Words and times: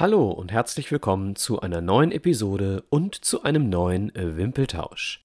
Hallo 0.00 0.30
und 0.30 0.50
herzlich 0.50 0.90
willkommen 0.90 1.36
zu 1.36 1.60
einer 1.60 1.82
neuen 1.82 2.10
Episode 2.10 2.84
und 2.88 3.14
zu 3.22 3.42
einem 3.42 3.68
neuen 3.68 4.10
Wimpeltausch. 4.14 5.22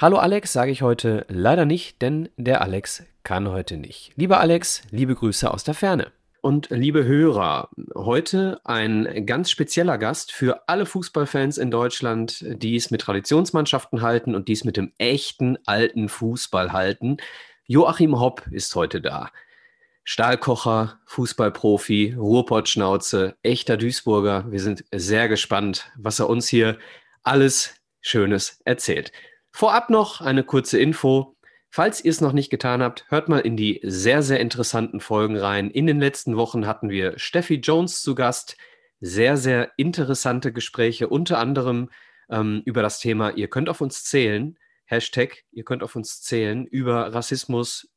Hallo 0.00 0.16
Alex, 0.16 0.54
sage 0.54 0.72
ich 0.72 0.80
heute 0.80 1.26
leider 1.28 1.66
nicht, 1.66 2.00
denn 2.00 2.30
der 2.38 2.62
Alex 2.62 3.02
kann 3.22 3.50
heute 3.50 3.76
nicht. 3.76 4.12
Lieber 4.16 4.40
Alex, 4.40 4.80
liebe 4.90 5.14
Grüße 5.14 5.52
aus 5.52 5.62
der 5.62 5.74
Ferne. 5.74 6.10
Und 6.40 6.70
liebe 6.70 7.04
Hörer, 7.04 7.68
heute 7.94 8.62
ein 8.64 9.26
ganz 9.26 9.50
spezieller 9.50 9.98
Gast 9.98 10.32
für 10.32 10.66
alle 10.68 10.86
Fußballfans 10.86 11.58
in 11.58 11.70
Deutschland, 11.70 12.42
die 12.48 12.76
es 12.76 12.90
mit 12.90 13.02
Traditionsmannschaften 13.02 14.00
halten 14.00 14.34
und 14.34 14.48
die 14.48 14.54
es 14.54 14.64
mit 14.64 14.78
dem 14.78 14.90
echten 14.96 15.58
alten 15.66 16.08
Fußball 16.08 16.72
halten. 16.72 17.18
Joachim 17.66 18.18
Hopp 18.18 18.46
ist 18.50 18.74
heute 18.74 19.02
da. 19.02 19.30
Stahlkocher, 20.04 20.98
Fußballprofi, 21.04 22.14
Ruhrpottschnauze, 22.16 23.36
echter 23.42 23.76
Duisburger. 23.76 24.50
Wir 24.50 24.60
sind 24.60 24.82
sehr 24.94 25.28
gespannt, 25.28 25.92
was 25.98 26.20
er 26.20 26.30
uns 26.30 26.48
hier 26.48 26.78
alles 27.22 27.74
Schönes 28.00 28.62
erzählt. 28.64 29.12
Vorab 29.52 29.90
noch 29.90 30.20
eine 30.20 30.44
kurze 30.44 30.78
Info. 30.78 31.36
Falls 31.70 32.04
ihr 32.04 32.10
es 32.10 32.20
noch 32.20 32.32
nicht 32.32 32.50
getan 32.50 32.82
habt, 32.82 33.06
hört 33.08 33.28
mal 33.28 33.40
in 33.40 33.56
die 33.56 33.80
sehr, 33.84 34.22
sehr 34.22 34.40
interessanten 34.40 35.00
Folgen 35.00 35.36
rein. 35.36 35.70
In 35.70 35.86
den 35.86 36.00
letzten 36.00 36.36
Wochen 36.36 36.66
hatten 36.66 36.90
wir 36.90 37.18
Steffi 37.18 37.56
Jones 37.56 38.02
zu 38.02 38.14
Gast. 38.14 38.56
Sehr, 39.00 39.36
sehr 39.36 39.70
interessante 39.76 40.52
Gespräche, 40.52 41.08
unter 41.08 41.38
anderem 41.38 41.90
ähm, 42.28 42.62
über 42.64 42.82
das 42.82 42.98
Thema, 43.00 43.30
ihr 43.30 43.48
könnt 43.48 43.68
auf 43.68 43.80
uns 43.80 44.04
zählen. 44.04 44.58
Hashtag, 44.84 45.44
ihr 45.52 45.64
könnt 45.64 45.82
auf 45.82 45.94
uns 45.94 46.20
zählen, 46.22 46.66
über 46.66 47.14
Rassismus, 47.14 47.88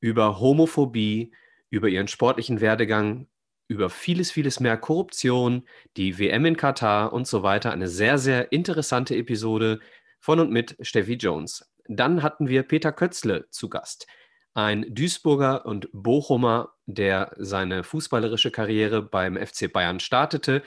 über 0.00 0.40
Homophobie, 0.40 1.32
über 1.68 1.88
ihren 1.88 2.08
sportlichen 2.08 2.60
Werdegang, 2.60 3.28
über 3.68 3.90
vieles, 3.90 4.30
vieles 4.32 4.58
mehr 4.58 4.76
Korruption, 4.76 5.68
die 5.96 6.18
WM 6.18 6.46
in 6.46 6.56
Katar 6.56 7.12
und 7.12 7.26
so 7.26 7.42
weiter. 7.42 7.70
Eine 7.72 7.88
sehr, 7.88 8.18
sehr 8.18 8.52
interessante 8.52 9.14
Episode 9.14 9.80
von 10.20 10.38
und 10.38 10.50
mit 10.50 10.76
Steffi 10.80 11.14
Jones. 11.14 11.68
Dann 11.88 12.22
hatten 12.22 12.48
wir 12.48 12.62
Peter 12.62 12.92
Kötzle 12.92 13.48
zu 13.50 13.68
Gast, 13.68 14.06
ein 14.54 14.86
Duisburger 14.94 15.66
und 15.66 15.88
Bochumer, 15.92 16.74
der 16.86 17.32
seine 17.36 17.82
fußballerische 17.82 18.50
Karriere 18.50 19.02
beim 19.02 19.36
FC 19.36 19.72
Bayern 19.72 20.00
startete 20.00 20.62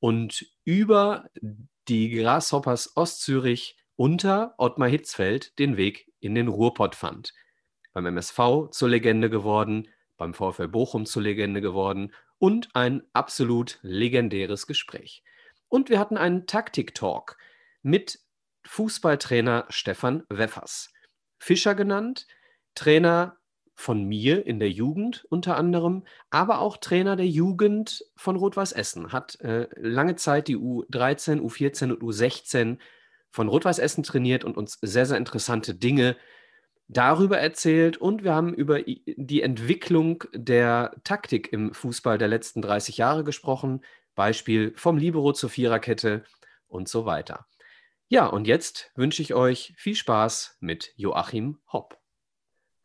und 0.00 0.46
über 0.64 1.28
die 1.88 2.10
Grasshoppers 2.10 2.96
Ostzürich 2.96 3.76
unter 3.96 4.54
Ottmar 4.58 4.88
Hitzfeld 4.88 5.58
den 5.58 5.76
Weg 5.76 6.10
in 6.20 6.34
den 6.34 6.48
Ruhrpott 6.48 6.94
fand. 6.94 7.34
Beim 7.92 8.06
MSV 8.06 8.70
zur 8.70 8.88
Legende 8.88 9.28
geworden, 9.28 9.88
beim 10.16 10.34
VfL 10.34 10.68
Bochum 10.68 11.04
zur 11.04 11.22
Legende 11.22 11.60
geworden 11.60 12.12
und 12.38 12.68
ein 12.74 13.02
absolut 13.12 13.78
legendäres 13.82 14.66
Gespräch. 14.66 15.22
Und 15.68 15.88
wir 15.88 15.98
hatten 15.98 16.16
einen 16.16 16.46
Taktik-Talk 16.46 17.36
mit 17.82 18.20
Fußballtrainer 18.64 19.66
Stefan 19.68 20.24
Weffers. 20.28 20.92
Fischer 21.38 21.74
genannt, 21.74 22.26
Trainer 22.74 23.36
von 23.74 24.04
mir 24.04 24.46
in 24.46 24.60
der 24.60 24.70
Jugend 24.70 25.24
unter 25.30 25.56
anderem, 25.56 26.04
aber 26.30 26.60
auch 26.60 26.76
Trainer 26.76 27.16
der 27.16 27.26
Jugend 27.26 28.04
von 28.16 28.36
Rot-Weiß 28.36 28.72
Essen. 28.72 29.12
Hat 29.12 29.40
äh, 29.40 29.68
lange 29.76 30.16
Zeit 30.16 30.48
die 30.48 30.56
U13, 30.56 31.40
U14 31.40 31.90
und 31.90 32.02
U16 32.02 32.78
von 33.30 33.48
Rot-Weiß 33.48 33.78
Essen 33.78 34.04
trainiert 34.04 34.44
und 34.44 34.56
uns 34.56 34.78
sehr, 34.82 35.06
sehr 35.06 35.16
interessante 35.16 35.74
Dinge 35.74 36.16
darüber 36.88 37.38
erzählt. 37.38 37.96
Und 37.96 38.22
wir 38.24 38.34
haben 38.34 38.54
über 38.54 38.82
die 38.82 39.42
Entwicklung 39.42 40.24
der 40.32 40.94
Taktik 41.02 41.52
im 41.52 41.72
Fußball 41.72 42.18
der 42.18 42.28
letzten 42.28 42.62
30 42.62 42.98
Jahre 42.98 43.24
gesprochen. 43.24 43.80
Beispiel 44.14 44.74
vom 44.76 44.98
Libero 44.98 45.32
zur 45.32 45.48
Viererkette 45.48 46.24
und 46.68 46.88
so 46.88 47.06
weiter. 47.06 47.46
Ja, 48.12 48.26
und 48.26 48.46
jetzt 48.46 48.90
wünsche 48.94 49.22
ich 49.22 49.32
euch 49.32 49.72
viel 49.78 49.94
Spaß 49.94 50.58
mit 50.60 50.92
Joachim 50.96 51.60
Hopp. 51.72 51.96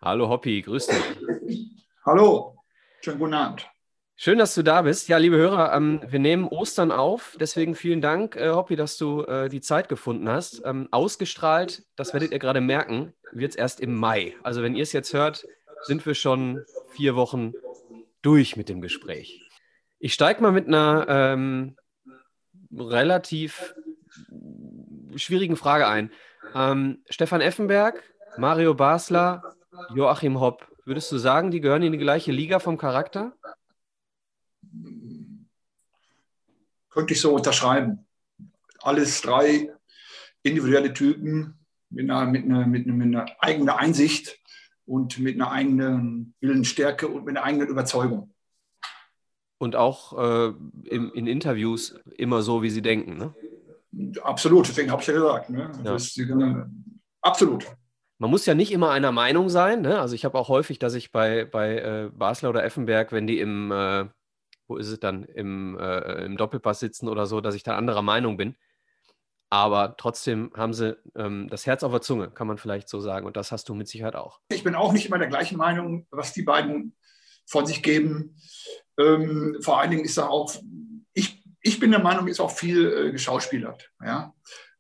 Hallo 0.02 0.30
Hoppi, 0.30 0.62
grüß 0.62 0.88
dich. 0.88 1.76
Hallo, 2.06 2.56
schönen 3.02 3.20
guten 3.20 3.34
Abend. 3.34 3.70
Schön, 4.16 4.38
dass 4.38 4.56
du 4.56 4.64
da 4.64 4.84
bist. 4.84 5.10
Ja, 5.10 5.18
liebe 5.18 5.36
Hörer, 5.36 5.74
ähm, 5.76 6.02
wir 6.08 6.20
nehmen 6.20 6.46
Ostern 6.46 6.94
auf. 6.94 7.36
Deswegen 7.42 7.76
vielen 7.76 8.00
Dank, 8.00 8.38
äh, 8.38 8.52
Hoppi, 8.52 8.78
dass 8.78 8.98
du 8.98 9.24
äh, 9.24 9.50
die 9.50 9.60
Zeit 9.60 9.90
gefunden 9.90 10.30
hast. 10.30 10.62
Ähm, 10.64 10.88
ausgestrahlt, 10.92 11.84
das 11.98 12.14
werdet 12.14 12.32
ihr 12.32 12.40
gerade 12.40 12.62
merken, 12.62 13.14
wird 13.34 13.52
es 13.52 13.58
erst 13.58 13.82
im 13.82 13.96
Mai. 13.96 14.34
Also 14.44 14.64
wenn 14.64 14.76
ihr 14.76 14.84
es 14.84 14.94
jetzt 14.94 15.12
hört, 15.12 15.46
sind 15.82 16.06
wir 16.06 16.16
schon 16.16 16.64
vier 16.96 17.18
Wochen 17.18 17.52
durch 18.22 18.56
mit 18.56 18.70
dem 18.70 18.80
Gespräch. 18.80 19.42
Ich 20.00 20.14
steige 20.14 20.42
mal 20.42 20.54
mit 20.54 20.68
einer 20.68 21.06
ähm, 21.10 21.76
relativ 22.72 23.76
schwierigen 25.20 25.58
Frage 25.58 25.88
ein. 25.88 26.12
Ähm, 26.54 27.04
Stefan 27.10 27.42
Effenberg, 27.42 28.04
Mario 28.38 28.74
Basler, 28.74 29.56
Joachim 29.94 30.40
Hopp. 30.40 30.68
Würdest 30.86 31.12
du 31.12 31.18
sagen, 31.18 31.52
die 31.52 31.60
gehören 31.60 31.84
in 31.84 31.92
die 31.92 31.98
gleiche 31.98 32.32
Liga 32.32 32.60
vom 32.60 32.78
Charakter? 32.78 33.34
Könnte 36.90 37.14
ich 37.14 37.22
so 37.22 37.36
unterschreiben. 37.36 38.06
Alles 38.82 39.22
drei 39.22 39.72
individuelle 40.44 40.94
Typen 40.94 41.58
mit 41.90 42.10
einer, 42.10 42.26
mit 42.26 42.46
einer, 42.46 42.66
mit 42.66 42.86
einer, 42.86 42.96
mit 42.96 43.08
einer 43.08 43.26
eigenen 43.40 43.70
Einsicht 43.70 44.40
und 44.86 45.20
mit 45.20 45.36
einer 45.36 45.52
eigenen 45.52 46.34
Willensstärke 46.40 47.08
und 47.08 47.26
mit 47.26 47.36
einer 47.36 47.46
eigenen 47.46 47.68
Überzeugung. 47.68 48.34
Und 49.58 49.76
auch 49.76 50.18
äh, 50.18 50.54
in, 50.84 51.10
in 51.12 51.28
Interviews 51.28 52.00
immer 52.16 52.42
so, 52.42 52.62
wie 52.62 52.70
sie 52.70 52.82
denken, 52.82 53.18
ne? 53.18 53.34
Absolut, 54.22 54.68
deswegen 54.68 54.92
habe 54.92 55.02
ich 55.02 55.08
ja 55.08 55.14
gesagt. 55.14 55.50
Ne? 55.50 55.72
Ja. 55.84 55.96
Ist, 55.96 56.20
absolut. 57.22 57.66
Man 58.20 58.32
muss 58.32 58.46
ja 58.46 58.56
nicht 58.56 58.72
immer 58.72 58.92
einer 58.92 59.12
Meinung 59.12 59.50
sein. 59.50 59.82
Ne? 59.82 60.00
Also 60.00 60.16
ich 60.16 60.26
habe 60.26 60.38
auch 60.38 60.50
häufig, 60.50 60.80
dass 60.80 60.96
ich 60.96 61.12
bei, 61.12 61.46
bei 61.46 61.78
äh, 61.78 62.10
Basler 62.12 62.50
oder 62.50 62.64
Effenberg, 62.64 63.12
wenn 63.12 63.28
die 63.28 63.40
im, 63.40 63.72
äh, 63.72 64.06
wo 64.68 64.78
ist 64.78 64.90
es 64.90 65.00
dann, 65.00 65.24
im, 65.24 65.78
äh, 65.80 66.26
im 66.26 66.38
Doppelpass 66.38 66.80
sitzen 66.80 67.08
oder 67.08 67.28
so, 67.28 67.42
dass 67.42 67.56
ich 67.56 67.64
da 67.64 67.78
anderer 67.78 68.02
Meinung 68.02 68.38
bin. 68.38 68.56
Aber 69.50 69.96
trotzdem 69.98 70.52
haben 70.56 70.74
sie 70.74 70.98
ähm, 71.16 71.48
das 71.50 71.66
Herz 71.66 71.84
auf 71.84 71.92
der 71.92 72.02
Zunge, 72.02 72.30
kann 72.32 72.48
man 72.48 72.58
vielleicht 72.58 72.90
so 72.90 73.00
sagen. 73.00 73.26
Und 73.26 73.38
das 73.38 73.52
hast 73.52 73.70
du 73.70 73.76
mit 73.76 73.88
Sicherheit 73.88 74.16
auch. 74.16 74.42
Ich 74.50 74.64
bin 74.64 74.76
auch 74.76 74.92
nicht 74.92 75.06
immer 75.06 75.20
der 75.20 75.30
gleichen 75.30 75.58
Meinung, 75.58 76.06
was 76.12 76.34
die 76.34 76.42
beiden 76.42 76.96
von 77.46 77.66
sich 77.66 77.82
geben. 77.82 78.36
Ähm, 79.00 79.58
vor 79.62 79.80
allen 79.80 79.92
Dingen 79.92 80.04
ist 80.04 80.18
da 80.18 80.28
auch 80.28 80.54
ich 81.62 81.80
bin 81.80 81.92
der 81.92 82.02
Meinung, 82.02 82.28
ist 82.28 82.40
auch 82.40 82.52
viel 82.52 82.92
äh, 82.92 83.12
geschauspielert. 83.12 83.92
Ja? 84.04 84.34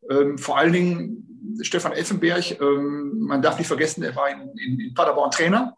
Ähm, 0.09 0.37
vor 0.37 0.57
allen 0.57 0.73
Dingen 0.73 1.59
Stefan 1.61 1.93
Effenberg, 1.93 2.59
ähm, 2.61 3.19
man 3.19 3.41
darf 3.41 3.57
nicht 3.57 3.67
vergessen, 3.67 4.03
er 4.03 4.15
war 4.15 4.29
in, 4.29 4.57
in, 4.57 4.79
in 4.79 4.93
Paderborn 4.93 5.31
Trainer. 5.31 5.75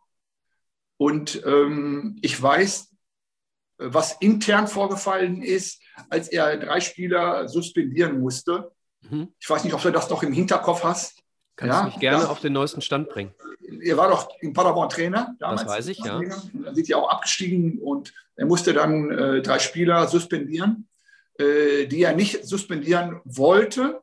Und 0.98 1.42
ähm, 1.46 2.18
ich 2.22 2.42
weiß, 2.42 2.90
was 3.78 4.18
intern 4.20 4.68
vorgefallen 4.68 5.42
ist, 5.42 5.82
als 6.10 6.28
er 6.28 6.58
drei 6.58 6.82
Spieler 6.82 7.48
suspendieren 7.48 8.20
musste. 8.20 8.72
Mhm. 9.10 9.30
Ich 9.40 9.50
weiß 9.50 9.64
nicht, 9.64 9.74
ob 9.74 9.82
du 9.82 9.92
das 9.92 10.10
noch 10.10 10.22
im 10.24 10.34
Hinterkopf 10.34 10.84
hast. 10.84 11.24
Kannst 11.56 11.74
ja, 11.74 11.82
du 11.82 11.88
mich 11.88 12.00
gerne 12.00 12.22
das, 12.22 12.30
auf 12.30 12.42
den 12.42 12.54
neuesten 12.54 12.82
Stand 12.82 13.10
bringen. 13.10 13.34
Er 13.82 13.96
war 13.96 14.10
doch 14.10 14.30
in 14.42 14.52
Paderborn 14.52 14.90
Trainer 14.90 15.36
damals. 15.40 15.64
Das 15.64 15.72
weiß 15.72 15.88
ich, 15.88 16.00
ja. 16.00 16.20
Dann 16.20 16.76
sind 16.76 16.88
die 16.88 16.96
auch 16.96 17.10
abgestiegen 17.10 17.80
und 17.80 18.14
er 18.36 18.46
musste 18.46 18.74
dann 18.74 19.12
äh, 19.12 19.42
drei 19.42 19.60
Spieler 19.60 20.08
suspendieren. 20.08 20.89
Äh, 21.40 21.88
die 21.88 22.04
er 22.04 22.14
nicht 22.16 22.46
suspendieren 22.46 23.22
wollte, 23.24 24.02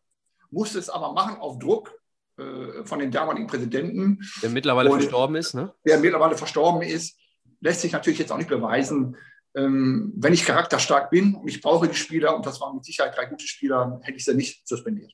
musste 0.51 0.79
es 0.79 0.89
aber 0.89 1.13
machen 1.13 1.37
auf 1.37 1.59
Druck 1.59 1.93
äh, 2.39 2.83
von 2.85 2.99
den 2.99 3.11
damaligen 3.11 3.47
Präsidenten. 3.47 4.21
Der 4.43 4.49
mittlerweile 4.49 4.91
und 4.91 5.01
verstorben 5.01 5.37
ist, 5.37 5.53
ne? 5.53 5.75
Der 5.85 5.99
mittlerweile 5.99 6.37
verstorben 6.39 6.81
ist, 6.81 7.19
lässt 7.61 7.83
sich 7.83 7.93
natürlich 7.93 8.19
jetzt 8.19 8.33
auch 8.33 8.39
nicht 8.39 8.49
beweisen. 8.49 9.19
Ähm, 9.55 10.15
wenn 10.17 10.33
ich 10.33 10.47
charakterstark 10.47 11.11
bin 11.11 11.35
und 11.35 11.47
ich 11.47 11.61
brauche 11.61 11.87
die 11.87 11.95
Spieler, 11.95 12.35
und 12.35 12.47
das 12.47 12.59
waren 12.61 12.75
mit 12.75 12.87
Sicherheit 12.87 13.15
drei 13.15 13.27
gute 13.27 13.47
Spieler, 13.47 14.01
hätte 14.03 14.17
ich 14.17 14.25
sie 14.25 14.35
nicht 14.35 14.67
suspendiert. 14.67 15.13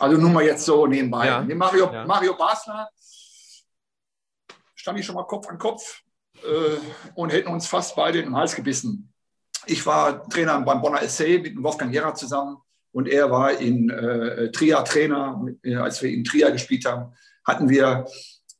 Also 0.00 0.16
nur 0.16 0.30
mal 0.30 0.44
jetzt 0.44 0.64
so 0.64 0.88
nebenbei. 0.88 1.26
Ja. 1.26 1.42
Mario, 1.54 1.92
ja. 1.92 2.04
Mario 2.04 2.36
Basler 2.36 2.88
stand 4.74 4.98
ich 4.98 5.06
schon 5.06 5.14
mal 5.14 5.24
Kopf 5.24 5.46
an 5.46 5.58
Kopf 5.58 6.02
äh, 6.42 6.78
und 7.14 7.32
hätten 7.32 7.48
uns 7.48 7.68
fast 7.68 7.94
beide 7.94 8.18
in 8.18 8.24
den 8.24 8.36
Hals 8.36 8.56
gebissen. 8.56 9.09
Ich 9.66 9.84
war 9.86 10.28
Trainer 10.28 10.60
beim 10.62 10.80
Bonner 10.80 11.06
SC 11.06 11.42
mit 11.42 11.62
Wolfgang 11.62 11.92
Gera 11.92 12.14
zusammen 12.14 12.58
und 12.92 13.08
er 13.08 13.30
war 13.30 13.52
in 13.52 13.90
äh, 13.90 14.50
Trier 14.50 14.84
Trainer. 14.84 15.46
Äh, 15.62 15.76
als 15.76 16.02
wir 16.02 16.10
in 16.10 16.24
Trier 16.24 16.50
gespielt 16.50 16.84
haben, 16.86 17.12
hatten 17.44 17.68
wir 17.68 18.06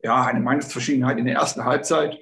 ja 0.03 0.25
eine 0.25 0.41
Meinungsverschiedenheit 0.41 1.19
in 1.19 1.27
der 1.27 1.37
ersten 1.37 1.65
Halbzeit. 1.65 2.19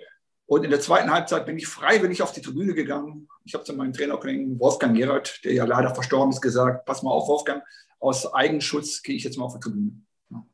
Und 0.46 0.64
in 0.64 0.70
der 0.70 0.80
zweiten 0.80 1.10
Halbzeit 1.10 1.44
bin 1.44 1.58
ich 1.58 1.66
freiwillig 1.66 2.22
auf 2.22 2.32
die 2.32 2.40
Tribüne 2.40 2.72
gegangen. 2.72 3.28
Ich 3.44 3.54
habe 3.54 3.64
zu 3.64 3.74
meinem 3.74 3.92
Trainerkollegen 3.92 4.58
Wolfgang 4.58 4.96
Gerhardt, 4.96 5.44
der 5.44 5.52
ja 5.52 5.64
leider 5.64 5.94
verstorben 5.94 6.32
ist, 6.32 6.40
gesagt, 6.40 6.86
pass 6.86 7.02
mal 7.02 7.10
auf, 7.10 7.28
Wolfgang, 7.28 7.62
aus 8.00 8.32
Eigenschutz 8.32 9.02
gehe 9.02 9.16
ich 9.16 9.24
jetzt 9.24 9.36
mal 9.36 9.44
auf 9.44 9.54
die 9.54 9.60
Tribüne. 9.60 9.92
Ja. 10.30 10.46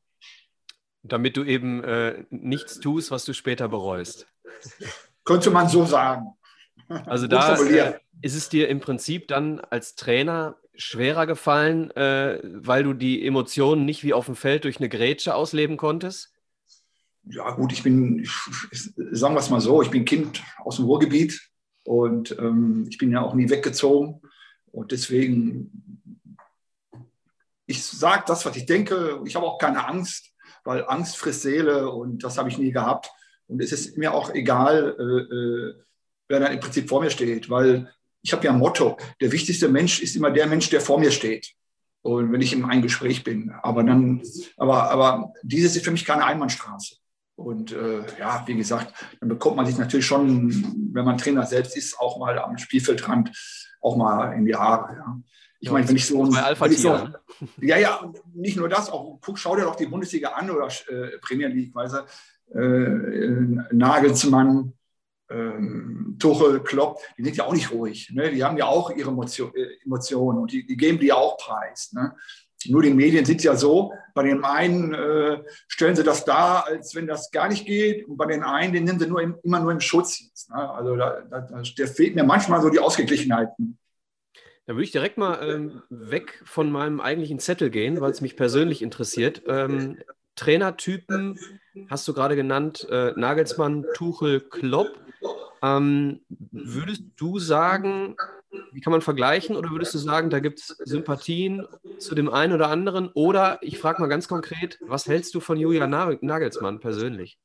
Damit 1.05 1.37
du 1.37 1.45
eben 1.45 1.85
äh, 1.85 2.25
nichts 2.31 2.81
tust, 2.81 3.13
was 3.13 3.25
du 3.25 3.33
später 3.35 3.69
bereust. 3.69 4.27
Könnte 5.25 5.51
man 5.51 5.69
so 5.69 5.85
sagen. 5.85 6.35
Also 6.89 7.27
da 7.27 7.57
äh, 7.57 7.95
ist 8.21 8.35
es 8.35 8.49
dir 8.49 8.69
im 8.69 8.81
Prinzip 8.81 9.29
dann 9.29 9.61
als 9.61 9.95
Trainer 9.95 10.57
schwerer 10.75 11.27
gefallen, 11.27 11.91
äh, 11.93 12.41
weil 12.43 12.83
du 12.83 12.95
die 12.95 13.27
Emotionen 13.27 13.85
nicht 13.85 14.03
wie 14.03 14.13
auf 14.13 14.27
dem 14.27 14.37
Feld 14.37 14.65
durch 14.65 14.79
eine 14.79 14.89
Grätsche 14.89 15.35
ausleben 15.35 15.77
konntest? 15.77 16.33
Ja 17.27 17.51
gut, 17.53 17.73
ich 17.73 17.83
bin, 17.83 18.19
ich, 18.19 18.33
sagen 19.13 19.35
wir 19.35 19.41
es 19.41 19.51
mal 19.51 19.61
so, 19.61 19.81
ich 19.83 19.91
bin 19.91 20.05
Kind 20.05 20.43
aus 20.63 20.77
dem 20.77 20.85
Ruhrgebiet 20.85 21.41
und 21.85 22.37
ähm, 22.39 22.87
ich 22.91 22.99
bin 22.99 23.11
ja 23.11 23.23
auch 23.23 23.35
nie 23.35 23.49
weggezogen 23.49 24.21
und 24.73 24.93
deswegen, 24.93 26.01
ich 27.67 27.85
sage 27.85 28.25
das, 28.27 28.45
was 28.45 28.57
ich 28.57 28.67
denke. 28.67 29.21
Ich 29.25 29.37
habe 29.37 29.47
auch 29.47 29.59
keine 29.59 29.87
Angst, 29.87 30.33
weil 30.65 30.85
Angst 30.87 31.17
frisst 31.17 31.43
Seele 31.43 31.91
und 31.91 32.25
das 32.25 32.37
habe 32.37 32.49
ich 32.51 32.59
nie 32.59 32.73
gehabt. 32.73 33.11
Und 33.47 33.63
es 33.63 33.73
ist 33.73 33.97
mir 33.97 34.13
auch 34.13 34.35
egal, 34.35 34.97
äh, 34.99 35.35
äh 35.35 35.85
wer 36.29 36.41
dann 36.41 36.53
im 36.53 36.61
Prinzip 36.61 36.89
vor 36.89 37.01
mir 37.01 37.11
steht, 37.11 37.51
weil 37.51 37.93
ich 38.23 38.33
habe 38.33 38.45
ja 38.45 38.53
ein 38.53 38.59
Motto, 38.59 38.97
der 39.21 39.33
wichtigste 39.33 39.69
Mensch 39.69 40.01
ist 40.01 40.17
immer 40.17 40.31
der 40.31 40.47
Mensch, 40.47 40.71
der 40.71 40.81
vor 40.81 40.99
mir 40.99 41.11
steht. 41.11 41.53
Und 42.03 42.33
wenn 42.33 42.41
ich 42.41 42.53
in 42.53 42.65
einem 42.65 42.83
Gespräch 42.83 43.25
bin. 43.25 43.51
Aber 43.63 43.83
dann, 43.83 44.23
aber, 44.57 44.91
aber 44.91 45.33
dieses 45.43 45.77
ist 45.77 45.85
für 45.85 45.91
mich 45.91 46.05
keine 46.05 46.25
Einbahnstraße. 46.25 46.97
Und 47.37 47.73
äh, 47.73 48.05
ja, 48.19 48.45
wie 48.47 48.57
gesagt, 48.57 48.95
dann 49.21 49.29
bekommt 49.29 49.57
man 49.57 49.67
sich 49.67 49.77
natürlich 49.77 50.07
schon, 50.07 50.91
wenn 50.93 51.05
man 51.05 51.19
Trainer 51.19 51.45
selbst 51.47 51.77
ist, 51.77 51.99
auch 51.99 52.19
mal 52.19 52.39
am 52.39 52.59
Spielfeldrand 52.59 53.31
auch 53.81 53.97
mal 53.97 54.33
in 54.33 54.47
die 54.47 54.55
Haare. 54.55 54.97
Ja. 54.97 55.21
Ich 55.61 55.71
meine, 55.71 55.89
wenn 55.89 55.97
ich 55.97 56.07
so 56.07 56.23
ein. 56.23 56.33
Wenn 56.33 56.73
so, 56.73 56.93
ne? 56.93 57.21
ja, 57.61 57.79
ja, 57.79 58.13
nicht 58.35 58.57
nur 58.57 58.69
das, 58.69 58.91
auch 58.91 59.19
guck, 59.21 59.39
schau 59.39 59.57
dir 59.57 59.63
doch 59.63 59.77
die 59.77 59.87
Bundesliga 59.87 60.31
an 60.31 60.51
oder 60.51 60.69
äh, 60.89 61.19
Premier 61.21 61.49
League, 61.49 61.75
weißt 61.75 61.95
du, 61.95 62.59
äh, 62.59 63.75
Nagelsmann, 63.75 64.75
ähm, 65.31 66.17
Tuchel, 66.19 66.61
Klopp, 66.61 67.01
die 67.19 67.25
sind 67.25 67.37
ja 67.37 67.45
auch 67.45 67.53
nicht 67.53 67.71
ruhig. 67.71 68.11
Ne? 68.13 68.31
Die 68.31 68.45
haben 68.45 68.57
ja 68.57 68.67
auch 68.67 68.91
ihre 68.91 69.11
Emotion, 69.11 69.53
äh, 69.55 69.83
Emotionen 69.85 70.39
und 70.39 70.53
die, 70.53 70.67
die, 70.67 70.77
geben 70.77 70.99
die 70.99 71.07
ja 71.07 71.15
auch 71.15 71.39
preis. 71.39 71.93
Ne? 71.93 72.15
Nur 72.67 72.83
die 72.83 72.95
Medien 72.95 73.25
sind 73.25 73.43
ja 73.43 73.57
so, 73.57 73.93
bei 74.15 74.23
dem 74.23 74.45
einen 74.45 74.95
äh, 74.95 75.43
stellen 75.69 75.97
sie 75.97 76.05
das 76.05 76.25
dar, 76.25 76.67
als 76.67 76.95
wenn 76.95 77.07
das 77.07 77.31
gar 77.31 77.49
nicht 77.49 77.67
geht, 77.67 78.09
und 78.09 78.17
bei 78.17 78.27
den 78.27 78.43
einen, 78.43 78.73
den 78.73 78.85
nehmen 78.85 78.99
sie 78.99 79.07
nur 79.07 79.21
im, 79.21 79.37
immer 79.43 79.61
nur 79.61 79.73
im 79.73 79.81
Schutz. 79.81 80.21
Jetzt, 80.21 80.51
ne? 80.51 80.71
Also 80.71 80.97
da, 80.97 81.21
da, 81.31 81.41
da 81.41 81.87
fehlt 81.87 82.15
mir 82.15 82.25
manchmal 82.25 82.63
so 82.63 82.71
die 82.71 82.79
Ausgeglichenheiten. 82.79 83.79
Da 84.67 84.73
würde 84.73 84.85
ich 84.85 84.93
direkt 84.93 85.19
mal 85.19 85.47
ähm, 85.47 85.83
weg 85.91 86.41
von 86.47 86.73
meinem 86.73 87.01
eigentlichen 87.01 87.39
Zettel 87.39 87.69
gehen, 87.69 88.01
weil 88.01 88.11
es 88.11 88.23
mich 88.23 88.35
persönlich 88.35 88.81
interessiert. 88.81 89.43
Ähm, 89.47 89.99
Trainertypen 90.37 91.39
hast 91.91 92.09
du 92.09 92.15
gerade 92.15 92.35
genannt, 92.35 92.87
äh, 92.91 93.13
Nagelsmann, 93.15 93.85
Tuchel, 93.95 94.41
Klopp. 94.41 95.04
Ähm, 95.65 96.21
würdest 96.29 97.05
du 97.17 97.39
sagen, 97.39 98.17
wie 98.73 98.81
kann 98.81 98.91
man 98.91 99.01
vergleichen, 99.01 99.57
oder 99.57 99.71
würdest 99.71 99.95
du 99.95 99.99
sagen, 99.99 100.29
da 100.29 100.41
gibt 100.41 100.61
es 100.61 100.67
Sympathien 100.85 101.67
zu 101.99 102.15
dem 102.15 102.29
einen 102.29 102.53
oder 102.53 102.69
anderen? 102.69 103.09
Oder 103.15 103.59
ich 103.63 103.79
frage 103.79 104.03
mal 104.03 104.09
ganz 104.09 104.29
konkret, 104.29 104.79
was 104.83 105.07
hältst 105.07 105.35
du 105.35 105.41
von 105.41 105.59
Julian 105.59 105.91
Nagelsmann 105.91 106.81
persönlich? 106.81 107.39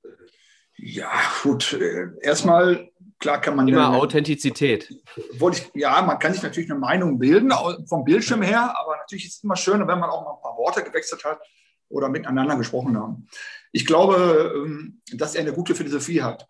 Ja, 0.75 1.11
gut. 1.43 1.73
Äh, 1.73 2.09
erstmal, 2.21 2.89
klar 3.19 3.39
kann 3.41 3.55
man. 3.55 3.67
Immer 3.67 3.89
eine, 3.89 3.97
Authentizität. 3.97 4.93
Wollte 5.37 5.61
ich, 5.61 5.81
ja, 5.81 6.01
man 6.01 6.19
kann 6.19 6.33
sich 6.33 6.43
natürlich 6.43 6.69
eine 6.69 6.79
Meinung 6.79 7.19
bilden, 7.19 7.53
vom 7.87 8.03
Bildschirm 8.03 8.41
her, 8.41 8.75
aber 8.77 8.97
natürlich 8.97 9.25
ist 9.25 9.37
es 9.37 9.43
immer 9.43 9.55
schön, 9.55 9.79
wenn 9.79 9.99
man 9.99 10.09
auch 10.09 10.23
mal 10.23 10.35
ein 10.35 10.41
paar 10.41 10.57
Worte 10.57 10.83
gewechselt 10.83 11.23
hat 11.23 11.39
oder 11.89 12.09
miteinander 12.09 12.55
gesprochen 12.55 12.97
haben. 12.97 13.27
Ich 13.71 13.85
glaube, 13.85 14.53
ähm, 14.55 15.01
dass 15.13 15.35
er 15.35 15.41
eine 15.41 15.53
gute 15.53 15.75
Philosophie 15.75 16.21
hat. 16.21 16.47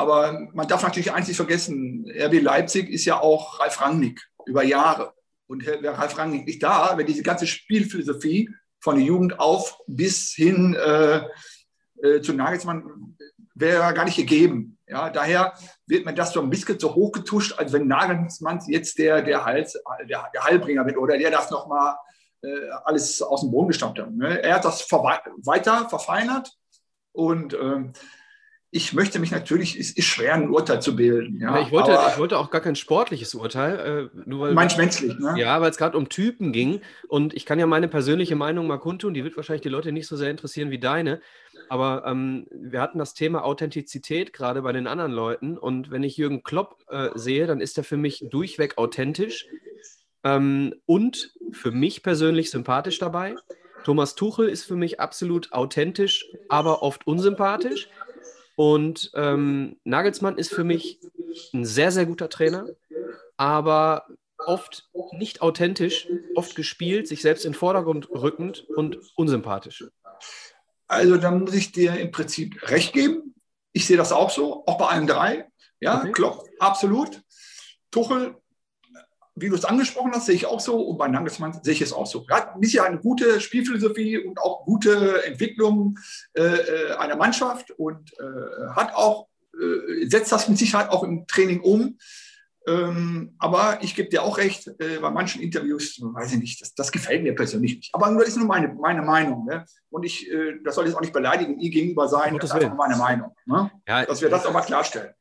Aber 0.00 0.48
man 0.54 0.66
darf 0.66 0.82
natürlich 0.82 1.12
eins 1.12 1.28
nicht 1.28 1.36
vergessen, 1.36 2.10
RB 2.10 2.40
Leipzig 2.40 2.88
ist 2.88 3.04
ja 3.04 3.20
auch 3.20 3.60
Ralf 3.60 3.82
Rangnick 3.82 4.18
über 4.46 4.64
Jahre. 4.64 5.12
Und 5.46 5.66
wäre 5.66 5.98
Ralf 5.98 6.16
Rangnick 6.16 6.46
nicht 6.46 6.62
da, 6.62 6.96
wenn 6.96 7.04
diese 7.04 7.22
ganze 7.22 7.46
Spielphilosophie 7.46 8.48
von 8.80 8.96
der 8.96 9.04
Jugend 9.04 9.38
auf 9.38 9.76
bis 9.86 10.30
hin 10.30 10.74
äh, 10.74 11.20
äh, 12.02 12.22
zu 12.22 12.32
Nagelsmann 12.32 13.14
wäre 13.54 13.92
gar 13.92 14.06
nicht 14.06 14.16
gegeben. 14.16 14.78
Ja, 14.86 15.10
daher 15.10 15.52
wird 15.86 16.06
mir 16.06 16.14
das 16.14 16.32
so 16.32 16.40
ein 16.40 16.48
bisschen 16.48 16.80
so 16.80 16.94
hochgetuscht, 16.94 17.58
als 17.58 17.74
wenn 17.74 17.86
Nagelsmann 17.86 18.58
jetzt 18.68 18.96
der, 18.96 19.20
der, 19.20 19.44
Hals, 19.44 19.78
der, 20.08 20.30
der 20.32 20.44
Heilbringer 20.44 20.86
wird 20.86 20.96
oder 20.96 21.18
der 21.18 21.30
das 21.30 21.50
nochmal 21.50 21.96
äh, 22.40 22.70
alles 22.84 23.20
aus 23.20 23.42
dem 23.42 23.50
Boden 23.50 23.68
gestammt 23.68 23.98
hat. 23.98 24.10
Ne? 24.12 24.42
Er 24.42 24.54
hat 24.54 24.64
das 24.64 24.90
weiter 24.90 25.90
verfeinert 25.90 26.50
und 27.12 27.52
ähm, 27.52 27.92
ich 28.72 28.92
möchte 28.92 29.18
mich 29.18 29.32
natürlich, 29.32 29.78
es 29.78 29.90
ist 29.90 30.04
schwer, 30.04 30.34
ein 30.34 30.48
Urteil 30.48 30.80
zu 30.80 30.94
bilden. 30.94 31.40
Ja, 31.40 31.60
ich, 31.60 31.72
wollte, 31.72 31.98
ich 32.12 32.18
wollte 32.18 32.38
auch 32.38 32.50
gar 32.50 32.60
kein 32.60 32.76
sportliches 32.76 33.34
Urteil. 33.34 34.10
Äh, 34.14 34.20
nur 34.28 34.40
weil, 34.40 34.54
meinst 34.54 34.78
menschlich, 34.78 35.18
ne? 35.18 35.34
Ja, 35.36 35.60
weil 35.60 35.70
es 35.70 35.76
gerade 35.76 35.98
um 35.98 36.08
Typen 36.08 36.52
ging. 36.52 36.80
Und 37.08 37.34
ich 37.34 37.46
kann 37.46 37.58
ja 37.58 37.66
meine 37.66 37.88
persönliche 37.88 38.36
Meinung 38.36 38.68
mal 38.68 38.78
kundtun. 38.78 39.12
Die 39.12 39.24
wird 39.24 39.36
wahrscheinlich 39.36 39.62
die 39.62 39.68
Leute 39.68 39.90
nicht 39.90 40.06
so 40.06 40.16
sehr 40.16 40.30
interessieren 40.30 40.70
wie 40.70 40.78
deine. 40.78 41.20
Aber 41.68 42.04
ähm, 42.06 42.46
wir 42.52 42.80
hatten 42.80 42.98
das 42.98 43.14
Thema 43.14 43.44
Authentizität 43.44 44.32
gerade 44.32 44.62
bei 44.62 44.72
den 44.72 44.86
anderen 44.86 45.12
Leuten. 45.12 45.58
Und 45.58 45.90
wenn 45.90 46.04
ich 46.04 46.16
Jürgen 46.16 46.44
Klopp 46.44 46.84
äh, 46.88 47.08
sehe, 47.16 47.48
dann 47.48 47.60
ist 47.60 47.76
er 47.76 47.82
für 47.82 47.96
mich 47.96 48.24
durchweg 48.30 48.78
authentisch. 48.78 49.48
Ähm, 50.22 50.74
und 50.86 51.34
für 51.50 51.72
mich 51.72 52.04
persönlich 52.04 52.52
sympathisch 52.52 53.00
dabei. 53.00 53.34
Thomas 53.84 54.14
Tuchel 54.14 54.48
ist 54.48 54.64
für 54.64 54.76
mich 54.76 55.00
absolut 55.00 55.52
authentisch, 55.52 56.26
aber 56.48 56.82
oft 56.82 57.06
unsympathisch. 57.06 57.88
Und 58.60 59.10
ähm, 59.14 59.80
Nagelsmann 59.84 60.36
ist 60.36 60.52
für 60.52 60.64
mich 60.64 61.00
ein 61.54 61.64
sehr, 61.64 61.90
sehr 61.90 62.04
guter 62.04 62.28
Trainer, 62.28 62.66
aber 63.38 64.06
oft 64.36 64.90
nicht 65.12 65.40
authentisch, 65.40 66.06
oft 66.34 66.54
gespielt, 66.56 67.08
sich 67.08 67.22
selbst 67.22 67.46
in 67.46 67.52
den 67.52 67.58
Vordergrund 67.58 68.10
rückend 68.10 68.68
und 68.76 68.98
unsympathisch. 69.16 69.86
Also 70.88 71.16
da 71.16 71.30
muss 71.30 71.54
ich 71.54 71.72
dir 71.72 71.98
im 71.98 72.10
Prinzip 72.10 72.70
recht 72.70 72.92
geben. 72.92 73.34
Ich 73.72 73.86
sehe 73.86 73.96
das 73.96 74.12
auch 74.12 74.28
so, 74.28 74.62
auch 74.66 74.76
bei 74.76 74.88
allen 74.88 75.06
drei. 75.06 75.48
Ja, 75.80 76.00
okay. 76.00 76.12
Klopp, 76.12 76.46
absolut. 76.58 77.22
Tuchel 77.90 78.36
wie 79.40 79.48
du 79.48 79.54
es 79.54 79.64
angesprochen 79.64 80.12
hast, 80.12 80.26
sehe 80.26 80.34
ich 80.34 80.46
auch 80.46 80.60
so 80.60 80.80
und 80.80 80.98
bei 80.98 81.08
Nagelsmann 81.08 81.58
sehe 81.62 81.72
ich 81.72 81.82
es 81.82 81.92
auch 81.92 82.06
so. 82.06 82.24
Er 82.28 82.36
hat 82.36 82.54
sicher 82.60 82.84
eine 82.84 82.98
gute 82.98 83.40
Spielphilosophie 83.40 84.18
und 84.18 84.38
auch 84.38 84.64
gute 84.64 85.24
Entwicklung 85.24 85.98
äh, 86.34 86.42
äh, 86.42 86.92
einer 86.92 87.16
Mannschaft 87.16 87.70
und 87.72 88.12
äh, 88.18 88.68
hat 88.74 88.94
auch, 88.94 89.28
äh, 89.54 90.06
setzt 90.06 90.32
das 90.32 90.48
mit 90.48 90.58
Sicherheit 90.58 90.90
auch 90.90 91.02
im 91.02 91.26
Training 91.26 91.60
um. 91.60 91.96
Ähm, 92.66 93.34
aber 93.38 93.78
ich 93.82 93.96
gebe 93.96 94.10
dir 94.10 94.22
auch 94.22 94.36
recht, 94.36 94.68
äh, 94.80 94.98
bei 95.00 95.10
manchen 95.10 95.40
Interviews, 95.40 95.98
weiß 96.00 96.32
ich 96.32 96.38
nicht, 96.38 96.60
das, 96.60 96.74
das, 96.74 96.92
gefällt 96.92 97.22
mir 97.22 97.34
persönlich 97.34 97.76
nicht. 97.76 97.94
Aber 97.94 98.14
das 98.14 98.28
ist 98.28 98.36
nur 98.36 98.46
meine, 98.46 98.68
meine 98.74 99.00
Meinung. 99.00 99.46
Ne? 99.46 99.64
Und 99.88 100.04
ich, 100.04 100.30
äh, 100.30 100.58
das 100.62 100.74
soll 100.74 100.86
jetzt 100.86 100.94
auch 100.94 101.00
nicht 101.00 101.12
beleidigen, 101.12 101.58
ihr 101.58 101.70
gegenüber 101.70 102.06
sein, 102.06 102.36
das 102.36 102.50
ist 102.50 102.56
einfach 102.56 102.76
meine 102.76 102.96
Meinung. 102.96 103.34
Ne? 103.46 103.70
Ja, 103.88 104.04
Dass 104.04 104.20
wir 104.20 104.28
das 104.28 104.44
aber 104.44 104.60
klarstellen. 104.60 105.14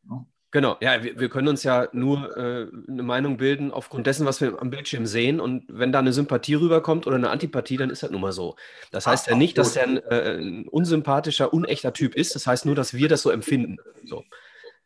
Genau, 0.52 0.78
ja, 0.82 1.04
wir, 1.04 1.20
wir, 1.20 1.30
können 1.30 1.48
uns 1.48 1.62
ja 1.62 1.90
nur 1.92 2.36
äh, 2.36 2.68
eine 2.88 3.04
Meinung 3.04 3.38
bilden 3.38 3.72
aufgrund 3.72 4.08
dessen, 4.08 4.26
was 4.26 4.42
wir 4.42 4.60
am 4.60 4.72
Bildschirm 4.72 5.06
sehen. 5.06 5.40
Und 5.40 5.66
wenn 5.68 5.92
da 5.92 6.00
eine 6.00 6.12
Sympathie 6.12 6.56
rüberkommt 6.56 7.06
oder 7.06 7.18
eine 7.18 7.30
Antipathie, 7.30 7.78
dann 7.78 7.92
ist 7.92 8.02
das 8.02 8.10
nun 8.10 8.22
mal 8.22 8.32
so. 8.32 8.56
Das 8.92 9.06
heißt 9.06 9.28
ja 9.28 9.36
nicht, 9.36 9.60
dass 9.60 9.74
der 9.74 9.84
ein, 9.84 9.98
äh, 9.98 10.38
ein 10.40 10.68
unsympathischer, 10.68 11.54
unechter 11.54 11.94
Typ 11.94 12.16
ist. 12.16 12.34
Das 12.34 12.48
heißt 12.48 12.66
nur, 12.66 12.74
dass 12.74 12.96
wir 12.96 13.08
das 13.08 13.22
so 13.22 13.30
empfinden. 13.30 13.78
So. 14.06 14.24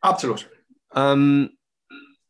Absolut. 0.02 0.50
Ähm, 0.94 1.56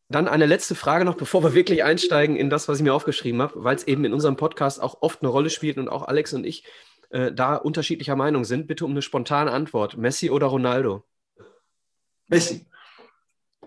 dann 0.07 0.29
eine 0.29 0.45
letzte 0.45 0.75
Frage 0.75 1.03
noch, 1.03 1.15
bevor 1.15 1.43
wir 1.43 1.53
wirklich 1.53 1.83
einsteigen 1.83 2.37
in 2.37 2.49
das, 2.49 2.69
was 2.69 2.77
ich 2.77 2.83
mir 2.83 2.93
aufgeschrieben 2.93 3.41
habe, 3.41 3.65
weil 3.65 3.75
es 3.75 3.85
eben 3.85 4.05
in 4.05 4.13
unserem 4.13 4.37
Podcast 4.37 4.81
auch 4.81 5.01
oft 5.01 5.21
eine 5.21 5.29
Rolle 5.29 5.49
spielt 5.49 5.77
und 5.77 5.89
auch 5.89 6.07
Alex 6.07 6.33
und 6.33 6.45
ich 6.45 6.63
äh, 7.09 7.33
da 7.33 7.57
unterschiedlicher 7.57 8.15
Meinung 8.15 8.45
sind. 8.45 8.67
Bitte 8.67 8.85
um 8.85 8.91
eine 8.91 9.01
spontane 9.01 9.51
Antwort. 9.51 9.97
Messi 9.97 10.29
oder 10.29 10.47
Ronaldo? 10.47 11.03
Messi. 12.27 12.65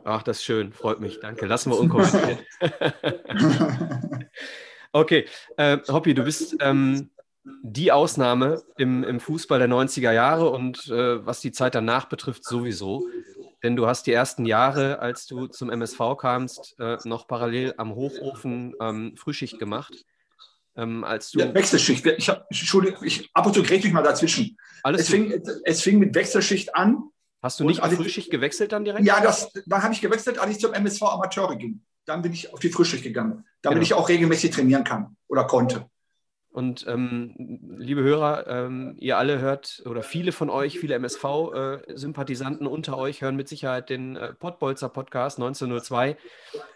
Ach, 0.09 0.23
das 0.23 0.39
ist 0.39 0.45
schön, 0.45 0.73
freut 0.73 1.01
mich. 1.01 1.21
Danke. 1.21 1.45
Lassen 1.45 1.71
wir 1.71 1.79
unkommentiert. 1.79 2.39
okay, 4.93 5.27
äh, 5.59 5.77
Hoppi, 5.87 6.15
du 6.15 6.25
bist 6.25 6.57
ähm, 6.61 7.11
die 7.63 7.93
Ausnahme 7.93 8.63
im, 8.79 9.05
im 9.05 9.21
Fußball 9.21 9.59
der 9.59 9.69
90er 9.69 10.13
Jahre 10.13 10.49
und 10.49 10.89
äh, 10.89 11.27
was 11.27 11.41
die 11.41 11.53
Zeit 11.53 11.75
danach 11.75 12.07
betrifft, 12.07 12.45
sowieso. 12.45 13.07
Denn 13.63 13.77
du 13.77 13.87
hast 13.87 14.07
die 14.07 14.13
ersten 14.13 14.47
Jahre, 14.47 15.01
als 15.01 15.27
du 15.27 15.47
zum 15.47 15.69
MSV 15.69 16.17
kamst, 16.19 16.77
äh, 16.79 16.97
noch 17.05 17.29
parallel 17.29 17.75
am 17.77 17.95
Hochofen 17.95 18.75
ähm, 18.81 19.15
Frühschicht 19.15 19.59
gemacht. 19.59 20.07
Ähm, 20.75 21.05
als 21.05 21.33
du 21.33 21.41
ja, 21.41 21.53
Wechselschicht. 21.53 22.07
Ich 22.07 22.31
hab, 22.31 22.47
Entschuldigung, 22.49 23.05
ich, 23.05 23.29
ab 23.35 23.45
und 23.45 23.53
zu 23.53 23.63
grätsche 23.63 23.89
ich 23.89 23.93
mal 23.93 24.03
dazwischen. 24.03 24.57
Alles 24.85 25.03
es 25.03 25.09
fing, 25.11 25.43
es 25.65 25.83
fing 25.83 25.99
mit 25.99 26.15
Wechselschicht 26.15 26.75
an 26.75 27.11
Hast 27.43 27.61
du 27.61 27.65
nicht 27.65 27.83
auf 27.83 27.93
Frühschicht 27.93 28.31
gewechselt 28.31 28.73
dann 28.73 28.85
direkt? 28.85 29.07
Ja, 29.07 29.21
das, 29.21 29.53
dann 29.67 29.83
habe 29.83 29.95
ich 29.95 30.01
gewechselt, 30.01 30.39
als 30.39 30.51
ich 30.51 30.59
zum 30.59 30.73
MSV 30.73 31.03
Amateure 31.03 31.57
ging. 31.57 31.83
Dann 32.05 32.23
bin 32.23 32.33
ich 32.33 32.53
auf 32.53 32.59
die 32.59 32.71
Frühschicht 32.71 33.05
gegangen, 33.05 33.45
damit 33.63 33.77
genau. 33.77 33.83
ich 33.83 33.95
auch 33.95 34.09
regelmäßig 34.09 34.51
trainieren 34.51 34.83
kann 34.83 35.17
oder 35.29 35.45
konnte. 35.45 35.89
Und 36.51 36.87
ähm, 36.89 37.35
liebe 37.79 38.03
Hörer, 38.03 38.47
ähm, 38.49 38.97
ihr 38.99 39.19
alle 39.19 39.39
hört 39.39 39.83
oder 39.87 40.03
viele 40.03 40.33
von 40.33 40.51
euch, 40.51 40.81
viele 40.81 40.95
MSV-Sympathisanten 40.95 42.67
äh, 42.67 42.71
unter 42.71 42.97
euch 42.97 43.23
hören 43.23 43.37
mit 43.37 43.49
Sicherheit 43.49 43.91
den 43.91 44.17
äh, 44.17 44.33
Pottbolzer 44.33 44.89
Podcast 44.89 45.39
1902. 45.39 46.17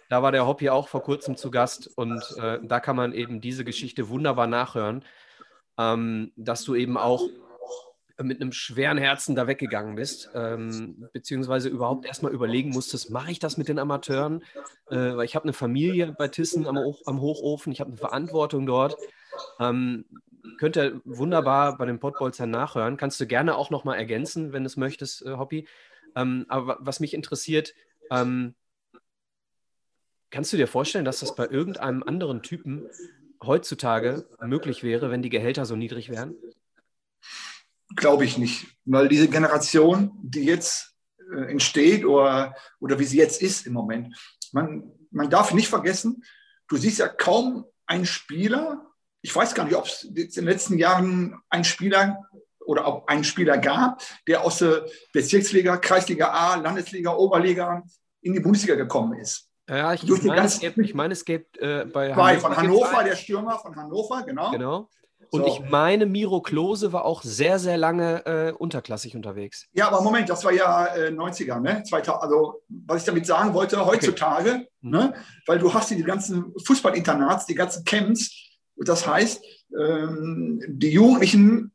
Da 0.09 0.23
war 0.23 0.31
der 0.31 0.47
Hobby 0.47 0.69
auch 0.69 0.89
vor 0.89 1.03
kurzem 1.03 1.37
zu 1.37 1.51
Gast 1.51 1.91
und 1.97 2.23
äh, 2.37 2.61
da 2.63 2.81
kann 2.81 2.95
man 2.95 3.13
eben 3.13 3.41
diese 3.41 3.65
Geschichte 3.65 4.09
wunderbar 4.11 4.47
nachhören, 4.47 5.05
ähm, 5.79 6.33
dass 6.37 6.63
du 6.65 6.75
eben 6.75 6.99
auch 6.99 7.27
mit 8.21 8.41
einem 8.41 8.53
schweren 8.53 8.99
Herzen 8.99 9.35
da 9.35 9.47
weggegangen 9.47 9.95
bist, 9.97 10.31
ähm, 10.35 11.09
beziehungsweise 11.13 11.69
überhaupt 11.69 12.07
erstmal 12.07 12.33
überlegen 12.33 12.71
musstest, 12.71 13.11
mache 13.11 13.31
ich 13.31 13.39
das 13.39 13.57
mit 13.57 13.69
den 13.69 13.79
Amateuren? 13.79 14.43
Äh, 14.91 15.17
weil 15.17 15.25
ich 15.25 15.35
habe 15.35 15.45
eine 15.45 15.53
Familie 15.53 16.15
bei 16.17 16.29
Tissen 16.29 16.67
am, 16.67 16.77
am 16.77 17.21
Hochofen, 17.21 17.73
ich 17.73 17.81
habe 17.81 17.91
eine 17.91 17.99
Verantwortung 17.99 18.67
dort. 18.67 18.97
Ähm, 19.59 20.05
könnt 20.59 20.77
ihr 20.77 21.01
wunderbar 21.05 21.77
bei 21.79 21.87
den 21.87 21.99
Pottbolzern 21.99 22.51
nachhören. 22.51 22.97
Kannst 22.97 23.21
du 23.21 23.27
gerne 23.27 23.57
auch 23.57 23.71
nochmal 23.71 23.99
ergänzen, 23.99 24.53
wenn 24.53 24.65
du 24.65 24.67
es 24.67 24.77
möchtest, 24.77 25.25
äh, 25.25 25.37
Hobby. 25.37 25.67
Ähm, 26.15 26.47
aber 26.49 26.79
was 26.81 27.01
mich 27.01 27.15
interessiert, 27.15 27.75
ähm, 28.11 28.55
kannst 30.31 30.53
du 30.53 30.57
dir 30.57 30.67
vorstellen, 30.67 31.05
dass 31.05 31.21
das 31.21 31.35
bei 31.35 31.47
irgendeinem 31.47 32.03
anderen 32.03 32.43
Typen 32.43 32.89
heutzutage 33.43 34.27
möglich 34.41 34.83
wäre, 34.83 35.11
wenn 35.11 35.23
die 35.23 35.31
Gehälter 35.31 35.65
so 35.65 35.77
niedrig 35.77 36.11
wären? 36.11 36.35
Glaube 37.97 38.25
ich 38.25 38.39
nicht, 38.39 38.67
weil 38.85 39.09
diese 39.09 39.29
Generation, 39.29 40.13
die 40.23 40.45
jetzt 40.45 40.95
äh, 41.33 41.51
entsteht 41.51 42.05
oder, 42.05 42.55
oder 42.81 42.99
wie 42.99 43.05
sie 43.05 43.19
jetzt 43.19 43.43
ist 43.43 43.67
im 43.67 43.73
Moment, 43.73 44.17
man, 44.53 44.91
man 45.11 45.31
darf 45.31 45.53
nicht 45.53 45.69
vergessen, 45.69 46.23
du 46.69 46.77
siehst 46.77 46.99
ja 46.99 47.09
kaum 47.09 47.65
einen 47.87 48.07
Spieler, 48.07 48.87
ich 49.21 49.35
weiß 49.35 49.55
gar 49.55 49.65
nicht, 49.65 49.77
ob 49.77 49.87
es 49.87 50.05
in 50.05 50.15
den 50.15 50.45
letzten 50.45 50.79
Jahren 50.79 51.41
einen 51.49 51.65
Spieler 51.65 52.19
oder 52.67 52.87
ob 52.87 53.09
einen 53.09 53.25
Spieler 53.25 53.59
gab, 53.59 54.03
der 54.27 54.43
aus 54.45 54.59
der 54.59 54.87
Bezirksliga, 55.13 55.77
Kreisliga 55.77 56.31
A, 56.31 56.57
Landesliga, 56.57 57.15
Oberliga 57.15 57.83
in 58.21 58.33
die 58.33 58.41
Bundesliga 58.41 58.75
gekommen 58.75 59.19
ist. 59.19 59.49
Ja, 59.69 59.93
ich, 59.95 60.03
meine, 60.25 60.45
es 60.45 60.63
ich 60.63 60.95
meine, 60.95 61.13
es 61.13 61.25
gibt 61.25 61.57
äh, 61.59 61.87
bei 61.87 62.15
Hannover. 62.15 62.41
Von 62.41 62.57
Hannover, 62.57 63.05
der 63.05 63.17
Stürmer 63.17 63.59
von 63.59 63.77
Hannover, 63.77 64.23
genau. 64.25 64.51
Genau. 64.51 64.91
Und 65.33 65.47
so. 65.47 65.49
ich 65.49 65.61
meine, 65.71 66.05
Miro 66.05 66.43
Klose 66.43 66.93
war 66.93 67.07
auch 67.07 67.23
sehr, 67.23 67.59
sehr 67.59 67.79
lange 67.79 68.27
äh, 68.27 68.53
unterklassig 68.53 69.17
unterwegs. 69.17 69.67
Ja, 69.73 69.89
aber 69.89 70.03
Moment, 70.03 70.29
das 70.29 70.45
war 70.45 70.53
ja 70.53 70.89
äh, 70.95 71.09
90er, 71.09 71.59
ne? 71.59 71.83
2000, 71.83 72.23
also, 72.23 72.63
was 72.69 73.01
ich 73.01 73.07
damit 73.07 73.25
sagen 73.25 73.55
wollte, 73.55 73.85
heutzutage, 73.87 74.51
okay. 74.51 74.69
Mhm. 74.83 74.91
ne? 74.91 75.15
weil 75.47 75.59
du 75.59 75.73
hast 75.73 75.91
die 75.91 76.03
ganzen 76.03 76.53
Fußballinternats, 76.63 77.47
die 77.47 77.55
ganzen 77.55 77.83
Camps, 77.85 78.31
das 78.77 79.07
heißt, 79.07 79.43
ähm, 79.81 80.63
die 80.69 80.91
Jugendlichen 80.91 81.73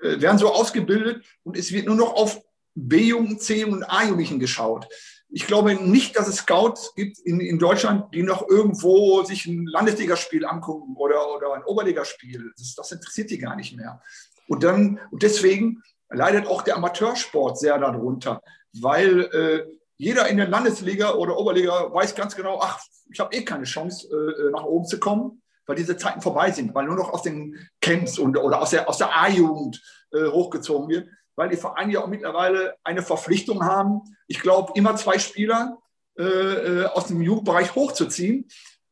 äh, 0.00 0.20
werden 0.20 0.38
so 0.38 0.52
ausgebildet 0.52 1.24
und 1.42 1.56
es 1.56 1.72
wird 1.72 1.86
nur 1.86 1.96
noch 1.96 2.14
auf 2.14 2.40
B-Jugend, 2.76 3.42
C- 3.42 3.64
und 3.64 3.82
A-Jugendlichen 3.82 4.38
geschaut. 4.38 4.86
Ich 5.32 5.46
glaube 5.46 5.74
nicht, 5.74 6.16
dass 6.16 6.28
es 6.28 6.36
Scouts 6.36 6.94
gibt 6.94 7.18
in, 7.20 7.40
in 7.40 7.58
Deutschland, 7.58 8.12
die 8.14 8.22
noch 8.22 8.48
irgendwo 8.48 9.22
sich 9.22 9.46
ein 9.46 9.66
Landesligaspiel 9.66 10.44
angucken 10.44 10.96
oder, 10.96 11.34
oder 11.34 11.54
ein 11.54 11.64
Oberligaspiel. 11.64 12.52
Das, 12.56 12.74
das 12.74 12.92
interessiert 12.92 13.30
die 13.30 13.38
gar 13.38 13.56
nicht 13.56 13.76
mehr. 13.76 14.02
Und, 14.48 14.64
dann, 14.64 14.98
und 15.10 15.22
deswegen 15.22 15.82
leidet 16.08 16.46
auch 16.46 16.62
der 16.62 16.76
Amateursport 16.76 17.58
sehr 17.58 17.78
darunter, 17.78 18.42
weil 18.72 19.20
äh, 19.32 19.66
jeder 19.96 20.28
in 20.28 20.36
der 20.36 20.48
Landesliga 20.48 21.12
oder 21.14 21.38
Oberliga 21.38 21.92
weiß 21.92 22.14
ganz 22.14 22.34
genau, 22.34 22.58
ach, 22.60 22.80
ich 23.12 23.20
habe 23.20 23.34
eh 23.34 23.44
keine 23.44 23.64
Chance, 23.64 24.08
äh, 24.08 24.50
nach 24.50 24.64
oben 24.64 24.86
zu 24.86 24.98
kommen 24.98 25.40
weil 25.70 25.76
diese 25.76 25.96
Zeiten 25.96 26.20
vorbei 26.20 26.50
sind, 26.50 26.74
weil 26.74 26.84
nur 26.86 26.96
noch 26.96 27.12
aus 27.12 27.22
den 27.22 27.56
Camps 27.80 28.18
und, 28.18 28.36
oder 28.36 28.60
aus 28.60 28.70
der, 28.70 28.88
aus 28.88 28.98
der 28.98 29.16
A-Jugend 29.16 29.80
äh, 30.10 30.26
hochgezogen 30.26 30.88
wird, 30.88 31.08
weil 31.40 31.48
die 31.48 31.56
Vereine 31.56 31.94
ja 31.94 32.02
auch 32.02 32.06
mittlerweile 32.06 32.76
eine 32.84 33.00
Verpflichtung 33.00 33.64
haben, 33.64 34.02
ich 34.26 34.40
glaube, 34.40 34.74
immer 34.74 34.94
zwei 34.96 35.18
Spieler 35.18 35.78
äh, 36.18 36.22
äh, 36.22 36.84
aus 36.84 37.06
dem 37.06 37.22
Jugendbereich 37.22 37.74
hochzuziehen, 37.74 38.46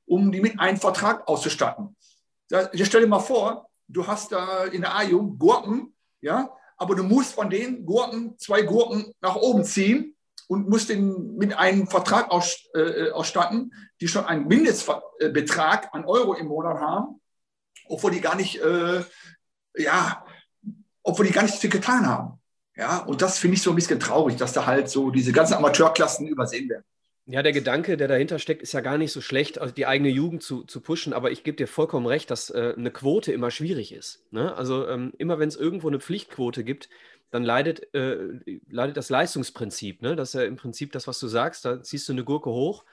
um 0.07 0.33
die 0.33 0.41
mit 0.41 0.59
einem 0.59 0.79
Vertrag 0.79 1.29
auszustatten. 1.29 1.95
Da, 2.49 2.71
stell 2.73 3.03
dir 3.03 3.07
mal 3.07 3.19
vor, 3.19 3.69
du 3.87 4.07
hast 4.07 4.33
da 4.33 4.65
in 4.65 4.81
der 4.81 4.97
A-Jugend 4.97 5.39
Gurken, 5.39 5.95
ja, 6.23 6.49
aber 6.79 6.95
du 6.95 7.03
musst 7.03 7.35
von 7.35 7.51
den 7.51 7.85
Gurken 7.85 8.39
zwei 8.39 8.63
Gurken 8.63 9.13
nach 9.21 9.37
oben 9.37 9.63
ziehen 9.63 10.17
und 10.47 10.71
musst 10.71 10.89
den 10.89 11.37
mit 11.37 11.55
einem 11.55 11.87
Vertrag 11.87 12.31
aus, 12.31 12.65
äh, 12.73 13.11
ausstatten, 13.11 13.75
die 14.01 14.09
schon 14.09 14.25
einen 14.25 14.49
Mindestbetrag 14.49 15.91
an 15.93 16.07
Euro 16.07 16.33
im 16.33 16.47
Monat 16.47 16.81
haben, 16.81 17.21
obwohl 17.89 18.13
die 18.13 18.23
gar 18.23 18.37
nicht, 18.37 18.59
äh, 18.63 19.05
ja, 19.77 20.25
obwohl 21.03 21.27
die 21.27 21.33
gar 21.33 21.43
nichts 21.43 21.61
getan 21.61 22.07
haben. 22.07 22.38
Ja, 22.79 22.99
und 22.99 23.21
das 23.23 23.41
finde 23.41 23.57
ich 23.57 23.63
so 23.63 23.71
ein 23.71 23.77
bisschen 23.77 23.99
traurig, 23.99 24.37
dass 24.37 24.53
da 24.53 24.65
halt 24.65 24.89
so 24.89 25.11
diese 25.11 25.33
ganzen 25.33 25.55
Amateurklassen 25.55 26.29
übersehen 26.29 26.69
werden. 26.69 26.85
Ja, 27.27 27.43
der 27.43 27.53
Gedanke, 27.53 27.97
der 27.97 28.09
dahinter 28.09 28.39
steckt, 28.39 28.63
ist 28.63 28.73
ja 28.73 28.81
gar 28.81 28.97
nicht 28.97 29.13
so 29.13 29.21
schlecht, 29.21 29.59
also 29.59 29.75
die 29.75 29.85
eigene 29.85 30.09
Jugend 30.09 30.43
zu, 30.43 30.63
zu 30.63 30.81
pushen, 30.81 31.13
aber 31.13 31.31
ich 31.31 31.43
gebe 31.43 31.57
dir 31.57 31.67
vollkommen 31.67 32.07
recht, 32.07 32.31
dass 32.31 32.51
äh, 32.51 32.75
eine 32.75 32.91
Quote 32.91 33.33
immer 33.33 33.51
schwierig 33.51 33.93
ist. 33.93 34.25
Ne? 34.31 34.55
Also 34.55 34.89
ähm, 34.89 35.13
immer 35.19 35.39
wenn 35.39 35.49
es 35.49 35.57
irgendwo 35.57 35.89
eine 35.89 36.01
Pflichtquote 36.01 36.65
gibt, 36.65 36.89
dann 37.31 37.43
leidet, 37.43 37.93
äh, 37.95 38.17
leidet 38.71 38.97
das 38.97 39.11
Leistungsprinzip. 39.11 40.01
Ne? 40.01 40.17
Das 40.17 40.31
ist 40.31 40.35
ja 40.35 40.45
im 40.45 40.57
Prinzip 40.57 40.93
das, 40.93 41.07
was 41.07 41.19
du 41.19 41.27
sagst. 41.27 41.65
Da 41.65 41.83
ziehst 41.83 42.09
du 42.09 42.13
eine 42.13 42.25
Gurke 42.25 42.49
hoch 42.49 42.85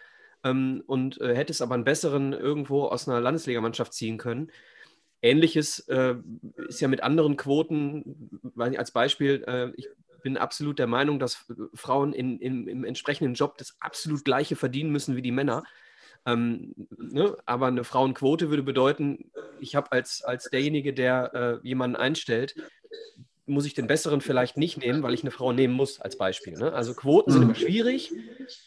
ähm, 0.43 0.83
und 0.87 1.21
äh, 1.21 1.33
hättest 1.35 1.61
aber 1.61 1.75
einen 1.75 1.85
besseren 1.85 2.33
irgendwo 2.33 2.85
aus 2.85 3.07
einer 3.07 3.21
Landesligamannschaft 3.21 3.93
ziehen 3.93 4.17
können. 4.17 4.51
Ähnliches 5.25 5.79
äh, 5.87 6.15
ist 6.67 6.81
ja 6.81 6.87
mit 6.87 7.03
anderen 7.03 7.35
Quoten, 7.35 8.29
als 8.55 8.91
Beispiel, 8.91 9.43
äh, 9.47 9.71
ich 9.75 9.87
bin 10.23 10.37
absolut 10.37 10.79
der 10.79 10.87
Meinung, 10.87 11.19
dass 11.19 11.45
Frauen 11.73 12.13
in, 12.13 12.39
in, 12.39 12.67
im 12.67 12.83
entsprechenden 12.83 13.33
Job 13.33 13.57
das 13.57 13.75
absolut 13.79 14.25
gleiche 14.25 14.55
verdienen 14.55 14.91
müssen 14.91 15.15
wie 15.15 15.21
die 15.21 15.31
Männer. 15.31 15.63
Ähm, 16.25 16.73
ne? 16.97 17.37
Aber 17.45 17.67
eine 17.67 17.83
Frauenquote 17.83 18.49
würde 18.49 18.63
bedeuten, 18.63 19.31
ich 19.59 19.75
habe 19.75 19.91
als, 19.91 20.23
als 20.23 20.49
derjenige, 20.49 20.93
der 20.93 21.33
äh, 21.63 21.67
jemanden 21.67 21.95
einstellt, 21.95 22.55
muss 23.47 23.65
ich 23.65 23.73
den 23.73 23.87
besseren 23.87 24.21
vielleicht 24.21 24.57
nicht 24.57 24.77
nehmen, 24.77 25.03
weil 25.03 25.13
ich 25.13 25.21
eine 25.21 25.31
Frau 25.31 25.51
nehmen 25.51 25.73
muss, 25.73 26.01
als 26.01 26.17
Beispiel. 26.17 26.53
Ne? 26.53 26.73
Also 26.73 26.93
Quoten 26.93 27.31
sind 27.31 27.43
immer 27.43 27.51
mhm. 27.51 27.55
schwierig. 27.55 28.11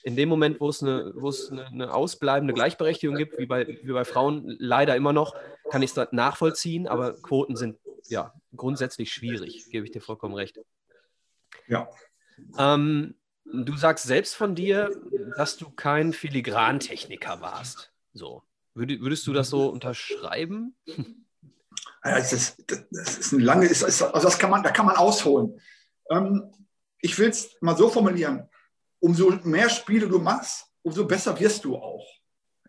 In 0.04 0.16
dem 0.16 0.28
Moment, 0.28 0.60
wo 0.60 0.68
es, 0.68 0.82
eine, 0.82 1.12
wo 1.16 1.28
es 1.28 1.50
eine, 1.50 1.66
eine 1.66 1.94
ausbleibende 1.94 2.54
Gleichberechtigung 2.54 3.16
gibt, 3.16 3.38
wie 3.38 3.46
bei, 3.46 3.66
wie 3.66 3.92
bei 3.92 4.04
Frauen 4.04 4.56
leider 4.58 4.94
immer 4.94 5.12
noch, 5.12 5.34
kann 5.70 5.82
ich 5.82 5.96
es 5.96 6.08
nachvollziehen, 6.12 6.86
aber 6.86 7.14
Quoten 7.20 7.56
sind 7.56 7.78
ja 8.08 8.32
grundsätzlich 8.56 9.12
schwierig, 9.12 9.66
gebe 9.70 9.84
ich 9.84 9.92
dir 9.92 10.00
vollkommen 10.00 10.34
recht. 10.34 10.58
Ja. 11.66 11.88
Ähm, 12.56 13.14
du 13.44 13.76
sagst 13.76 14.06
selbst 14.06 14.34
von 14.34 14.54
dir, 14.54 14.90
dass 15.36 15.56
du 15.56 15.70
kein 15.70 16.12
Filigrantechniker 16.12 17.40
warst. 17.40 17.92
So. 18.12 18.42
Würdest 18.74 19.26
du 19.26 19.32
das 19.32 19.50
so 19.50 19.68
unterschreiben? 19.68 20.76
Das 22.02 22.32
ist, 22.32 22.64
das 22.90 23.18
ist 23.18 23.32
ein 23.32 23.40
langes, 23.40 23.82
also 23.82 24.10
das 24.12 24.38
kann 24.38 24.50
man, 24.50 24.62
da 24.62 24.70
kann 24.70 24.86
man 24.86 24.96
ausholen. 24.96 25.60
Ähm, 26.10 26.52
ich 27.00 27.18
will 27.18 27.28
es 27.28 27.56
mal 27.60 27.76
so 27.76 27.88
formulieren: 27.88 28.48
Umso 29.00 29.30
mehr 29.42 29.68
Spiele 29.68 30.08
du 30.08 30.18
machst, 30.18 30.66
umso 30.82 31.06
besser 31.06 31.38
wirst 31.38 31.64
du 31.64 31.76
auch. 31.76 32.06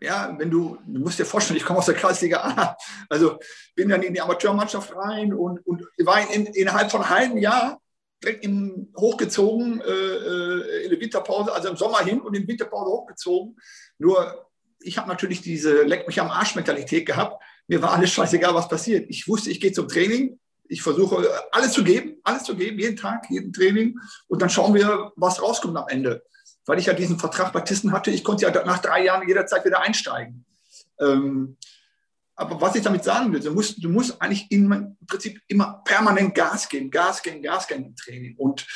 Ja, 0.02 0.34
wenn 0.38 0.50
du, 0.50 0.78
du 0.86 1.00
musst 1.00 1.18
dir 1.18 1.26
vorstellen, 1.26 1.58
ich 1.58 1.64
komme 1.64 1.78
aus 1.78 1.86
der 1.86 1.94
Kreisliga 1.94 2.40
A, 2.40 2.76
also 3.10 3.38
bin 3.74 3.90
dann 3.90 4.02
in 4.02 4.14
die 4.14 4.20
Amateurmannschaft 4.20 4.96
rein 4.96 5.34
und, 5.34 5.64
und 5.66 5.86
war 5.98 6.30
in, 6.30 6.46
innerhalb 6.46 6.90
von 6.90 7.02
einem 7.02 7.10
halben 7.10 7.38
Jahr 7.38 7.80
direkt 8.22 8.44
im, 8.44 8.92
hochgezogen 8.96 9.80
äh, 9.82 9.90
äh, 9.90 10.84
in 10.84 10.90
der 10.90 11.00
Winterpause, 11.00 11.52
also 11.52 11.68
im 11.68 11.76
Sommer 11.76 11.98
hin 11.98 12.20
und 12.20 12.34
in 12.34 12.42
der 12.42 12.48
Winterpause 12.48 12.90
hochgezogen. 12.90 13.58
Nur 13.98 14.48
ich 14.80 14.96
habe 14.96 15.08
natürlich 15.08 15.42
diese 15.42 15.82
Leck 15.82 16.06
mich 16.06 16.20
am 16.20 16.30
Arsch-Mentalität 16.30 17.04
gehabt 17.04 17.42
mir 17.70 17.80
war 17.80 17.92
alles 17.92 18.10
scheißegal, 18.10 18.52
was 18.52 18.68
passiert. 18.68 19.08
Ich 19.08 19.28
wusste, 19.28 19.48
ich 19.48 19.60
gehe 19.60 19.70
zum 19.70 19.86
Training, 19.86 20.40
ich 20.66 20.82
versuche 20.82 21.24
alles 21.52 21.72
zu 21.72 21.84
geben, 21.84 22.16
alles 22.24 22.42
zu 22.42 22.56
geben, 22.56 22.80
jeden 22.80 22.96
Tag, 22.96 23.30
jeden 23.30 23.52
Training. 23.52 23.96
Und 24.26 24.42
dann 24.42 24.50
schauen 24.50 24.74
wir, 24.74 25.12
was 25.14 25.40
rauskommt 25.40 25.76
am 25.76 25.86
Ende. 25.86 26.24
Weil 26.66 26.80
ich 26.80 26.86
ja 26.86 26.94
diesen 26.94 27.20
Vertrag 27.20 27.52
bei 27.52 27.60
Thyssen 27.60 27.92
hatte, 27.92 28.10
ich 28.10 28.24
konnte 28.24 28.44
ja 28.44 28.64
nach 28.64 28.78
drei 28.78 29.04
Jahren 29.04 29.26
jederzeit 29.26 29.64
wieder 29.64 29.80
einsteigen. 29.82 30.44
Ähm, 30.98 31.56
aber 32.34 32.60
was 32.60 32.74
ich 32.74 32.82
damit 32.82 33.04
sagen 33.04 33.32
will, 33.32 33.38
du 33.38 33.52
musst, 33.52 33.82
du 33.84 33.88
musst 33.88 34.20
eigentlich 34.20 34.50
im 34.50 34.96
Prinzip 35.06 35.40
immer 35.46 35.80
permanent 35.84 36.34
Gas 36.34 36.68
geben, 36.68 36.90
Gas 36.90 37.22
geben, 37.22 37.40
Gas 37.40 37.68
geben 37.68 37.84
im 37.84 37.94
Training. 37.94 38.34
Und 38.36 38.66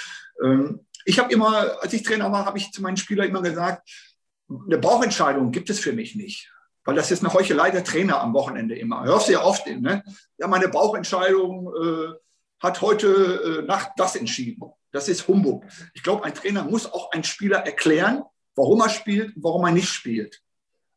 ähm, 0.40 0.86
ich 1.04 1.18
habe 1.18 1.32
immer, 1.32 1.82
als 1.82 1.92
ich 1.92 2.04
Trainer 2.04 2.30
war, 2.30 2.46
habe 2.46 2.58
ich 2.58 2.70
zu 2.70 2.80
meinen 2.80 2.96
Spielern 2.96 3.28
immer 3.28 3.42
gesagt, 3.42 3.90
eine 4.48 4.78
Bauchentscheidung 4.78 5.50
gibt 5.50 5.68
es 5.68 5.80
für 5.80 5.92
mich 5.92 6.14
nicht 6.14 6.53
weil 6.84 6.94
das 6.94 7.10
ist 7.10 7.24
eine 7.24 7.32
Heuchelei 7.32 7.70
der 7.70 7.84
Trainer 7.84 8.20
am 8.20 8.34
Wochenende 8.34 8.76
immer. 8.76 9.04
Hörst 9.04 9.28
du 9.28 9.32
ja 9.32 9.42
oft, 9.42 9.66
ne? 9.66 10.04
Ja, 10.38 10.46
meine 10.46 10.68
Bauchentscheidung 10.68 11.72
äh, 11.74 12.14
hat 12.60 12.80
heute 12.80 13.62
äh, 13.62 13.66
Nacht 13.66 13.92
das 13.96 14.16
entschieden. 14.16 14.62
Das 14.92 15.08
ist 15.08 15.26
Humbug. 15.26 15.64
Ich 15.94 16.02
glaube, 16.02 16.24
ein 16.24 16.34
Trainer 16.34 16.64
muss 16.64 16.90
auch 16.90 17.10
einen 17.12 17.24
Spieler 17.24 17.58
erklären, 17.58 18.22
warum 18.54 18.80
er 18.80 18.88
spielt 18.88 19.34
und 19.36 19.42
warum 19.42 19.64
er 19.64 19.72
nicht 19.72 19.88
spielt. 19.88 20.40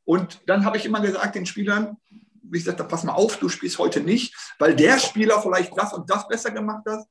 Und 0.06 0.39
dann 0.48 0.65
habe 0.65 0.77
ich 0.77 0.86
immer 0.86 1.01
gesagt 1.01 1.36
den 1.36 1.46
Spielern, 1.46 1.98
wie 2.44 2.60
gesagt, 2.60 2.86
pass 2.88 3.03
mal 3.03 3.13
auf, 3.13 3.38
du 3.38 3.50
spielst 3.50 3.77
heute 3.79 4.01
nicht, 4.01 4.36
weil 4.60 4.75
der 4.75 5.00
Spieler 5.00 5.41
vielleicht 5.41 5.77
das 5.77 5.94
und 5.94 6.10
das 6.10 6.27
besser 6.27 6.51
gemacht 6.51 6.86
hat 6.88 7.06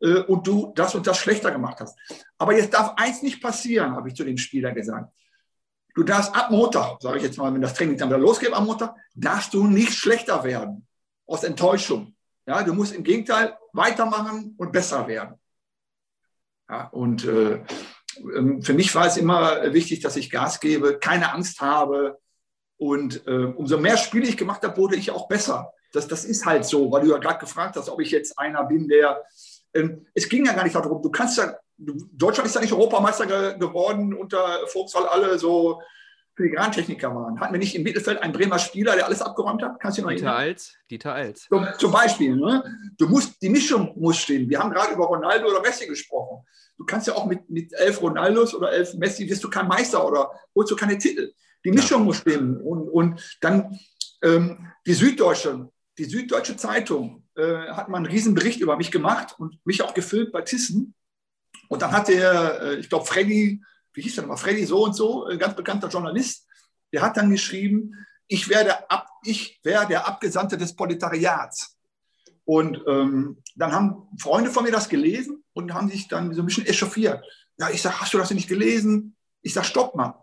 äh, 0.00 0.20
und 0.20 0.46
du 0.46 0.72
das 0.74 0.94
und 0.94 1.06
das 1.06 1.18
schlechter 1.18 1.50
gemacht 1.50 1.80
hast. 1.80 1.98
Aber 2.38 2.56
jetzt 2.56 2.72
darf 2.72 2.94
eins 2.96 3.22
nicht 3.22 3.42
passieren, 3.42 3.94
habe 3.94 4.08
ich 4.08 4.14
zu 4.14 4.24
den 4.24 4.38
Spielern 4.38 4.74
gesagt. 4.74 5.12
Du 5.98 6.04
darfst 6.04 6.32
ab 6.32 6.52
Montag, 6.52 7.02
sage 7.02 7.16
ich 7.16 7.24
jetzt 7.24 7.38
mal, 7.38 7.52
wenn 7.52 7.60
das 7.60 7.74
Training 7.74 7.98
dann 7.98 8.08
wieder 8.08 8.20
losgeht 8.20 8.52
am 8.52 8.66
Montag, 8.66 8.94
darfst 9.16 9.52
du 9.52 9.66
nicht 9.66 9.94
schlechter 9.94 10.44
werden 10.44 10.86
aus 11.26 11.42
Enttäuschung. 11.42 12.14
Ja, 12.46 12.62
du 12.62 12.72
musst 12.72 12.94
im 12.94 13.02
Gegenteil 13.02 13.58
weitermachen 13.72 14.54
und 14.58 14.70
besser 14.70 15.08
werden. 15.08 15.40
Ja, 16.70 16.86
und 16.92 17.24
äh, 17.24 17.64
ähm, 18.32 18.62
für 18.62 18.74
mich 18.74 18.94
war 18.94 19.06
es 19.06 19.16
immer 19.16 19.72
wichtig, 19.72 19.98
dass 19.98 20.14
ich 20.14 20.30
Gas 20.30 20.60
gebe, 20.60 21.00
keine 21.00 21.32
Angst 21.32 21.60
habe. 21.60 22.20
Und 22.76 23.26
äh, 23.26 23.46
umso 23.56 23.76
mehr 23.76 23.96
Spiele 23.96 24.28
ich 24.28 24.36
gemacht 24.36 24.62
habe, 24.62 24.76
wurde 24.76 24.94
ich 24.94 25.10
auch 25.10 25.26
besser. 25.26 25.72
Das, 25.92 26.06
das 26.06 26.24
ist 26.24 26.46
halt 26.46 26.64
so, 26.64 26.92
weil 26.92 27.02
du 27.02 27.10
ja 27.10 27.18
gerade 27.18 27.40
gefragt 27.40 27.74
hast, 27.74 27.88
ob 27.88 28.00
ich 28.00 28.12
jetzt 28.12 28.38
einer 28.38 28.62
bin, 28.62 28.86
der. 28.86 29.24
Ähm, 29.74 30.06
es 30.14 30.28
ging 30.28 30.46
ja 30.46 30.52
gar 30.52 30.62
nicht 30.62 30.76
darum, 30.76 31.02
du 31.02 31.10
kannst 31.10 31.38
ja. 31.38 31.58
Deutschland 31.78 32.48
ist 32.48 32.54
ja 32.54 32.60
nicht 32.60 32.72
Europameister 32.72 33.26
ge 33.26 33.58
geworden 33.58 34.12
unter 34.12 34.66
Vogts, 34.66 34.94
weil 34.94 35.06
alle 35.06 35.38
so 35.38 35.80
Filigrantechniker 36.38 37.14
waren. 37.14 37.40
Hatten 37.40 37.52
wir 37.52 37.58
nicht 37.58 37.74
im 37.74 37.82
Mittelfeld 37.82 38.22
einen 38.22 38.32
Bremer 38.32 38.58
Spieler, 38.58 38.94
der 38.94 39.06
alles 39.06 39.20
abgeräumt 39.20 39.62
hat? 39.62 39.78
Kannst 39.80 39.98
du 39.98 40.02
noch 40.02 40.10
Dieter 40.10 40.36
Als. 40.36 40.76
Dieter 40.88 41.12
Als. 41.12 41.46
Zum, 41.46 41.66
zum 41.78 41.92
Beispiel. 41.92 42.36
Ne? 42.36 42.64
Du 42.96 43.08
musst, 43.08 43.42
die 43.42 43.48
Mischung 43.48 43.92
muss 43.96 44.18
stehen. 44.18 44.48
Wir 44.48 44.60
haben 44.60 44.70
gerade 44.70 44.94
über 44.94 45.06
Ronaldo 45.06 45.48
oder 45.48 45.60
Messi 45.60 45.86
gesprochen. 45.86 46.44
Du 46.76 46.84
kannst 46.84 47.08
ja 47.08 47.14
auch 47.14 47.26
mit, 47.26 47.50
mit 47.50 47.72
elf 47.72 48.00
Ronaldos 48.00 48.54
oder 48.54 48.70
elf 48.72 48.94
Messi, 48.94 49.28
wirst 49.28 49.42
du 49.42 49.50
kein 49.50 49.66
Meister 49.66 50.06
oder 50.06 50.30
holst 50.54 50.70
du 50.70 50.76
keine 50.76 50.96
Titel. 50.96 51.32
Die 51.64 51.72
Mischung 51.72 52.00
ja. 52.00 52.04
muss 52.04 52.18
stimmen. 52.18 52.60
Und, 52.60 52.88
und 52.88 53.38
dann 53.40 53.76
ähm, 54.22 54.72
die 54.86 54.94
Süddeutsche, 54.94 55.68
die 55.98 56.04
Süddeutsche 56.04 56.56
Zeitung 56.56 57.24
äh, 57.36 57.68
hat 57.70 57.88
mal 57.88 57.96
einen 57.96 58.06
riesen 58.06 58.34
Bericht 58.34 58.60
über 58.60 58.76
mich 58.76 58.92
gemacht 58.92 59.34
und 59.38 59.58
mich 59.64 59.82
auch 59.82 59.92
gefüllt 59.92 60.30
bei 60.30 60.42
Thyssen. 60.42 60.94
Und 61.68 61.82
dann 61.82 61.92
hat 61.92 62.08
der, 62.08 62.62
äh, 62.62 62.74
ich 62.76 62.88
glaube, 62.88 63.06
Freddy 63.06 63.60
wie 63.98 64.02
hieß 64.02 64.14
der 64.14 64.22
nochmal, 64.22 64.36
Freddy 64.36 64.64
so 64.64 64.84
und 64.84 64.94
so, 64.94 65.26
ein 65.26 65.40
ganz 65.40 65.56
bekannter 65.56 65.88
Journalist, 65.88 66.46
der 66.92 67.02
hat 67.02 67.16
dann 67.16 67.30
geschrieben, 67.30 67.94
ich 68.28 68.48
werde 68.48 68.88
ab, 68.88 69.08
ich 69.24 69.58
wäre 69.64 69.88
der 69.88 70.06
Abgesandte 70.06 70.56
des 70.56 70.76
Proletariats. 70.76 71.76
Und 72.44 72.80
ähm, 72.86 73.42
dann 73.56 73.72
haben 73.72 74.08
Freunde 74.18 74.50
von 74.50 74.62
mir 74.62 74.70
das 74.70 74.88
gelesen 74.88 75.42
und 75.52 75.74
haben 75.74 75.88
sich 75.88 76.06
dann 76.06 76.32
so 76.32 76.42
ein 76.42 76.46
bisschen 76.46 76.66
echauffiert. 76.66 77.24
Ja, 77.58 77.70
ich 77.70 77.82
sage, 77.82 78.00
hast 78.00 78.14
du 78.14 78.18
das 78.18 78.30
nicht 78.30 78.48
gelesen? 78.48 79.16
Ich 79.42 79.52
sage, 79.52 79.66
stopp 79.66 79.96
mal. 79.96 80.14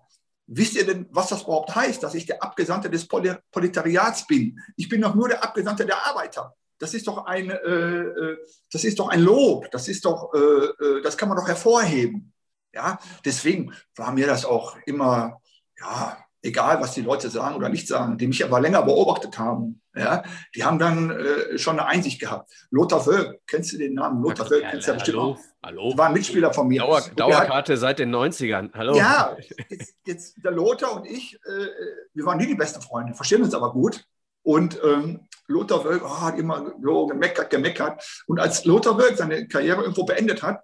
Wisst 0.47 0.75
ihr 0.75 0.85
denn, 0.85 1.07
was 1.11 1.27
das 1.27 1.43
überhaupt 1.43 1.75
heißt, 1.75 2.01
dass 2.01 2.13
ich 2.13 2.25
der 2.25 2.41
Abgesandte 2.41 2.89
des 2.89 3.07
Proletariats 3.07 4.25
bin? 4.25 4.57
Ich 4.77 4.87
bin 4.87 5.01
doch 5.01 5.15
nur 5.15 5.27
der 5.27 5.43
Abgesandte 5.43 5.85
der 5.85 6.05
Arbeiter. 6.07 6.55
Das 6.79 6.93
ist 6.93 7.07
doch 7.07 7.25
ein, 7.25 7.49
äh, 7.49 7.55
äh 7.55 8.37
das 8.71 8.83
ist 8.83 8.99
doch 8.99 9.09
ein 9.09 9.21
Lob. 9.21 9.69
Das 9.71 9.87
ist 9.87 10.05
doch, 10.05 10.33
äh, 10.33 10.37
äh, 10.37 11.01
das 11.01 11.17
kann 11.17 11.29
man 11.29 11.37
doch 11.37 11.47
hervorheben. 11.47 12.33
Ja, 12.73 12.99
deswegen 13.23 13.73
war 13.95 14.11
mir 14.11 14.27
das 14.27 14.43
auch 14.43 14.75
immer, 14.85 15.41
ja, 15.79 16.17
egal 16.41 16.81
was 16.81 16.93
die 16.93 17.01
Leute 17.01 17.29
sagen 17.29 17.55
oder 17.55 17.69
nicht 17.69 17.87
sagen, 17.87 18.17
die 18.17 18.27
mich 18.27 18.43
aber 18.43 18.59
länger 18.59 18.83
beobachtet 18.83 19.39
haben, 19.39 19.81
ja, 19.95 20.23
die 20.53 20.63
haben 20.63 20.77
dann 20.77 21.09
äh, 21.09 21.57
schon 21.57 21.79
eine 21.79 21.87
Einsicht 21.87 22.19
gehabt. 22.19 22.51
Lothar 22.69 23.05
Wölk, 23.05 23.39
kennst 23.47 23.71
du 23.71 23.77
den 23.77 23.93
Namen? 23.93 24.21
Lothar 24.21 24.49
Wölk, 24.49 24.65
kennst 24.69 24.87
du 24.87 24.91
ja 24.91 24.95
bestimmt 24.95 25.17
hallo, 25.17 25.37
Hallo. 25.63 25.97
War 25.97 26.07
ein 26.07 26.13
Mitspieler 26.13 26.53
von 26.53 26.67
mir. 26.67 26.81
Dauer, 26.81 27.01
Dauerkarte 27.15 27.73
hat, 27.73 27.79
seit 27.79 27.99
den 27.99 28.13
90ern. 28.13 28.71
Hallo. 28.73 28.95
Ja, 28.95 29.37
jetzt, 29.69 29.95
jetzt 30.05 30.43
der 30.43 30.51
Lothar 30.51 30.97
und 30.97 31.05
ich, 31.05 31.39
äh, 31.45 31.67
wir 32.13 32.25
waren 32.25 32.37
nie 32.37 32.47
die 32.47 32.55
besten 32.55 32.81
Freunde, 32.81 33.13
verstehen 33.13 33.41
uns 33.41 33.53
aber 33.53 33.71
gut. 33.71 34.05
Und 34.45 34.79
ähm, 34.83 35.27
Lothar 35.47 35.83
Wölk 35.83 36.03
oh, 36.05 36.21
hat 36.21 36.37
immer 36.37 36.73
so 36.81 37.07
gemeckert, 37.07 37.49
gemeckert. 37.49 38.23
Und 38.27 38.39
als 38.39 38.63
Lothar 38.65 38.97
Wölk 38.97 39.17
seine 39.17 39.47
Karriere 39.47 39.81
irgendwo 39.81 40.05
beendet 40.05 40.43
hat, 40.43 40.61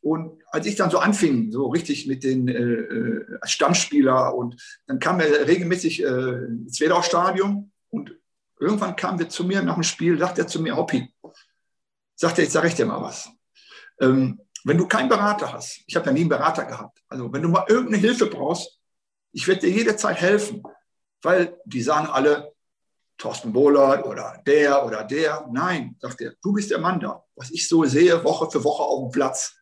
und 0.00 0.42
als 0.50 0.66
ich 0.66 0.76
dann 0.76 0.90
so 0.90 0.98
anfing, 0.98 1.50
so 1.52 1.66
richtig 1.68 2.06
mit 2.06 2.24
den 2.24 2.48
äh, 2.48 2.52
äh 2.52 3.38
Stammspieler 3.44 4.34
und 4.34 4.56
dann 4.86 4.98
kam 4.98 5.20
er 5.20 5.46
regelmäßig 5.46 6.02
äh, 6.02 6.06
ins 6.06 6.80
Wedau-Stadion 6.80 7.70
und 7.90 8.14
irgendwann 8.60 8.96
kam 8.96 9.18
er 9.18 9.28
zu 9.28 9.44
mir 9.44 9.62
nach 9.62 9.74
dem 9.74 9.82
Spiel, 9.82 10.18
sagt 10.18 10.38
er 10.38 10.46
zu 10.46 10.60
mir, 10.60 10.76
Hoppi, 10.76 11.12
sagt 12.14 12.38
er, 12.38 12.44
jetzt 12.44 12.52
sage 12.52 12.68
ich 12.68 12.74
dir 12.74 12.86
mal 12.86 13.02
was. 13.02 13.30
Ähm, 14.00 14.40
wenn 14.64 14.78
du 14.78 14.86
keinen 14.86 15.08
Berater 15.08 15.52
hast, 15.52 15.82
ich 15.86 15.96
habe 15.96 16.06
ja 16.06 16.12
nie 16.12 16.20
einen 16.20 16.28
Berater 16.28 16.64
gehabt, 16.64 16.98
also 17.08 17.32
wenn 17.32 17.42
du 17.42 17.48
mal 17.48 17.64
irgendeine 17.68 17.98
Hilfe 17.98 18.26
brauchst, 18.26 18.78
ich 19.32 19.46
werde 19.48 19.62
dir 19.62 19.70
jederzeit 19.70 20.20
helfen, 20.20 20.62
weil 21.22 21.58
die 21.64 21.82
sagen 21.82 22.06
alle, 22.06 22.52
Thorsten 23.18 23.52
Bohlert 23.52 24.06
oder 24.06 24.40
der 24.46 24.84
oder 24.86 25.04
der. 25.04 25.46
Nein, 25.52 25.96
sagt 26.00 26.20
er, 26.20 26.34
du 26.40 26.52
bist 26.52 26.70
der 26.70 26.78
Mann 26.78 27.00
da. 27.00 27.24
Was 27.34 27.50
ich 27.50 27.68
so 27.68 27.84
sehe, 27.84 28.22
Woche 28.24 28.50
für 28.50 28.62
Woche 28.64 28.82
auf 28.82 29.10
dem 29.10 29.12
Platz, 29.12 29.56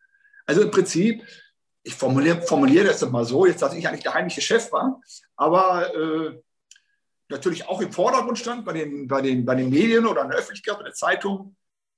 also 0.45 0.61
im 0.61 0.71
Prinzip, 0.71 1.23
ich 1.83 1.95
formuliere, 1.95 2.41
formuliere 2.41 2.85
das 2.85 3.01
mal 3.09 3.25
so, 3.25 3.45
jetzt, 3.45 3.61
dass 3.61 3.73
ich 3.73 3.87
eigentlich 3.87 4.03
der 4.03 4.13
heimliche 4.13 4.41
Chef 4.41 4.71
war, 4.71 5.01
aber 5.35 5.93
äh, 5.95 6.41
natürlich 7.29 7.67
auch 7.67 7.81
im 7.81 7.91
Vordergrund 7.91 8.37
stand 8.37 8.65
bei 8.65 8.73
den, 8.73 9.07
bei, 9.07 9.21
den, 9.21 9.45
bei 9.45 9.55
den 9.55 9.69
Medien 9.69 10.05
oder 10.05 10.23
in 10.23 10.29
der 10.29 10.39
Öffentlichkeit, 10.39 10.77
bei 10.77 10.83
der 10.83 10.93
Zeitung. 10.93 11.55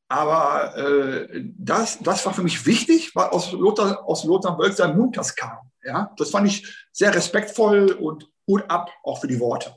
Aber 0.07 0.75
äh, 0.75 1.43
das, 1.57 1.99
das 1.99 2.25
war 2.25 2.33
für 2.33 2.41
mich 2.41 2.65
wichtig, 2.65 3.15
weil 3.15 3.29
aus 3.29 3.51
Lothar, 3.51 4.07
aus 4.07 4.23
Lothar 4.23 4.57
Wölk 4.57 4.73
sein 4.73 4.97
Mund 4.97 5.17
das 5.17 5.35
kam. 5.35 5.71
Ja? 5.83 6.11
Das 6.17 6.31
fand 6.31 6.47
ich 6.47 6.87
sehr 6.91 7.13
respektvoll 7.13 7.91
und 7.91 8.27
gut 8.47 8.63
ab, 8.69 8.89
auch 9.03 9.21
für 9.21 9.27
die 9.27 9.39
Worte. 9.39 9.75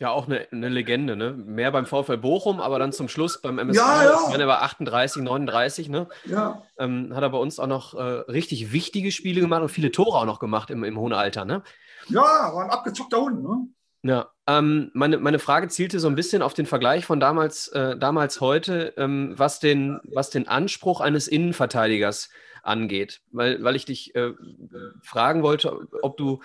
Ja, 0.00 0.12
auch 0.12 0.26
eine, 0.26 0.48
eine, 0.50 0.70
Legende, 0.70 1.14
ne? 1.14 1.32
Mehr 1.32 1.70
beim 1.70 1.84
VfL 1.84 2.16
Bochum, 2.16 2.58
aber 2.58 2.78
dann 2.78 2.90
zum 2.90 3.08
Schluss 3.08 3.42
beim 3.42 3.58
MSV. 3.58 3.76
Ja, 3.76 4.04
ja. 4.04 4.20
Ich 4.24 4.30
meine, 4.30 4.44
er 4.44 4.48
war 4.48 4.62
38, 4.62 5.22
39, 5.22 5.90
ne? 5.90 6.08
Ja. 6.24 6.62
Ähm, 6.78 7.14
hat 7.14 7.22
er 7.22 7.28
bei 7.28 7.36
uns 7.36 7.58
auch 7.58 7.66
noch 7.66 7.92
äh, 7.92 8.00
richtig 8.00 8.72
wichtige 8.72 9.12
Spiele 9.12 9.42
gemacht 9.42 9.60
und 9.60 9.68
viele 9.68 9.92
Tore 9.92 10.18
auch 10.18 10.24
noch 10.24 10.38
gemacht 10.38 10.70
im, 10.70 10.84
im 10.84 10.98
hohen 10.98 11.12
Alter, 11.12 11.44
ne? 11.44 11.62
Ja, 12.08 12.22
war 12.22 12.64
ein 12.64 12.70
abgezockter 12.70 13.18
Hund, 13.18 13.42
ne? 13.42 13.68
Ja, 14.02 14.30
ähm, 14.46 14.90
meine, 14.94 15.18
meine 15.18 15.38
Frage 15.38 15.68
zielte 15.68 16.00
so 16.00 16.08
ein 16.08 16.14
bisschen 16.14 16.40
auf 16.40 16.54
den 16.54 16.64
Vergleich 16.64 17.04
von 17.04 17.20
damals, 17.20 17.68
äh, 17.68 17.98
damals 17.98 18.40
heute, 18.40 18.94
ähm, 18.96 19.34
was, 19.36 19.60
den, 19.60 20.00
was 20.04 20.30
den 20.30 20.48
Anspruch 20.48 21.02
eines 21.02 21.28
Innenverteidigers 21.28 22.30
angeht. 22.62 23.20
Weil, 23.32 23.62
weil 23.62 23.76
ich 23.76 23.84
dich 23.84 24.14
äh, 24.14 24.32
fragen 25.02 25.42
wollte, 25.42 25.88
ob 26.02 26.16
du 26.16 26.40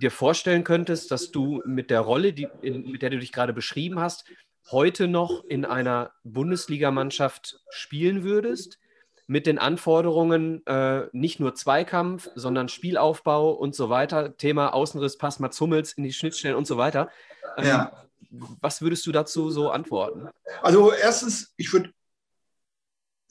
dir 0.00 0.10
vorstellen 0.10 0.64
könntest, 0.64 1.10
dass 1.10 1.30
du 1.30 1.62
mit 1.64 1.90
der 1.90 2.00
Rolle, 2.00 2.32
die, 2.32 2.48
in, 2.60 2.90
mit 2.90 3.02
der 3.02 3.10
du 3.10 3.18
dich 3.18 3.32
gerade 3.32 3.52
beschrieben 3.52 4.00
hast, 4.00 4.24
heute 4.70 5.08
noch 5.08 5.44
in 5.44 5.64
einer 5.64 6.12
Bundesligamannschaft 6.24 7.60
spielen 7.70 8.22
würdest, 8.24 8.78
mit 9.26 9.46
den 9.46 9.58
Anforderungen 9.58 10.64
äh, 10.66 11.06
nicht 11.12 11.40
nur 11.40 11.54
Zweikampf, 11.54 12.28
sondern 12.34 12.68
Spielaufbau 12.68 13.52
und 13.52 13.74
so 13.74 13.88
weiter, 13.88 14.36
Thema 14.36 14.74
Außenriss, 14.74 15.16
Pass 15.16 15.38
Mats 15.38 15.60
Hummels 15.60 15.92
in 15.92 16.04
die 16.04 16.12
Schnittstellen 16.12 16.56
und 16.56 16.66
so 16.66 16.76
weiter. 16.76 17.08
Ähm, 17.56 17.66
ja. 17.66 17.92
Was 18.60 18.82
würdest 18.82 19.06
du 19.06 19.12
dazu 19.12 19.50
so 19.50 19.70
antworten? 19.70 20.28
Also 20.62 20.92
erstens, 20.92 21.52
ich 21.56 21.72
würde 21.72 21.92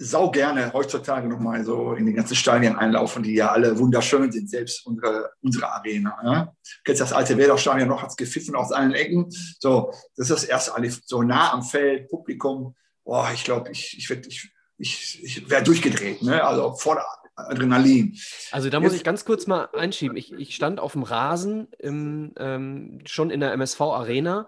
sau 0.04 0.32
gerne 0.32 0.74
heutzutage 0.74 1.28
nochmal 1.28 1.64
so 1.64 1.94
in 1.94 2.06
die 2.08 2.14
ganzen 2.14 2.36
Stadien 2.36 2.76
einlaufen, 2.76 3.22
die 3.24 3.36
ja 3.36 3.52
alle 3.52 3.78
wunderschön 3.78 4.32
sind, 4.32 4.50
selbst 4.50 4.86
unsere, 4.86 5.32
unsere 5.42 5.72
Arena. 5.72 6.18
Ja? 6.24 6.44
Du 6.46 6.82
kennst 6.84 7.02
das 7.02 7.14
alte 7.14 7.38
Wedau-Stadion 7.38 7.88
noch, 7.88 8.02
hat 8.02 8.10
es 8.10 8.16
gepfiffen 8.16 8.56
aus 8.56 8.72
allen 8.72 8.94
Ecken. 8.94 9.28
So, 9.60 9.94
das 10.16 10.30
ist 10.30 10.32
das 10.32 10.44
erste, 10.46 10.76
alles 10.76 11.02
so 11.06 11.22
nah 11.22 11.54
am 11.54 11.64
Feld, 11.64 12.10
Publikum. 12.10 12.76
Boah, 13.04 13.30
ich 13.34 13.44
glaube, 13.44 13.72
ich, 13.72 13.96
ich, 13.98 14.10
ich, 14.10 14.52
ich, 14.78 15.24
ich 15.24 15.50
wäre 15.50 15.64
durchgedreht, 15.64 16.24
ne? 16.24 16.44
also 16.44 16.74
voller 16.74 17.06
Adrenalin. 17.36 18.18
Also 18.52 18.70
da 18.70 18.80
muss 18.80 18.92
Jetzt, 18.92 19.00
ich 19.00 19.04
ganz 19.04 19.26
kurz 19.26 19.48
mal 19.48 19.70
einschieben. 19.74 20.18
Ich, 20.18 20.34
ich 20.34 20.56
stand 20.56 20.80
auf 20.80 20.94
dem 20.94 21.04
Rasen 21.04 21.68
im, 21.80 22.34
ähm, 22.38 23.00
schon 23.06 23.30
in 23.30 23.40
der 23.40 23.54
MSV-Arena 23.54 24.48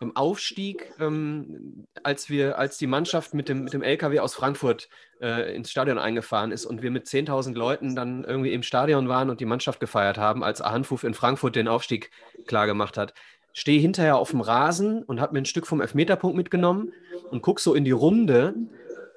im 0.00 0.16
Aufstieg, 0.16 0.92
ähm, 1.00 1.86
als 2.02 2.28
wir, 2.28 2.58
als 2.58 2.78
die 2.78 2.86
Mannschaft 2.86 3.34
mit 3.34 3.48
dem, 3.48 3.64
mit 3.64 3.72
dem 3.72 3.82
LKW 3.82 4.20
aus 4.20 4.34
Frankfurt 4.34 4.88
äh, 5.20 5.54
ins 5.54 5.70
Stadion 5.70 5.98
eingefahren 5.98 6.52
ist 6.52 6.66
und 6.66 6.82
wir 6.82 6.90
mit 6.90 7.06
10.000 7.06 7.54
Leuten 7.54 7.96
dann 7.96 8.24
irgendwie 8.24 8.52
im 8.52 8.62
Stadion 8.62 9.08
waren 9.08 9.30
und 9.30 9.40
die 9.40 9.46
Mannschaft 9.46 9.80
gefeiert 9.80 10.18
haben, 10.18 10.44
als 10.44 10.60
Ahanfuf 10.60 11.04
in 11.04 11.14
Frankfurt 11.14 11.56
den 11.56 11.68
Aufstieg 11.68 12.10
klargemacht 12.46 12.96
hat. 12.96 13.14
Stehe 13.52 13.80
hinterher 13.80 14.16
auf 14.16 14.30
dem 14.30 14.42
Rasen 14.42 15.02
und 15.02 15.20
habe 15.20 15.32
mir 15.32 15.40
ein 15.40 15.46
Stück 15.46 15.66
vom 15.66 15.80
Elfmeterpunkt 15.80 16.36
mitgenommen 16.36 16.92
und 17.30 17.40
gucke 17.40 17.60
so 17.60 17.74
in 17.74 17.84
die 17.84 17.90
Runde 17.90 18.54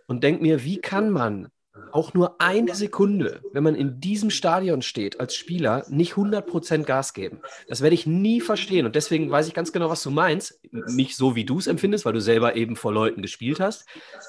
und 0.07 0.23
denke 0.23 0.41
mir, 0.41 0.63
wie 0.63 0.77
kann 0.77 1.09
man 1.09 1.49
auch 1.91 2.13
nur 2.13 2.39
eine 2.39 2.75
Sekunde, 2.75 3.41
wenn 3.53 3.63
man 3.63 3.75
in 3.75 3.99
diesem 3.99 4.29
Stadion 4.29 4.81
steht 4.81 5.19
als 5.19 5.35
Spieler, 5.35 5.85
nicht 5.89 6.13
100% 6.13 6.83
Gas 6.83 7.13
geben. 7.13 7.41
Das 7.67 7.81
werde 7.81 7.93
ich 7.93 8.05
nie 8.05 8.41
verstehen 8.41 8.85
und 8.85 8.95
deswegen 8.95 9.31
weiß 9.31 9.47
ich 9.47 9.53
ganz 9.53 9.71
genau, 9.71 9.89
was 9.89 10.03
du 10.03 10.11
meinst. 10.11 10.59
Nicht 10.71 11.15
so, 11.15 11.35
wie 11.35 11.45
du 11.45 11.59
es 11.59 11.67
empfindest, 11.67 12.05
weil 12.05 12.13
du 12.13 12.21
selber 12.21 12.55
eben 12.55 12.75
vor 12.75 12.93
Leuten 12.93 13.21
gespielt 13.21 13.59
hast, 13.59 13.85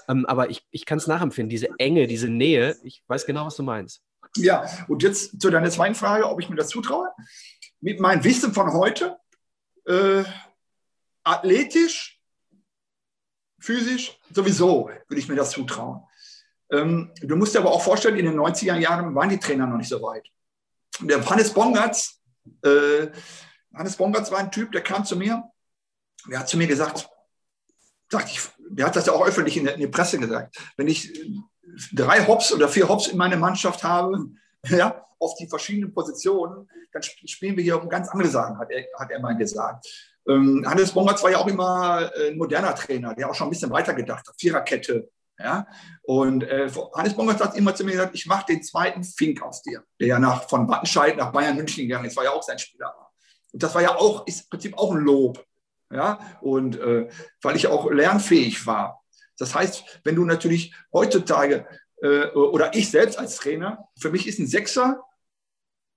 ähm, 0.09 0.27
aber 0.27 0.51
ich, 0.51 0.67
ich 0.71 0.87
kann 0.87 0.99
es 0.99 1.07
nachempfinden, 1.07 1.51
diese 1.51 1.69
Enge, 1.79 2.07
diese 2.07 2.29
Nähe, 2.29 2.77
ich 2.83 3.03
weiß 3.07 3.27
genau, 3.27 3.47
was 3.47 3.57
du 3.57 3.63
meinst. 3.63 4.03
Ja, 4.37 4.65
und 4.89 5.03
jetzt 5.03 5.41
zu 5.41 5.51
deiner 5.51 5.71
zweiten 5.71 5.95
Frage, 5.95 6.29
ob 6.29 6.41
ich 6.41 6.49
mir 6.49 6.57
das 6.57 6.69
zutraue. 6.69 7.09
Mit 7.81 8.01
meinem 8.01 8.23
Wissen 8.25 8.53
von 8.53 8.73
heute, 8.73 9.17
äh, 9.87 10.23
athletisch, 11.25 12.21
physisch, 13.59 14.19
sowieso 14.33 14.91
würde 15.09 15.21
ich 15.21 15.29
mir 15.29 15.37
das 15.37 15.51
zutrauen. 15.51 16.03
Ähm, 16.73 17.11
du 17.21 17.37
musst 17.37 17.55
dir 17.55 17.61
aber 17.61 17.73
auch 17.73 17.83
vorstellen, 17.83 18.17
in 18.17 18.27
den 18.27 18.39
90er 18.39 18.77
Jahren 18.77 19.15
waren 19.15 19.29
die 19.29 19.39
Trainer 19.39 19.67
noch 19.67 19.77
nicht 19.77 19.89
so 19.89 20.01
weit. 20.03 20.27
Der 21.01 21.25
Hannes 21.29 21.53
Bongatz, 21.53 22.21
äh, 22.63 23.09
Hannes 23.75 23.97
Bongatz 23.97 24.31
war 24.31 24.39
ein 24.39 24.51
Typ, 24.51 24.73
der 24.73 24.83
kam 24.83 25.05
zu 25.05 25.17
mir, 25.17 25.43
der 26.29 26.41
hat 26.41 26.49
zu 26.49 26.57
mir 26.57 26.67
gesagt, 26.67 27.09
sagt 28.11 28.31
ich, 28.31 28.41
der 28.71 28.87
hat 28.87 28.97
das 28.97 29.07
ja 29.07 29.13
auch 29.13 29.27
öffentlich 29.27 29.57
in 29.57 29.65
der, 29.65 29.75
in 29.75 29.81
der 29.81 29.89
Presse 29.89 30.19
gesagt, 30.19 30.57
wenn 30.77 30.89
ich 30.89 31.13
drei 31.93 32.27
Hops 32.27 32.53
oder 32.53 32.69
vier 32.69 32.89
Hops 32.89 33.09
in 33.09 33.19
meiner 33.19 33.37
Mannschaft 33.37 33.83
habe, 33.85 34.27
ja, 34.69 35.07
auf 35.19 35.35
die 35.37 35.49
verschiedenen 35.49 35.93
Positionen, 35.93 36.69
dann 36.93 37.03
spielen 37.03 37.57
wir 37.57 37.63
hier 37.63 37.81
um 37.81 37.89
ganz 37.89 38.09
andere 38.09 38.29
Sachen, 38.29 38.59
hat 38.59 38.71
er, 38.71 38.87
hat 38.99 39.11
er 39.11 39.21
mal 39.21 39.37
gesagt. 39.37 39.87
Ähm, 40.29 40.65
Hannes 40.67 40.93
Bongatz 40.93 41.23
war 41.23 41.31
ja 41.31 41.39
auch 41.39 41.47
immer 41.47 42.11
ein 42.27 42.37
moderner 42.37 42.75
Trainer, 42.75 43.15
der 43.15 43.31
auch 43.31 43.35
schon 43.35 43.47
ein 43.47 43.51
bisschen 43.51 43.71
weiter 43.71 43.95
gedacht 43.95 44.27
hat. 44.27 44.35
Viererkette, 44.39 45.11
ja? 45.43 45.67
Und 46.03 46.45
äh, 46.45 46.71
Hannes 46.95 47.15
Bongers 47.15 47.41
hat 47.41 47.57
immer 47.57 47.75
zu 47.75 47.85
mir 47.85 47.93
gesagt, 47.93 48.15
ich 48.15 48.27
mache 48.27 48.47
den 48.47 48.63
zweiten 48.63 49.05
Fink 49.05 49.43
aus 49.43 49.63
dir, 49.63 49.83
der 49.99 50.09
ja 50.09 50.19
nach, 50.19 50.49
von 50.49 50.69
Wattenscheid 50.69 51.17
nach 51.17 51.33
Bayern 51.33 51.57
München 51.57 51.87
gegangen 51.87 52.07
ist, 52.07 52.17
war 52.17 52.25
ja 52.25 52.33
auch 52.33 52.43
sein 52.43 52.59
Spieler. 52.59 52.95
Und 53.53 53.63
das 53.63 53.75
war 53.75 53.83
ja 53.83 53.97
auch, 53.97 54.27
ist 54.27 54.43
im 54.43 54.49
Prinzip 54.51 54.79
auch 54.79 54.93
ein 54.93 55.01
Lob. 55.01 55.45
Ja? 55.91 56.19
Und 56.41 56.79
äh, 56.79 57.09
weil 57.43 57.57
ich 57.57 57.67
auch 57.67 57.91
lernfähig 57.91 58.67
war. 58.67 59.03
Das 59.39 59.55
heißt, 59.55 60.01
wenn 60.05 60.17
du 60.17 60.25
natürlich 60.25 60.75
heutzutage 60.93 61.67
äh, 62.03 62.27
oder 62.29 62.75
ich 62.75 62.91
selbst 62.91 63.19
als 63.19 63.37
Trainer, 63.37 63.89
für 63.99 64.11
mich 64.11 64.27
ist 64.27 64.39
ein 64.39 64.47
Sechser 64.47 65.03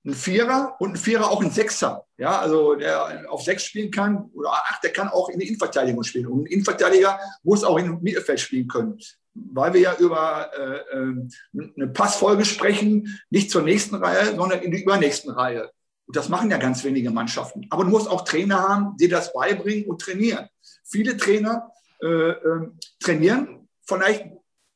ein 0.05 0.13
Vierer 0.13 0.75
und 0.79 0.91
ein 0.91 0.97
Vierer 0.97 1.31
auch 1.31 1.41
ein 1.41 1.51
Sechser. 1.51 2.05
Ja, 2.17 2.39
also 2.39 2.75
der 2.75 3.23
auf 3.31 3.41
sechs 3.43 3.63
spielen 3.63 3.89
kann 3.89 4.29
oder 4.33 4.51
acht, 4.51 4.83
der 4.83 4.91
kann 4.91 5.07
auch 5.07 5.29
in 5.29 5.39
der 5.39 5.47
Innenverteidigung 5.47 6.03
spielen. 6.03 6.27
Und 6.27 6.43
ein 6.43 6.47
Innenverteidiger 6.47 7.19
muss 7.43 7.63
auch 7.63 7.77
im 7.77 8.01
Mittelfeld 8.01 8.39
spielen 8.39 8.67
können 8.67 8.99
weil 9.33 9.73
wir 9.73 9.81
ja 9.81 9.95
über 9.97 10.51
äh, 10.57 10.97
ähm, 10.97 11.29
eine 11.75 11.87
Passfolge 11.87 12.45
sprechen, 12.45 13.19
nicht 13.29 13.51
zur 13.51 13.63
nächsten 13.63 13.95
Reihe, 13.95 14.35
sondern 14.35 14.61
in 14.61 14.71
die 14.71 14.83
übernächsten 14.83 15.31
Reihe. 15.31 15.71
Und 16.05 16.15
das 16.15 16.29
machen 16.29 16.51
ja 16.51 16.57
ganz 16.57 16.83
wenige 16.83 17.11
Mannschaften. 17.11 17.65
Aber 17.69 17.83
du 17.83 17.89
musst 17.89 18.09
auch 18.09 18.25
Trainer 18.25 18.59
haben, 18.67 18.97
die 18.97 19.07
das 19.07 19.33
beibringen 19.33 19.89
und 19.89 20.01
trainieren. 20.01 20.47
Viele 20.83 21.17
Trainer 21.17 21.71
äh, 22.01 22.07
äh, 22.07 22.69
trainieren 22.99 23.63
vielleicht 23.85 24.25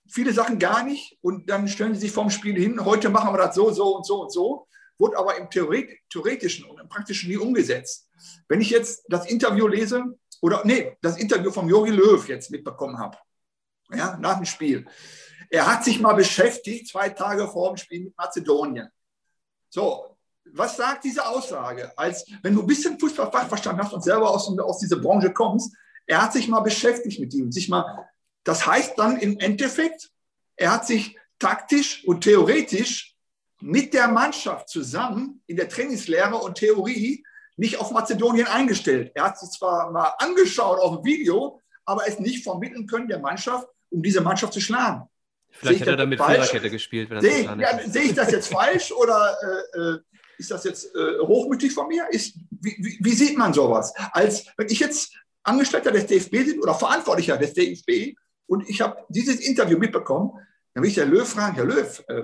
viele 0.09 0.33
Sachen 0.33 0.59
gar 0.59 0.83
nicht 0.83 1.17
und 1.21 1.49
dann 1.49 1.67
stellen 1.67 1.93
sie 1.93 2.01
sich 2.01 2.11
vorm 2.11 2.29
Spiel 2.29 2.55
hin, 2.55 2.83
heute 2.83 3.09
machen 3.09 3.33
wir 3.33 3.37
das 3.37 3.55
so, 3.55 3.71
so 3.71 3.97
und 3.97 4.05
so 4.05 4.21
und 4.21 4.31
so, 4.31 4.67
wurde 4.97 5.17
aber 5.17 5.37
im 5.37 5.49
Theoretischen 5.49 6.65
und 6.65 6.79
im 6.79 6.89
Praktischen 6.89 7.29
nie 7.29 7.37
umgesetzt. 7.37 8.09
Wenn 8.47 8.61
ich 8.61 8.69
jetzt 8.69 9.05
das 9.09 9.29
Interview 9.29 9.67
lese, 9.67 10.03
oder 10.41 10.61
nee, 10.65 10.95
das 11.01 11.17
Interview 11.17 11.51
von 11.51 11.67
Jogi 11.67 11.91
Löw 11.91 12.27
jetzt 12.27 12.51
mitbekommen 12.51 12.97
habe, 12.97 13.17
ja, 13.93 14.17
nach 14.17 14.35
dem 14.35 14.45
Spiel. 14.45 14.87
Er 15.49 15.65
hat 15.65 15.83
sich 15.83 15.99
mal 15.99 16.13
beschäftigt, 16.13 16.87
zwei 16.87 17.09
Tage 17.09 17.47
vor 17.47 17.69
dem 17.69 17.77
Spiel 17.77 18.03
mit 18.05 18.17
Mazedonien. 18.17 18.89
So, 19.69 20.17
was 20.53 20.77
sagt 20.77 21.03
diese 21.03 21.25
Aussage? 21.25 21.91
Als 21.97 22.25
wenn 22.41 22.55
du 22.55 22.61
ein 22.61 22.67
bisschen 22.67 22.99
Fußballfachverstand 22.99 23.79
hast 23.79 23.93
und 23.93 24.03
selber 24.03 24.29
aus, 24.29 24.47
aus 24.59 24.79
dieser 24.79 24.97
Branche 24.97 25.31
kommst, 25.31 25.73
er 26.05 26.21
hat 26.21 26.33
sich 26.33 26.47
mal 26.47 26.61
beschäftigt 26.61 27.19
mit 27.19 27.33
ihm. 27.33 27.51
Sich 27.51 27.69
mal, 27.69 28.07
das 28.43 28.65
heißt 28.65 28.97
dann 28.97 29.17
im 29.17 29.39
Endeffekt, 29.39 30.09
er 30.55 30.71
hat 30.71 30.87
sich 30.87 31.17
taktisch 31.39 32.03
und 32.05 32.21
theoretisch 32.21 33.15
mit 33.59 33.93
der 33.93 34.07
Mannschaft 34.07 34.69
zusammen 34.69 35.41
in 35.47 35.57
der 35.57 35.69
Trainingslehre 35.69 36.35
und 36.35 36.55
Theorie 36.55 37.23
nicht 37.55 37.79
auf 37.79 37.91
Mazedonien 37.91 38.47
eingestellt. 38.47 39.11
Er 39.15 39.25
hat 39.25 39.39
sich 39.39 39.49
zwar 39.49 39.91
mal 39.91 40.13
angeschaut 40.19 40.79
auf 40.79 40.97
dem 40.97 41.05
Video, 41.05 41.59
aber 41.85 42.07
es 42.07 42.19
nicht 42.19 42.43
vermitteln 42.43 42.85
können 42.85 43.07
der 43.07 43.19
Mannschaft, 43.19 43.67
um 43.89 44.01
diese 44.01 44.21
Mannschaft 44.21 44.53
zu 44.53 44.61
schlagen. 44.61 45.07
Vielleicht 45.49 45.81
hätte 45.81 45.91
er 45.91 45.97
dann 45.97 46.09
mit 46.09 46.19
Viererkette 46.19 46.69
gespielt. 46.69 47.09
Wenn 47.09 47.21
sehe, 47.21 47.43
ja, 47.43 47.79
sehe 47.87 48.03
ich 48.03 48.13
das 48.13 48.31
jetzt 48.31 48.51
falsch 48.51 48.91
oder 48.91 49.35
äh, 49.41 49.79
äh, 49.79 49.99
ist 50.37 50.51
das 50.51 50.63
jetzt 50.65 50.95
äh, 50.95 51.19
hochmütig 51.19 51.73
von 51.73 51.87
mir? 51.87 52.07
Ist, 52.11 52.37
wie, 52.51 52.75
wie, 52.79 52.97
wie, 53.01 53.13
sieht 53.13 53.37
man 53.37 53.53
sowas? 53.53 53.93
Als 54.11 54.45
wenn 54.57 54.67
ich 54.67 54.79
jetzt 54.79 55.13
Angestellter 55.43 55.91
des 55.91 56.05
DFB 56.05 56.31
bin 56.31 56.59
oder 56.61 56.75
Verantwortlicher 56.75 57.37
des 57.37 57.53
DFB 57.53 58.15
und 58.45 58.69
ich 58.69 58.81
habe 58.81 59.03
dieses 59.09 59.39
Interview 59.39 59.77
mitbekommen, 59.77 60.31
dann 60.73 60.83
will 60.83 60.89
ich 60.89 60.95
der 60.95 61.07
Löw 61.07 61.27
fragen, 61.27 61.55
Herr 61.55 61.65
Löw, 61.65 62.03
äh, 62.07 62.23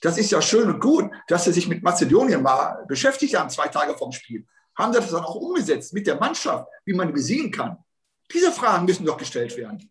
das 0.00 0.16
ist 0.16 0.30
ja 0.30 0.40
schön 0.40 0.70
und 0.70 0.80
gut, 0.80 1.10
dass 1.28 1.44
Sie 1.44 1.52
sich 1.52 1.68
mit 1.68 1.82
Mazedonien 1.82 2.42
mal 2.42 2.84
beschäftigt 2.88 3.36
haben, 3.36 3.50
zwei 3.50 3.68
Tage 3.68 3.94
vom 3.98 4.12
Spiel. 4.12 4.46
Haben 4.74 4.94
Sie 4.94 5.00
das 5.00 5.10
dann 5.10 5.24
auch 5.24 5.34
umgesetzt 5.34 5.92
mit 5.92 6.06
der 6.06 6.16
Mannschaft, 6.16 6.66
wie 6.86 6.94
man 6.94 7.12
besiegen 7.12 7.50
kann? 7.50 7.76
Diese 8.32 8.52
Fragen 8.52 8.86
müssen 8.86 9.04
doch 9.04 9.18
gestellt 9.18 9.54
werden. 9.58 9.90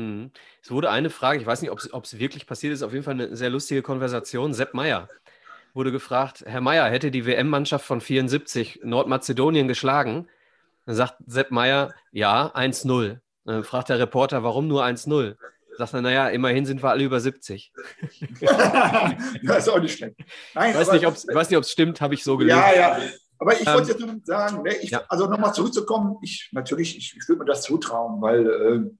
Mhm. 0.00 0.30
Es 0.62 0.70
wurde 0.70 0.90
eine 0.90 1.10
Frage, 1.10 1.40
ich 1.40 1.46
weiß 1.46 1.62
nicht, 1.62 1.70
ob 1.70 2.04
es 2.04 2.18
wirklich 2.18 2.46
passiert 2.46 2.72
ist, 2.72 2.82
auf 2.82 2.92
jeden 2.92 3.04
Fall 3.04 3.14
eine 3.14 3.36
sehr 3.36 3.50
lustige 3.50 3.82
Konversation. 3.82 4.54
Sepp 4.54 4.74
Meier 4.74 5.08
wurde 5.74 5.92
gefragt, 5.92 6.42
Herr 6.46 6.60
Meier, 6.60 6.88
hätte 6.88 7.10
die 7.10 7.26
WM-Mannschaft 7.26 7.84
von 7.84 8.00
74 8.00 8.80
Nordmazedonien 8.82 9.68
geschlagen? 9.68 10.28
Dann 10.86 10.94
sagt 10.94 11.16
Sepp 11.26 11.50
Meier, 11.50 11.94
ja, 12.10 12.52
1-0. 12.54 13.18
Dann 13.44 13.64
fragt 13.64 13.88
der 13.88 13.98
Reporter, 13.98 14.42
warum 14.42 14.68
nur 14.68 14.84
1-0? 14.84 15.36
Sagt 15.76 15.94
er, 15.94 16.02
naja, 16.02 16.28
immerhin 16.28 16.66
sind 16.66 16.82
wir 16.82 16.90
alle 16.90 17.04
über 17.04 17.20
70. 17.20 17.72
das 19.42 19.58
ist 19.58 19.68
auch 19.68 19.78
nicht 19.78 19.96
schlecht. 19.96 20.16
Nein, 20.54 20.72
ich 20.72 20.76
weiß, 20.76 20.92
nicht, 20.92 21.04
ich 21.04 21.34
weiß 21.34 21.48
nicht, 21.48 21.56
ob 21.56 21.64
es 21.64 21.70
stimmt, 21.70 22.00
habe 22.00 22.14
ich 22.14 22.24
so 22.24 22.36
gelesen. 22.36 22.58
Ja, 22.58 22.74
ja. 22.74 23.00
Aber 23.38 23.54
ich 23.58 23.66
ähm, 23.66 23.74
wollte 23.74 23.92
jetzt 23.92 24.00
nur 24.00 24.20
sagen, 24.24 24.62
ne, 24.62 24.74
ich, 24.76 24.90
ja. 24.90 25.02
also 25.08 25.26
nochmal 25.26 25.54
zurückzukommen, 25.54 26.18
ich 26.22 26.50
natürlich, 26.52 26.98
ich, 26.98 27.16
ich 27.16 27.28
würde 27.28 27.40
mir 27.40 27.46
das 27.46 27.62
zutrauen, 27.62 28.20
weil 28.20 28.46
äh, 28.46 28.90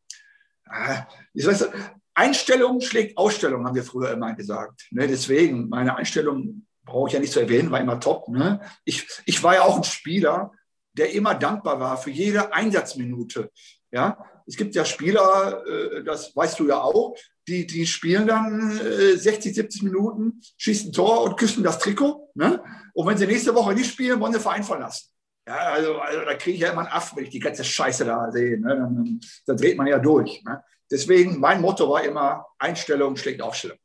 ich 1.35 1.47
weiß, 1.47 1.69
Einstellung 2.15 2.81
schlägt 2.81 3.17
Ausstellung, 3.17 3.67
haben 3.67 3.75
wir 3.75 3.85
früher 3.85 4.13
immer 4.13 4.35
gesagt. 4.35 4.89
Ne? 4.91 5.07
Deswegen, 5.07 5.69
meine 5.69 5.97
Einstellung 5.97 6.67
brauche 6.85 7.09
ich 7.09 7.15
ja 7.15 7.21
nicht 7.21 7.33
zu 7.33 7.41
erwähnen, 7.41 7.71
war 7.71 7.81
immer 7.81 8.01
top. 8.01 8.29
Ne? 8.29 8.61
Ich, 8.85 9.07
ich 9.25 9.43
war 9.43 9.55
ja 9.55 9.63
auch 9.63 9.77
ein 9.77 9.85
Spieler, 9.85 10.53
der 10.93 11.13
immer 11.13 11.35
dankbar 11.35 11.81
war 11.81 11.97
für 11.97 12.11
jede 12.11 12.53
Einsatzminute. 12.53 13.51
Ja, 13.93 14.19
es 14.47 14.57
gibt 14.57 14.75
ja 14.75 14.85
Spieler, 14.85 15.65
äh, 15.67 16.05
das 16.05 16.35
weißt 16.35 16.59
du 16.61 16.69
ja 16.69 16.81
auch, 16.81 17.15
die, 17.47 17.67
die 17.67 17.87
spielen 17.87 18.27
dann 18.27 18.73
60, 18.73 19.53
äh, 19.53 19.55
70 19.55 19.83
Minuten, 19.83 20.41
schießen 20.57 20.93
Tor 20.93 21.23
und 21.23 21.37
küssen 21.37 21.65
das 21.65 21.79
Trikot. 21.79 22.31
Ne? 22.35 22.63
Und 22.95 23.07
wenn 23.07 23.17
sie 23.17 23.27
nächste 23.27 23.55
Woche 23.55 23.75
nicht 23.75 23.91
spielen, 23.91 24.21
wollen 24.21 24.33
sie 24.33 24.41
Verein 24.41 24.63
verlassen. 24.63 25.10
Ja, 25.51 25.73
also, 25.73 25.99
also 25.99 26.21
da 26.21 26.35
kriege 26.35 26.55
ich 26.55 26.61
ja 26.61 26.71
immer 26.71 26.83
einen 26.83 26.93
Aff, 26.93 27.17
wenn 27.17 27.25
ich 27.25 27.31
die 27.31 27.41
ganze 27.41 27.65
Scheiße 27.65 28.05
da 28.05 28.31
sehe. 28.31 28.61
Ne? 28.61 28.69
Dann, 28.69 29.21
dann, 29.47 29.57
dreht 29.57 29.77
man 29.77 29.89
ja 29.89 29.99
durch. 29.99 30.45
Ne? 30.45 30.63
Deswegen, 30.89 31.41
mein 31.41 31.61
Motto 31.61 31.91
war 31.91 32.05
immer, 32.05 32.47
Einstellung 32.57 33.17
schlägt 33.17 33.43
Aufstellung. 33.43 33.77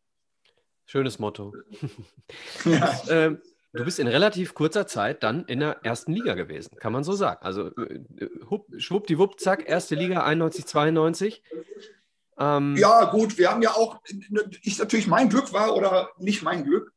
Schönes 0.86 1.18
Motto. 1.18 1.56
ja. 2.66 3.02
ähm, 3.10 3.42
du 3.74 3.84
bist 3.84 3.98
in 3.98 4.06
relativ 4.06 4.54
kurzer 4.54 4.86
Zeit 4.86 5.24
dann 5.24 5.46
in 5.46 5.60
der 5.60 5.84
ersten 5.84 6.14
Liga 6.14 6.36
gewesen, 6.36 6.78
kann 6.78 6.94
man 6.94 7.04
so 7.04 7.14
sagen. 7.14 7.44
Also 7.44 7.76
äh, 7.78 8.00
schwuppdiwupp, 8.78 9.40
zack, 9.40 9.68
erste 9.68 9.96
Liga 9.96 10.24
91, 10.24 10.68
92. 10.68 11.42
Ähm, 12.38 12.76
ja, 12.78 13.06
gut, 13.06 13.40
wir 13.40 13.50
haben 13.50 13.64
ja 13.64 13.72
auch, 13.72 14.02
ist 14.62 14.78
natürlich 14.78 15.08
mein 15.08 15.30
Glück 15.30 15.52
war 15.52 15.76
oder 15.76 16.12
nicht 16.20 16.44
mein 16.44 16.64
Glück. 16.64 16.94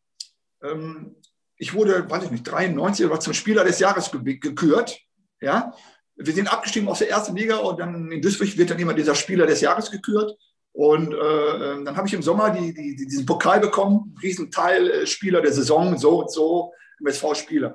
Ähm, 0.62 1.16
ich 1.58 1.74
wurde, 1.74 2.08
weiß 2.08 2.24
ich 2.24 2.30
nicht, 2.30 2.44
93 2.44 3.04
oder 3.06 3.20
zum 3.20 3.34
Spieler 3.34 3.64
des 3.64 3.80
Jahres 3.80 4.10
gekürt. 4.10 4.98
Ja, 5.40 5.72
wir 6.16 6.34
sind 6.34 6.52
abgestiegen 6.52 6.88
aus 6.88 6.98
der 6.98 7.10
ersten 7.10 7.36
Liga 7.36 7.56
und 7.56 7.78
dann 7.78 8.10
in 8.10 8.22
Duisburg 8.22 8.56
wird 8.56 8.70
dann 8.70 8.78
immer 8.78 8.94
dieser 8.94 9.14
Spieler 9.14 9.46
des 9.46 9.60
Jahres 9.60 9.90
gekürt. 9.90 10.36
Und 10.72 11.12
äh, 11.12 11.84
dann 11.84 11.96
habe 11.96 12.06
ich 12.06 12.14
im 12.14 12.22
Sommer 12.22 12.50
die, 12.50 12.72
die, 12.72 12.94
diesen 12.94 13.26
Pokal 13.26 13.58
bekommen, 13.60 14.16
Riesenteil 14.22 14.90
äh, 14.90 15.06
Spieler 15.06 15.40
der 15.40 15.52
Saison, 15.52 15.98
so 15.98 16.20
und 16.20 16.30
so, 16.30 16.72
MSV-Spieler. 17.00 17.74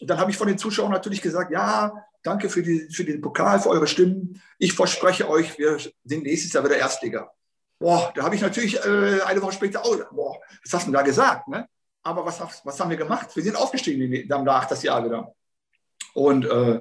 Und 0.00 0.10
dann 0.10 0.18
habe 0.18 0.30
ich 0.30 0.36
von 0.36 0.46
den 0.46 0.58
Zuschauern 0.58 0.92
natürlich 0.92 1.22
gesagt, 1.22 1.50
ja, 1.50 1.92
danke 2.22 2.48
für, 2.48 2.62
die, 2.62 2.88
für 2.92 3.04
den 3.04 3.20
Pokal, 3.20 3.60
für 3.60 3.70
eure 3.70 3.86
Stimmen. 3.86 4.40
Ich 4.58 4.72
verspreche 4.72 5.28
euch, 5.28 5.58
wir 5.58 5.78
sind 6.04 6.22
nächstes 6.22 6.52
Jahr 6.52 6.64
wieder 6.64 6.76
Erstliga. 6.76 7.30
Boah, 7.80 8.12
da 8.14 8.22
habe 8.22 8.34
ich 8.34 8.40
natürlich 8.40 8.76
äh, 8.84 9.20
eine 9.22 9.42
Woche 9.42 9.52
später, 9.52 9.82
oh, 9.84 9.96
boah, 10.12 10.38
was 10.64 10.72
hast 10.72 10.82
du 10.82 10.86
denn 10.86 10.94
da 10.94 11.02
gesagt? 11.02 11.48
Ne? 11.48 11.68
Aber 12.04 12.24
was, 12.26 12.40
was 12.64 12.78
haben 12.78 12.90
wir 12.90 12.96
gemacht? 12.96 13.34
Wir 13.34 13.42
sind 13.42 13.56
aufgestiegen 13.56 14.28
danach 14.28 14.66
das 14.66 14.82
Jahr 14.82 15.04
wieder. 15.04 15.34
Und, 16.12 16.44
äh, 16.44 16.80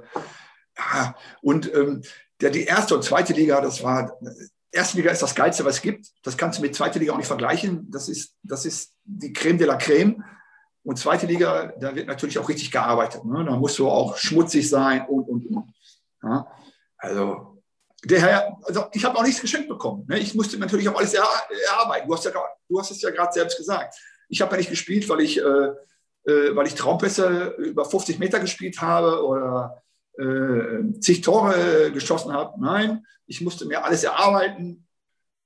ja, 0.77 1.15
und 1.41 1.73
ähm, 1.73 2.03
der, 2.41 2.51
die 2.51 2.65
erste 2.65 2.95
und 2.95 3.03
zweite 3.03 3.33
Liga, 3.33 3.62
das 3.62 3.81
war, 3.81 4.19
erste 4.69 4.97
Liga 4.97 5.12
ist 5.12 5.21
das 5.21 5.33
Geilste, 5.33 5.63
was 5.63 5.75
es 5.75 5.81
gibt. 5.81 6.07
Das 6.23 6.36
kannst 6.36 6.59
du 6.59 6.62
mit 6.62 6.75
zweiter 6.75 6.99
Liga 6.99 7.13
auch 7.13 7.17
nicht 7.17 7.27
vergleichen. 7.27 7.89
Das 7.89 8.09
ist, 8.09 8.36
das 8.43 8.65
ist 8.65 8.93
die 9.05 9.31
Creme 9.31 9.57
de 9.57 9.67
la 9.67 9.77
Creme. 9.77 10.23
Und 10.83 10.99
zweite 10.99 11.25
Liga, 11.25 11.73
da 11.79 11.95
wird 11.95 12.07
natürlich 12.07 12.38
auch 12.38 12.49
richtig 12.49 12.69
gearbeitet. 12.69 13.23
Ne? 13.23 13.45
Da 13.45 13.55
musst 13.55 13.79
du 13.79 13.89
auch 13.89 14.17
schmutzig 14.17 14.69
sein 14.69 15.05
und, 15.07 15.29
und, 15.29 15.45
und. 15.45 15.73
Ja? 16.21 16.47
Also, 16.97 17.63
der 18.03 18.19
Herr, 18.19 18.57
also 18.63 18.88
ich 18.91 19.05
habe 19.05 19.17
auch 19.17 19.23
nichts 19.23 19.39
geschenkt 19.39 19.69
bekommen. 19.69 20.05
Ne? 20.09 20.19
Ich 20.19 20.36
musste 20.36 20.57
natürlich 20.57 20.89
auch 20.89 20.97
alles 20.97 21.13
er, 21.13 21.23
erarbeiten. 21.69 22.07
Du 22.07 22.13
hast, 22.13 22.25
ja, 22.25 22.31
du 22.67 22.79
hast 22.79 22.91
es 22.91 23.01
ja 23.01 23.09
gerade 23.12 23.31
selbst 23.31 23.57
gesagt. 23.57 23.95
Ich 24.29 24.41
habe 24.41 24.51
ja 24.51 24.57
nicht 24.57 24.69
gespielt, 24.69 25.07
weil 25.09 25.21
ich, 25.21 25.39
äh, 25.39 25.69
äh, 26.25 26.55
weil 26.55 26.67
ich 26.67 26.75
Traumpässe 26.75 27.55
über 27.57 27.86
50 27.86 28.19
Meter 28.19 28.39
gespielt 28.39 28.81
habe 28.81 29.25
oder 29.25 29.83
äh, 30.17 30.99
zig 30.99 31.21
Tore 31.21 31.91
geschossen 31.91 32.33
habe. 32.33 32.59
Nein, 32.62 33.05
ich 33.25 33.41
musste 33.41 33.65
mir 33.65 33.83
alles 33.83 34.03
erarbeiten. 34.03 34.88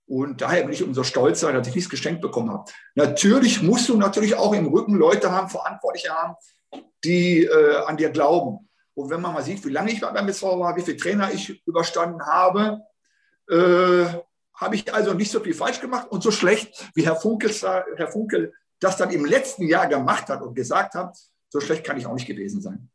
Und 0.08 0.42
daher 0.42 0.64
bin 0.64 0.72
ich 0.72 0.84
umso 0.84 1.04
stolzer, 1.04 1.52
dass 1.52 1.68
ich 1.68 1.76
nichts 1.76 1.90
geschenkt 1.90 2.22
bekommen 2.22 2.50
habe. 2.50 2.72
Natürlich 2.96 3.62
musst 3.62 3.90
du 3.90 3.98
natürlich 3.98 4.36
auch 4.36 4.54
im 4.54 4.68
Rücken 4.68 4.96
Leute 4.96 5.32
haben, 5.32 5.50
Verantwortliche 5.50 6.12
haben, 6.14 6.36
die 7.04 7.44
äh, 7.44 7.76
an 7.86 7.98
dir 7.98 8.10
glauben. 8.10 8.70
Und 8.94 9.10
wenn 9.10 9.22
man 9.22 9.34
mal 9.34 9.44
sieht, 9.44 9.64
wie 9.66 9.72
lange 9.72 9.92
ich 9.92 10.00
beim 10.02 10.16
MSV 10.16 10.44
war, 10.44 10.76
wie 10.78 10.82
viele 10.82 10.98
Trainer 10.98 11.32
ich 11.32 11.62
überstanden 11.68 12.26
habe, 12.26 12.80
äh, 13.50 14.06
habe 14.54 14.76
ich 14.76 14.92
also 14.94 15.14
nicht 15.14 15.30
so 15.30 15.40
viel 15.40 15.54
falsch 15.54 15.82
gemacht 15.82 16.08
und 16.10 16.24
so 16.24 16.32
schlecht, 16.32 16.90
wie 16.96 17.06
Herr 17.06 17.16
Funkel, 17.16 17.52
Herr 17.52 18.08
Funkel 18.08 18.54
das 18.80 18.98
dann 18.98 19.10
im 19.12 19.26
letzten 19.26 19.68
Jahr 19.68 19.88
gemacht 19.88 20.30
hat 20.30 20.42
und 20.42 20.56
gesagt 20.56 20.96
hat, 20.96 21.18
so 21.50 21.60
schlecht 21.60 21.84
kann 21.84 21.98
ich 21.98 22.06
auch 22.06 22.14
nicht 22.14 22.28
gewesen 22.28 22.62
sein. 22.62 22.90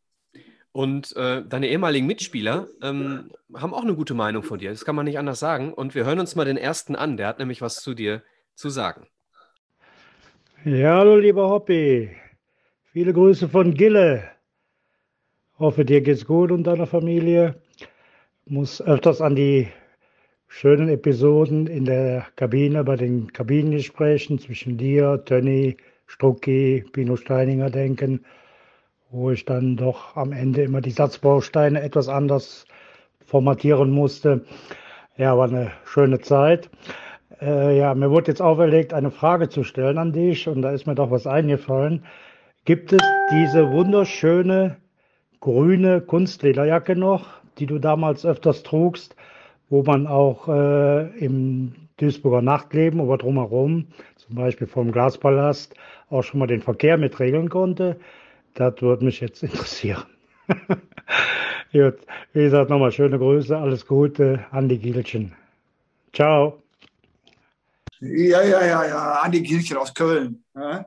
Und 0.72 1.14
äh, 1.16 1.44
deine 1.46 1.68
ehemaligen 1.68 2.06
Mitspieler 2.06 2.66
ähm, 2.82 3.30
haben 3.54 3.74
auch 3.74 3.82
eine 3.82 3.94
gute 3.94 4.14
Meinung 4.14 4.42
von 4.42 4.58
dir. 4.58 4.70
Das 4.70 4.86
kann 4.86 4.96
man 4.96 5.04
nicht 5.04 5.18
anders 5.18 5.38
sagen. 5.38 5.74
Und 5.74 5.94
wir 5.94 6.06
hören 6.06 6.18
uns 6.18 6.34
mal 6.34 6.46
den 6.46 6.56
ersten 6.56 6.96
an. 6.96 7.18
Der 7.18 7.26
hat 7.26 7.38
nämlich 7.38 7.60
was 7.60 7.82
zu 7.82 7.92
dir 7.92 8.22
zu 8.54 8.70
sagen. 8.70 9.06
Ja, 10.64 10.98
hallo 10.98 11.16
lieber 11.16 11.48
Hoppi. 11.50 12.16
Viele 12.92 13.12
Grüße 13.12 13.48
von 13.48 13.74
Gille. 13.74 14.30
Hoffe, 15.58 15.84
dir 15.84 16.00
geht's 16.00 16.24
gut 16.24 16.50
und 16.50 16.64
deiner 16.64 16.86
Familie. 16.86 17.60
Muss 18.46 18.80
öfters 18.80 19.20
an 19.20 19.36
die 19.36 19.68
schönen 20.54 20.90
Episoden 20.90 21.66
in 21.66 21.86
der 21.86 22.26
Kabine 22.36 22.84
bei 22.84 22.96
den 22.96 23.32
Kabinengesprächen 23.32 24.38
zwischen 24.38 24.76
dir, 24.76 25.22
Tönny, 25.24 25.78
Strucki, 26.06 26.84
Pino 26.92 27.16
Steininger 27.16 27.70
denken, 27.70 28.26
wo 29.10 29.30
ich 29.30 29.46
dann 29.46 29.76
doch 29.76 30.14
am 30.14 30.30
Ende 30.32 30.62
immer 30.62 30.82
die 30.82 30.90
Satzbausteine 30.90 31.80
etwas 31.80 32.08
anders 32.08 32.66
formatieren 33.24 33.90
musste. 33.90 34.44
Ja, 35.16 35.38
war 35.38 35.48
eine 35.48 35.72
schöne 35.86 36.20
Zeit. 36.20 36.68
Äh, 37.40 37.78
ja, 37.78 37.94
mir 37.94 38.10
wurde 38.10 38.30
jetzt 38.30 38.42
auferlegt, 38.42 38.92
eine 38.92 39.10
Frage 39.10 39.48
zu 39.48 39.64
stellen 39.64 39.96
an 39.96 40.12
dich 40.12 40.46
und 40.48 40.60
da 40.60 40.70
ist 40.70 40.86
mir 40.86 40.94
doch 40.94 41.10
was 41.10 41.26
eingefallen. 41.26 42.04
Gibt 42.66 42.92
es 42.92 43.00
diese 43.32 43.72
wunderschöne 43.72 44.76
grüne 45.40 46.02
Kunstlederjacke 46.02 46.94
noch, 46.94 47.26
die 47.58 47.66
du 47.66 47.78
damals 47.78 48.26
öfters 48.26 48.62
trugst, 48.62 49.16
wo 49.72 49.82
man 49.82 50.06
auch 50.06 50.48
äh, 50.48 51.18
im 51.18 51.72
Duisburger 51.96 52.42
Nachtleben 52.42 53.00
oder 53.00 53.16
drumherum, 53.16 53.86
zum 54.16 54.36
Beispiel 54.36 54.66
vom 54.66 54.92
Glaspalast, 54.92 55.74
auch 56.10 56.22
schon 56.22 56.40
mal 56.40 56.46
den 56.46 56.60
Verkehr 56.60 56.98
mit 56.98 57.18
regeln 57.18 57.48
konnte. 57.48 57.98
Das 58.52 58.82
würde 58.82 59.06
mich 59.06 59.20
jetzt 59.20 59.42
interessieren. 59.42 60.04
Gut, 61.72 61.94
wie 62.34 62.42
gesagt, 62.42 62.68
nochmal 62.68 62.92
schöne 62.92 63.18
Grüße, 63.18 63.56
alles 63.56 63.86
Gute, 63.86 64.44
Andi 64.50 64.76
Gielchen. 64.76 65.32
Ciao. 66.12 66.58
Ja, 68.00 68.42
ja, 68.42 68.66
ja, 68.66 68.84
ja, 68.84 69.12
Andi 69.22 69.40
Gielchen 69.40 69.78
aus 69.78 69.94
Köln. 69.94 70.44
Ja. 70.54 70.84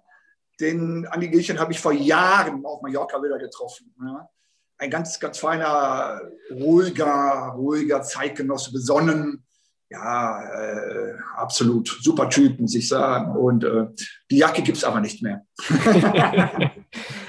Den 0.60 1.08
Andi 1.08 1.30
Gielchen 1.30 1.60
habe 1.60 1.71
ich 1.71 1.80
vor 1.80 1.91
Jahren 1.91 2.63
auf 2.63 2.84
Mallorca 2.84 3.17
wieder 3.17 3.39
getroffen. 3.39 3.91
Ja 4.00 4.30
ein 4.77 4.89
ganz, 4.89 5.19
ganz 5.19 5.39
feiner, 5.39 6.21
ruhiger, 6.51 7.53
ruhiger 7.55 8.01
Zeitgenosse, 8.01 8.71
besonnen. 8.71 9.41
Ja, 9.89 10.41
äh, 10.41 11.13
absolut 11.35 11.88
super 12.01 12.29
Typ, 12.29 12.59
muss 12.59 12.73
ich 12.73 12.88
sagen. 12.88 13.35
Und 13.35 13.63
äh, 13.63 13.85
die 14.31 14.38
Jacke 14.38 14.63
gibt 14.63 14.77
es 14.77 14.83
aber 14.83 14.99
nicht 14.99 15.21
mehr. 15.21 15.45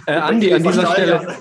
äh, 0.07 0.15
Andi, 0.15 0.53
an 0.55 0.63
dieser, 0.63 0.91
Stelle, 0.91 1.37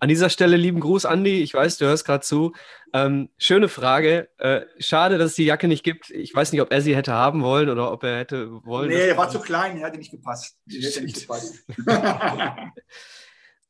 an 0.00 0.08
dieser 0.08 0.28
Stelle 0.30 0.56
lieben 0.56 0.80
Gruß, 0.80 1.06
Andi. 1.06 1.42
Ich 1.42 1.54
weiß, 1.54 1.78
du 1.78 1.86
hörst 1.86 2.04
gerade 2.04 2.24
zu. 2.24 2.52
Ähm, 2.92 3.28
schöne 3.38 3.68
Frage. 3.68 4.30
Äh, 4.38 4.62
schade, 4.80 5.16
dass 5.16 5.30
es 5.30 5.36
die 5.36 5.44
Jacke 5.44 5.68
nicht 5.68 5.84
gibt. 5.84 6.10
Ich 6.10 6.34
weiß 6.34 6.50
nicht, 6.50 6.60
ob 6.60 6.72
er 6.72 6.82
sie 6.82 6.96
hätte 6.96 7.12
haben 7.12 7.42
wollen 7.42 7.70
oder 7.70 7.92
ob 7.92 8.02
er 8.02 8.18
hätte 8.18 8.50
wollen. 8.64 8.88
Nee, 8.88 9.08
er 9.08 9.16
war 9.16 9.30
zu 9.30 9.38
klein, 9.38 9.78
er 9.78 9.86
hätte 9.86 9.98
nicht 9.98 10.10
gepasst. 10.10 10.58
Die 10.66 10.84
hätte 10.84 11.02
nicht 11.02 11.20
gepasst. 11.20 11.64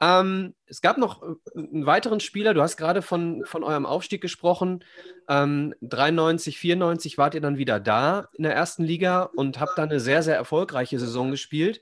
Ähm, 0.00 0.54
es 0.66 0.80
gab 0.80 0.96
noch 0.98 1.22
äh, 1.22 1.34
einen 1.56 1.86
weiteren 1.86 2.20
Spieler, 2.20 2.54
du 2.54 2.62
hast 2.62 2.76
gerade 2.76 3.02
von, 3.02 3.44
von 3.44 3.64
eurem 3.64 3.86
Aufstieg 3.86 4.20
gesprochen. 4.20 4.84
Ähm, 5.28 5.74
93, 5.80 6.58
94 6.58 7.18
wart 7.18 7.34
ihr 7.34 7.40
dann 7.40 7.58
wieder 7.58 7.80
da 7.80 8.28
in 8.34 8.44
der 8.44 8.54
ersten 8.54 8.84
Liga 8.84 9.22
und 9.22 9.58
habt 9.58 9.76
dann 9.76 9.90
eine 9.90 10.00
sehr, 10.00 10.22
sehr 10.22 10.36
erfolgreiche 10.36 10.98
Saison 10.98 11.30
gespielt. 11.30 11.80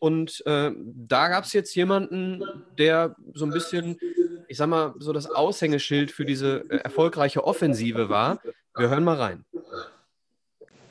Und 0.00 0.44
äh, 0.46 0.70
da 0.76 1.28
gab 1.28 1.44
es 1.44 1.52
jetzt 1.52 1.74
jemanden, 1.74 2.42
der 2.78 3.16
so 3.34 3.44
ein 3.44 3.50
bisschen, 3.50 3.98
ich 4.46 4.56
sag 4.56 4.68
mal, 4.68 4.94
so 4.98 5.12
das 5.12 5.30
Aushängeschild 5.30 6.10
für 6.10 6.24
diese 6.24 6.64
äh, 6.70 6.76
erfolgreiche 6.76 7.44
Offensive 7.44 8.08
war. 8.08 8.40
Wir 8.76 8.88
hören 8.88 9.04
mal 9.04 9.16
rein. 9.16 9.44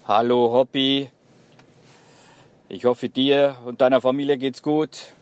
Hallo 0.05 0.51
Hobby. 0.51 1.09
Ich 2.69 2.85
hoffe, 2.85 3.07
dir 3.07 3.57
und 3.65 3.81
deiner 3.81 4.01
Familie 4.01 4.37
geht's 4.37 4.61
gut. 4.61 5.13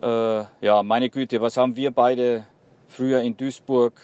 Äh, 0.00 0.44
ja, 0.60 0.82
meine 0.84 1.10
Güte, 1.10 1.40
was 1.40 1.56
haben 1.56 1.74
wir 1.74 1.90
beide 1.90 2.46
früher 2.86 3.20
in 3.20 3.36
Duisburg 3.36 3.94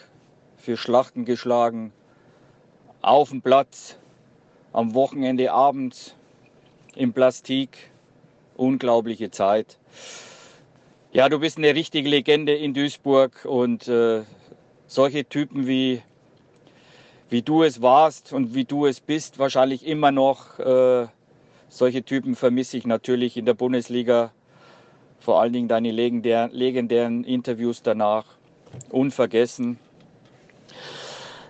für 0.57 0.75
Schlachten 0.75 1.23
geschlagen? 1.23 1.93
Auf 3.01 3.29
dem 3.29 3.41
Platz, 3.41 3.97
am 4.73 4.93
Wochenende 4.93 5.51
abends, 5.51 6.15
im 6.95 7.13
Plastik. 7.13 7.91
Unglaubliche 8.57 9.31
Zeit. 9.31 9.77
Ja, 11.11 11.27
du 11.27 11.39
bist 11.39 11.57
eine 11.57 11.75
richtige 11.75 12.07
Legende 12.07 12.53
in 12.53 12.73
Duisburg 12.73 13.43
und 13.43 13.87
äh, 13.89 14.23
solche 14.87 15.25
Typen 15.25 15.67
wie, 15.67 16.01
wie 17.29 17.41
du 17.41 17.63
es 17.63 17.81
warst 17.81 18.31
und 18.31 18.53
wie 18.53 18.63
du 18.63 18.85
es 18.85 19.01
bist, 19.01 19.39
wahrscheinlich 19.39 19.85
immer 19.85 20.11
noch. 20.11 20.57
Äh, 20.59 21.07
solche 21.67 22.03
Typen 22.03 22.35
vermisse 22.35 22.77
ich 22.77 22.85
natürlich 22.85 23.35
in 23.35 23.45
der 23.45 23.55
Bundesliga 23.55 24.31
vor 25.25 25.41
allen 25.41 25.53
Dingen 25.53 25.67
deine 25.67 25.89
legendären, 25.89 26.51
legendären 26.51 27.23
Interviews 27.23 27.81
danach. 27.81 28.25
Unvergessen. 28.89 29.79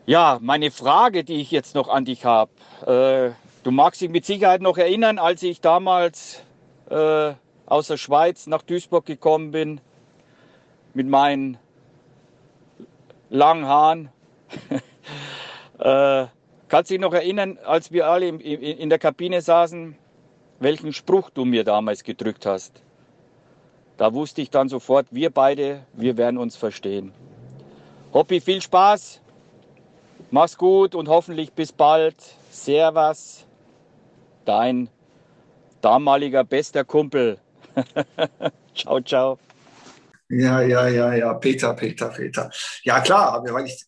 Ja, 0.05 0.39
meine 0.41 0.71
Frage, 0.71 1.25
die 1.25 1.41
ich 1.41 1.51
jetzt 1.51 1.75
noch 1.75 1.89
an 1.89 2.05
dich 2.05 2.23
habe. 2.23 2.51
Äh, 2.85 3.31
du 3.63 3.71
magst 3.71 3.99
dich 3.99 4.09
mit 4.09 4.25
Sicherheit 4.25 4.61
noch 4.61 4.77
erinnern, 4.77 5.19
als 5.19 5.43
ich 5.43 5.59
damals 5.59 6.41
äh, 6.89 7.33
aus 7.65 7.87
der 7.87 7.97
Schweiz 7.97 8.47
nach 8.47 8.61
Duisburg 8.61 9.05
gekommen 9.05 9.51
bin 9.51 9.81
mit 10.93 11.07
meinen 11.07 11.57
langen 13.29 13.65
Haaren. 13.65 14.09
äh, 15.79 16.27
kannst 16.69 16.91
du 16.91 16.93
dich 16.93 17.01
noch 17.01 17.13
erinnern, 17.13 17.59
als 17.65 17.91
wir 17.91 18.07
alle 18.07 18.27
in, 18.27 18.39
in, 18.39 18.61
in 18.61 18.89
der 18.89 18.99
Kabine 18.99 19.41
saßen, 19.41 19.97
welchen 20.59 20.93
Spruch 20.93 21.29
du 21.29 21.43
mir 21.43 21.65
damals 21.65 22.05
gedrückt 22.05 22.45
hast? 22.45 22.84
Da 23.97 24.13
wusste 24.13 24.41
ich 24.41 24.49
dann 24.49 24.67
sofort, 24.67 25.07
wir 25.11 25.29
beide, 25.29 25.85
wir 25.93 26.17
werden 26.17 26.37
uns 26.37 26.55
verstehen. 26.55 27.13
Hoppi, 28.13 28.41
viel 28.41 28.61
Spaß. 28.61 29.21
Mach's 30.31 30.57
gut 30.57 30.95
und 30.95 31.07
hoffentlich 31.07 31.53
bis 31.53 31.71
bald. 31.71 32.15
Servus. 32.49 33.45
Dein 34.43 34.89
damaliger 35.81 36.43
bester 36.43 36.83
Kumpel. 36.83 37.37
ciao, 38.75 38.99
ciao. 39.01 39.39
Ja, 40.29 40.61
ja, 40.61 40.87
ja, 40.87 41.13
ja. 41.13 41.33
Peter, 41.35 41.73
Peter, 41.73 42.09
Peter. 42.09 42.49
Ja, 42.83 42.99
klar, 42.99 43.43
weil 43.47 43.65
ich 43.65 43.85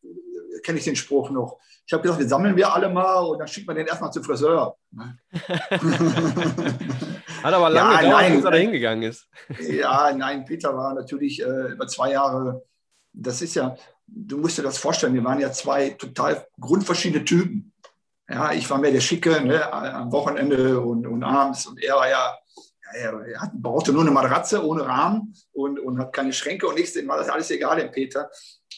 kenne 0.63 0.77
ich 0.77 0.85
den 0.85 0.95
Spruch 0.95 1.31
noch. 1.31 1.59
Ich 1.85 1.93
habe 1.93 2.03
gesagt, 2.03 2.21
den 2.21 2.29
sammeln 2.29 2.55
wir 2.55 2.73
alle 2.73 2.89
mal 2.89 3.21
und 3.21 3.39
dann 3.39 3.47
schickt 3.47 3.67
man 3.67 3.75
den 3.75 3.87
erstmal 3.87 4.11
zum 4.11 4.23
Friseur. 4.23 4.77
Hat 7.43 7.53
aber 7.53 7.69
lange 7.69 7.93
ja, 7.93 8.01
gedauert, 8.01 8.35
bis 8.35 8.45
er 8.45 8.51
da 8.51 8.57
hingegangen 8.57 9.03
ist. 9.03 9.27
ja, 9.59 10.13
nein, 10.15 10.45
Peter 10.45 10.75
war 10.75 10.93
natürlich 10.93 11.41
äh, 11.41 11.71
über 11.71 11.87
zwei 11.87 12.11
Jahre, 12.11 12.63
das 13.13 13.41
ist 13.41 13.55
ja, 13.55 13.75
du 14.05 14.37
musst 14.37 14.57
dir 14.57 14.63
das 14.63 14.77
vorstellen, 14.77 15.13
wir 15.13 15.23
waren 15.23 15.39
ja 15.39 15.51
zwei 15.51 15.91
total 15.91 16.47
grundverschiedene 16.59 17.25
Typen. 17.25 17.73
Ja, 18.29 18.51
ich 18.51 18.69
war 18.69 18.77
mehr 18.77 18.91
der 18.91 18.99
Schicke 18.99 19.41
ne, 19.41 19.71
am 19.71 20.11
Wochenende 20.11 20.81
und, 20.81 21.07
und 21.07 21.23
abends 21.23 21.65
und 21.65 21.81
er 21.81 21.95
war 21.95 22.09
ja, 22.09 22.37
ja 23.01 23.21
er 23.21 23.41
hat, 23.41 23.53
brauchte 23.53 23.93
nur 23.93 24.01
eine 24.01 24.11
Matratze 24.11 24.65
ohne 24.65 24.85
Rahmen 24.85 25.33
und, 25.53 25.79
und 25.79 25.97
hat 25.97 26.11
keine 26.11 26.33
Schränke 26.33 26.67
und 26.67 26.75
nichts, 26.75 26.93
dem 26.93 27.07
war 27.07 27.17
das 27.17 27.29
alles 27.29 27.49
egal, 27.51 27.79
dem 27.79 27.91
Peter. 27.91 28.29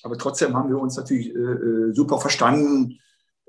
Aber 0.03 0.17
trotzdem 0.17 0.55
haben 0.55 0.69
wir 0.69 0.77
uns 0.77 0.97
natürlich 0.97 1.33
äh, 1.33 1.39
äh 1.39 1.93
super 1.93 2.19
verstanden 2.19 2.99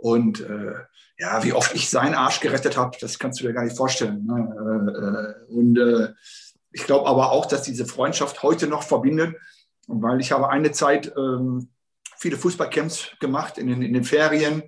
Und 0.00 0.40
äh, 0.40 0.72
ja, 1.20 1.44
wie 1.44 1.52
oft 1.52 1.74
ich 1.74 1.90
seinen 1.90 2.14
Arsch 2.14 2.40
gerettet 2.40 2.78
habe, 2.78 2.96
das 2.98 3.18
kannst 3.18 3.40
du 3.40 3.46
dir 3.46 3.52
gar 3.52 3.64
nicht 3.64 3.76
vorstellen. 3.76 4.24
Ne? 4.24 5.44
Äh, 5.48 5.52
und 5.52 5.78
äh, 5.78 6.14
ich 6.72 6.84
glaube 6.84 7.06
aber 7.06 7.30
auch, 7.30 7.46
dass 7.46 7.62
diese 7.62 7.84
Freundschaft 7.84 8.42
heute 8.42 8.66
noch 8.66 8.82
verbindet, 8.82 9.36
weil 9.86 10.20
ich 10.20 10.32
habe 10.32 10.48
eine 10.48 10.72
Zeit 10.72 11.12
ähm, 11.16 11.68
viele 12.16 12.38
Fußballcamps 12.38 13.16
gemacht 13.20 13.58
in 13.58 13.66
den, 13.66 13.82
in 13.82 13.92
den 13.92 14.04
Ferien 14.04 14.62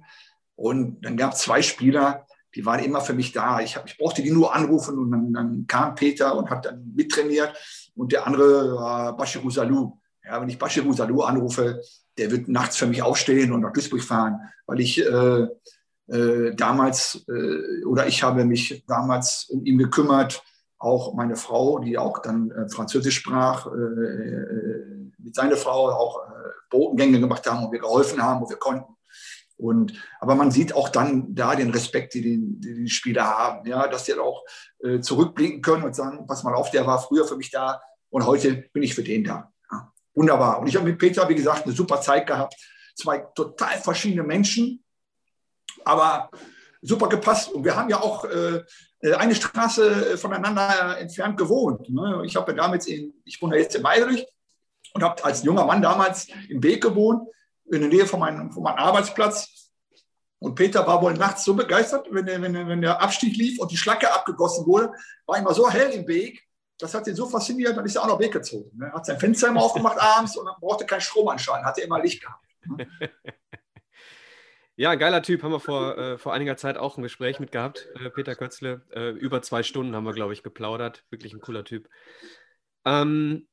und 0.54 1.00
dann 1.02 1.16
gab 1.16 1.32
es 1.32 1.38
zwei 1.38 1.62
Spieler, 1.62 2.26
die 2.54 2.66
waren 2.66 2.84
immer 2.84 3.00
für 3.00 3.14
mich 3.14 3.32
da. 3.32 3.60
Ich, 3.60 3.76
hab, 3.76 3.86
ich 3.86 3.96
brauchte 3.96 4.22
die 4.22 4.30
nur 4.30 4.54
anrufen 4.54 4.98
und 4.98 5.10
dann, 5.10 5.32
dann 5.32 5.66
kam 5.66 5.94
Peter 5.94 6.36
und 6.36 6.50
hat 6.50 6.66
dann 6.66 6.92
mittrainiert 6.94 7.56
und 7.94 8.12
der 8.12 8.26
andere 8.26 8.74
war 8.74 9.16
Bashir 9.16 9.40
Salou. 9.50 9.98
Ja, 10.22 10.38
wenn 10.40 10.50
ich 10.50 10.58
Bashir 10.58 10.84
Salou 10.92 11.22
anrufe, 11.22 11.80
der 12.18 12.30
wird 12.30 12.48
nachts 12.48 12.76
für 12.76 12.86
mich 12.86 13.00
aufstehen 13.00 13.52
und 13.52 13.62
nach 13.62 13.72
Duisburg 13.72 14.02
fahren, 14.02 14.38
weil 14.66 14.80
ich 14.80 15.00
äh, 15.00 15.46
äh, 16.08 16.54
damals 16.54 17.24
äh, 17.28 17.84
oder 17.84 18.06
ich 18.06 18.22
habe 18.22 18.44
mich 18.44 18.84
damals 18.86 19.46
um 19.50 19.64
ihn 19.64 19.78
gekümmert. 19.78 20.42
Auch 20.78 21.14
meine 21.14 21.36
Frau, 21.36 21.78
die 21.78 21.96
auch 21.96 22.18
dann 22.18 22.50
äh, 22.50 22.68
Französisch 22.68 23.16
sprach, 23.16 23.66
äh, 23.66 23.70
äh, 23.70 25.10
mit 25.18 25.34
seiner 25.34 25.56
Frau 25.56 25.90
auch 25.90 26.20
Botengänge 26.68 27.20
gemacht 27.20 27.48
haben, 27.48 27.64
wo 27.64 27.70
wir 27.70 27.78
geholfen 27.78 28.20
haben, 28.20 28.40
wo 28.40 28.48
wir 28.48 28.56
konnten. 28.56 28.92
Und, 29.56 29.92
aber 30.18 30.34
man 30.34 30.50
sieht 30.50 30.74
auch 30.74 30.88
dann 30.88 31.34
da 31.34 31.54
den 31.54 31.70
Respekt, 31.70 32.14
den 32.14 32.60
die, 32.60 32.74
die 32.74 32.88
Spieler 32.88 33.24
haben, 33.24 33.66
ja, 33.68 33.86
dass 33.86 34.04
die 34.04 34.14
auch 34.14 34.44
äh, 34.82 34.98
zurückblicken 34.98 35.62
können 35.62 35.84
und 35.84 35.94
sagen, 35.94 36.26
pass 36.26 36.42
mal 36.42 36.54
auf, 36.54 36.72
der 36.72 36.84
war 36.86 37.00
früher 37.00 37.24
für 37.24 37.36
mich 37.36 37.50
da 37.50 37.80
und 38.10 38.26
heute 38.26 38.64
bin 38.72 38.82
ich 38.82 38.94
für 38.94 39.04
den 39.04 39.22
da. 39.22 39.52
Ja, 39.70 39.92
wunderbar. 40.14 40.58
Und 40.58 40.66
ich 40.66 40.74
habe 40.74 40.86
mit 40.86 40.98
Peter, 40.98 41.28
wie 41.28 41.36
gesagt, 41.36 41.64
eine 41.64 41.74
super 41.74 42.00
Zeit 42.00 42.26
gehabt. 42.26 42.56
Zwei 42.96 43.18
total 43.34 43.78
verschiedene 43.78 44.24
Menschen, 44.24 44.81
aber 45.84 46.30
super 46.80 47.08
gepasst. 47.08 47.52
Und 47.52 47.64
wir 47.64 47.76
haben 47.76 47.88
ja 47.88 48.00
auch 48.00 48.24
äh, 48.24 48.62
eine 49.16 49.34
Straße 49.34 50.16
voneinander 50.18 50.98
entfernt 50.98 51.36
gewohnt. 51.36 51.88
Ne? 51.88 52.22
Ich 52.24 52.36
habe 52.36 52.52
ja 52.52 52.58
damals 52.58 52.86
in, 52.86 53.14
ich 53.24 53.40
wohne 53.40 53.56
jetzt 53.58 53.74
in 53.74 53.82
Meidrich 53.82 54.26
und 54.94 55.02
habe 55.02 55.24
als 55.24 55.42
junger 55.42 55.64
Mann 55.64 55.82
damals 55.82 56.28
im 56.48 56.62
Weg 56.62 56.82
gewohnt 56.82 57.28
in 57.70 57.80
der 57.80 57.88
Nähe 57.88 58.06
von 58.06 58.20
meinem, 58.20 58.52
von 58.52 58.62
meinem 58.62 58.78
Arbeitsplatz. 58.78 59.70
Und 60.38 60.56
Peter 60.56 60.86
war 60.86 61.00
wohl 61.00 61.14
nachts 61.14 61.44
so 61.44 61.54
begeistert, 61.54 62.08
wenn 62.10 62.26
der, 62.26 62.42
wenn, 62.42 62.52
der, 62.52 62.66
wenn 62.66 62.82
der 62.82 63.00
Abstieg 63.00 63.36
lief 63.36 63.60
und 63.60 63.70
die 63.70 63.76
Schlacke 63.76 64.12
abgegossen 64.12 64.66
wurde, 64.66 64.92
war 65.26 65.38
immer 65.38 65.54
so 65.54 65.70
hell 65.70 65.90
im 65.90 66.06
Weg. 66.08 66.42
Das 66.78 66.94
hat 66.94 67.06
ihn 67.06 67.14
so 67.14 67.26
fasziniert, 67.26 67.76
dann 67.76 67.84
ist 67.84 67.94
er 67.94 68.02
auch 68.02 68.08
noch 68.08 68.18
weggezogen. 68.18 68.70
Er 68.82 68.92
hat 68.92 69.06
sein 69.06 69.20
Fenster 69.20 69.48
immer 69.48 69.62
aufgemacht 69.62 69.98
abends 70.00 70.36
und 70.36 70.46
dann 70.46 70.56
brauchte 70.60 70.84
keinen 70.84 71.00
Strom 71.00 71.28
anschalten, 71.28 71.64
hatte 71.64 71.82
immer 71.82 72.02
Licht 72.02 72.22
gehabt. 72.22 72.44
Ja, 74.76 74.94
geiler 74.94 75.22
Typ, 75.22 75.42
haben 75.42 75.52
wir 75.52 75.60
vor, 75.60 75.98
äh, 75.98 76.18
vor 76.18 76.32
einiger 76.32 76.56
Zeit 76.56 76.78
auch 76.78 76.96
ein 76.96 77.02
Gespräch 77.02 77.38
mit 77.38 77.52
gehabt, 77.52 77.88
äh, 78.02 78.08
Peter 78.08 78.34
Kötzle. 78.34 78.82
Äh, 78.94 79.10
über 79.10 79.42
zwei 79.42 79.62
Stunden 79.62 79.94
haben 79.94 80.04
wir, 80.04 80.14
glaube 80.14 80.32
ich, 80.32 80.42
geplaudert. 80.42 81.04
Wirklich 81.10 81.34
ein 81.34 81.40
cooler 81.40 81.64
Typ. 81.64 81.88
Ähm, 82.86 83.46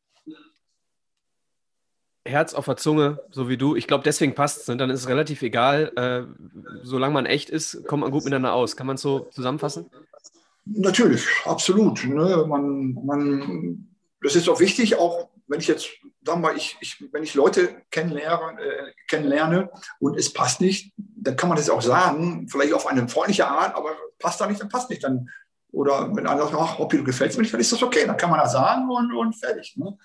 Herz 2.26 2.54
auf 2.54 2.66
der 2.66 2.78
Zunge, 2.78 3.20
so 3.32 3.50
wie 3.50 3.58
du. 3.58 3.76
Ich 3.76 3.88
glaube, 3.88 4.04
deswegen 4.04 4.36
passt 4.36 4.62
es. 4.62 4.68
Ne? 4.68 4.78
Dann 4.78 4.90
ist 4.90 5.02
es 5.02 5.10
relativ 5.10 5.42
egal. 5.42 5.92
Äh, 5.96 6.84
solange 6.84 7.14
man 7.14 7.26
echt 7.26 7.50
ist, 7.50 7.86
kommt 7.86 8.02
man 8.02 8.12
gut 8.12 8.24
miteinander 8.24 8.54
aus. 8.54 8.78
Kann 8.78 8.88
man 8.88 8.96
es 8.96 9.02
so 9.02 9.22
zusammenfassen? 9.32 9.90
Natürlich, 10.66 11.26
absolut. 11.46 12.04
Ne? 12.06 12.46
Man, 12.48 12.94
man, 13.06 13.90
das 14.22 14.36
ist 14.36 14.48
auch 14.48 14.60
wichtig, 14.60 14.96
auch 14.96 15.30
wenn 15.48 15.60
ich 15.60 15.68
jetzt, 15.68 15.90
sagen 16.30 16.42
wir 16.42 16.50
mal, 16.50 16.58
ich, 16.58 16.78
ich, 16.80 17.04
wenn 17.12 17.24
ich 17.24 17.34
Leute 17.34 17.84
kennenlerne, 17.92 18.62
äh, 18.62 18.94
kennenlerne 19.08 19.70
und 20.00 20.18
es 20.18 20.32
passt 20.32 20.62
nicht, 20.62 20.94
dann 20.98 21.36
kann 21.36 21.50
man 21.50 21.58
das 21.58 21.70
auch 21.70 21.82
sagen, 21.82 22.48
vielleicht 22.50 22.74
auf 22.74 22.88
eine 22.88 23.08
freundliche 23.08 23.48
Art, 23.48 23.76
aber 23.76 23.96
passt 24.18 24.40
da 24.40 24.48
nicht, 24.48 24.62
dann 24.62 24.70
passt 24.70 24.90
nicht. 24.90 25.04
Dann, 25.04 25.30
oder 25.72 26.16
wenn 26.16 26.28
einer 26.28 26.44
sagt, 26.44 26.56
ach, 26.58 26.78
Hoppi, 26.80 26.98
du 26.98 27.04
gefällst 27.04 27.38
mir 27.38 27.44
nicht, 27.44 27.54
dann 27.54 27.62
ist 27.62 27.72
das 27.72 27.84
okay. 27.84 28.06
Dann 28.06 28.18
kann 28.18 28.30
man 28.30 28.40
das 28.40 28.54
sagen 28.54 28.90
und, 28.90 29.14
und 29.14 29.34
fertig. 29.34 29.76
Ne? 29.78 29.98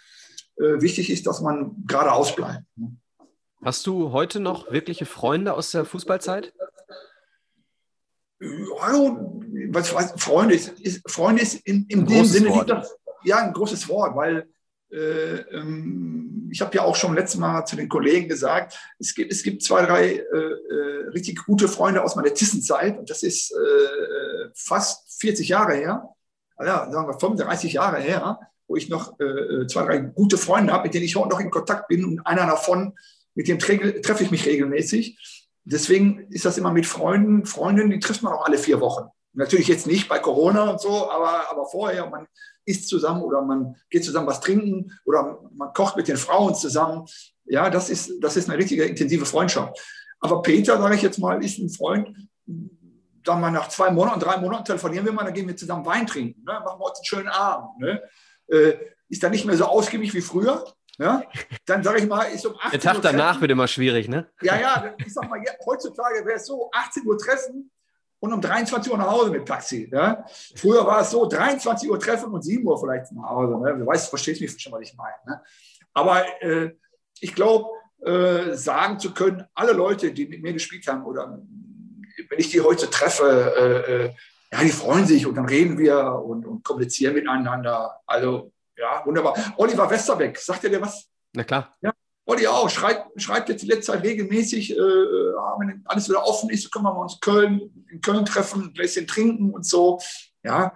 äh, 0.56 0.80
wichtig 0.80 1.10
ist, 1.10 1.26
dass 1.26 1.40
man 1.40 1.84
geradeaus 1.86 2.34
bleibt. 2.34 2.64
Ne? 2.76 2.96
Hast 3.62 3.86
du 3.86 4.12
heute 4.12 4.40
noch 4.40 4.70
wirkliche 4.70 5.06
Freunde 5.06 5.54
aus 5.54 5.70
der 5.70 5.84
Fußballzeit? 5.84 6.52
Ja, 8.40 9.16
was, 9.70 9.94
was, 9.94 10.12
Freunde 10.22 10.54
ist, 10.54 10.68
ist, 10.80 11.10
Freunde 11.10 11.42
ist 11.42 11.54
in, 11.66 11.86
in 11.88 12.04
dem 12.04 12.24
Sinne. 12.24 12.64
Das, 12.66 12.94
ja 13.22 13.38
ein 13.38 13.54
großes 13.54 13.88
Wort, 13.88 14.14
weil 14.16 14.48
ich 16.50 16.60
habe 16.60 16.76
ja 16.76 16.82
auch 16.82 16.94
schon 16.94 17.14
letztes 17.14 17.40
Mal 17.40 17.64
zu 17.64 17.74
den 17.74 17.88
Kollegen 17.88 18.28
gesagt, 18.28 18.78
es 18.98 19.14
gibt, 19.14 19.32
es 19.32 19.42
gibt 19.42 19.62
zwei, 19.62 19.84
drei 19.84 20.12
äh, 20.12 20.20
äh 20.20 21.08
richtig 21.08 21.44
gute 21.44 21.68
Freunde 21.68 22.02
aus 22.02 22.16
meiner 22.16 22.32
Thyssen-Zeit 22.32 22.98
und 22.98 23.10
das 23.10 23.22
ist 23.22 23.52
äh, 23.52 24.48
fast 24.54 25.20
40 25.20 25.48
Jahre 25.48 25.74
her, 25.74 26.08
ja, 26.60 26.90
sagen 26.90 27.08
wir 27.08 27.18
35 27.18 27.72
Jahre 27.72 28.00
her 28.00 28.38
wo 28.66 28.76
ich 28.76 28.88
noch 28.88 29.18
äh, 29.20 29.24
äh, 29.24 29.66
zwei, 29.66 29.84
drei 29.84 29.98
gute 29.98 30.38
Freunde 30.38 30.72
habe, 30.72 30.84
mit 30.84 30.94
denen 30.94 31.04
ich 31.04 31.16
heute 31.16 31.28
noch 31.28 31.40
in 31.40 31.50
Kontakt 31.50 31.88
bin. 31.88 32.04
Und 32.04 32.26
einer 32.26 32.46
davon, 32.46 32.94
mit 33.34 33.48
dem 33.48 33.58
treffe 33.58 34.22
ich 34.22 34.30
mich 34.30 34.46
regelmäßig. 34.46 35.18
Deswegen 35.64 36.26
ist 36.30 36.44
das 36.44 36.58
immer 36.58 36.72
mit 36.72 36.86
Freunden, 36.86 37.46
Freundinnen, 37.46 37.90
die 37.90 38.00
trifft 38.00 38.22
man 38.22 38.32
auch 38.32 38.44
alle 38.44 38.58
vier 38.58 38.80
Wochen. 38.80 39.08
Natürlich 39.32 39.68
jetzt 39.68 39.86
nicht 39.86 40.08
bei 40.08 40.18
Corona 40.18 40.70
und 40.70 40.80
so, 40.80 41.10
aber, 41.10 41.50
aber 41.50 41.66
vorher, 41.66 42.08
man 42.08 42.26
isst 42.64 42.88
zusammen 42.88 43.22
oder 43.22 43.42
man 43.42 43.76
geht 43.90 44.04
zusammen 44.04 44.26
was 44.26 44.40
trinken 44.40 44.92
oder 45.04 45.40
man 45.54 45.72
kocht 45.72 45.96
mit 45.96 46.08
den 46.08 46.16
Frauen 46.16 46.54
zusammen. 46.54 47.06
Ja, 47.44 47.70
das 47.70 47.90
ist, 47.90 48.12
das 48.20 48.36
ist 48.36 48.48
eine 48.48 48.58
richtige 48.58 48.84
intensive 48.84 49.26
Freundschaft. 49.26 49.78
Aber 50.20 50.42
Peter, 50.42 50.78
sage 50.78 50.94
ich 50.94 51.02
jetzt 51.02 51.18
mal, 51.18 51.42
ist 51.44 51.58
ein 51.58 51.68
Freund, 51.68 52.16
dann 52.46 53.40
mal 53.40 53.50
nach 53.50 53.68
zwei 53.68 53.90
Monaten, 53.90 54.20
drei 54.20 54.38
Monaten 54.38 54.64
telefonieren 54.64 55.04
wir 55.04 55.12
mal, 55.12 55.24
dann 55.24 55.34
gehen 55.34 55.46
wir 55.46 55.56
zusammen 55.56 55.84
Wein 55.84 56.06
trinken. 56.06 56.42
Ne? 56.44 56.52
Machen 56.64 56.78
wir 56.78 56.86
uns 56.86 56.98
einen 56.98 57.04
schönen 57.04 57.28
Abend. 57.28 57.78
Ne? 57.78 58.02
äh, 58.48 58.76
ist 59.08 59.22
dann 59.22 59.30
nicht 59.30 59.44
mehr 59.44 59.56
so 59.56 59.64
ausgiebig 59.64 60.14
wie 60.14 60.20
früher. 60.20 60.64
Ja? 60.98 61.22
Dann 61.66 61.82
sage 61.82 62.00
ich 62.00 62.06
mal, 62.06 62.24
ist 62.24 62.46
um 62.46 62.54
18 62.54 62.66
Uhr. 62.66 62.70
Der 62.70 62.80
Tag 62.80 63.02
danach 63.02 63.40
wird 63.40 63.50
immer 63.50 63.68
schwierig, 63.68 64.08
ne? 64.08 64.30
Ja, 64.42 64.58
ja, 64.58 64.94
ich 64.98 65.12
sag 65.12 65.28
mal, 65.28 65.42
heutzutage 65.66 66.24
wäre 66.24 66.36
es 66.36 66.46
so, 66.46 66.70
18 66.72 67.06
Uhr 67.06 67.18
treffen 67.18 67.70
und 68.20 68.32
um 68.32 68.40
23 68.40 68.90
Uhr 68.90 68.98
nach 68.98 69.10
Hause 69.10 69.30
mit 69.30 69.46
Taxi. 69.46 69.88
Ja? 69.92 70.24
Früher 70.56 70.86
war 70.86 71.00
es 71.00 71.10
so, 71.10 71.26
23 71.26 71.90
Uhr 71.90 71.98
treffen 71.98 72.32
und 72.32 72.42
7 72.42 72.66
Uhr 72.66 72.78
vielleicht 72.78 73.12
nach 73.12 73.30
Hause. 73.30 73.58
Ne? 73.58 73.78
Du 73.78 73.86
weißt, 73.86 74.08
verstehst 74.08 74.40
mich 74.40 74.58
schon, 74.60 74.72
was 74.72 74.82
ich 74.82 74.96
meine. 74.96 75.14
Ne? 75.26 75.42
Aber 75.92 76.24
äh, 76.42 76.70
ich 77.20 77.34
glaube, 77.34 77.68
äh, 78.04 78.54
sagen 78.54 78.98
zu 78.98 79.12
können, 79.14 79.44
alle 79.54 79.72
Leute, 79.72 80.12
die 80.12 80.26
mit 80.26 80.42
mir 80.42 80.52
gespielt 80.52 80.86
haben 80.86 81.04
oder 81.04 81.40
wenn 82.28 82.38
ich 82.38 82.50
die 82.50 82.60
heute 82.60 82.90
treffe, 82.90 83.54
äh, 83.58 83.92
äh 84.06 84.10
ja, 84.52 84.60
die 84.62 84.70
freuen 84.70 85.04
sich 85.04 85.26
und 85.26 85.34
dann 85.34 85.46
reden 85.46 85.78
wir 85.78 86.22
und, 86.24 86.46
und 86.46 86.62
kommunizieren 86.62 87.14
miteinander. 87.14 88.00
Also, 88.06 88.52
ja, 88.76 89.02
wunderbar. 89.04 89.34
Oliver 89.56 89.90
Westerbeck, 89.90 90.38
sagt 90.38 90.62
ihr 90.62 90.70
dir 90.70 90.80
was? 90.80 91.10
Na 91.32 91.42
klar. 91.42 91.76
Ja, 91.80 91.92
Olli 92.26 92.46
auch, 92.46 92.70
schreibt, 92.70 93.20
schreibt 93.20 93.48
jetzt 93.48 93.62
die 93.62 93.66
letzte 93.66 93.92
Zeit 93.92 94.02
regelmäßig, 94.02 94.72
äh, 94.72 94.76
wenn 94.76 95.82
alles 95.84 96.08
wieder 96.08 96.24
offen 96.24 96.50
ist, 96.50 96.72
können 96.72 96.84
wir 96.84 96.96
uns 96.96 97.20
Köln, 97.20 97.84
in 97.90 98.00
Köln 98.00 98.24
treffen, 98.24 98.62
ein 98.62 98.72
Gläschen 98.72 99.06
trinken 99.06 99.50
und 99.50 99.66
so. 99.66 100.00
Ja, 100.42 100.74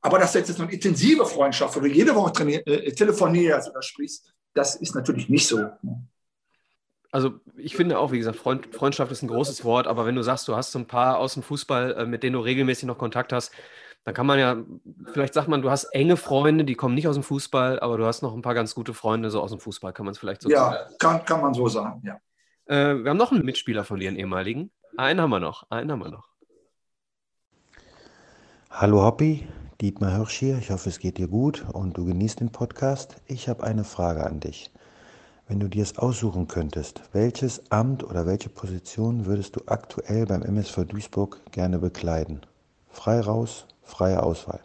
aber 0.00 0.18
dass 0.18 0.32
du 0.32 0.38
jetzt 0.38 0.60
eine 0.60 0.72
intensive 0.72 1.26
Freundschaft, 1.26 1.76
wo 1.76 1.80
du 1.80 1.88
jede 1.88 2.14
Woche 2.14 2.42
äh, 2.42 2.92
telefonierst 2.92 3.70
oder 3.70 3.82
sprichst, 3.82 4.32
das 4.54 4.76
ist 4.76 4.94
natürlich 4.94 5.28
nicht 5.28 5.46
so 5.46 5.58
also 7.10 7.40
ich 7.56 7.74
finde 7.74 7.98
auch, 7.98 8.12
wie 8.12 8.18
gesagt, 8.18 8.36
Freund, 8.36 8.74
Freundschaft 8.74 9.10
ist 9.12 9.22
ein 9.22 9.28
großes 9.28 9.64
Wort, 9.64 9.86
aber 9.86 10.06
wenn 10.06 10.14
du 10.14 10.22
sagst, 10.22 10.46
du 10.48 10.56
hast 10.56 10.72
so 10.72 10.78
ein 10.78 10.86
paar 10.86 11.18
aus 11.18 11.34
dem 11.34 11.42
Fußball, 11.42 11.92
äh, 11.92 12.06
mit 12.06 12.22
denen 12.22 12.34
du 12.34 12.40
regelmäßig 12.40 12.84
noch 12.84 12.98
Kontakt 12.98 13.32
hast, 13.32 13.52
dann 14.04 14.14
kann 14.14 14.26
man 14.26 14.38
ja, 14.38 14.56
vielleicht 15.12 15.34
sagt 15.34 15.48
man, 15.48 15.62
du 15.62 15.70
hast 15.70 15.84
enge 15.84 16.16
Freunde, 16.16 16.64
die 16.64 16.74
kommen 16.74 16.94
nicht 16.94 17.08
aus 17.08 17.16
dem 17.16 17.22
Fußball, 17.22 17.80
aber 17.80 17.98
du 17.98 18.06
hast 18.06 18.22
noch 18.22 18.34
ein 18.34 18.42
paar 18.42 18.54
ganz 18.54 18.74
gute 18.74 18.94
Freunde 18.94 19.30
so 19.30 19.40
aus 19.40 19.50
dem 19.50 19.60
Fußball, 19.60 19.92
kann 19.92 20.06
man 20.06 20.12
es 20.12 20.18
vielleicht 20.18 20.42
so 20.42 20.48
ja, 20.48 20.56
sagen. 20.56 20.76
Ja, 20.90 20.96
kann, 20.98 21.24
kann 21.24 21.40
man 21.42 21.54
so 21.54 21.68
sagen, 21.68 22.02
ja. 22.04 22.18
Äh, 22.66 23.02
wir 23.02 23.10
haben 23.10 23.16
noch 23.16 23.32
einen 23.32 23.44
Mitspieler 23.44 23.84
von 23.84 24.00
dir, 24.00 24.08
einen 24.08 24.18
ehemaligen. 24.18 24.70
Einen 24.96 25.20
haben 25.20 25.30
wir 25.30 25.40
noch, 25.40 25.70
einen 25.70 25.92
haben 25.92 26.00
wir 26.00 26.10
noch. 26.10 26.28
Hallo 28.70 29.02
Hoppi, 29.02 29.46
Dietmar 29.80 30.12
Hirsch 30.14 30.38
hier. 30.38 30.58
Ich 30.58 30.70
hoffe, 30.70 30.88
es 30.88 30.98
geht 30.98 31.18
dir 31.18 31.28
gut 31.28 31.64
und 31.72 31.96
du 31.96 32.04
genießt 32.04 32.40
den 32.40 32.52
Podcast. 32.52 33.16
Ich 33.26 33.48
habe 33.48 33.64
eine 33.64 33.84
Frage 33.84 34.24
an 34.24 34.40
dich. 34.40 34.70
Wenn 35.48 35.60
du 35.60 35.68
dir 35.68 35.82
es 35.82 35.96
aussuchen 35.96 36.46
könntest, 36.46 37.00
welches 37.12 37.70
Amt 37.70 38.04
oder 38.04 38.26
welche 38.26 38.50
Position 38.50 39.24
würdest 39.24 39.56
du 39.56 39.62
aktuell 39.66 40.26
beim 40.26 40.42
MSV 40.42 40.84
Duisburg 40.84 41.40
gerne 41.52 41.78
bekleiden? 41.78 42.42
Frei 42.90 43.20
raus, 43.20 43.66
freie 43.88 44.22
Auswahl. 44.22 44.60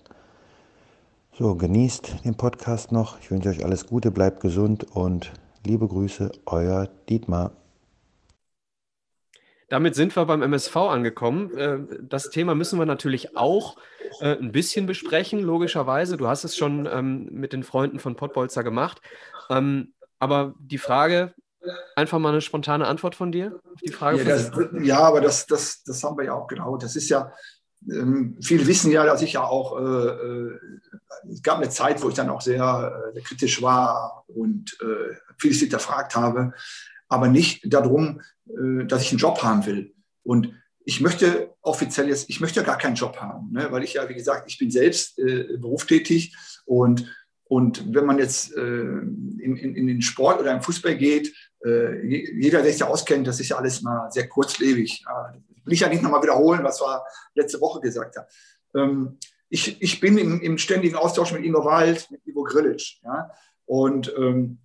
So, 1.31 1.55
genießt 1.55 2.25
den 2.25 2.35
Podcast 2.35 2.91
noch. 2.91 3.19
Ich 3.19 3.31
wünsche 3.31 3.49
euch 3.49 3.65
alles 3.65 3.87
Gute, 3.87 4.11
bleibt 4.11 4.41
gesund 4.41 4.85
und 4.93 5.31
liebe 5.65 5.87
Grüße, 5.87 6.31
euer 6.45 6.89
Dietmar. 7.09 7.51
Damit 9.69 9.95
sind 9.95 10.15
wir 10.15 10.25
beim 10.25 10.43
MSV 10.43 10.75
angekommen. 10.75 11.57
Äh, 11.57 11.79
das 12.01 12.29
Thema 12.29 12.53
müssen 12.53 12.77
wir 12.77 12.85
natürlich 12.85 13.35
auch 13.35 13.77
äh, 14.19 14.37
ein 14.37 14.51
bisschen 14.51 14.85
besprechen, 14.85 15.39
logischerweise. 15.39 16.17
Du 16.17 16.27
hast 16.27 16.43
es 16.43 16.55
schon 16.55 16.85
ähm, 16.85 17.29
mit 17.31 17.53
den 17.53 17.63
Freunden 17.63 17.97
von 17.97 18.15
Pottbolzer 18.15 18.63
gemacht. 18.63 19.01
Ähm, 19.49 19.93
aber 20.19 20.53
die 20.59 20.77
Frage, 20.77 21.33
einfach 21.95 22.19
mal 22.19 22.29
eine 22.29 22.41
spontane 22.41 22.87
Antwort 22.87 23.15
von 23.15 23.31
dir 23.31 23.59
auf 23.73 23.81
die 23.81 23.91
Frage? 23.91 24.19
Ja, 24.19 24.23
das, 24.25 24.51
ja 24.81 24.99
aber 24.99 25.21
das, 25.21 25.47
das, 25.47 25.83
das 25.83 26.03
haben 26.03 26.17
wir 26.17 26.25
ja 26.25 26.33
auch 26.33 26.47
genau. 26.47 26.77
Das 26.77 26.95
ist 26.95 27.09
ja, 27.09 27.31
ähm, 27.89 28.37
viele 28.41 28.67
wissen 28.67 28.91
ja, 28.91 29.05
dass 29.05 29.21
ich 29.21 29.33
ja 29.33 29.43
auch, 29.43 29.79
äh, 29.79 29.83
äh, 29.83 30.59
es 31.31 31.41
gab 31.41 31.57
eine 31.57 31.69
Zeit, 31.69 32.01
wo 32.01 32.09
ich 32.09 32.15
dann 32.15 32.29
auch 32.29 32.41
sehr, 32.41 33.11
äh, 33.15 33.21
kritisch 33.21 33.61
war 33.61 34.23
und 34.27 34.77
äh, 34.81 35.15
vieles 35.37 35.59
hinterfragt 35.59 36.15
habe, 36.15 36.53
aber 37.07 37.27
nicht 37.27 37.61
darum, 37.65 38.21
äh, 38.47 38.85
dass 38.85 39.01
ich 39.01 39.11
einen 39.11 39.19
Job 39.19 39.43
haben 39.43 39.65
will. 39.65 39.93
Und 40.23 40.53
ich 40.85 41.01
möchte 41.01 41.53
offiziell 41.61 42.09
jetzt, 42.09 42.29
ich 42.29 42.41
möchte 42.41 42.63
gar 42.63 42.77
keinen 42.77 42.95
Job 42.95 43.17
haben, 43.17 43.51
ne? 43.51 43.67
weil 43.71 43.83
ich 43.83 43.93
ja, 43.93 44.07
wie 44.09 44.13
gesagt, 44.15 44.45
ich 44.47 44.57
bin 44.57 44.71
selbst 44.71 45.17
äh, 45.19 45.57
berufstätig 45.57 46.35
und, 46.65 47.05
und 47.45 47.93
wenn 47.93 48.05
man 48.05 48.19
jetzt 48.19 48.55
äh, 48.55 48.61
in, 48.61 49.55
in, 49.57 49.75
in, 49.75 49.87
den 49.87 50.01
Sport 50.01 50.41
oder 50.41 50.53
im 50.53 50.61
Fußball 50.61 50.97
geht, 50.97 51.33
äh, 51.63 52.05
jeder, 52.05 52.61
der 52.61 52.71
sich 52.71 52.79
da 52.79 52.87
auskennt, 52.87 53.27
das 53.27 53.39
ist 53.39 53.49
ja 53.49 53.57
alles 53.57 53.81
mal 53.81 54.11
sehr 54.11 54.27
kurzlebig. 54.27 55.03
Ja, 55.05 55.33
will 55.65 55.73
ich 55.73 55.79
ja 55.79 55.89
nicht 55.89 56.03
nochmal 56.03 56.21
wiederholen, 56.21 56.63
was 56.63 56.81
wir 56.81 57.03
letzte 57.35 57.61
Woche 57.61 57.81
gesagt 57.81 58.17
haben. 58.17 58.27
Ähm, 58.75 59.19
ich, 59.49 59.81
ich 59.81 59.99
bin 59.99 60.17
im, 60.17 60.41
im, 60.41 60.57
ständigen 60.57 60.95
Austausch 60.95 61.31
mit 61.31 61.43
Ingo 61.43 61.63
Wald, 61.63 62.09
mit 62.09 62.25
Ivo 62.25 62.43
Grilic. 62.43 62.99
Ja? 63.03 63.29
Und 63.65 64.11
ähm, 64.17 64.59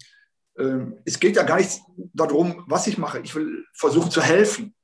ähm, 0.58 0.98
es 1.04 1.20
geht 1.20 1.36
ja 1.36 1.42
gar 1.42 1.58
nicht 1.58 1.80
darum, 2.14 2.64
was 2.66 2.86
ich 2.86 2.98
mache. 2.98 3.20
Ich 3.20 3.34
will 3.34 3.64
versuchen 3.74 4.10
zu 4.10 4.22
helfen. 4.22 4.74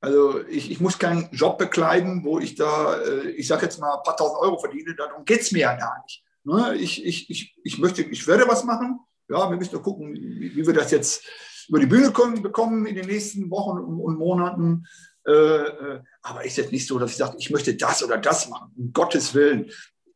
Also 0.00 0.46
ich, 0.46 0.70
ich 0.70 0.80
muss 0.80 0.98
keinen 0.98 1.28
Job 1.32 1.58
bekleiden, 1.58 2.24
wo 2.24 2.38
ich 2.38 2.54
da, 2.54 3.00
äh, 3.02 3.30
ich 3.30 3.46
sage 3.46 3.64
jetzt 3.64 3.78
mal, 3.78 3.98
ein 3.98 4.02
paar 4.02 4.16
tausend 4.16 4.40
Euro 4.40 4.58
verdiene. 4.58 4.94
Darum 4.94 5.24
geht 5.24 5.42
es 5.42 5.52
mir 5.52 5.60
ja 5.60 5.74
gar 5.74 6.02
nicht. 6.02 6.24
Ne? 6.44 6.76
Ich, 6.76 7.04
ich, 7.04 7.28
ich, 7.28 7.56
ich 7.62 7.78
möchte, 7.78 8.02
ich 8.02 8.26
werde 8.26 8.48
was 8.48 8.64
machen. 8.64 9.00
Ja, 9.28 9.50
wir 9.50 9.56
müssen 9.56 9.74
nur 9.74 9.82
gucken, 9.82 10.14
wie, 10.14 10.56
wie 10.56 10.66
wir 10.66 10.72
das 10.72 10.90
jetzt 10.90 11.24
über 11.68 11.78
die 11.78 11.86
Bühne 11.86 12.10
kommen, 12.10 12.42
bekommen 12.42 12.86
in 12.86 12.96
den 12.96 13.06
nächsten 13.06 13.50
Wochen 13.50 13.78
und, 13.78 14.00
und 14.00 14.18
Monaten. 14.18 14.86
Äh, 15.26 15.32
äh, 15.32 16.00
aber 16.22 16.44
ist 16.44 16.56
jetzt 16.56 16.72
nicht 16.72 16.86
so, 16.86 16.98
dass 16.98 17.12
ich 17.12 17.16
sage, 17.16 17.36
ich 17.38 17.50
möchte 17.50 17.74
das 17.74 18.02
oder 18.02 18.18
das 18.18 18.48
machen, 18.48 18.72
um 18.76 18.92
Gottes 18.92 19.34
Willen. 19.34 19.70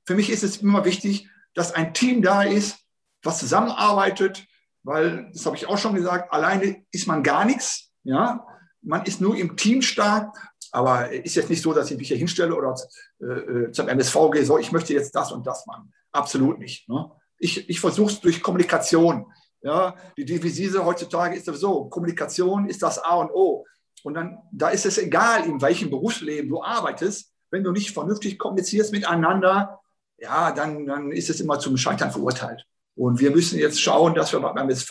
Für 0.04 0.14
mich 0.14 0.30
ist 0.30 0.42
es 0.42 0.58
immer 0.58 0.84
wichtig, 0.84 1.28
dass 1.54 1.74
ein 1.74 1.94
Team 1.94 2.22
da 2.22 2.42
ist, 2.42 2.78
was 3.22 3.38
zusammenarbeitet, 3.38 4.44
weil, 4.82 5.30
das 5.32 5.46
habe 5.46 5.56
ich 5.56 5.66
auch 5.66 5.78
schon 5.78 5.94
gesagt, 5.94 6.32
alleine 6.32 6.84
ist 6.90 7.06
man 7.06 7.22
gar 7.22 7.44
nichts. 7.44 7.90
Ja? 8.02 8.46
Man 8.82 9.04
ist 9.04 9.20
nur 9.20 9.36
im 9.36 9.56
Team 9.56 9.80
stark, 9.82 10.36
aber 10.72 11.10
ist 11.10 11.36
jetzt 11.36 11.50
nicht 11.50 11.62
so, 11.62 11.72
dass 11.72 11.90
ich 11.90 11.96
mich 11.96 12.08
hier 12.08 12.16
hinstelle 12.16 12.54
oder 12.54 12.74
äh, 13.20 13.24
äh 13.24 13.72
zum 13.72 13.88
MSV 13.88 14.30
gehe, 14.32 14.44
so, 14.44 14.58
ich 14.58 14.72
möchte 14.72 14.92
jetzt 14.92 15.14
das 15.14 15.32
und 15.32 15.46
das 15.46 15.66
machen. 15.66 15.92
Absolut 16.12 16.58
nicht. 16.58 16.88
Ne? 16.88 17.10
Ich, 17.38 17.68
ich 17.68 17.80
versuche 17.80 18.12
es 18.12 18.20
durch 18.20 18.42
Kommunikation. 18.42 19.26
Ja? 19.62 19.96
Die 20.16 20.24
Devise 20.24 20.84
heutzutage 20.84 21.36
ist 21.36 21.46
sowieso, 21.46 21.86
Kommunikation 21.86 22.68
ist 22.68 22.82
das 22.82 22.98
A 22.98 23.16
und 23.16 23.30
O. 23.30 23.64
Und 24.04 24.14
dann, 24.14 24.38
da 24.52 24.68
ist 24.68 24.84
es 24.84 24.98
egal, 24.98 25.46
in 25.46 25.62
welchem 25.62 25.88
Berufsleben 25.88 26.50
du 26.50 26.62
arbeitest, 26.62 27.32
wenn 27.50 27.64
du 27.64 27.72
nicht 27.72 27.92
vernünftig 27.92 28.38
kommunizierst 28.38 28.92
miteinander, 28.92 29.80
ja, 30.18 30.52
dann, 30.52 30.84
dann 30.86 31.10
ist 31.10 31.30
es 31.30 31.40
immer 31.40 31.58
zum 31.58 31.78
Scheitern 31.78 32.12
verurteilt. 32.12 32.66
Und 32.96 33.18
wir 33.18 33.30
müssen 33.30 33.58
jetzt 33.58 33.80
schauen, 33.80 34.14
dass 34.14 34.32
wir 34.32 34.40
beim 34.40 34.56
MSV 34.58 34.90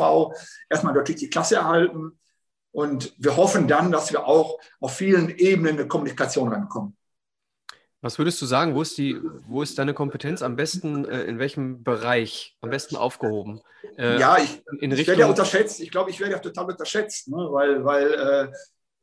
erstmal 0.67 0.95
deutlich 0.95 1.17
die 1.17 1.29
Klasse 1.29 1.57
erhalten. 1.57 2.19
Und 2.71 3.13
wir 3.19 3.37
hoffen 3.37 3.67
dann, 3.67 3.91
dass 3.91 4.11
wir 4.11 4.25
auch 4.25 4.59
auf 4.79 4.95
vielen 4.95 5.29
Ebenen 5.29 5.77
eine 5.77 5.87
Kommunikation 5.87 6.51
rankommen. 6.51 6.97
Was 8.01 8.17
würdest 8.17 8.41
du 8.41 8.47
sagen, 8.47 8.73
wo 8.73 8.81
ist, 8.81 8.97
die, 8.97 9.21
wo 9.47 9.61
ist 9.61 9.77
deine 9.77 9.93
Kompetenz 9.93 10.41
am 10.41 10.55
besten, 10.55 11.05
äh, 11.05 11.23
in 11.23 11.37
welchem 11.37 11.83
Bereich 11.83 12.57
am 12.61 12.71
besten 12.71 12.95
aufgehoben? 12.95 13.61
Äh, 13.95 14.19
ja, 14.19 14.37
ich, 14.39 14.61
ich 14.81 15.07
werde 15.07 15.21
ja 15.21 15.27
unterschätzt. 15.27 15.79
Ich 15.79 15.91
glaube, 15.91 16.09
ich 16.09 16.19
werde 16.19 16.33
ja 16.33 16.39
total 16.39 16.65
unterschätzt, 16.65 17.27
ne? 17.27 17.37
weil, 17.51 17.85
weil 17.85 18.13
äh, 18.13 18.51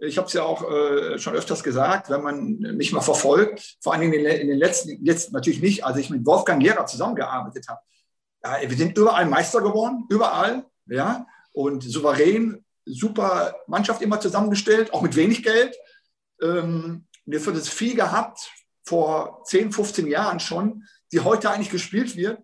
ich 0.01 0.17
habe 0.17 0.27
es 0.27 0.33
ja 0.33 0.43
auch 0.43 0.69
äh, 0.71 1.19
schon 1.19 1.35
öfters 1.35 1.63
gesagt, 1.63 2.11
wenn 2.11 2.23
man 2.23 2.59
mich 2.77 2.93
mal 2.93 3.01
verfolgt, 3.01 3.77
vor 3.81 3.93
allem 3.93 4.13
in 4.13 4.13
den, 4.13 4.25
in 4.25 4.49
den 4.49 4.59
letzten, 4.59 5.05
jetzt 5.05 5.33
natürlich 5.33 5.61
nicht, 5.61 5.85
als 5.85 5.99
ich 5.99 6.11
mit 6.11 6.25
Wolfgang 6.25 6.63
Lehrer 6.63 6.87
zusammengearbeitet 6.87 7.69
habe. 7.69 7.81
Ja, 8.43 8.69
wir 8.69 8.77
sind 8.77 8.97
überall 8.97 9.27
Meister 9.27 9.61
geworden, 9.61 10.07
überall, 10.09 10.65
ja, 10.87 11.27
und 11.53 11.83
souverän, 11.83 12.65
super 12.87 13.55
Mannschaft 13.67 14.01
immer 14.01 14.21
zusammengestellt, 14.21 14.95
auch 14.95 15.03
mit 15.03 15.17
wenig 15.17 15.43
Geld. 15.43 15.77
Ähm, 16.41 17.07
wir 17.27 17.41
haben 17.41 17.55
das 17.55 17.69
viel 17.69 17.95
gehabt, 17.95 18.51
vor 18.85 19.43
10, 19.45 19.73
15 19.73 20.07
Jahren 20.07 20.41
schon, 20.41 20.85
die 21.13 21.21
heute 21.21 21.51
eigentlich 21.51 21.71
gespielt 21.71 22.17
wird. 22.17 22.39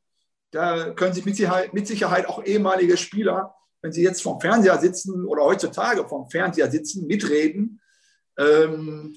Da 0.51 0.91
können 0.91 1.15
sich 1.15 1.25
mit 1.25 1.37
Sicherheit, 1.37 1.73
mit 1.73 1.87
Sicherheit 1.87 2.29
auch 2.29 2.45
ehemalige 2.45 2.97
Spieler 2.97 3.55
wenn 3.87 3.93
Sie 3.93 4.03
jetzt 4.03 4.21
vom 4.21 4.41
Fernseher 4.41 4.79
sitzen 4.79 5.25
oder 5.27 5.45
heutzutage 5.45 6.09
vom 6.09 6.29
Fernseher 6.29 6.69
sitzen, 6.69 7.07
mitreden, 7.07 7.81
ähm, 8.37 9.17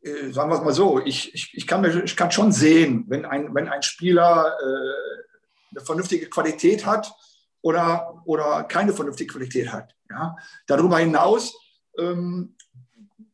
äh, 0.00 0.32
sagen 0.32 0.50
wir 0.50 0.56
es 0.56 0.64
mal 0.64 0.72
so, 0.72 1.00
ich, 1.04 1.32
ich, 1.32 1.52
ich, 1.54 1.68
kann, 1.68 1.84
ich 2.04 2.16
kann 2.16 2.32
schon 2.32 2.50
sehen, 2.50 3.04
wenn 3.06 3.24
ein, 3.24 3.54
wenn 3.54 3.68
ein 3.68 3.82
Spieler 3.82 4.56
äh, 4.60 5.70
eine 5.70 5.84
vernünftige 5.84 6.28
Qualität 6.28 6.84
hat 6.84 7.14
oder, 7.60 8.20
oder 8.24 8.64
keine 8.64 8.92
vernünftige 8.92 9.32
Qualität 9.32 9.72
hat. 9.72 9.94
Ja? 10.10 10.34
Darüber 10.66 10.98
hinaus 10.98 11.56
ähm, 11.96 12.56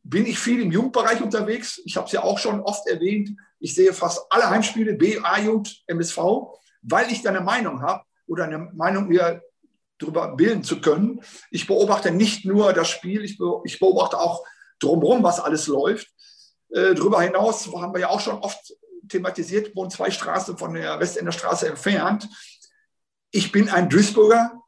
bin 0.03 0.27
ich 0.27 0.37
viel 0.37 0.61
im 0.61 0.71
Jugendbereich 0.71 1.19
unterwegs. 1.23 1.81
Ich 1.85 1.97
habe 1.97 2.05
es 2.05 2.11
ja 2.11 2.21
auch 2.21 2.37
schon 2.37 2.61
oft 2.61 2.87
erwähnt. 2.87 3.31
Ich 3.57 3.73
sehe 3.73 3.91
fast 3.91 4.27
alle 4.29 4.51
Heimspiele, 4.51 4.93
B, 4.93 5.17
A-Jugend, 5.17 5.83
MSV, 5.87 6.19
weil 6.83 7.11
ich 7.11 7.23
da 7.23 7.31
eine 7.31 7.41
Meinung 7.41 7.81
habe 7.81 8.03
oder 8.27 8.43
eine 8.43 8.59
Meinung 8.59 9.07
mir 9.07 9.41
darüber 9.97 10.35
bilden 10.35 10.63
zu 10.63 10.81
können. 10.81 11.21
Ich 11.51 11.67
beobachte 11.67 12.11
nicht 12.11 12.45
nur 12.45 12.73
das 12.73 12.89
Spiel, 12.89 13.23
ich, 13.23 13.37
beobachte 13.37 14.19
auch 14.19 14.45
drumherum, 14.79 15.23
was 15.23 15.39
alles 15.39 15.67
läuft. 15.67 16.07
Äh, 16.69 16.95
darüber 16.95 17.21
hinaus 17.21 17.67
haben 17.73 17.93
wir 17.93 18.01
ja 18.01 18.09
auch 18.09 18.19
schon 18.19 18.37
oft 18.39 18.73
thematisiert, 19.07 19.75
wohnen 19.75 19.91
zwei 19.91 20.11
Straßen 20.11 20.57
von 20.57 20.73
der 20.73 20.99
Westender 20.99 21.31
Straße 21.31 21.67
entfernt. 21.67 22.27
Ich 23.31 23.51
bin 23.51 23.69
ein 23.69 23.89
Duisburger 23.89 24.61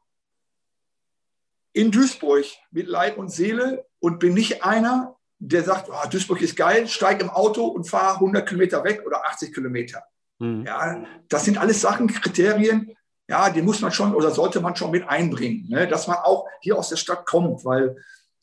in 1.72 1.90
Duisburg 1.90 2.44
mit 2.70 2.88
Leib 2.88 3.18
und 3.18 3.30
Seele 3.30 3.86
und 4.00 4.18
bin 4.18 4.34
nicht 4.34 4.64
einer, 4.64 5.16
der 5.38 5.62
sagt, 5.62 5.88
oh, 5.90 6.08
Duisburg 6.08 6.40
ist 6.40 6.56
geil, 6.56 6.88
steige 6.88 7.22
im 7.22 7.30
Auto 7.30 7.66
und 7.66 7.88
fahre 7.88 8.14
100 8.14 8.48
Kilometer 8.48 8.82
weg 8.84 9.02
oder 9.06 9.24
80 9.26 9.54
Kilometer. 9.54 10.02
Mhm. 10.38 10.64
Ja, 10.66 11.04
das 11.28 11.44
sind 11.44 11.58
alles 11.58 11.80
Sachen, 11.80 12.08
Kriterien, 12.08 12.96
ja, 13.28 13.50
die 13.50 13.62
muss 13.62 13.80
man 13.80 13.92
schon 13.92 14.14
oder 14.14 14.30
sollte 14.30 14.60
man 14.60 14.74
schon 14.74 14.90
mit 14.90 15.06
einbringen, 15.08 15.68
ne? 15.68 15.86
dass 15.86 16.06
man 16.06 16.16
auch 16.16 16.46
hier 16.60 16.78
aus 16.78 16.88
der 16.88 16.96
Stadt 16.96 17.26
kommt, 17.26 17.64
weil 17.64 17.96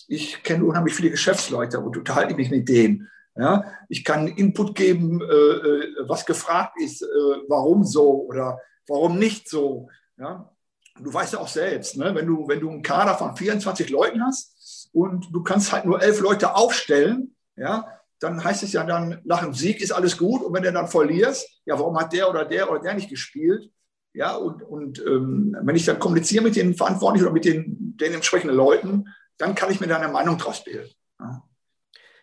ich 0.08 0.44
kenne 0.44 0.64
unheimlich 0.64 0.94
viele 0.94 1.10
Geschäftsleute 1.10 1.80
und 1.80 1.98
unterhalte 1.98 2.36
mich 2.36 2.52
mit 2.52 2.70
denen. 2.70 3.10
Ja? 3.36 3.66
Ich 3.90 4.06
kann 4.06 4.28
Input 4.28 4.76
geben, 4.76 5.22
äh, 5.22 5.26
äh, 5.26 5.96
was 6.08 6.26
gefragt 6.26 6.80
ist, 6.80 7.02
äh, 7.02 7.06
warum 7.48 7.84
so 7.84 8.26
oder 8.28 8.60
warum 8.88 9.18
nicht 9.18 9.50
so. 9.50 9.90
Ja? 10.18 10.52
Du 11.00 11.12
weißt 11.12 11.34
ja 11.34 11.40
auch 11.40 11.48
selbst, 11.48 11.98
ne? 11.98 12.14
wenn, 12.14 12.28
du, 12.28 12.48
wenn 12.48 12.60
du 12.60 12.70
einen 12.70 12.84
Kader 12.84 13.16
von 13.16 13.36
24 13.36 13.90
Leuten 13.90 14.24
hast 14.24 14.90
und 14.94 15.34
du 15.34 15.42
kannst 15.42 15.74
halt 15.74 15.86
nur 15.86 16.02
elf 16.02 16.22
Leute 16.22 16.56
aufstellen, 16.56 17.36
ja, 17.58 17.88
dann 18.20 18.44
heißt 18.44 18.64
es 18.64 18.74
ja 18.74 18.84
dann, 18.84 19.22
nach 19.26 19.42
dem 19.42 19.54
Sieg 19.54 19.82
ist 19.82 19.92
alles 19.92 20.18
gut 20.18 20.42
und 20.42 20.54
wenn 20.54 20.64
du 20.64 20.72
dann 20.72 20.88
verlierst, 20.88 21.62
ja, 21.66 21.78
warum 21.78 21.98
hat 22.00 22.14
der 22.14 22.30
oder 22.30 22.46
der 22.46 22.70
oder 22.70 22.80
der 22.80 22.94
nicht 22.94 23.10
gespielt? 23.10 23.70
Ja, 24.16 24.36
und, 24.36 24.64
und 24.64 25.00
ähm, 25.06 25.56
wenn 25.62 25.76
ich 25.76 25.86
dann 25.86 26.00
kommuniziere 26.00 26.44
mit 26.44 26.56
den 26.56 26.76
Verantwortlichen 26.76 27.26
oder 27.26 27.34
mit 27.34 27.46
den, 27.46 27.98
den 27.98 28.14
entsprechenden 28.14 28.56
Leuten, 28.56 29.10
dann 29.38 29.56
kann 29.56 29.72
ich 29.72 29.82
mir 29.82 29.88
da 29.88 29.98
eine 29.98 30.12
Meinung 30.12 30.38
draus 30.38 30.64
bilden. 30.64 30.90
Ja. 31.20 31.44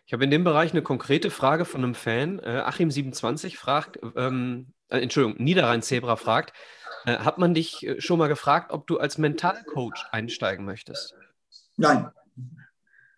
Ich 0.05 0.13
habe 0.13 0.23
in 0.23 0.31
dem 0.31 0.43
Bereich 0.43 0.71
eine 0.71 0.81
konkrete 0.81 1.29
Frage 1.29 1.65
von 1.65 1.83
einem 1.83 1.95
Fan. 1.95 2.39
Äh, 2.39 2.63
Achim27 2.65 3.57
fragt, 3.57 3.99
ähm, 4.15 4.73
äh, 4.89 4.99
Entschuldigung, 4.99 5.41
Niederrhein-Zebra 5.43 6.15
fragt, 6.15 6.53
äh, 7.05 7.17
hat 7.17 7.37
man 7.37 7.53
dich 7.53 7.85
äh, 7.85 8.01
schon 8.01 8.19
mal 8.19 8.27
gefragt, 8.27 8.71
ob 8.71 8.87
du 8.87 8.97
als 8.97 9.17
Mentalcoach 9.17 10.05
einsteigen 10.11 10.65
möchtest? 10.65 11.15
Nein. 11.77 12.09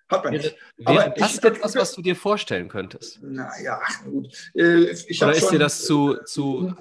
Hat 0.10 0.24
man 0.24 0.34
nicht. 0.34 0.56
Wäre, 0.78 0.98
wäre 0.98 1.14
das 1.18 1.38
ich, 1.38 1.44
etwas, 1.44 1.76
was 1.76 1.94
du 1.94 2.02
dir 2.02 2.16
vorstellen 2.16 2.70
könntest? 2.70 3.22
Naja, 3.24 3.82
gut. 4.04 4.28
Äh, 4.54 4.92
ich 4.92 5.22
Oder 5.22 5.34
ist 5.34 5.50
dir 5.50 5.60
das 5.60 5.84
zu, 5.86 6.18
zu 6.26 6.76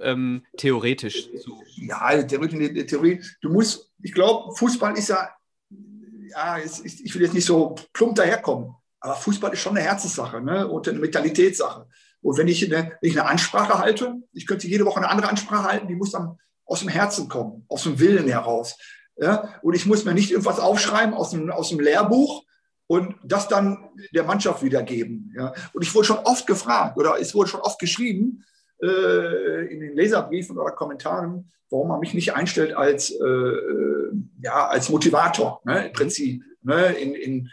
ähm, 0.00 0.44
theoretisch? 0.58 1.30
Zu 1.40 1.62
ja, 1.76 2.22
Theorie, 2.22 2.84
Theorie. 2.84 3.22
Du 3.40 3.48
musst, 3.48 3.90
ich 4.02 4.12
glaube, 4.12 4.54
Fußball 4.56 4.96
ist 4.98 5.08
ja, 5.08 5.30
ja, 6.28 6.58
ich 6.58 7.14
will 7.14 7.22
jetzt 7.22 7.34
nicht 7.34 7.46
so 7.46 7.76
plump 7.94 8.16
daherkommen, 8.16 8.74
aber 9.00 9.14
Fußball 9.14 9.52
ist 9.54 9.60
schon 9.60 9.76
eine 9.76 9.86
Herzenssache 9.86 10.42
ne? 10.42 10.68
und 10.68 10.86
eine 10.86 10.98
Mentalitätssache. 10.98 11.86
Und 12.20 12.36
wenn 12.36 12.48
ich, 12.48 12.64
eine, 12.64 12.92
wenn 13.00 13.10
ich 13.10 13.18
eine 13.18 13.28
Ansprache 13.28 13.78
halte, 13.78 14.16
ich 14.32 14.46
könnte 14.46 14.66
jede 14.66 14.84
Woche 14.84 14.98
eine 14.98 15.08
andere 15.08 15.28
Ansprache 15.28 15.64
halten, 15.64 15.88
die 15.88 15.94
muss 15.94 16.10
dann 16.10 16.38
aus 16.66 16.80
dem 16.80 16.88
Herzen 16.88 17.28
kommen, 17.28 17.64
aus 17.68 17.84
dem 17.84 17.98
Willen 17.98 18.28
heraus. 18.28 18.76
Ja? 19.16 19.54
Und 19.62 19.74
ich 19.74 19.86
muss 19.86 20.04
mir 20.04 20.12
nicht 20.12 20.30
irgendwas 20.30 20.58
aufschreiben 20.58 21.14
aus 21.14 21.30
dem, 21.30 21.50
aus 21.50 21.70
dem 21.70 21.80
Lehrbuch, 21.80 22.44
und 22.86 23.16
das 23.24 23.48
dann 23.48 23.90
der 24.14 24.24
Mannschaft 24.24 24.62
wiedergeben. 24.62 25.34
Ja. 25.36 25.52
Und 25.72 25.82
ich 25.82 25.94
wurde 25.94 26.06
schon 26.06 26.18
oft 26.18 26.46
gefragt 26.46 26.96
oder 26.96 27.16
es 27.20 27.34
wurde 27.34 27.50
schon 27.50 27.60
oft 27.60 27.78
geschrieben 27.78 28.44
äh, 28.82 29.72
in 29.72 29.80
den 29.80 29.94
Leserbriefen 29.94 30.58
oder 30.58 30.72
Kommentaren, 30.72 31.50
warum 31.70 31.88
man 31.88 32.00
mich 32.00 32.14
nicht 32.14 32.34
einstellt 32.34 32.74
als, 32.74 33.10
äh, 33.10 33.52
ja, 34.42 34.68
als 34.68 34.88
Motivator 34.88 35.60
ne, 35.64 35.86
im 35.86 35.92
Prinzip, 35.92 36.42
ne, 36.62 36.86
in, 36.94 37.14
in 37.14 37.50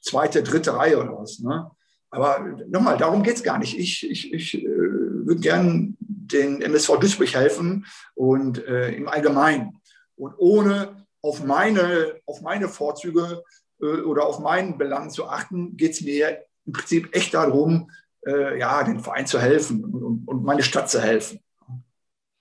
zweite, 0.00 0.42
dritte 0.42 0.76
Reihe 0.76 0.98
oder 0.98 1.18
was. 1.18 1.40
Ne. 1.40 1.70
Aber 2.10 2.56
nochmal, 2.68 2.96
darum 2.96 3.22
geht 3.22 3.36
es 3.36 3.42
gar 3.42 3.58
nicht. 3.58 3.78
Ich, 3.78 4.08
ich, 4.08 4.32
ich 4.32 4.64
äh, 4.64 4.68
würde 4.68 5.40
gern 5.40 5.96
den 5.98 6.62
MSV 6.62 6.98
Duisburg 6.98 7.34
helfen 7.34 7.86
und 8.14 8.64
äh, 8.66 8.92
im 8.92 9.08
Allgemeinen. 9.08 9.80
Und 10.16 10.34
ohne 10.38 11.06
auf 11.20 11.44
meine, 11.44 12.14
auf 12.24 12.40
meine 12.40 12.68
Vorzüge 12.68 13.42
oder 13.78 14.26
auf 14.26 14.38
meinen 14.38 14.78
Belang 14.78 15.10
zu 15.10 15.28
achten, 15.28 15.76
geht 15.76 15.92
es 15.92 16.00
mir 16.00 16.44
im 16.64 16.72
Prinzip 16.72 17.14
echt 17.14 17.34
darum, 17.34 17.90
äh, 18.26 18.58
ja, 18.58 18.82
den 18.82 19.00
Verein 19.00 19.26
zu 19.26 19.40
helfen 19.40 19.84
und, 19.84 20.26
und 20.26 20.44
meine 20.44 20.62
Stadt 20.62 20.90
zu 20.90 21.00
helfen. 21.00 21.40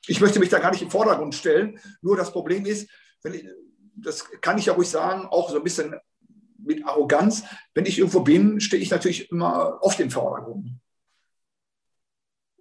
Ich 0.07 0.21
möchte 0.21 0.39
mich 0.39 0.49
da 0.49 0.59
gar 0.59 0.71
nicht 0.71 0.81
im 0.81 0.91
Vordergrund 0.91 1.36
stellen. 1.36 1.79
Nur 2.01 2.15
das 2.15 2.31
Problem 2.31 2.65
ist, 2.65 2.89
ich, 3.23 3.47
das 3.95 4.29
kann 4.41 4.57
ich 4.57 4.67
ja 4.67 4.73
ruhig 4.73 4.89
sagen, 4.89 5.25
auch 5.25 5.49
so 5.49 5.57
ein 5.57 5.63
bisschen 5.63 5.95
mit 6.57 6.86
Arroganz. 6.86 7.43
Wenn 7.73 7.86
ich 7.86 7.97
irgendwo 7.97 8.21
bin, 8.21 8.59
stehe 8.59 8.81
ich 8.81 8.91
natürlich 8.91 9.31
immer 9.31 9.79
oft 9.81 9.99
im 9.99 10.11
Vordergrund. 10.11 10.71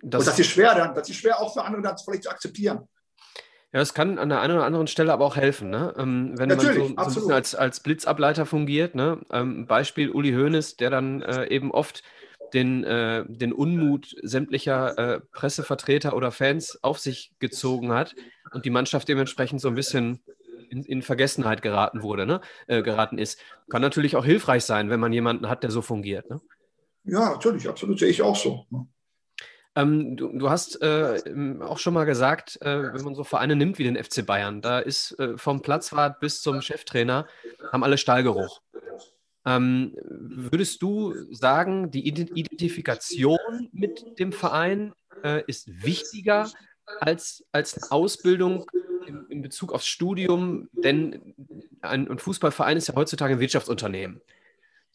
Das, 0.03 0.20
und 0.20 0.27
das 0.27 0.39
ist 0.39 0.49
schwer, 0.49 0.75
dann, 0.75 0.95
das 0.95 1.09
ist 1.09 1.16
schwer 1.16 1.41
auch 1.41 1.53
für 1.53 1.64
andere 1.64 1.83
dann 1.83 1.97
vielleicht 1.99 2.25
zu 2.25 2.31
akzeptieren. 2.31 2.89
Ja, 3.75 3.81
es 3.81 3.93
kann 3.93 4.20
an 4.20 4.29
der 4.29 4.41
einen 4.41 4.55
oder 4.55 4.64
anderen 4.64 4.87
Stelle 4.87 5.12
aber 5.12 5.25
auch 5.25 5.35
helfen, 5.35 5.68
ne? 5.68 5.93
Ähm, 5.99 6.35
wenn 6.37 6.49
Natürlich, 6.49 6.79
man 6.79 6.87
so, 6.87 6.87
so, 6.87 6.95
ein 6.95 7.14
bisschen 7.14 7.33
als, 7.33 7.55
als 7.57 7.81
Blitzableiter 7.81 8.47
fungiert. 8.47 8.95
Ne? 8.95 9.18
Ähm, 9.33 9.66
Beispiel 9.66 10.11
Uli 10.11 10.31
Hoeneß, 10.31 10.77
der 10.77 10.91
dann 10.91 11.22
äh, 11.22 11.49
eben 11.49 11.72
oft 11.72 12.05
den, 12.53 12.85
äh, 12.85 13.25
den 13.27 13.53
Unmut 13.53 14.14
sämtlicher 14.22 14.97
äh, 14.97 15.20
Pressevertreter 15.33 16.14
oder 16.14 16.31
Fans 16.31 16.79
auf 16.85 17.01
sich 17.01 17.33
gezogen 17.41 17.91
hat 17.91 18.14
und 18.53 18.64
die 18.64 18.70
Mannschaft 18.70 19.09
dementsprechend 19.09 19.61
so 19.61 19.66
ein 19.66 19.75
bisschen 19.75 20.20
in, 20.70 20.85
in 20.85 21.03
Vergessenheit 21.03 21.61
geraten 21.61 22.03
wurde, 22.03 22.27
ne? 22.27 22.43
Äh, 22.68 22.83
geraten 22.83 23.18
ist. 23.18 23.41
Kann 23.70 23.83
natürlich 23.83 24.14
auch 24.14 24.25
hilfreich 24.25 24.62
sein, 24.62 24.89
wenn 24.89 25.01
man 25.01 25.12
jemanden 25.12 25.49
hat, 25.49 25.64
der 25.64 25.72
so 25.72 25.83
fungiert. 25.83 26.31
Ne? 26.31 26.41
Ja, 27.03 27.31
natürlich, 27.33 27.68
absolut, 27.68 27.99
sehe 27.99 28.09
ich 28.09 28.22
auch 28.22 28.37
so. 28.37 28.66
Ne? 28.70 28.87
Ähm, 29.77 30.16
du, 30.16 30.29
du, 30.29 30.51
hast 30.51 30.81
äh, 30.83 31.20
auch 31.61 31.79
schon 31.79 31.95
mal 31.95 32.05
gesagt, 32.05 32.61
äh, 32.62 32.95
wenn 32.95 33.03
man 33.03 33.14
so 33.14 33.25
Vereine 33.25 33.57
nimmt 33.57 33.79
wie 33.79 33.85
den 33.85 34.03
FC 34.03 34.25
Bayern, 34.25 34.62
da 34.62 34.79
ist 34.79 35.18
äh, 35.18 35.37
vom 35.37 35.62
Platzwart 35.62 36.20
bis 36.20 36.43
zum 36.43 36.62
Cheftrainer, 36.62 37.27
haben 37.72 37.83
alle 37.83 37.99
Stallgeruch. 37.99 38.61
Ähm, 39.47 39.95
würdest 40.05 40.81
du 40.81 41.14
sagen, 41.33 41.91
die 41.91 42.07
Identifikation 42.09 43.68
mit 43.72 44.18
dem 44.18 44.33
Verein 44.33 44.95
äh, 45.22 45.43
ist 45.47 45.85
wichtiger 45.85 46.51
als, 47.01 47.45
als 47.53 47.91
Ausbildung 47.91 48.66
in, 49.07 49.27
in, 49.29 49.43
Bezug 49.43 49.72
aufs 49.72 49.87
Studium? 49.87 50.68
Denn 50.72 51.35
ein, 51.83 52.09
ein 52.09 52.18
Fußballverein 52.18 52.77
ist 52.77 52.89
ja 52.89 52.95
heutzutage 52.95 53.35
ein 53.35 53.41
Wirtschaftsunternehmen. 53.41 54.22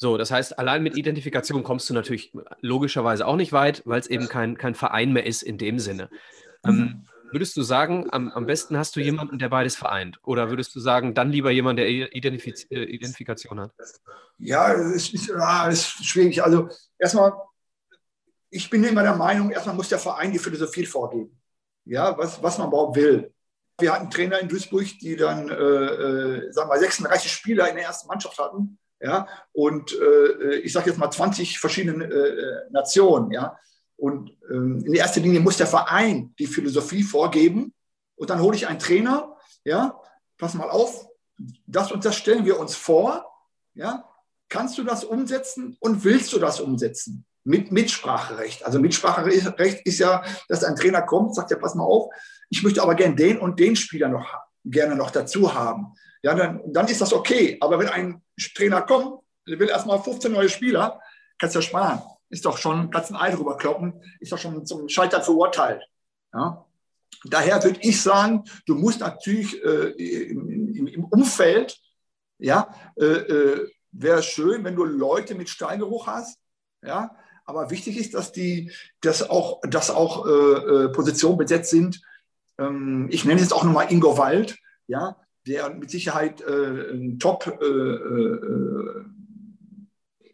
So, 0.01 0.17
das 0.17 0.31
heißt, 0.31 0.57
allein 0.57 0.81
mit 0.81 0.95
Identifikation 0.95 1.61
kommst 1.61 1.89
du 1.89 1.93
natürlich 1.93 2.31
logischerweise 2.61 3.27
auch 3.27 3.35
nicht 3.35 3.51
weit, 3.51 3.81
weil 3.85 3.99
es 3.99 4.07
eben 4.07 4.29
kein, 4.29 4.57
kein 4.57 4.73
Verein 4.73 5.11
mehr 5.11 5.25
ist 5.25 5.43
in 5.43 5.57
dem 5.57 5.77
Sinne. 5.77 6.09
Ähm, 6.63 6.75
mhm. 6.75 7.05
würdest 7.31 7.57
du 7.57 7.63
sagen, 7.63 8.07
am, 8.09 8.31
am 8.31 8.45
besten 8.45 8.77
hast 8.77 8.95
du 8.95 9.01
jemanden, 9.01 9.39
der 9.39 9.49
beides 9.49 9.75
vereint? 9.75 10.17
Oder 10.23 10.49
würdest 10.49 10.73
du 10.73 10.79
sagen, 10.79 11.13
dann 11.15 11.33
lieber 11.33 11.51
jemand, 11.51 11.79
der 11.79 11.89
Identifiz 11.89 12.65
äh, 12.69 12.83
Identifikation 12.83 13.59
hat? 13.59 13.73
Ja, 14.37 14.71
es 14.73 15.13
ist, 15.13 15.27
ja, 15.27 15.67
ist 15.67 16.05
schwierig. 16.05 16.41
Also 16.41 16.69
erstmal, 16.97 17.33
ich 18.49 18.69
bin 18.69 18.85
immer 18.85 19.03
der 19.03 19.17
Meinung, 19.17 19.51
erstmal 19.51 19.75
muss 19.75 19.89
der 19.89 19.99
Verein 19.99 20.31
die 20.31 20.39
Philosophie 20.39 20.85
vorgeben. 20.85 21.37
Ja, 21.83 22.17
was, 22.17 22.41
was 22.41 22.57
man 22.57 22.69
überhaupt 22.69 22.95
will. 22.95 23.33
Wir 23.77 23.93
hatten 23.93 24.09
Trainer 24.09 24.39
in 24.39 24.47
Duisburg, 24.47 24.87
die 25.01 25.17
dann, 25.17 25.49
äh, 25.49 25.53
äh, 25.53 26.51
sagen 26.53 26.69
wir, 26.69 26.79
36 26.79 27.29
Spieler 27.29 27.67
in 27.67 27.75
der 27.75 27.85
ersten 27.85 28.07
Mannschaft 28.07 28.37
hatten 28.37 28.77
ja, 28.99 29.27
und 29.51 29.93
äh, 29.93 30.57
ich 30.57 30.73
sage 30.73 30.89
jetzt 30.89 30.99
mal 30.99 31.09
20 31.09 31.59
verschiedene 31.59 32.05
äh, 32.05 32.71
Nationen, 32.71 33.31
ja. 33.31 33.57
Und 33.95 34.31
ähm, 34.49 34.83
in 34.85 34.93
erster 34.93 35.19
Linie 35.19 35.41
muss 35.41 35.57
der 35.57 35.67
Verein 35.67 36.33
die 36.39 36.47
Philosophie 36.47 37.03
vorgeben 37.03 37.73
und 38.15 38.29
dann 38.29 38.41
hole 38.41 38.55
ich 38.55 38.67
einen 38.67 38.79
Trainer, 38.79 39.35
ja, 39.65 39.99
pass 40.37 40.53
mal 40.53 40.69
auf, 40.69 41.07
das 41.67 41.91
und 41.91 42.05
das 42.05 42.15
stellen 42.15 42.45
wir 42.45 42.59
uns 42.59 42.75
vor, 42.75 43.25
ja, 43.73 44.05
kannst 44.47 44.77
du 44.77 44.83
das 44.83 45.03
umsetzen 45.03 45.77
und 45.79 46.03
willst 46.03 46.31
du 46.33 46.39
das 46.39 46.59
umsetzen? 46.59 47.25
Mit 47.45 47.71
Mitspracherecht. 47.71 48.65
Also 48.65 48.79
Mitspracherecht 48.79 49.85
ist 49.85 49.99
ja, 49.99 50.23
dass 50.47 50.63
ein 50.63 50.75
Trainer 50.75 51.01
kommt, 51.01 51.35
sagt 51.35 51.51
ja, 51.51 51.57
pass 51.57 51.75
mal 51.75 51.83
auf, 51.83 52.13
ich 52.49 52.63
möchte 52.63 52.81
aber 52.81 52.95
gerne 52.95 53.15
den 53.15 53.37
und 53.37 53.59
den 53.59 53.75
Spieler 53.75 54.09
noch 54.09 54.33
gerne 54.65 54.95
noch 54.95 55.11
dazu 55.11 55.53
haben 55.53 55.95
ja, 56.21 56.35
dann, 56.35 56.61
dann 56.65 56.87
ist 56.87 57.01
das 57.01 57.13
okay. 57.13 57.57
Aber 57.61 57.79
wenn 57.79 57.89
ein 57.89 58.21
Trainer 58.55 58.81
kommt, 58.81 59.21
der 59.47 59.59
will 59.59 59.69
erstmal 59.69 60.01
15 60.01 60.31
neue 60.31 60.49
Spieler, 60.49 60.99
kannst 61.37 61.55
du 61.55 61.59
ja 61.59 61.63
sparen. 61.63 62.01
Ist 62.29 62.45
doch 62.45 62.57
schon, 62.57 62.89
kannst 62.91 63.11
ein 63.11 63.15
Ei 63.15 63.31
drüber 63.31 63.57
kloppen, 63.57 64.01
ist 64.19 64.31
doch 64.31 64.37
schon 64.37 64.65
zum 64.65 64.87
Scheitern 64.87 65.23
verurteilt. 65.23 65.83
Ja? 66.33 66.65
Daher 67.25 67.63
würde 67.63 67.79
ich 67.81 68.01
sagen, 68.01 68.43
du 68.65 68.75
musst 68.75 68.99
natürlich 68.99 69.61
äh, 69.63 69.89
im, 70.29 70.87
im, 70.87 71.05
Umfeld, 71.05 71.77
ja, 72.37 72.73
äh, 72.95 73.05
äh, 73.05 73.69
wäre 73.91 74.23
schön, 74.23 74.63
wenn 74.63 74.75
du 74.75 74.85
Leute 74.85 75.35
mit 75.35 75.49
Steigeruch 75.49 76.07
hast, 76.07 76.39
ja, 76.85 77.15
aber 77.45 77.71
wichtig 77.71 77.97
ist, 77.97 78.13
dass 78.13 78.31
die, 78.31 78.71
dass 79.01 79.27
auch, 79.27 79.59
dass 79.63 79.89
auch 79.89 80.25
äh, 80.27 80.29
äh, 80.29 80.89
Positionen 80.89 81.37
besetzt 81.37 81.71
sind. 81.71 81.99
Ähm, 82.57 83.07
ich 83.11 83.25
nenne 83.25 83.41
jetzt 83.41 83.53
auch 83.53 83.63
nochmal 83.63 83.91
Ingo 83.91 84.17
Wald, 84.17 84.57
ja, 84.87 85.17
der 85.49 85.69
mit 85.71 85.89
Sicherheit 85.89 86.41
äh, 86.41 86.91
einen 86.91 87.19
Top, 87.19 87.47
äh, 87.47 87.65
äh, 87.65 89.05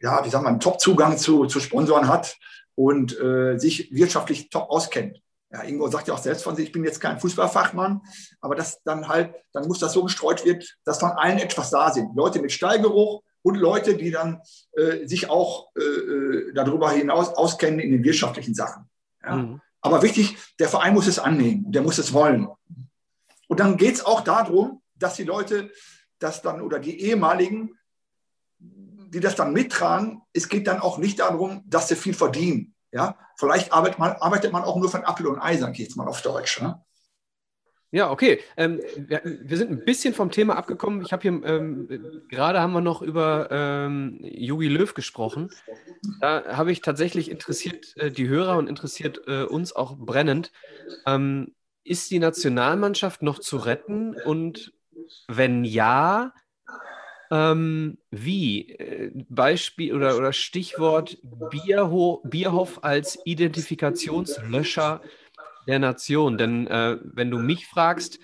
ja, 0.02 0.24
wie 0.24 0.30
sagt 0.30 0.44
man, 0.44 0.60
Top-Zugang 0.60 1.18
zu, 1.18 1.46
zu 1.46 1.60
Sponsoren 1.60 2.08
hat 2.08 2.38
und 2.76 3.18
äh, 3.20 3.58
sich 3.58 3.92
wirtschaftlich 3.94 4.50
top 4.50 4.70
auskennt. 4.70 5.22
Ja, 5.52 5.64
Ingo 5.64 5.88
sagt 5.88 6.10
ja 6.10 6.14
auch 6.14 6.20
selbst 6.20 6.44
von 6.44 6.56
sich, 6.56 6.66
ich 6.68 6.72
bin 6.74 6.84
jetzt 6.84 7.00
kein 7.00 7.20
Fußballfachmann, 7.20 8.02
aber 8.42 8.56
das 8.56 8.84
dann 8.84 9.08
halt, 9.08 9.34
dann 9.54 9.68
muss 9.68 9.80
das 9.80 9.94
so 9.94 10.04
gestreut 10.04 10.44
wird, 10.44 10.78
dass 10.84 11.00
von 11.00 11.12
allen 11.12 11.40
etwas 11.40 11.70
da 11.70 11.92
sind. 11.92 12.16
Leute 12.16 12.42
mit 12.42 12.52
Stallgeruch 12.52 13.24
und 13.42 13.56
Leute, 13.56 13.96
die 13.96 14.12
dann 14.12 14.42
äh, 14.74 15.08
sich 15.08 15.30
auch 15.30 15.70
äh 15.78 16.52
darüber 16.54 16.92
hinaus 16.92 17.30
auskennen 17.30 17.80
in 17.80 17.92
den 17.92 18.04
wirtschaftlichen 18.04 18.54
Sachen. 18.54 18.90
Ja. 19.24 19.36
Mhm. 19.38 19.62
Aber 19.82 20.02
wichtig, 20.02 20.36
der 20.60 20.68
Verein 20.68 20.94
muss 20.94 21.08
es 21.08 21.20
annehmen, 21.20 21.72
der 21.72 21.84
muss 21.84 22.00
es 22.00 22.12
wollen. 22.12 22.48
Und 23.48 23.60
dann 23.60 23.78
geht 23.78 23.96
es 23.96 24.06
auch 24.06 24.22
darum, 24.22 24.82
dass 24.96 25.16
die 25.16 25.24
Leute 25.24 25.72
das 26.20 26.42
dann 26.42 26.62
oder 26.62 26.80
die 26.80 27.02
ehemaligen, 27.02 27.78
die 28.58 29.20
das 29.20 29.36
dann 29.36 29.54
mittragen, 29.54 30.22
es 30.34 30.50
geht 30.50 30.68
dann 30.68 30.80
auch 30.80 30.98
nicht 30.98 31.20
darum, 31.20 31.64
dass 31.66 31.88
sie 31.88 31.96
viel 31.96 32.14
verdienen. 32.14 32.76
Ja? 32.92 33.18
Vielleicht 33.38 33.74
arbeitet 33.74 34.00
man, 34.00 34.14
arbeitet 34.14 34.52
man 34.52 34.64
auch 34.64 34.78
nur 34.78 34.90
von 34.90 35.04
Apfel 35.04 35.28
und 35.28 35.40
Ei, 35.40 35.58
sage 35.58 35.74
ich 35.74 35.80
jetzt 35.80 35.98
mal 35.98 36.08
auf 36.08 36.22
Deutsch. 36.22 36.62
Ne? 36.62 36.82
Ja, 37.92 38.12
okay. 38.12 38.42
Ähm, 38.58 38.82
wir, 38.98 39.22
wir, 39.24 39.58
sind 39.58 39.72
ein 39.72 39.86
bisschen 39.86 40.14
vom 40.14 40.30
Thema 40.30 40.58
abgekommen. 40.58 41.02
Ich 41.02 41.14
habe 41.14 41.22
hier, 41.22 41.32
ähm, 41.46 41.88
gerade 42.30 42.60
haben 42.60 42.74
wir 42.74 42.82
noch 42.82 43.02
über 43.02 43.48
ähm, 43.52 44.20
Jogi 44.22 44.68
Löw 44.68 44.94
gesprochen. 44.94 45.50
Da 46.20 46.58
habe 46.58 46.74
ich 46.74 46.82
tatsächlich 46.82 47.32
interessiert 47.32 47.96
äh, 47.96 48.12
die 48.12 48.28
Hörer 48.28 48.58
und 48.58 48.68
interessiert 48.68 49.22
äh, 49.28 49.44
uns 49.44 49.74
auch 49.74 49.96
brennend. 49.98 50.52
Ähm, 51.06 51.56
ist 51.86 52.12
die 52.12 52.20
Nationalmannschaft 52.20 53.22
noch 53.22 53.40
zu 53.40 53.56
retten 53.56 54.14
und 54.26 54.74
wenn 55.28 55.66
ja, 55.66 56.34
ähm, 57.32 57.98
wie? 58.12 58.70
Äh, 58.70 59.12
Beispiel 59.30 59.96
oder, 59.96 60.18
oder 60.18 60.34
Stichwort 60.34 61.18
Bierho 61.24 62.22
Bierhoff 62.24 62.84
als 62.84 63.20
Identifikationslöscher 63.26 65.02
der 65.68 65.80
Nation. 65.80 66.38
Denn 66.38 66.68
äh, 66.68 66.98
wenn 67.04 67.32
du 67.32 67.40
mich 67.40 67.68
fragst, 67.68 68.20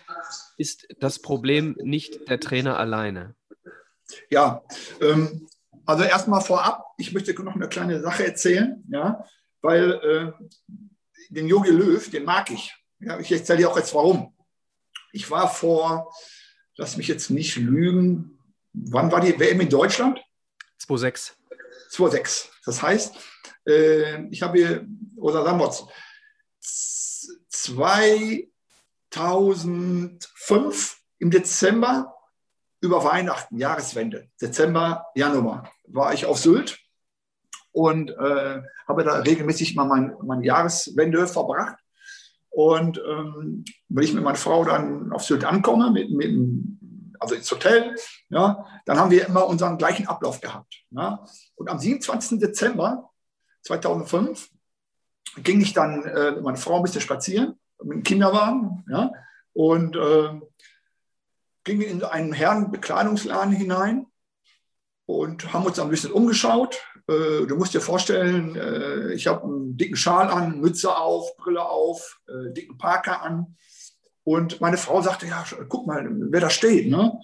ist 0.57 0.87
das 0.99 1.19
Problem 1.19 1.75
nicht 1.81 2.29
der 2.29 2.39
Trainer 2.39 2.77
alleine. 2.77 3.35
Ja, 4.29 4.63
ähm, 4.99 5.47
also 5.85 6.03
erstmal 6.03 6.41
vorab, 6.41 6.85
ich 6.97 7.13
möchte 7.13 7.33
noch 7.43 7.55
eine 7.55 7.69
kleine 7.69 8.01
Sache 8.01 8.25
erzählen, 8.25 8.83
ja, 8.89 9.25
weil 9.61 9.91
äh, 9.91 10.45
den 11.29 11.47
Jogi 11.47 11.71
Löw, 11.71 12.09
den 12.09 12.25
mag 12.25 12.51
ich. 12.51 12.75
Ja, 12.99 13.19
ich 13.19 13.31
erzähle 13.31 13.59
dir 13.59 13.69
auch 13.69 13.77
jetzt 13.77 13.95
warum. 13.95 14.35
Ich 15.11 15.29
war 15.31 15.49
vor 15.49 16.13
lass 16.81 16.97
mich 16.97 17.07
jetzt 17.07 17.29
nicht 17.29 17.55
lügen, 17.57 18.39
wann 18.73 19.11
war 19.11 19.21
die 19.21 19.39
WM 19.39 19.61
in 19.61 19.69
Deutschland? 19.69 20.19
2,6. 20.79 21.33
2,6. 21.91 22.47
Das 22.65 22.81
heißt, 22.81 23.15
äh, 23.67 24.25
ich 24.29 24.41
habe 24.41 24.57
hier, 24.57 24.87
oder 25.15 25.43
sagen 25.43 25.59
wir 25.59 25.71
2005 29.11 30.97
im 31.19 31.29
Dezember 31.29 32.15
über 32.79 33.03
Weihnachten, 33.03 33.59
Jahreswende, 33.59 34.31
Dezember, 34.41 35.05
Januar, 35.13 35.71
war 35.85 36.15
ich 36.15 36.25
auf 36.25 36.39
Sylt 36.39 36.79
und 37.73 38.09
äh, 38.09 38.63
habe 38.87 39.03
da 39.03 39.19
regelmäßig 39.19 39.75
mal 39.75 39.85
meine 39.85 40.17
mein 40.23 40.41
Jahreswende 40.41 41.27
verbracht. 41.27 41.77
Und 42.51 43.01
ähm, 43.07 43.65
wenn 43.89 44.03
ich 44.03 44.13
mit 44.13 44.23
meiner 44.23 44.37
Frau 44.37 44.63
dann 44.65 45.11
auf 45.11 45.23
Sylt 45.23 45.45
ankomme, 45.45 45.89
mit, 45.89 46.11
mit 46.11 46.31
also 47.21 47.35
ins 47.35 47.49
Hotel. 47.51 47.95
Ja, 48.29 48.65
dann 48.85 48.99
haben 48.99 49.11
wir 49.11 49.27
immer 49.27 49.45
unseren 49.47 49.77
gleichen 49.77 50.07
Ablauf 50.07 50.41
gehabt. 50.41 50.83
Ja. 50.89 51.23
Und 51.55 51.69
am 51.69 51.79
27. 51.79 52.39
Dezember 52.39 53.11
2005 53.61 54.49
ging 55.37 55.61
ich 55.61 55.73
dann 55.73 56.03
äh, 56.03 56.31
mit 56.31 56.43
meiner 56.43 56.57
Frau 56.57 56.77
ein 56.77 56.83
bisschen 56.83 57.01
spazieren 57.01 57.59
mit 57.83 57.97
dem 57.97 58.03
Kinderwagen. 58.03 58.83
Ja, 58.89 59.11
und 59.53 59.95
äh, 59.95 60.41
gingen 61.63 61.81
in 61.81 62.03
einen 62.03 62.33
Herrenbekleidungsladen 62.33 63.53
hinein 63.53 64.07
und 65.05 65.53
haben 65.53 65.65
uns 65.65 65.79
ein 65.79 65.89
bisschen 65.89 66.11
umgeschaut. 66.11 66.81
Äh, 67.11 67.45
du 67.47 67.55
musst 67.55 67.73
dir 67.73 67.81
vorstellen, 67.81 68.55
äh, 68.55 69.13
ich 69.13 69.27
habe 69.27 69.43
einen 69.43 69.77
dicken 69.77 69.95
Schal 69.95 70.29
an, 70.29 70.59
Mütze 70.59 70.95
auf, 70.95 71.35
Brille 71.37 71.67
auf, 71.67 72.19
äh, 72.27 72.53
dicken 72.53 72.77
Parker 72.77 73.21
an. 73.21 73.57
Und 74.23 74.61
meine 74.61 74.77
Frau 74.77 75.01
sagte, 75.01 75.25
ja, 75.25 75.43
guck 75.67 75.87
mal, 75.87 76.07
wer 76.09 76.41
da 76.41 76.49
steht. 76.49 76.89
Ne? 76.89 77.19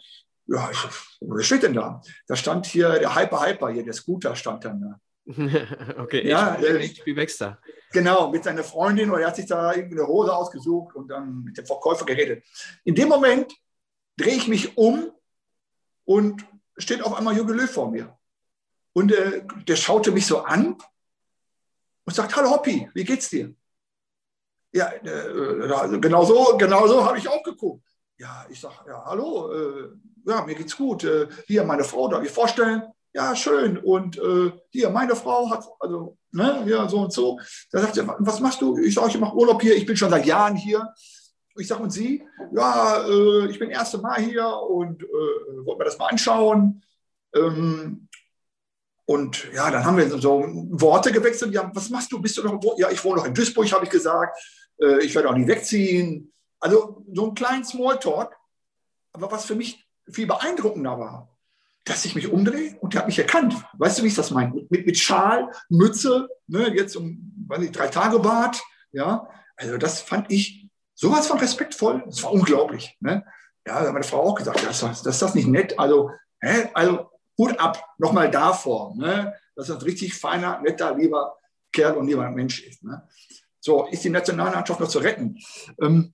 Ja, 0.47 0.69
ich, 0.71 0.79
wer 1.21 1.43
steht 1.43 1.63
denn 1.63 1.73
da? 1.73 2.01
Da 2.27 2.35
stand 2.35 2.65
hier 2.65 2.99
der 2.99 3.15
Hyper 3.15 3.45
Hyper, 3.45 3.69
hier 3.69 3.83
der 3.83 3.93
Scooter 3.93 4.35
stand 4.35 4.65
dann 4.65 4.81
da. 4.81 4.99
okay, 5.97 6.27
ja, 6.27 6.57
ich, 6.59 7.05
ich 7.05 7.15
Baxter. 7.15 7.59
Genau, 7.91 8.31
mit 8.31 8.43
seiner 8.43 8.63
Freundin 8.63 9.09
oder 9.11 9.21
er 9.21 9.27
hat 9.27 9.35
sich 9.35 9.45
da 9.45 9.73
irgendwie 9.73 9.99
eine 9.99 10.07
Hose 10.07 10.33
ausgesucht 10.33 10.95
und 10.95 11.09
dann 11.09 11.43
mit 11.43 11.57
dem 11.57 11.65
Verkäufer 11.65 12.05
geredet. 12.05 12.45
In 12.85 12.95
dem 12.95 13.09
Moment 13.09 13.53
drehe 14.17 14.35
ich 14.35 14.47
mich 14.47 14.77
um 14.77 15.11
und 16.05 16.45
steht 16.77 17.03
auf 17.03 17.13
einmal 17.13 17.35
Jürgen 17.35 17.53
Löw 17.57 17.69
vor 17.69 17.91
mir. 17.91 18.16
Und 18.97 19.11
äh, 19.11 19.43
der 19.67 19.75
schaute 19.75 20.11
mich 20.11 20.25
so 20.25 20.39
an 20.39 20.75
und 22.03 22.15
sagt, 22.15 22.35
hallo 22.35 22.49
Hoppi, 22.49 22.89
wie 22.95 23.03
geht's 23.03 23.29
dir? 23.29 23.53
Ja, 24.73 24.91
äh, 24.91 25.71
also 25.71 26.01
genau 26.01 26.25
so, 26.25 26.57
genau 26.57 26.87
so 26.87 27.05
habe 27.05 27.19
ich 27.19 27.27
auch 27.27 27.43
geguckt. 27.43 27.85
Ja, 28.17 28.47
ich 28.49 28.59
sage, 28.59 28.73
ja, 28.87 29.05
hallo, 29.05 29.53
äh, 29.53 29.89
ja, 30.25 30.43
mir 30.43 30.55
geht's 30.55 30.75
gut. 30.75 31.03
Äh, 31.03 31.27
hier, 31.45 31.63
meine 31.63 31.83
Frau, 31.83 32.07
darf 32.07 32.23
ich 32.23 32.31
vorstellen? 32.31 32.81
Ja, 33.13 33.35
schön. 33.35 33.77
Und 33.77 34.17
äh, 34.17 34.51
hier, 34.71 34.89
meine 34.89 35.15
Frau 35.15 35.47
hat, 35.51 35.63
also, 35.79 36.17
ne, 36.31 36.63
ja, 36.65 36.89
so 36.89 37.01
und 37.01 37.13
so. 37.13 37.39
Da 37.69 37.81
sagt 37.81 37.97
er, 37.97 38.15
was 38.17 38.39
machst 38.39 38.63
du? 38.63 38.79
Ich 38.79 38.95
sage, 38.95 39.09
ich 39.09 39.19
mache 39.19 39.35
Urlaub 39.35 39.61
hier, 39.61 39.75
ich 39.75 39.85
bin 39.85 39.95
schon 39.95 40.09
seit 40.09 40.25
Jahren 40.25 40.55
hier. 40.55 40.91
Ich 41.55 41.67
sage, 41.67 41.83
und 41.83 41.91
Sie? 41.91 42.27
Ja, 42.51 43.05
äh, 43.07 43.45
ich 43.45 43.59
bin 43.59 43.69
das 43.69 43.77
erste 43.77 43.99
Mal 43.99 44.21
hier 44.21 44.47
und 44.47 45.03
äh, 45.03 45.65
wollte 45.65 45.77
mir 45.77 45.85
das 45.85 45.99
mal 45.99 46.07
anschauen. 46.07 46.81
Ähm, 47.35 48.06
und 49.07 49.47
ja, 49.53 49.71
dann 49.71 49.85
haben 49.85 49.95
wir 49.95 50.09
so 50.19 50.45
Worte 50.71 51.13
gewechselt. 51.13 51.53
Ja, 51.53 51.71
was 51.73 51.89
machst 51.89 52.11
du? 52.11 52.21
Bist 52.21 52.37
du 52.37 52.43
noch? 52.43 52.59
Ja, 52.77 52.91
ich 52.91 53.01
wohne 53.05 53.21
noch 53.21 53.25
in 53.25 53.33
Duisburg, 53.33 53.71
habe 53.71 53.85
ich 53.85 53.89
gesagt. 53.89 54.37
Äh, 54.81 55.03
ich 55.05 55.15
werde 55.15 55.29
auch 55.29 55.33
nicht 55.33 55.47
wegziehen. 55.47 56.33
Also 56.59 57.05
so 57.13 57.27
ein 57.27 57.33
kleinen 57.33 57.63
Smalltalk. 57.63 58.35
Aber 59.13 59.31
was 59.31 59.45
für 59.45 59.55
mich 59.55 59.87
viel 60.09 60.27
beeindruckender 60.27 60.99
war, 60.99 61.37
dass 61.85 62.03
ich 62.03 62.15
mich 62.15 62.29
umdrehe 62.29 62.75
und 62.81 62.93
der 62.93 62.99
hat 62.99 63.07
mich 63.07 63.17
erkannt. 63.17 63.55
Weißt 63.77 63.97
du, 63.97 64.03
wie 64.03 64.07
ich 64.07 64.15
das 64.15 64.31
meine? 64.31 64.53
Mit, 64.69 64.85
mit 64.85 64.97
Schal, 64.97 65.51
Mütze, 65.69 66.27
ne, 66.47 66.75
jetzt 66.75 66.97
um 66.97 67.33
weiß 67.47 67.59
nicht, 67.59 67.77
drei 67.77 67.87
Tage 67.87 68.19
Bart. 68.19 68.61
Ja, 68.91 69.29
also 69.55 69.77
das 69.77 70.01
fand 70.01 70.29
ich 70.31 70.67
sowas 70.95 71.27
von 71.27 71.39
respektvoll, 71.39 72.03
das 72.05 72.23
war 72.23 72.33
unglaublich. 72.33 72.97
Ne? 72.99 73.23
Ja, 73.65 73.79
da 73.79 73.87
hat 73.87 73.93
meine 73.93 74.03
Frau 74.03 74.21
auch 74.21 74.35
gesagt, 74.35 74.65
das, 74.67 74.81
das, 74.81 75.01
das 75.01 75.15
ist 75.15 75.21
das 75.21 75.35
nicht 75.35 75.47
nett. 75.47 75.79
Also, 75.79 76.11
hä? 76.41 76.69
also 76.73 77.09
Hut 77.37 77.59
ab, 77.59 77.83
nochmal 77.97 78.31
davor, 78.31 78.95
ne? 78.95 79.33
dass 79.55 79.67
das 79.67 79.77
ein 79.77 79.83
richtig 79.83 80.15
feiner, 80.15 80.59
netter, 80.61 80.95
lieber 80.95 81.37
Kerl 81.71 81.97
und 81.97 82.07
lieber 82.07 82.29
Mensch 82.29 82.63
ist. 82.63 82.83
Ne? 82.83 83.07
So, 83.59 83.85
ist 83.87 84.03
die 84.03 84.09
Nationalmannschaft 84.09 84.79
noch 84.79 84.87
zu 84.87 84.99
retten? 84.99 85.37
Ähm, 85.81 86.13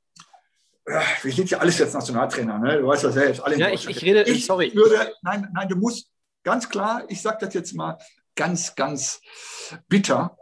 wir 0.85 1.31
sind 1.31 1.49
ja 1.49 1.59
alles 1.59 1.77
jetzt 1.77 1.93
Nationaltrainer, 1.93 2.59
ne? 2.59 2.79
du 2.79 2.87
weißt 2.87 3.05
das 3.05 3.13
selbst. 3.13 3.41
Alle 3.41 3.57
ja, 3.57 3.69
ich, 3.69 3.87
ich 3.87 4.01
rede, 4.01 4.23
ich 4.23 4.45
sorry. 4.45 4.73
Würde, 4.75 5.13
nein, 5.21 5.49
nein, 5.53 5.69
du 5.69 5.77
musst 5.77 6.09
ganz 6.43 6.67
klar, 6.67 7.03
ich 7.07 7.21
sage 7.21 7.37
das 7.45 7.53
jetzt 7.53 7.73
mal 7.73 7.97
ganz, 8.35 8.75
ganz 8.75 9.21
bitter, 9.87 10.37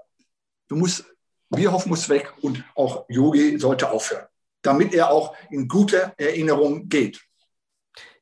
du 0.68 0.76
musst 0.76 1.06
Bierhoff 1.50 1.86
muss 1.86 2.08
weg 2.08 2.34
und 2.42 2.64
auch 2.76 3.06
Yogi 3.10 3.60
sollte 3.60 3.92
aufhören 3.92 4.26
damit 4.62 4.94
er 4.94 5.12
auch 5.12 5.36
in 5.50 5.68
gute 5.68 6.14
Erinnerung 6.18 6.88
geht. 6.88 7.22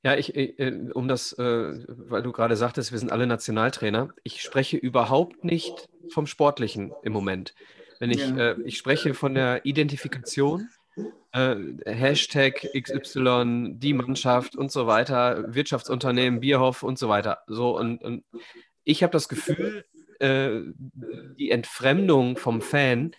Ja, 0.04 0.16
ich, 0.16 0.36
äh, 0.36 0.90
um 0.94 1.08
das, 1.08 1.34
äh, 1.34 1.84
weil 1.88 2.24
du 2.24 2.32
gerade 2.32 2.56
sagtest, 2.56 2.92
wir 2.92 3.00
sind 3.00 3.12
alle 3.12 3.28
Nationaltrainer. 3.28 4.10
Ich 4.24 4.42
spreche 4.42 4.78
überhaupt 4.78 5.44
nicht 5.44 5.90
vom 6.10 6.26
Sportlichen 6.26 6.94
im 7.04 7.12
Moment. 7.12 7.54
Wenn 8.00 8.12
ich, 8.12 8.28
ja. 8.30 8.52
äh, 8.52 8.62
ich 8.64 8.78
spreche 8.78 9.14
von 9.14 9.34
der 9.34 9.66
Identifikation, 9.66 10.70
äh, 11.34 11.56
Hashtag 11.86 12.66
XY, 12.74 13.74
die 13.76 13.94
Mannschaft 13.94 14.56
und 14.56 14.72
so 14.72 14.88
weiter, 14.88 15.54
Wirtschaftsunternehmen, 15.54 16.40
Bierhoff 16.40 16.82
und 16.82 16.98
so 16.98 17.10
weiter. 17.10 17.40
So 17.48 17.78
und, 17.78 18.02
und 18.02 18.24
ich 18.86 19.04
habe 19.04 19.12
das 19.12 19.28
Gefühl, 19.28 19.86
äh, 20.20 20.62
die 21.38 21.52
Entfremdung 21.52 22.38
vom 22.38 22.62
Fan 22.62 23.12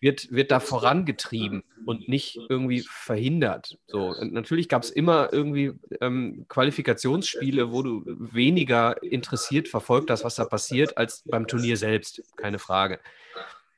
wird, 0.00 0.30
wird 0.30 0.50
da 0.50 0.60
vorangetrieben 0.60 1.64
und 1.86 2.08
nicht 2.08 2.38
irgendwie 2.48 2.84
verhindert. 2.86 3.78
So, 3.86 4.08
und 4.08 4.32
natürlich 4.32 4.68
gab 4.68 4.82
es 4.82 4.90
immer 4.90 5.32
irgendwie 5.32 5.72
ähm, 6.00 6.46
Qualifikationsspiele, 6.48 7.72
wo 7.72 7.82
du 7.82 8.02
weniger 8.06 9.02
interessiert 9.02 9.68
verfolgt 9.68 10.10
hast, 10.10 10.24
was 10.24 10.34
da 10.36 10.44
passiert, 10.44 10.96
als 10.96 11.22
beim 11.24 11.46
Turnier 11.46 11.76
selbst, 11.76 12.22
keine 12.36 12.58
Frage. 12.58 13.00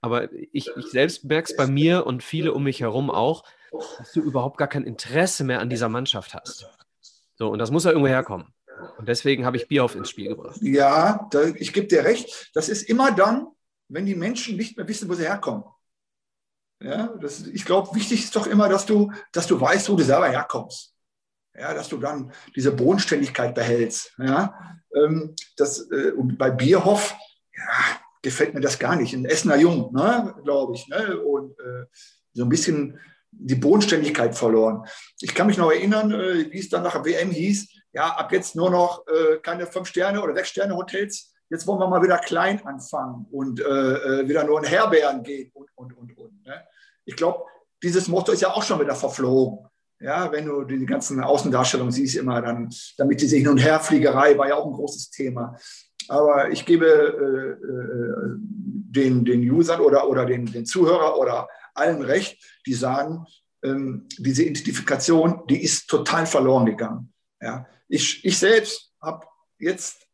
Aber 0.01 0.33
ich, 0.53 0.71
ich 0.77 0.87
selbst 0.87 1.25
merke 1.25 1.51
es 1.51 1.57
bei 1.57 1.67
mir 1.67 2.07
und 2.07 2.23
viele 2.23 2.53
um 2.53 2.65
mich 2.65 2.81
herum 2.81 3.11
auch, 3.11 3.45
dass 3.99 4.13
du 4.13 4.21
überhaupt 4.21 4.59
gar 4.59 4.69
kein 4.69 4.85
Interesse 4.85 5.45
mehr 5.45 5.61
an 5.61 5.71
dieser 5.71 5.89
Mannschaft 5.89 6.35
hast. 6.35 6.69
So, 7.35 7.49
und 7.49 7.59
das 7.59 7.71
muss 7.71 7.85
ja 7.85 7.91
irgendwo 7.91 8.09
herkommen. 8.09 8.47
Und 8.99 9.09
deswegen 9.09 9.45
habe 9.45 9.57
ich 9.57 9.69
Bierhoff 9.69 9.95
ins 9.95 10.11
Spiel 10.11 10.29
gebracht. 10.29 10.59
Ja, 10.61 11.27
da, 11.31 11.45
ich 11.45 11.73
gebe 11.73 11.87
dir 11.87 12.05
recht. 12.05 12.51
Das 12.55 12.69
ist 12.69 12.83
immer 12.83 13.11
dann, 13.11 13.49
wenn 13.89 14.07
die 14.07 14.15
Menschen 14.15 14.57
nicht 14.57 14.77
mehr 14.77 14.89
wissen, 14.89 15.09
wo 15.09 15.15
sie 15.15 15.25
herkommen. 15.25 15.65
Ja, 16.81 17.15
das, 17.21 17.47
ich 17.47 17.65
glaube, 17.65 17.95
wichtig 17.95 18.25
ist 18.25 18.37
doch 18.37 18.47
immer, 18.47 18.69
dass 18.69 18.87
du, 18.87 19.11
dass 19.33 19.47
du 19.47 19.61
weißt, 19.61 19.89
wo 19.89 19.97
du 19.97 20.05
selber 20.05 20.29
herkommst. 20.29 20.95
Ja, 21.59 21.73
dass 21.73 21.89
du 21.89 21.97
dann 21.97 22.33
diese 22.55 22.71
Bodenständigkeit 22.71 23.55
behältst. 23.55 24.13
Ja, 24.19 24.79
ähm, 24.95 25.35
das, 25.57 25.91
äh, 25.91 26.11
und 26.11 26.37
bei 26.37 26.51
Bierhoff 26.51 27.15
ja, 27.57 28.01
gefällt 28.21 28.55
mir 28.55 28.61
das 28.61 28.79
gar 28.79 28.97
nicht. 28.97 29.15
Ein 29.15 29.25
Essener 29.25 29.57
Jung, 29.57 29.93
ne, 29.95 30.35
glaube 30.45 30.75
ich. 30.75 30.87
Ne, 30.89 31.19
und 31.19 31.59
äh, 31.59 31.87
so 32.35 32.45
ein 32.45 32.51
bisschen 32.51 33.01
die 33.31 33.55
Bodenständigkeit 33.55 34.35
verloren. 34.35 34.87
Ich 35.21 35.35
kann 35.35 35.47
mich 35.47 35.59
noch 35.59 35.71
erinnern, 35.71 36.13
äh, 36.13 36.51
wie 36.51 36.59
es 36.59 36.69
dann 36.69 36.83
nach 36.83 36.93
der 36.93 37.05
WM 37.05 37.31
hieß, 37.31 37.69
ja, 37.93 38.09
ab 38.17 38.33
jetzt 38.33 38.55
nur 38.57 38.71
noch 38.71 39.07
äh, 39.07 39.39
keine 39.39 39.67
Fünf-Sterne- 39.67 40.21
oder 40.21 40.35
Sechs-Sterne-Hotels. 40.35 41.33
Jetzt 41.49 41.67
wollen 41.67 41.79
wir 41.79 41.89
mal 41.89 42.03
wieder 42.03 42.19
klein 42.19 42.65
anfangen 42.67 43.27
und 43.31 43.61
äh, 43.61 43.65
äh 43.65 44.29
wieder 44.29 44.45
nur 44.45 44.59
in 44.59 44.67
Herbergen 44.67 45.23
gehen 45.23 45.51
und, 45.55 45.69
und, 45.77 45.97
und, 45.97 46.17
und. 46.19 46.45
Ne? 46.45 46.65
Ich 47.05 47.17
glaube, 47.17 47.45
dieses 47.83 48.09
Motto 48.09 48.33
ist 48.33 48.43
ja 48.43 48.51
auch 48.51 48.63
schon 48.63 48.81
wieder 48.81 48.95
verflogen. 48.95 49.67
Ja, 49.99 50.31
wenn 50.31 50.45
du 50.45 50.65
die 50.65 50.85
ganzen 50.85 51.23
Außendarstellungen 51.23 51.93
siehst, 51.93 52.17
immer 52.17 52.43
dann, 52.43 52.69
damit 52.99 53.21
diese 53.21 53.37
Hin- 53.37 53.49
und 53.49 53.59
Herfliegerei 53.59 54.37
war 54.37 54.49
ja 54.49 54.57
auch 54.57 54.67
ein 54.67 54.73
großes 54.73 55.11
Thema. 55.11 55.57
Aber 56.09 56.51
ich 56.51 56.67
gebe 56.67 56.87
äh, 56.87 57.67
äh, 57.67 58.37
den, 58.39 59.25
den 59.25 59.51
Usern 59.51 59.81
oder, 59.81 60.09
oder 60.09 60.27
den, 60.27 60.47
den 60.47 60.67
Zuhörer 60.67 61.19
oder 61.19 61.49
allen 61.75 62.03
recht, 62.03 62.43
die 62.67 62.75
sagen, 62.75 63.27
ähm, 63.63 64.07
diese 64.19 64.43
Identifikation, 64.43 65.43
die 65.49 65.63
ist 65.63 65.89
total 65.89 66.27
verloren 66.27 66.67
gegangen. 66.67 67.13
Ja. 67.41 67.67
Ich, 67.89 68.25
ich 68.25 68.39
selbst 68.39 68.93
habe 69.01 69.27
jetzt 69.59 70.06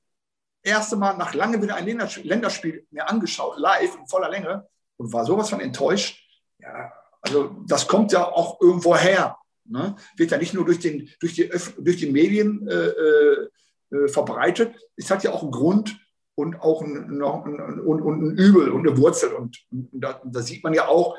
erste 0.63 0.97
Mal 0.97 1.17
nach 1.17 1.35
lange 1.35 1.61
wieder 1.63 1.77
ein 1.77 1.87
Länderspiel 1.87 2.87
mir 2.91 3.09
angeschaut, 3.09 3.59
live 3.59 3.97
in 3.97 4.07
voller 4.07 4.31
Länge 4.31 4.67
und 4.97 5.13
war 5.13 5.25
sowas 5.25 5.51
von 5.51 5.61
enttäuscht. 5.61 6.23
Ja, 6.59 6.93
also 7.21 7.57
das 7.67 7.87
kommt 7.87 8.13
ja 8.13 8.27
auch 8.27 8.61
irgendwo 8.61 8.97
her. 8.97 9.37
Ne? 9.65 9.97
Wird 10.17 10.31
ja 10.31 10.39
nicht 10.39 10.55
nur 10.55 10.65
durch, 10.65 10.81
den, 10.81 11.09
durch, 11.21 11.35
die, 11.35 11.51
durch 11.79 11.97
die 11.97 12.11
Medien 12.11 12.67
äh, 12.69 12.75
äh, 12.75 13.49
äh, 13.91 14.09
verbreitet. 14.09 14.75
Es 14.97 15.11
hat 15.11 15.23
ja 15.23 15.33
auch 15.33 15.43
einen 15.43 15.53
Grund 15.53 15.99
und 16.35 16.61
auch 16.61 16.83
ein, 16.83 17.19
noch 17.19 17.45
ein, 17.45 17.81
und 17.81 18.23
ein 18.23 18.37
Übel 18.37 18.71
und 18.71 18.87
eine 18.87 18.97
Wurzel. 18.99 19.33
Und, 19.33 19.59
und 19.71 19.89
da, 19.93 20.21
da, 20.25 20.43
sieht 20.43 20.65
man 20.65 20.75
ja 20.75 20.89
auch, 20.89 21.17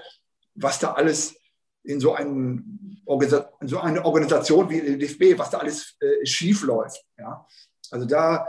was 0.55 0.79
da 0.79 0.93
alles 0.93 1.35
in 1.83 1.99
so, 1.99 2.13
einen, 2.13 3.01
in 3.05 3.67
so 3.67 3.79
eine 3.79 4.05
Organisation 4.05 4.69
wie 4.69 4.81
die 4.81 4.97
DFB, 4.97 5.37
was 5.37 5.49
da 5.49 5.59
alles 5.59 5.95
äh, 5.99 6.25
schief 6.25 6.63
läuft. 6.63 7.03
Ja? 7.17 7.45
Also 7.91 8.05
da 8.05 8.47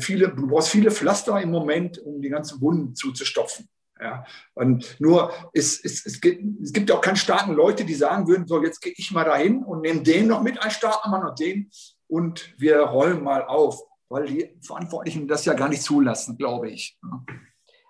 viele, 0.00 0.28
du 0.28 0.46
brauchst 0.46 0.68
viele 0.68 0.90
Pflaster 0.90 1.40
im 1.40 1.50
Moment, 1.50 1.98
um 1.98 2.20
die 2.20 2.28
ganzen 2.28 2.60
Wunden 2.60 2.94
zuzustopfen. 2.94 3.68
Ja, 4.00 4.24
und 4.54 4.96
nur 4.98 5.32
es, 5.52 5.82
es, 5.82 6.04
es, 6.04 6.20
gibt, 6.20 6.42
es 6.60 6.72
gibt 6.72 6.90
auch 6.90 7.00
keine 7.00 7.16
starken 7.16 7.54
Leute, 7.54 7.84
die 7.84 7.94
sagen 7.94 8.26
würden, 8.26 8.46
so 8.46 8.62
jetzt 8.62 8.80
gehe 8.80 8.92
ich 8.96 9.12
mal 9.12 9.24
dahin 9.24 9.62
und 9.62 9.82
nehme 9.82 10.02
den 10.02 10.26
noch 10.26 10.42
mit 10.42 10.60
als 10.62 10.74
starken 10.74 11.10
Mann 11.10 11.24
und 11.24 11.38
den 11.38 11.70
und 12.08 12.54
wir 12.58 12.80
rollen 12.80 13.22
mal 13.22 13.44
auf, 13.44 13.80
weil 14.08 14.26
die 14.26 14.56
Verantwortlichen 14.62 15.28
das 15.28 15.44
ja 15.44 15.54
gar 15.54 15.68
nicht 15.68 15.82
zulassen, 15.82 16.36
glaube 16.36 16.70
ich. 16.70 16.98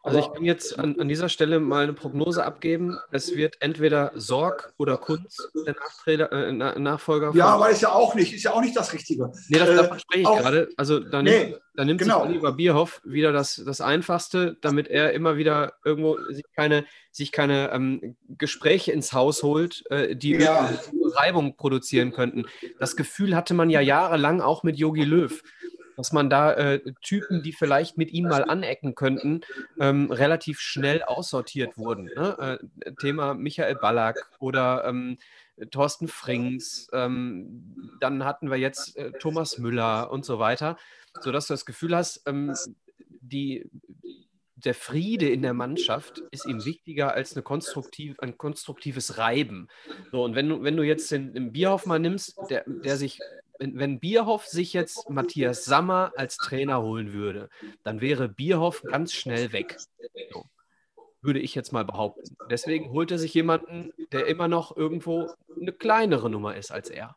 Also 0.05 0.19
ich 0.19 0.31
kann 0.35 0.45
jetzt 0.45 0.79
an, 0.79 1.01
an, 1.01 1.09
dieser 1.09 1.31
Stelle 1.31 1.61
mal 1.61 1.85
eine 1.85 1.95
Prognose 1.95 2.45
abgeben. 2.45 2.99
Es 3.11 3.35
wird 3.35 3.57
entweder 3.61 4.13
Sorg 4.15 4.75
oder 4.77 4.99
Kunz 4.99 5.39
der 5.67 6.31
äh, 6.31 6.53
Nachfolger. 6.53 7.33
Ja, 7.35 7.47
aber 7.47 7.71
ist 7.71 7.81
ja 7.81 7.91
auch 7.91 8.15
nicht, 8.15 8.35
ist 8.35 8.43
ja 8.43 8.53
auch 8.53 8.61
nicht 8.61 8.77
das 8.77 8.93
Richtige. 8.93 9.33
Nee, 9.49 9.59
das, 9.59 9.71
äh, 9.71 9.77
davon 9.77 9.99
spreche 9.99 10.21
ich 10.21 10.39
gerade. 10.39 10.69
Also 10.77 11.01
da 11.01 11.23
nee, 11.23 11.45
nimmt, 11.45 11.61
da 11.75 11.85
nimmt 11.87 12.01
genau. 12.03 12.21
sich 12.21 12.33
Oliver 12.33 12.53
Bierhoff 12.53 13.01
wieder 13.03 13.33
das, 13.33 13.63
das 13.65 13.81
Einfachste, 13.81 14.59
damit 14.61 14.89
er 14.89 15.15
immer 15.15 15.39
wieder 15.39 15.73
irgendwo 15.87 16.19
sich 16.31 16.45
keine, 16.55 16.85
sich 17.11 17.33
keine 17.33 17.71
ähm, 17.73 18.15
Gespräche 18.29 18.93
ins 18.93 19.15
Haus 19.15 19.43
holt, 19.43 19.85
äh, 19.91 20.15
die 20.15 20.35
ja. 20.35 20.71
Reibung 21.15 21.57
produzieren 21.57 22.13
könnten. 22.13 22.45
Das 22.79 22.97
Gefühl 22.97 23.35
hatte 23.35 23.55
man 23.55 23.71
ja 23.71 23.81
jahrelang 23.81 24.43
auch 24.43 24.65
mit 24.65 24.77
Yogi 24.77 25.05
Löw 25.05 25.43
dass 25.97 26.13
man 26.13 26.31
da 26.31 26.53
äh, 26.53 26.81
Typen, 27.03 27.43
die 27.43 27.53
vielleicht 27.53 27.99
mit 27.99 28.13
ihm 28.13 28.29
mal 28.29 28.45
anecken 28.45 28.95
könnten, 28.95 29.43
ähm, 29.79 30.11
relativ 30.11 30.61
schnell 30.61 31.03
aussortiert 31.03 31.77
wurden. 31.77 32.05
Ne? 32.05 32.59
Äh, 32.85 32.93
Thema 33.01 33.35
Michael 33.35 33.77
Ballack 33.77 34.31
oder 34.39 34.85
ähm, 34.87 35.19
Thorsten 35.71 36.09
Frings, 36.09 36.89
ähm, 36.93 37.97
dann 38.01 38.25
hatten 38.25 38.51
wir 38.51 38.57
jetzt 38.57 38.97
äh, 38.97 39.13
Thomas 39.13 39.59
Müller 39.59 40.11
und 40.11 40.25
so 40.25 40.39
weiter, 40.39 40.77
sodass 41.21 41.47
du 41.47 41.53
das 41.53 41.65
Gefühl 41.65 41.95
hast, 41.95 42.23
ähm, 42.27 42.55
die, 43.21 43.71
der 44.57 44.75
Friede 44.75 45.29
in 45.29 45.43
der 45.43 45.55
Mannschaft 45.55 46.23
ist 46.31 46.47
ihm 46.47 46.65
wichtiger 46.65 47.15
als 47.15 47.35
konstruktiv, 47.45 48.19
ein 48.19 48.37
konstruktives 48.37 49.19
Reiben. 49.19 49.69
So, 50.11 50.25
und 50.25 50.35
wenn 50.35 50.49
du, 50.49 50.63
wenn 50.63 50.77
du 50.77 50.83
jetzt 50.83 51.11
den, 51.11 51.35
den 51.35 51.53
Bierhoff 51.53 51.87
mal 51.87 51.99
nimmst, 51.99 52.37
der, 52.51 52.65
der 52.67 52.97
sich 52.97 53.21
wenn, 53.59 53.79
wenn 53.79 54.01
Bierhoff 54.01 54.47
sich 54.47 54.73
jetzt 54.73 55.09
Matthias 55.11 55.65
Sammer 55.65 56.13
als 56.17 56.37
Trainer 56.37 56.83
holen 56.83 57.13
würde, 57.13 57.49
dann 57.83 58.01
wäre 58.01 58.29
Bierhoff 58.29 58.83
ganz 58.83 59.13
schnell 59.13 59.53
weg. 59.53 59.79
So, 60.33 60.45
würde 61.23 61.41
ich 61.41 61.55
jetzt 61.55 61.73
mal 61.73 61.85
behaupten. 61.85 62.37
Deswegen 62.51 62.91
holt 62.91 63.11
er 63.11 63.19
sich 63.19 63.35
jemanden, 63.35 63.93
der 64.13 64.27
immer 64.27 64.49
noch 64.49 64.77
irgendwo 64.77 65.31
eine 65.61 65.73
kleinere 65.73 66.29
Nummer 66.29 66.57
ist 66.57 66.71
als 66.71 66.91
er. 66.91 67.17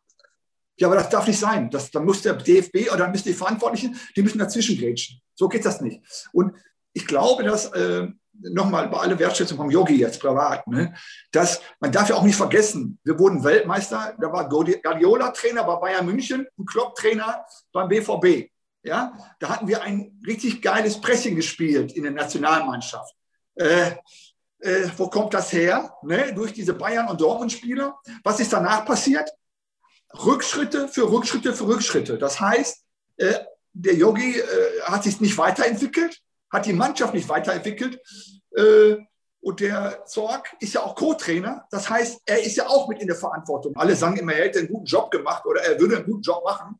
Ja, 0.79 0.88
aber 0.88 0.95
das 0.95 1.09
darf 1.09 1.27
nicht 1.27 1.39
sein. 1.39 1.69
Das, 1.71 1.89
dann 1.89 2.05
muss 2.05 2.21
der 2.21 2.33
DFB 2.33 2.89
oder 2.89 2.97
dann 2.97 3.11
müssen 3.11 3.27
die 3.27 3.33
Verantwortlichen, 3.33 3.95
die 4.15 4.21
müssen 4.21 4.38
dazwischen 4.38 4.77
grätschen. 4.77 5.19
So 5.33 5.47
geht 5.47 5.65
das 5.65 5.81
nicht. 5.81 6.01
Und 6.33 6.53
ich 6.97 7.05
glaube, 7.05 7.43
dass 7.43 7.67
äh, 7.73 8.07
nochmal 8.33 8.87
bei 8.87 8.97
aller 8.97 9.19
Wertschätzung 9.19 9.57
vom 9.57 9.69
Yogi 9.69 9.97
jetzt 9.97 10.19
privat, 10.19 10.65
ne, 10.65 10.95
dass 11.31 11.61
man 11.79 11.91
darf 11.91 12.09
ja 12.09 12.15
auch 12.15 12.23
nicht 12.23 12.35
vergessen, 12.35 12.99
wir 13.03 13.19
wurden 13.19 13.43
Weltmeister, 13.43 14.15
da 14.19 14.33
war 14.33 14.49
Guardiola 14.49 15.29
Trainer 15.29 15.63
bei 15.63 15.75
Bayern 15.75 16.07
München 16.07 16.47
und 16.55 16.67
Klopp 16.67 16.95
Trainer 16.95 17.45
beim 17.71 17.87
BVB. 17.87 18.49
Ja, 18.81 19.13
da 19.39 19.49
hatten 19.49 19.67
wir 19.67 19.83
ein 19.83 20.19
richtig 20.25 20.61
geiles 20.61 20.99
Pressing 20.99 21.35
gespielt 21.35 21.91
in 21.91 22.01
der 22.03 22.13
Nationalmannschaft. 22.13 23.13
Äh, 23.55 23.91
äh, 24.59 24.89
wo 24.97 25.07
kommt 25.09 25.35
das 25.35 25.51
her? 25.53 25.93
Ne? 26.01 26.33
Durch 26.33 26.53
diese 26.53 26.73
Bayern- 26.73 27.09
und 27.09 27.21
Dortmund-Spieler. 27.21 27.99
Was 28.23 28.39
ist 28.39 28.53
danach 28.53 28.85
passiert? 28.85 29.29
Rückschritte 30.25 30.87
für 30.87 31.11
Rückschritte 31.11 31.53
für 31.53 31.67
Rückschritte. 31.67 32.17
Das 32.17 32.39
heißt, 32.39 32.83
äh, 33.17 33.33
der 33.73 33.95
Yogi 33.95 34.39
äh, 34.39 34.81
hat 34.85 35.03
sich 35.03 35.19
nicht 35.21 35.37
weiterentwickelt 35.37 36.21
hat 36.57 36.65
die 36.65 36.73
Mannschaft 36.73 37.13
nicht 37.13 37.29
weiterentwickelt. 37.29 37.99
Äh, 38.55 38.97
und 39.39 39.59
der 39.59 40.03
Zorg 40.05 40.55
ist 40.59 40.73
ja 40.73 40.81
auch 40.81 40.95
Co-Trainer. 40.95 41.65
Das 41.69 41.89
heißt, 41.89 42.21
er 42.25 42.43
ist 42.43 42.57
ja 42.57 42.67
auch 42.67 42.87
mit 42.87 42.99
in 42.99 43.07
der 43.07 43.15
Verantwortung. 43.15 43.75
Alle 43.77 43.95
sagen 43.95 44.17
immer, 44.17 44.33
er 44.33 44.45
hätte 44.45 44.59
einen 44.59 44.67
guten 44.67 44.85
Job 44.85 45.11
gemacht 45.11 45.45
oder 45.45 45.61
er 45.61 45.79
würde 45.79 45.97
einen 45.97 46.05
guten 46.05 46.21
Job 46.21 46.43
machen. 46.43 46.79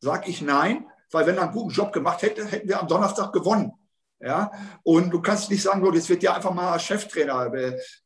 Sag 0.00 0.26
ich 0.26 0.40
nein, 0.42 0.86
weil 1.10 1.26
wenn 1.26 1.36
er 1.36 1.44
einen 1.44 1.52
guten 1.52 1.70
Job 1.70 1.92
gemacht 1.92 2.22
hätte, 2.22 2.46
hätten 2.46 2.68
wir 2.68 2.80
am 2.80 2.88
Donnerstag 2.88 3.32
gewonnen. 3.32 3.72
Ja, 4.22 4.50
und 4.82 5.10
du 5.10 5.22
kannst 5.22 5.50
nicht 5.50 5.62
sagen, 5.62 5.82
jetzt 5.94 6.10
wird 6.10 6.22
ja 6.22 6.34
einfach 6.34 6.52
mal 6.52 6.78
Cheftrainer 6.78 7.48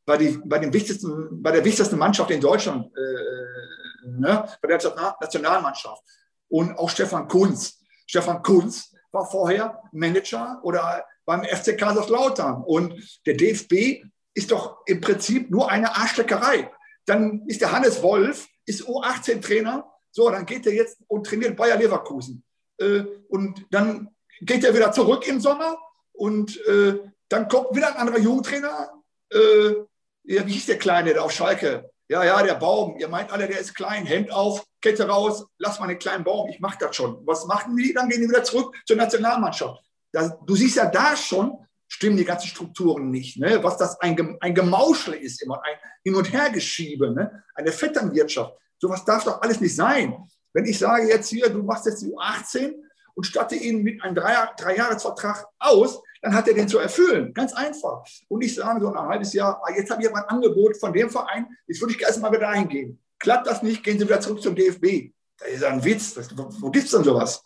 bei, 0.05 0.17
die, 0.17 0.39
bei, 0.45 0.61
dem 0.61 0.73
wichtigsten, 0.73 1.43
bei 1.43 1.51
der 1.51 1.65
wichtigsten 1.65 1.99
Mannschaft 1.99 2.31
in 2.31 2.41
Deutschland, 2.41 2.87
äh, 2.97 4.11
ne? 4.11 4.49
bei 4.63 4.69
der 4.69 4.79
Nationalmannschaft. 5.21 6.03
Und 6.49 6.79
auch 6.79 6.89
Stefan 6.89 7.27
Kunz. 7.27 7.81
Stefan 8.07 8.43
Kunz 8.43 8.94
war 9.15 9.31
vorher 9.31 9.83
Manager 9.93 10.61
oder 10.63 11.07
beim 11.25 11.45
FC 11.45 11.79
Kaiserslautern. 11.79 12.63
Und 12.65 13.21
der 13.27 13.35
DFB 13.35 14.05
ist 14.35 14.51
doch 14.51 14.79
im 14.87 15.01
Prinzip 15.01 15.51
nur 15.51 15.71
eine 15.71 15.95
Arschleckerei. 15.97 16.71
Dann 17.07 17.45
ist 17.47 17.61
der 17.61 17.73
Hannes 17.73 18.03
Wolf, 18.03 18.49
ist 18.67 18.83
U18-Trainer. 18.83 19.91
So, 20.11 20.29
dann 20.31 20.47
geht 20.47 20.67
er 20.67 20.75
jetzt 20.75 20.99
und 21.07 21.27
trainiert 21.27 21.57
Bayer 21.57 21.77
Leverkusen. 21.77 22.45
Äh, 22.79 23.05
und 23.29 23.65
dann 23.71 24.11
geht 24.41 24.65
er 24.65 24.75
wieder 24.75 24.93
zurück 24.93 25.27
im 25.27 25.41
Sommer 25.41 25.79
und 26.13 26.57
äh, 26.67 26.99
dann 27.29 27.49
kommt 27.49 27.75
wieder 27.75 27.89
ein 27.89 27.97
anderer 27.97 28.19
Jugendtrainer. 28.19 28.91
Äh, 29.31 29.75
wie 30.23 30.39
hieß 30.39 30.67
der 30.67 30.79
Kleine, 30.79 31.13
der 31.13 31.25
auf 31.25 31.33
Schalke? 31.33 31.91
Ja, 32.09 32.25
ja, 32.25 32.43
der 32.43 32.55
Baum. 32.55 32.97
Ihr 32.99 33.09
meint 33.09 33.33
alle, 33.33 33.47
der 33.47 33.59
ist 33.59 33.75
klein. 33.75 34.07
Hemd 34.07 34.31
auf, 34.31 34.65
Kette 34.85 35.09
raus, 35.09 35.47
lass 35.57 35.81
mal 35.81 35.87
den 35.87 35.99
kleinen 35.99 36.25
Baum, 36.25 36.51
ich 36.51 36.61
mache 36.61 36.77
das 36.79 36.95
schon. 36.95 37.27
Was 37.27 37.47
machen 37.47 37.75
die? 37.75 37.95
Dann 37.95 38.07
gehen 38.07 38.21
die 38.21 38.29
wieder 38.29 38.45
zurück 38.45 38.77
zur 38.85 38.97
Nationalmannschaft. 38.97 39.83
Das, 40.13 40.33
du 40.45 40.55
siehst 40.55 40.77
ja 40.77 40.85
da 40.85 41.17
schon, 41.17 41.57
stimmen 41.89 42.19
die 42.19 42.25
ganzen 42.25 42.49
Strukturen 42.49 43.11
nicht. 43.11 43.39
Ne? 43.39 43.63
Was 43.63 43.79
das 43.79 43.99
ein, 44.01 44.37
ein 44.41 44.55
Gemauschel 44.55 45.15
ist, 45.15 45.43
immer 45.43 45.63
ein 45.65 45.77
Hin- 46.03 46.15
und 46.15 46.31
Hergeschiebe, 46.31 47.11
ne? 47.13 47.43
eine 47.55 47.73
Vetternwirtschaft. 47.73 48.53
Sowas 48.79 49.03
darf 49.07 49.25
doch 49.25 49.41
alles 49.41 49.59
nicht 49.59 49.75
sein. 49.75 50.15
Wenn 50.53 50.67
ich 50.67 50.79
sage 50.79 51.09
jetzt 51.09 51.31
hier, 51.31 51.49
du 51.49 51.63
machst 51.63 51.87
jetzt 51.87 52.03
die 52.03 52.13
U18 52.13 52.75
und 53.15 53.25
statte 53.25 53.55
ihn 53.55 53.83
mit 53.83 54.03
einem 54.03 54.15
Dreijahresvertrag 54.15 55.47
aus, 55.61 56.03
dann 56.21 56.35
hat 56.35 56.47
er 56.47 56.55
den 56.55 56.69
zu 56.69 56.79
erfüllen. 56.79 57.33
Ganz 57.33 57.55
einfach. 57.55 58.05
Und 58.29 58.43
ich 58.43 58.55
sage 58.55 58.83
so 58.83 58.93
ein 58.93 58.99
halbes 58.99 59.33
Jahr, 59.33 59.63
ah, 59.65 59.73
jetzt 59.75 59.91
habe 59.91 60.03
ich 60.03 60.09
aber 60.11 60.19
ein 60.19 60.37
Angebot 60.37 60.77
von 60.77 60.93
dem 60.93 61.09
Verein, 61.09 61.47
jetzt 61.67 61.81
würde 61.81 61.95
ich 61.95 62.03
erst 62.03 62.21
mal 62.21 62.33
wieder 62.33 62.51
eingehen. 62.51 63.01
Klappt 63.25 63.47
das 63.47 63.63
nicht, 63.63 63.83
gehen 63.83 63.99
Sie 63.99 64.05
wieder 64.05 64.21
zurück 64.21 64.43
zum 64.43 64.55
DFB. 64.55 65.11
Das 65.39 65.49
ist 65.49 65.65
ein 65.65 65.83
Witz. 65.83 66.13
Das, 66.13 66.29
wo 66.37 66.71
gibt 66.71 66.85
es 66.85 66.91
denn 66.91 67.05
sowas? 67.05 67.43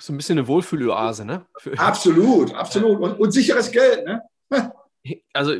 So 0.00 0.12
ein 0.12 0.16
bisschen 0.16 0.36
eine 0.36 0.48
Wohlfühloase, 0.48 1.24
ne? 1.24 1.46
Absolut, 1.76 2.52
absolut. 2.52 2.98
Und, 2.98 3.12
und 3.20 3.30
sicheres 3.30 3.70
Geld, 3.70 4.04
ne? 4.04 4.22
Also, 5.32 5.52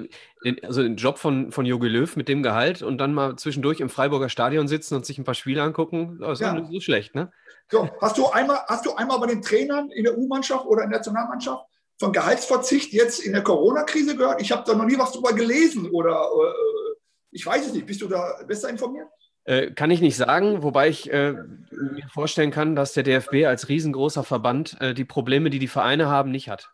also 0.62 0.82
den 0.82 0.96
Job 0.96 1.18
von, 1.18 1.52
von 1.52 1.64
Jogi 1.64 1.86
Löw 1.86 2.16
mit 2.16 2.26
dem 2.26 2.42
Gehalt 2.42 2.82
und 2.82 2.98
dann 2.98 3.14
mal 3.14 3.36
zwischendurch 3.36 3.78
im 3.78 3.88
Freiburger 3.88 4.28
Stadion 4.28 4.66
sitzen 4.66 4.96
und 4.96 5.06
sich 5.06 5.16
ein 5.16 5.24
paar 5.24 5.34
Spiele 5.34 5.62
angucken, 5.62 6.18
das 6.20 6.40
ist 6.40 6.40
ja. 6.40 6.52
nicht 6.52 6.72
so 6.72 6.80
schlecht, 6.80 7.14
ne? 7.14 7.30
So, 7.70 7.88
hast 8.00 8.18
du 8.18 8.26
einmal, 8.26 8.58
hast 8.66 8.84
du 8.84 8.96
einmal 8.96 9.20
bei 9.20 9.28
den 9.28 9.42
Trainern 9.42 9.92
in 9.92 10.02
der 10.02 10.18
U-Mannschaft 10.18 10.66
oder 10.66 10.82
in 10.82 10.90
der 10.90 10.98
Nationalmannschaft 10.98 11.64
von 12.00 12.12
Gehaltsverzicht 12.12 12.92
jetzt 12.92 13.20
in 13.20 13.32
der 13.32 13.44
Corona-Krise 13.44 14.16
gehört? 14.16 14.42
Ich 14.42 14.50
habe 14.50 14.64
da 14.66 14.74
noch 14.74 14.86
nie 14.86 14.98
was 14.98 15.12
drüber 15.12 15.32
gelesen 15.32 15.88
oder 15.92 16.28
äh, 16.28 16.96
ich 17.30 17.46
weiß 17.46 17.66
es 17.66 17.72
nicht. 17.72 17.86
Bist 17.86 18.02
du 18.02 18.08
da 18.08 18.42
besser 18.44 18.68
informiert? 18.68 19.06
Äh, 19.46 19.70
kann 19.70 19.92
ich 19.92 20.00
nicht 20.00 20.16
sagen, 20.16 20.64
wobei 20.64 20.88
ich 20.88 21.12
äh, 21.12 21.32
mir 21.70 22.08
vorstellen 22.12 22.50
kann, 22.50 22.74
dass 22.74 22.94
der 22.94 23.04
DFB 23.04 23.46
als 23.46 23.68
riesengroßer 23.68 24.24
Verband 24.24 24.76
äh, 24.80 24.92
die 24.92 25.04
Probleme, 25.04 25.50
die 25.50 25.60
die 25.60 25.68
Vereine 25.68 26.08
haben, 26.08 26.32
nicht 26.32 26.48
hat. 26.48 26.70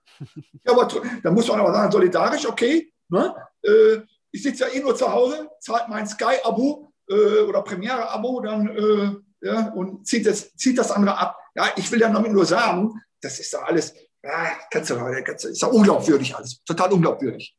Ja, 0.65 0.73
aber 0.73 0.89
da 1.23 1.31
muss 1.31 1.49
man 1.49 1.61
aber 1.61 1.73
sagen, 1.75 1.93
solidarisch, 1.93 2.47
okay. 2.47 2.91
Ne? 3.09 3.35
Äh, 3.63 3.99
ich 4.31 4.43
sitze 4.43 4.65
ja 4.65 4.71
eh 4.71 4.81
nur 4.81 4.97
zu 4.97 5.13
Hause, 5.13 5.51
zahlt 5.61 5.89
mein 5.89 6.07
Sky-Abo 6.07 6.93
äh, 7.09 7.41
oder 7.41 7.63
Premiere-Abo 7.63 8.41
dann 8.41 9.23
ja, 9.43 9.73
und 9.73 10.07
zieht 10.07 10.25
das, 10.25 10.55
zieht 10.55 10.79
das 10.79 10.93
andere 10.93 11.19
ab. 11.19 11.37
Ja, 11.57 11.67
ich 11.77 11.91
will 11.91 12.01
ja 12.01 12.09
damit 12.09 12.33
nur 12.33 12.47
sagen, 12.47 13.03
das 13.21 13.41
ist 13.41 13.53
doch 13.53 13.65
alles, 13.65 13.93
ja, 14.23 14.53
kannst 14.71 14.91
du, 14.91 15.23
kannst 15.25 15.45
du, 15.45 15.49
ist 15.49 15.63
doch 15.63 15.73
unglaubwürdig 15.73 16.35
alles, 16.37 16.63
total 16.65 16.93
unglaubwürdig. 16.93 17.57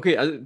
Okay, 0.00 0.16
also 0.16 0.38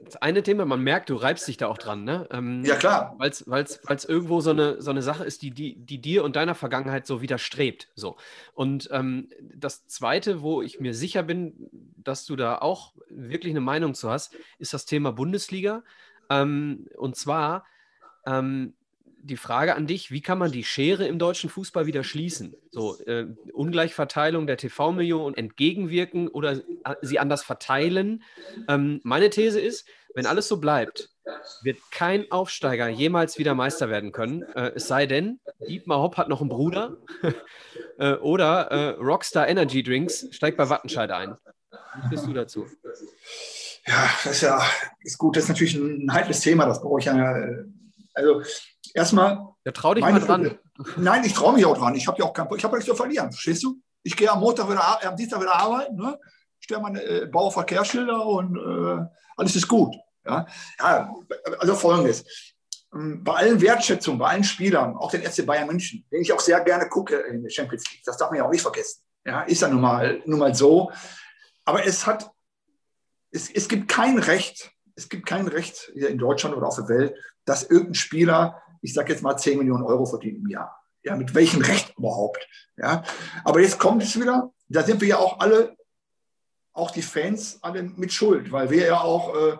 das 0.00 0.16
eine 0.16 0.42
Thema, 0.42 0.64
man 0.64 0.82
merkt, 0.82 1.10
du 1.10 1.14
reibst 1.14 1.46
dich 1.46 1.56
da 1.56 1.68
auch 1.68 1.78
dran, 1.78 2.02
ne? 2.02 2.26
Ähm, 2.32 2.64
ja, 2.64 2.74
klar. 2.74 3.14
Weil 3.18 3.30
es 3.30 4.04
irgendwo 4.04 4.40
so 4.40 4.50
eine, 4.50 4.82
so 4.82 4.90
eine 4.90 5.00
Sache 5.00 5.22
ist, 5.22 5.42
die, 5.42 5.52
die, 5.52 5.76
die 5.76 6.00
dir 6.00 6.24
und 6.24 6.34
deiner 6.34 6.56
Vergangenheit 6.56 7.06
so 7.06 7.22
widerstrebt. 7.22 7.88
So. 7.94 8.16
Und 8.52 8.88
ähm, 8.90 9.28
das 9.54 9.86
zweite, 9.86 10.42
wo 10.42 10.60
ich 10.60 10.80
mir 10.80 10.92
sicher 10.92 11.22
bin, 11.22 11.70
dass 11.98 12.26
du 12.26 12.34
da 12.34 12.58
auch 12.58 12.94
wirklich 13.08 13.52
eine 13.52 13.60
Meinung 13.60 13.94
zu 13.94 14.10
hast, 14.10 14.34
ist 14.58 14.74
das 14.74 14.86
Thema 14.86 15.12
Bundesliga. 15.12 15.84
Ähm, 16.28 16.88
und 16.96 17.14
zwar, 17.14 17.64
ähm, 18.26 18.74
die 19.22 19.36
Frage 19.36 19.74
an 19.74 19.86
dich, 19.86 20.10
wie 20.10 20.22
kann 20.22 20.38
man 20.38 20.52
die 20.52 20.64
Schere 20.64 21.06
im 21.06 21.18
deutschen 21.18 21.50
Fußball 21.50 21.86
wieder 21.86 22.04
schließen? 22.04 22.54
So, 22.70 22.98
äh, 23.04 23.26
Ungleichverteilung 23.52 24.46
der 24.46 24.56
TV-Millionen 24.56 25.36
entgegenwirken 25.36 26.28
oder 26.28 26.52
äh, 26.52 26.94
sie 27.02 27.18
anders 27.18 27.42
verteilen? 27.42 28.22
Ähm, 28.68 29.00
meine 29.04 29.30
These 29.30 29.60
ist, 29.60 29.86
wenn 30.14 30.26
alles 30.26 30.48
so 30.48 30.58
bleibt, 30.58 31.10
wird 31.62 31.78
kein 31.90 32.30
Aufsteiger 32.32 32.88
jemals 32.88 33.38
wieder 33.38 33.54
Meister 33.54 33.88
werden 33.88 34.12
können. 34.12 34.42
Äh, 34.42 34.72
es 34.74 34.88
sei 34.88 35.06
denn, 35.06 35.40
Dietmar 35.68 36.00
Hopp 36.00 36.16
hat 36.16 36.28
noch 36.28 36.40
einen 36.40 36.50
Bruder 36.50 36.96
äh, 37.98 38.14
oder 38.14 38.70
äh, 38.70 38.88
Rockstar 39.00 39.48
Energy 39.48 39.82
Drinks 39.82 40.28
steigt 40.30 40.56
bei 40.56 40.68
Wattenscheid 40.68 41.10
ein. 41.10 41.36
Wie 42.02 42.08
bist 42.08 42.26
du 42.26 42.32
dazu? 42.32 42.66
Ja, 43.86 44.10
das 44.24 44.32
ist 44.32 44.42
ja 44.42 44.62
ist 45.02 45.18
gut. 45.18 45.36
Das 45.36 45.44
ist 45.44 45.48
natürlich 45.48 45.74
ein 45.74 46.12
heikles 46.12 46.40
Thema. 46.40 46.66
Das 46.66 46.80
brauche 46.80 47.00
ich 47.00 47.06
ja. 47.06 47.38
Äh, 47.38 47.64
also 48.14 48.42
erstmal. 48.94 49.46
Ja, 49.64 49.72
trau 49.72 49.94
dich 49.94 50.04
mal 50.04 50.18
dran. 50.18 50.58
Nein, 50.96 51.24
ich 51.24 51.34
traue 51.34 51.54
mich 51.54 51.66
auch 51.66 51.76
dran. 51.76 51.94
Ich 51.94 52.06
habe 52.06 52.18
ja 52.18 52.24
auch 52.24 52.32
kein, 52.32 52.48
ich 52.56 52.64
habe 52.64 52.76
nichts 52.76 52.88
zu 52.88 52.96
verlieren. 52.96 53.30
Verstehst 53.32 53.62
du? 53.62 53.80
Ich 54.02 54.16
gehe 54.16 54.30
am 54.30 54.40
Montag 54.40 54.70
wieder, 54.70 55.06
am 55.06 55.16
Dienstag 55.16 55.40
wieder 55.40 55.54
arbeiten. 55.54 55.96
Ne? 55.96 56.18
stell 56.60 56.80
mal 56.80 56.96
äh, 56.96 57.26
baue 57.26 57.50
Verkehrsschilder 57.50 58.24
und 58.24 58.56
äh, 58.56 59.04
alles 59.36 59.56
ist 59.56 59.66
gut. 59.66 59.96
Ja? 60.24 60.46
ja, 60.78 61.14
also 61.58 61.74
folgendes. 61.74 62.24
Ähm, 62.94 63.24
bei 63.24 63.34
allen 63.34 63.60
Wertschätzungen, 63.60 64.18
bei 64.18 64.28
allen 64.28 64.44
Spielern, 64.44 64.96
auch 64.96 65.10
den 65.10 65.22
FC 65.22 65.44
Bayern 65.44 65.66
München, 65.66 66.06
den 66.12 66.22
ich 66.22 66.32
auch 66.32 66.40
sehr 66.40 66.60
gerne 66.60 66.88
gucke 66.88 67.16
in 67.16 67.42
der 67.42 67.50
Champions 67.50 67.90
League, 67.90 68.02
das 68.04 68.16
darf 68.16 68.30
man 68.30 68.38
ja 68.38 68.46
auch 68.46 68.50
nicht 68.50 68.62
vergessen. 68.62 69.02
Ja, 69.24 69.42
ist 69.42 69.62
ja 69.62 69.68
nun 69.68 69.80
mal, 69.80 70.22
nun 70.26 70.38
mal 70.38 70.54
so. 70.54 70.92
Aber 71.64 71.84
es 71.84 72.06
hat, 72.06 72.30
es, 73.30 73.50
es 73.50 73.68
gibt 73.68 73.88
kein 73.88 74.18
Recht, 74.18 74.72
es 74.94 75.08
gibt 75.08 75.26
kein 75.26 75.48
Recht 75.48 75.90
hier 75.94 76.08
in 76.08 76.18
Deutschland 76.18 76.56
oder 76.56 76.68
auf 76.68 76.76
der 76.76 76.88
Welt, 76.88 77.14
dass 77.44 77.64
irgendein 77.64 77.94
Spieler, 77.94 78.62
ich 78.80 78.94
sage 78.94 79.12
jetzt 79.12 79.22
mal 79.22 79.36
10 79.36 79.58
Millionen 79.58 79.84
Euro 79.84 80.06
verdient 80.06 80.38
im 80.38 80.48
Jahr. 80.48 80.76
Ja, 81.02 81.16
mit 81.16 81.34
welchem 81.34 81.62
Recht 81.62 81.96
überhaupt? 81.96 82.46
Ja, 82.76 83.02
aber 83.44 83.60
jetzt 83.60 83.78
kommt 83.78 84.02
es 84.02 84.20
wieder, 84.20 84.52
da 84.68 84.82
sind 84.82 85.00
wir 85.00 85.08
ja 85.08 85.18
auch 85.18 85.40
alle, 85.40 85.76
auch 86.72 86.90
die 86.90 87.02
Fans, 87.02 87.58
alle 87.62 87.82
mit 87.82 88.12
Schuld, 88.12 88.52
weil 88.52 88.70
wir 88.70 88.86
ja 88.86 89.00
auch 89.00 89.34
äh, 89.34 89.56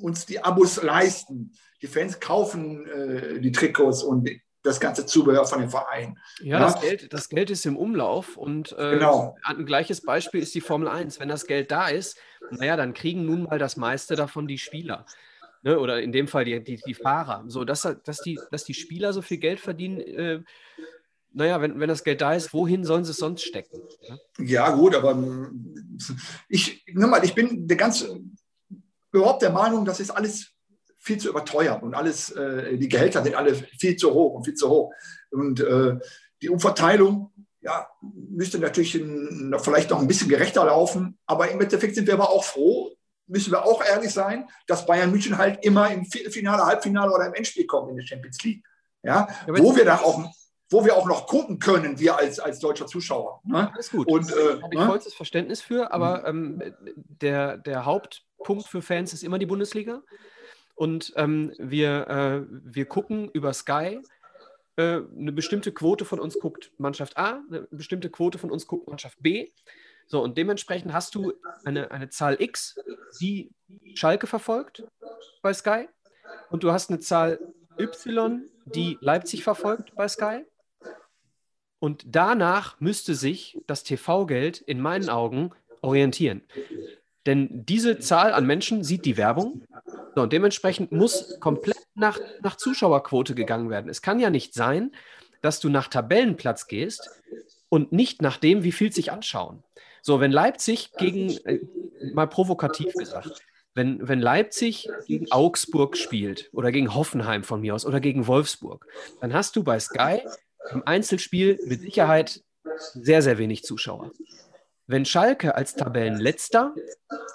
uns 0.00 0.26
die 0.26 0.42
Abos 0.42 0.80
leisten. 0.82 1.52
Die 1.82 1.88
Fans 1.88 2.20
kaufen 2.20 2.86
äh, 2.86 3.40
die 3.40 3.50
Trikots 3.50 4.04
und 4.04 4.28
das 4.62 4.78
ganze 4.78 5.06
Zubehör 5.06 5.44
von 5.44 5.60
dem 5.60 5.70
Verein. 5.70 6.18
Ja, 6.40 6.58
ja, 6.58 6.66
Das, 6.66 6.80
Geld, 6.80 7.12
das 7.12 7.28
Geld 7.28 7.50
ist 7.50 7.66
im 7.66 7.76
Umlauf 7.76 8.36
und 8.36 8.72
äh, 8.78 8.92
genau. 8.92 9.36
ein 9.42 9.66
gleiches 9.66 10.00
Beispiel 10.00 10.40
ist 10.40 10.54
die 10.54 10.60
Formel 10.60 10.88
1. 10.88 11.18
Wenn 11.18 11.28
das 11.28 11.46
Geld 11.46 11.70
da 11.70 11.88
ist, 11.88 12.16
naja, 12.50 12.76
dann 12.76 12.94
kriegen 12.94 13.24
nun 13.24 13.44
mal 13.44 13.58
das 13.58 13.76
meiste 13.76 14.14
davon 14.14 14.46
die 14.46 14.58
Spieler. 14.58 15.04
Ne? 15.62 15.78
Oder 15.78 16.02
in 16.02 16.12
dem 16.12 16.28
Fall 16.28 16.44
die, 16.44 16.62
die, 16.62 16.80
die 16.84 16.94
Fahrer. 16.94 17.44
So, 17.46 17.64
dass, 17.64 17.88
dass, 18.04 18.18
die, 18.18 18.38
dass 18.50 18.64
die 18.64 18.74
Spieler 18.74 19.12
so 19.12 19.22
viel 19.22 19.38
Geld 19.38 19.60
verdienen, 19.60 20.00
äh, 20.00 20.42
naja, 21.32 21.60
wenn, 21.60 21.80
wenn 21.80 21.88
das 21.88 22.04
Geld 22.04 22.20
da 22.20 22.34
ist, 22.34 22.52
wohin 22.52 22.84
sollen 22.84 23.04
sie 23.04 23.12
es 23.12 23.16
sonst 23.16 23.42
stecken? 23.42 23.80
Ja, 24.00 24.16
ja 24.38 24.74
gut, 24.74 24.94
aber 24.94 25.12
hm, 25.12 25.98
ich, 26.48 26.84
mal, 26.92 27.24
ich 27.24 27.34
bin 27.34 27.66
der 27.66 27.76
ganze, 27.76 28.20
überhaupt 29.12 29.42
der 29.42 29.50
Meinung, 29.50 29.84
das 29.84 30.00
ist 30.00 30.10
alles 30.10 30.52
viel 30.98 31.18
zu 31.18 31.30
überteuert 31.30 31.82
und 31.82 31.94
alles, 31.94 32.30
äh, 32.30 32.76
die 32.76 32.88
Gehälter 32.88 33.22
sind 33.22 33.34
alle 33.34 33.54
viel 33.54 33.96
zu 33.96 34.12
hoch 34.12 34.34
und 34.34 34.44
viel 34.44 34.54
zu 34.54 34.68
hoch. 34.68 34.92
Und 35.30 35.60
äh, 35.60 35.98
die 36.42 36.48
Umverteilung, 36.48 37.32
ja, 37.60 37.88
müsste 38.00 38.58
natürlich 38.58 38.94
in, 38.94 39.54
vielleicht 39.60 39.90
noch 39.90 40.00
ein 40.00 40.08
bisschen 40.08 40.28
gerechter 40.28 40.64
laufen, 40.64 41.18
aber 41.26 41.50
im 41.50 41.60
Endeffekt 41.60 41.94
sind 41.94 42.06
wir 42.06 42.14
aber 42.14 42.30
auch 42.30 42.44
froh, 42.44 42.94
müssen 43.26 43.52
wir 43.52 43.64
auch 43.64 43.84
ehrlich 43.84 44.12
sein, 44.12 44.48
dass 44.66 44.86
Bayern 44.86 45.10
München 45.10 45.38
halt 45.38 45.64
immer 45.64 45.90
im 45.90 46.04
Viertelfinale, 46.04 46.64
Halbfinale 46.64 47.12
oder 47.12 47.26
im 47.26 47.34
Endspiel 47.34 47.66
kommt 47.66 47.90
in 47.90 47.96
der 47.96 48.04
Champions 48.04 48.42
League. 48.42 48.64
Ja, 49.02 49.28
ja 49.46 49.58
wo 49.58 49.74
wir 49.74 49.84
da 49.84 49.96
auch 49.96 50.24
wo 50.72 50.84
wir 50.84 50.96
auch 50.96 51.06
noch 51.06 51.26
gucken 51.26 51.58
können, 51.58 51.98
wir 52.00 52.16
als, 52.16 52.40
als 52.40 52.58
deutscher 52.58 52.86
Zuschauer. 52.86 53.40
Ne? 53.44 53.70
Alles 53.72 53.90
gut. 53.90 54.08
Und, 54.08 54.30
äh, 54.30 54.62
habe 54.62 54.72
ich 54.72 54.78
ne? 54.78 54.86
vollstes 54.86 55.14
Verständnis 55.14 55.60
für, 55.60 55.92
aber 55.92 56.32
mhm. 56.32 56.62
ähm, 56.62 56.74
der, 56.94 57.58
der 57.58 57.84
Hauptpunkt 57.84 58.66
für 58.66 58.82
Fans 58.82 59.12
ist 59.12 59.22
immer 59.22 59.38
die 59.38 59.46
Bundesliga. 59.46 60.02
Und 60.74 61.12
ähm, 61.16 61.52
wir, 61.58 62.08
äh, 62.08 62.46
wir 62.48 62.86
gucken 62.86 63.28
über 63.32 63.52
Sky. 63.52 64.00
Äh, 64.76 65.00
eine 65.16 65.32
bestimmte 65.32 65.72
Quote 65.72 66.06
von 66.06 66.18
uns 66.18 66.38
guckt 66.38 66.72
Mannschaft 66.78 67.18
A, 67.18 67.42
eine 67.48 67.68
bestimmte 67.70 68.08
Quote 68.08 68.38
von 68.38 68.50
uns 68.50 68.66
guckt 68.66 68.88
Mannschaft 68.88 69.18
B. 69.20 69.50
So, 70.12 70.22
und 70.22 70.36
dementsprechend 70.36 70.92
hast 70.92 71.14
du 71.14 71.32
eine, 71.64 71.90
eine 71.90 72.10
Zahl 72.10 72.36
X, 72.38 72.78
die 73.18 73.50
Schalke 73.94 74.26
verfolgt 74.26 74.84
bei 75.40 75.54
Sky. 75.54 75.88
Und 76.50 76.64
du 76.64 76.70
hast 76.70 76.90
eine 76.90 77.00
Zahl 77.00 77.40
Y, 77.78 78.42
die 78.66 78.98
Leipzig 79.00 79.42
verfolgt 79.42 79.94
bei 79.94 80.06
Sky. 80.08 80.44
Und 81.78 82.04
danach 82.14 82.78
müsste 82.78 83.14
sich 83.14 83.58
das 83.66 83.84
TV-Geld 83.84 84.60
in 84.60 84.82
meinen 84.82 85.08
Augen 85.08 85.52
orientieren. 85.80 86.42
Denn 87.24 87.64
diese 87.64 87.98
Zahl 87.98 88.34
an 88.34 88.44
Menschen 88.44 88.84
sieht 88.84 89.06
die 89.06 89.16
Werbung 89.16 89.64
so, 90.14 90.20
und 90.20 90.34
dementsprechend 90.34 90.92
muss 90.92 91.40
komplett 91.40 91.86
nach, 91.94 92.20
nach 92.42 92.56
Zuschauerquote 92.56 93.34
gegangen 93.34 93.70
werden. 93.70 93.88
Es 93.88 94.02
kann 94.02 94.20
ja 94.20 94.28
nicht 94.28 94.52
sein, 94.52 94.94
dass 95.40 95.58
du 95.58 95.70
nach 95.70 95.88
Tabellenplatz 95.88 96.66
gehst 96.66 97.08
und 97.70 97.92
nicht 97.92 98.20
nach 98.20 98.36
dem, 98.36 98.62
wie 98.62 98.72
viel 98.72 98.92
sich 98.92 99.10
anschauen. 99.10 99.62
So, 100.02 100.20
wenn 100.20 100.32
Leipzig 100.32 100.90
gegen, 100.98 101.30
äh, 101.46 101.60
mal 102.12 102.26
provokativ 102.26 102.92
gesagt, 102.94 103.40
wenn, 103.74 104.06
wenn 104.06 104.20
Leipzig 104.20 104.88
gegen 105.06 105.30
Augsburg 105.30 105.96
spielt 105.96 106.50
oder 106.52 106.72
gegen 106.72 106.94
Hoffenheim 106.94 107.44
von 107.44 107.60
mir 107.60 107.74
aus 107.74 107.86
oder 107.86 108.00
gegen 108.00 108.26
Wolfsburg, 108.26 108.86
dann 109.20 109.32
hast 109.32 109.56
du 109.56 109.62
bei 109.62 109.78
Sky 109.80 110.20
im 110.72 110.82
Einzelspiel 110.86 111.58
mit 111.64 111.80
Sicherheit 111.80 112.42
sehr, 112.94 113.22
sehr 113.22 113.38
wenig 113.38 113.62
Zuschauer. 113.62 114.10
Wenn 114.86 115.04
Schalke 115.04 115.54
als 115.54 115.74
Tabellenletzter 115.74 116.74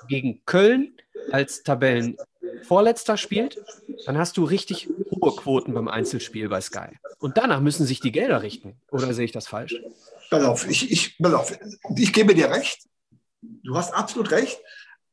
gegen 0.08 0.44
Köln 0.46 0.98
als 1.32 1.64
Tabellenvorletzter 1.64 3.18
spielt, 3.18 3.64
dann 4.06 4.18
hast 4.18 4.38
du 4.38 4.44
richtig 4.44 4.90
hohe 5.10 5.36
Quoten 5.36 5.74
beim 5.74 5.88
Einzelspiel 5.88 6.50
bei 6.50 6.62
Sky. 6.62 6.90
Und 7.20 7.38
danach 7.38 7.62
müssen 7.62 7.86
sich 7.86 8.00
die 8.00 8.12
Gelder 8.12 8.44
richten. 8.44 8.76
Oder 8.92 9.14
sehe 9.14 9.26
ich 9.26 9.32
das 9.32 9.48
falsch? 9.48 9.82
Pass 10.30 10.44
auf, 10.44 10.68
ich, 10.68 10.92
ich, 10.92 11.18
pass 11.18 11.34
auf, 11.34 11.58
ich 11.96 12.14
gebe 12.14 12.36
dir 12.36 12.50
recht. 12.50 12.88
Du 13.42 13.76
hast 13.76 13.94
absolut 13.94 14.32
recht. 14.32 14.60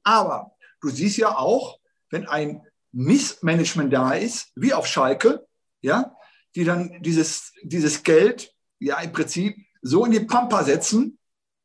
Aber 0.02 0.52
du 0.80 0.90
siehst 0.90 1.16
ja 1.16 1.36
auch, 1.36 1.78
wenn 2.10 2.26
ein 2.28 2.62
Missmanagement 2.92 3.92
da 3.92 4.12
ist, 4.12 4.52
wie 4.54 4.72
auf 4.72 4.86
Schalke, 4.86 5.46
ja, 5.82 6.16
die 6.54 6.64
dann 6.64 7.02
dieses, 7.02 7.52
dieses 7.62 8.02
Geld 8.02 8.54
ja 8.78 9.00
im 9.00 9.12
Prinzip 9.12 9.56
so 9.82 10.04
in 10.04 10.12
die 10.12 10.20
Pampa 10.20 10.62
setzen, 10.64 11.18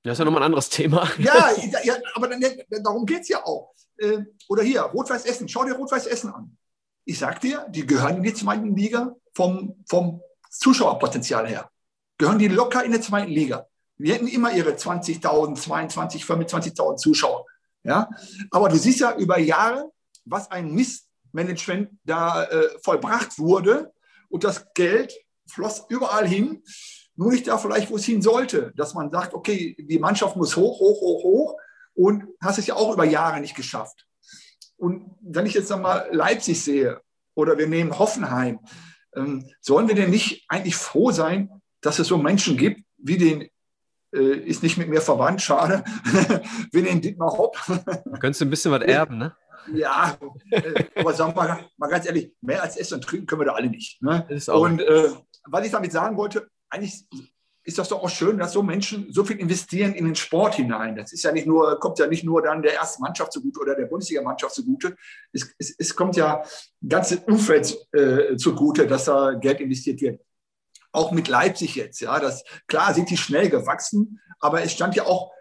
das 0.03 0.13
ist 0.13 0.19
ja 0.19 0.25
nochmal 0.25 0.43
ein 0.43 0.47
anderes 0.47 0.69
Thema. 0.69 1.09
Ja, 1.19 1.51
ja 1.83 1.95
aber 2.15 2.29
dann, 2.29 2.41
darum 2.83 3.05
geht 3.05 3.21
es 3.21 3.27
ja 3.27 3.45
auch. 3.45 3.73
Äh, 3.97 4.19
oder 4.47 4.63
hier, 4.63 4.81
Rot-Weiß 4.81 5.25
Essen. 5.25 5.47
Schau 5.49 5.65
dir 5.65 5.73
Rot-Weiß 5.73 6.07
Essen 6.07 6.33
an. 6.33 6.57
Ich 7.05 7.19
sag 7.19 7.41
dir, 7.41 7.65
die 7.69 7.85
gehören 7.85 8.17
in 8.17 8.23
die 8.23 8.33
zweite 8.33 8.63
Liga 8.63 9.15
vom, 9.33 9.83
vom 9.87 10.21
Zuschauerpotenzial 10.49 11.47
her. 11.47 11.69
Gehören 12.20 12.38
die 12.38 12.47
locker 12.47 12.84
in 12.86 12.91
der 12.91 13.01
zweiten 13.01 13.32
Liga. 13.32 13.65
Wir 13.97 14.13
hätten 14.13 14.28
immer 14.28 14.53
ihre 14.53 14.74
20.000, 14.74 15.55
22, 15.55 16.24
25.000 16.24 16.97
Zuschauer. 16.97 17.45
Ja? 17.84 18.07
Aber 18.51 18.70
du 18.70 18.78
siehst 18.78 18.99
ja 18.99 19.15
über 19.15 19.39
Jahre, 19.39 19.91
was 20.26 20.51
ein 20.51 20.72
Missmanagement 20.76 21.89
da 22.03 22.43
äh, 22.43 22.70
vollbracht 22.84 23.39
wurde. 23.39 23.91
Und 24.30 24.43
das 24.43 24.72
Geld 24.76 25.13
floss 25.47 25.86
überall 25.89 26.28
hin 26.28 26.61
nur 27.20 27.32
nicht 27.32 27.49
da 27.49 27.57
vielleicht, 27.57 27.91
wo 27.91 27.97
es 27.97 28.05
hin 28.05 28.22
sollte, 28.22 28.72
dass 28.78 28.93
man 28.93 29.11
sagt, 29.11 29.34
okay, 29.34 29.76
die 29.78 29.99
Mannschaft 29.99 30.38
muss 30.38 30.55
hoch, 30.55 30.80
hoch, 30.80 31.01
hoch, 31.01 31.24
hoch 31.24 31.57
und 31.93 32.24
hast 32.39 32.59
es 32.59 32.67
ja 32.67 32.76
auch 32.76 32.93
über 32.93 33.03
Jahre 33.03 33.41
nicht 33.41 33.55
geschafft. 33.55 34.07
Und 34.78 35.17
wenn 35.20 35.45
ich 35.45 35.53
jetzt 35.53 35.70
nochmal 35.70 36.07
Leipzig 36.13 36.63
sehe 36.63 37.01
oder 37.36 37.57
wir 37.57 37.67
nehmen 37.67 37.99
Hoffenheim, 37.99 38.59
ähm, 39.17 39.51
sollen 39.59 39.89
wir 39.89 39.95
denn 39.95 40.11
nicht 40.11 40.45
eigentlich 40.47 40.78
froh 40.78 41.11
sein, 41.11 41.59
dass 41.82 41.99
es 41.99 42.07
so 42.07 42.17
Menschen 42.17 42.57
gibt, 42.57 42.82
wie 42.97 43.17
den, 43.17 43.49
äh, 44.13 44.38
ist 44.38 44.63
nicht 44.63 44.77
mit 44.77 44.89
mir 44.89 45.01
verwandt, 45.01 45.41
schade, 45.41 45.84
wie 46.71 46.82
den 46.82 47.01
Dietmar 47.01 47.38
Hopp. 47.38 47.57
Könntest 48.19 48.41
du 48.41 48.45
ein 48.45 48.49
bisschen 48.49 48.71
was 48.71 48.82
erben, 48.82 49.17
ne? 49.17 49.36
Ja, 49.73 50.17
äh, 50.51 50.86
aber 50.95 51.13
sagen 51.13 51.36
wir 51.36 51.43
mal, 51.43 51.65
mal 51.77 51.88
ganz 51.88 52.05
ehrlich, 52.05 52.34
mehr 52.41 52.63
als 52.63 52.77
Essen 52.77 52.95
und 52.95 53.03
Trinken 53.03 53.27
können 53.27 53.41
wir 53.41 53.45
da 53.45 53.53
alle 53.53 53.69
nicht. 53.69 54.01
Ne? 54.01 54.25
Und 54.47 54.82
äh, 54.82 55.09
was 55.45 55.65
ich 55.65 55.71
damit 55.71 55.91
sagen 55.91 56.17
wollte, 56.17 56.47
eigentlich 56.69 57.05
ist 57.63 57.77
das 57.77 57.89
doch 57.89 58.01
auch 58.01 58.09
schön, 58.09 58.38
dass 58.38 58.53
so 58.53 58.63
Menschen 58.63 59.11
so 59.11 59.23
viel 59.23 59.38
investieren 59.38 59.93
in 59.93 60.05
den 60.05 60.15
Sport 60.15 60.55
hinein. 60.55 60.95
Das 60.95 61.11
ist 61.11 61.23
ja 61.23 61.32
nicht 61.32 61.45
nur, 61.45 61.80
kommt 61.80 61.99
ja 61.99 62.07
nicht 62.07 62.23
nur 62.23 62.41
dann 62.41 62.61
der 62.61 62.75
ersten 62.75 63.01
Mannschaft 63.01 63.34
zugute 63.34 63.59
oder 63.59 63.75
der 63.75 63.86
Bundesliga-Mannschaft 63.86 64.55
zugute. 64.55 64.95
Es, 65.34 65.53
es, 65.57 65.75
es, 65.77 65.95
kommt 65.95 66.15
ja 66.15 66.43
ganze 66.88 67.19
Umfeld 67.19 67.77
äh, 67.91 68.36
zugute, 68.38 68.88
dass 68.88 69.05
da 69.05 69.34
Geld 69.34 69.59
investiert 69.59 70.01
wird. 70.01 70.21
Auch 70.91 71.11
mit 71.11 71.27
Leipzig 71.27 71.75
jetzt, 71.75 71.99
ja. 72.01 72.19
Das, 72.19 72.43
klar 72.67 72.93
sind 72.93 73.09
die 73.09 73.17
schnell 73.17 73.49
gewachsen, 73.49 74.19
aber 74.39 74.63
es 74.63 74.71
stand 74.71 74.95
ja 74.95 75.05
auch 75.05 75.31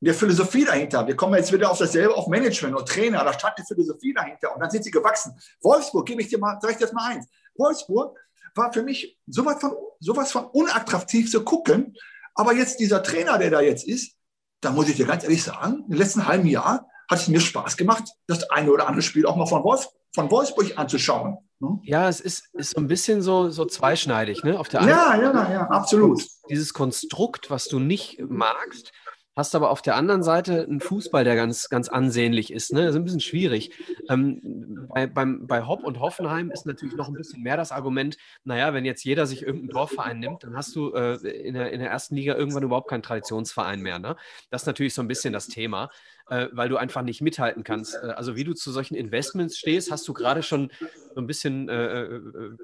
eine 0.00 0.14
Philosophie 0.14 0.64
dahinter. 0.64 1.06
Wir 1.06 1.16
kommen 1.16 1.34
jetzt 1.34 1.52
wieder 1.52 1.70
auf 1.70 1.78
dasselbe, 1.78 2.14
auf 2.14 2.26
Management 2.26 2.76
und 2.76 2.88
Trainer. 2.88 3.24
Da 3.24 3.32
stand 3.32 3.56
eine 3.56 3.66
Philosophie 3.66 4.12
dahinter 4.14 4.54
und 4.54 4.60
dann 4.60 4.70
sind 4.70 4.84
sie 4.84 4.90
gewachsen. 4.90 5.38
Wolfsburg, 5.62 6.06
gebe 6.06 6.22
ich 6.22 6.28
dir 6.28 6.38
mal, 6.38 6.58
sag 6.60 6.72
ich 6.72 6.76
dir 6.76 6.92
mal 6.92 7.12
eins. 7.12 7.26
Wolfsburg 7.56 8.18
war 8.54 8.72
für 8.72 8.82
mich 8.82 9.18
sowas 9.26 9.60
von, 9.60 9.72
sowas 10.00 10.32
von 10.32 10.46
unattraktiv 10.46 11.30
zu 11.30 11.44
gucken. 11.44 11.96
Aber 12.34 12.52
jetzt 12.52 12.80
dieser 12.80 13.02
Trainer, 13.02 13.38
der 13.38 13.50
da 13.50 13.60
jetzt 13.60 13.86
ist, 13.86 14.16
da 14.60 14.70
muss 14.70 14.88
ich 14.88 14.96
dir 14.96 15.06
ganz 15.06 15.22
ehrlich 15.24 15.42
sagen, 15.42 15.84
im 15.88 15.94
letzten 15.96 16.26
halben 16.26 16.46
Jahr 16.46 16.88
hat 17.10 17.18
es 17.18 17.28
mir 17.28 17.40
Spaß 17.40 17.76
gemacht, 17.76 18.04
das 18.26 18.50
eine 18.50 18.70
oder 18.70 18.86
andere 18.86 19.02
Spiel 19.02 19.26
auch 19.26 19.36
mal 19.36 19.46
von, 19.46 19.62
Wolf, 19.64 19.88
von 20.14 20.30
Wolfsburg 20.30 20.76
anzuschauen. 20.76 21.38
Ne? 21.60 21.78
Ja, 21.84 22.08
es 22.08 22.20
ist, 22.20 22.48
ist 22.54 22.70
so 22.70 22.80
ein 22.80 22.88
bisschen 22.88 23.22
so, 23.22 23.50
so 23.50 23.64
zweischneidig. 23.64 24.44
Ne? 24.44 24.58
Auf 24.58 24.68
der 24.68 24.82
ja, 24.82 25.16
ja, 25.16 25.52
ja, 25.52 25.62
absolut. 25.68 26.22
Dieses 26.48 26.74
Konstrukt, 26.74 27.50
was 27.50 27.66
du 27.66 27.78
nicht 27.78 28.20
magst, 28.28 28.92
Hast 29.36 29.56
aber 29.56 29.70
auf 29.70 29.82
der 29.82 29.96
anderen 29.96 30.22
Seite 30.22 30.62
einen 30.62 30.80
Fußball, 30.80 31.24
der 31.24 31.34
ganz, 31.34 31.68
ganz 31.68 31.88
ansehnlich 31.88 32.52
ist. 32.52 32.72
Ne? 32.72 32.82
Das 32.82 32.90
ist 32.90 32.96
ein 32.96 33.04
bisschen 33.04 33.20
schwierig. 33.20 33.72
Ähm, 34.08 34.86
bei, 34.94 35.08
beim, 35.08 35.48
bei 35.48 35.66
Hopp 35.66 35.82
und 35.82 35.98
Hoffenheim 35.98 36.52
ist 36.52 36.66
natürlich 36.66 36.94
noch 36.94 37.08
ein 37.08 37.14
bisschen 37.14 37.42
mehr 37.42 37.56
das 37.56 37.72
Argument, 37.72 38.16
naja, 38.44 38.72
wenn 38.74 38.84
jetzt 38.84 39.04
jeder 39.04 39.26
sich 39.26 39.42
irgendeinen 39.42 39.70
Dorfverein 39.70 40.20
nimmt, 40.20 40.44
dann 40.44 40.56
hast 40.56 40.76
du 40.76 40.92
äh, 40.92 41.14
in, 41.16 41.54
der, 41.54 41.72
in 41.72 41.80
der 41.80 41.90
ersten 41.90 42.14
Liga 42.14 42.36
irgendwann 42.36 42.62
überhaupt 42.62 42.88
keinen 42.88 43.02
Traditionsverein 43.02 43.80
mehr. 43.80 43.98
Ne? 43.98 44.14
Das 44.50 44.62
ist 44.62 44.66
natürlich 44.66 44.94
so 44.94 45.02
ein 45.02 45.08
bisschen 45.08 45.32
das 45.32 45.48
Thema. 45.48 45.90
Äh, 46.30 46.48
weil 46.52 46.70
du 46.70 46.78
einfach 46.78 47.02
nicht 47.02 47.20
mithalten 47.20 47.64
kannst. 47.64 47.96
Äh, 47.96 48.06
also 48.06 48.34
wie 48.34 48.44
du 48.44 48.54
zu 48.54 48.72
solchen 48.72 48.94
Investments 48.94 49.58
stehst, 49.58 49.90
hast 49.90 50.08
du 50.08 50.14
gerade 50.14 50.42
schon 50.42 50.70
so 51.14 51.20
ein 51.20 51.26
bisschen 51.26 51.68
äh, 51.68 52.04
äh 52.04 52.20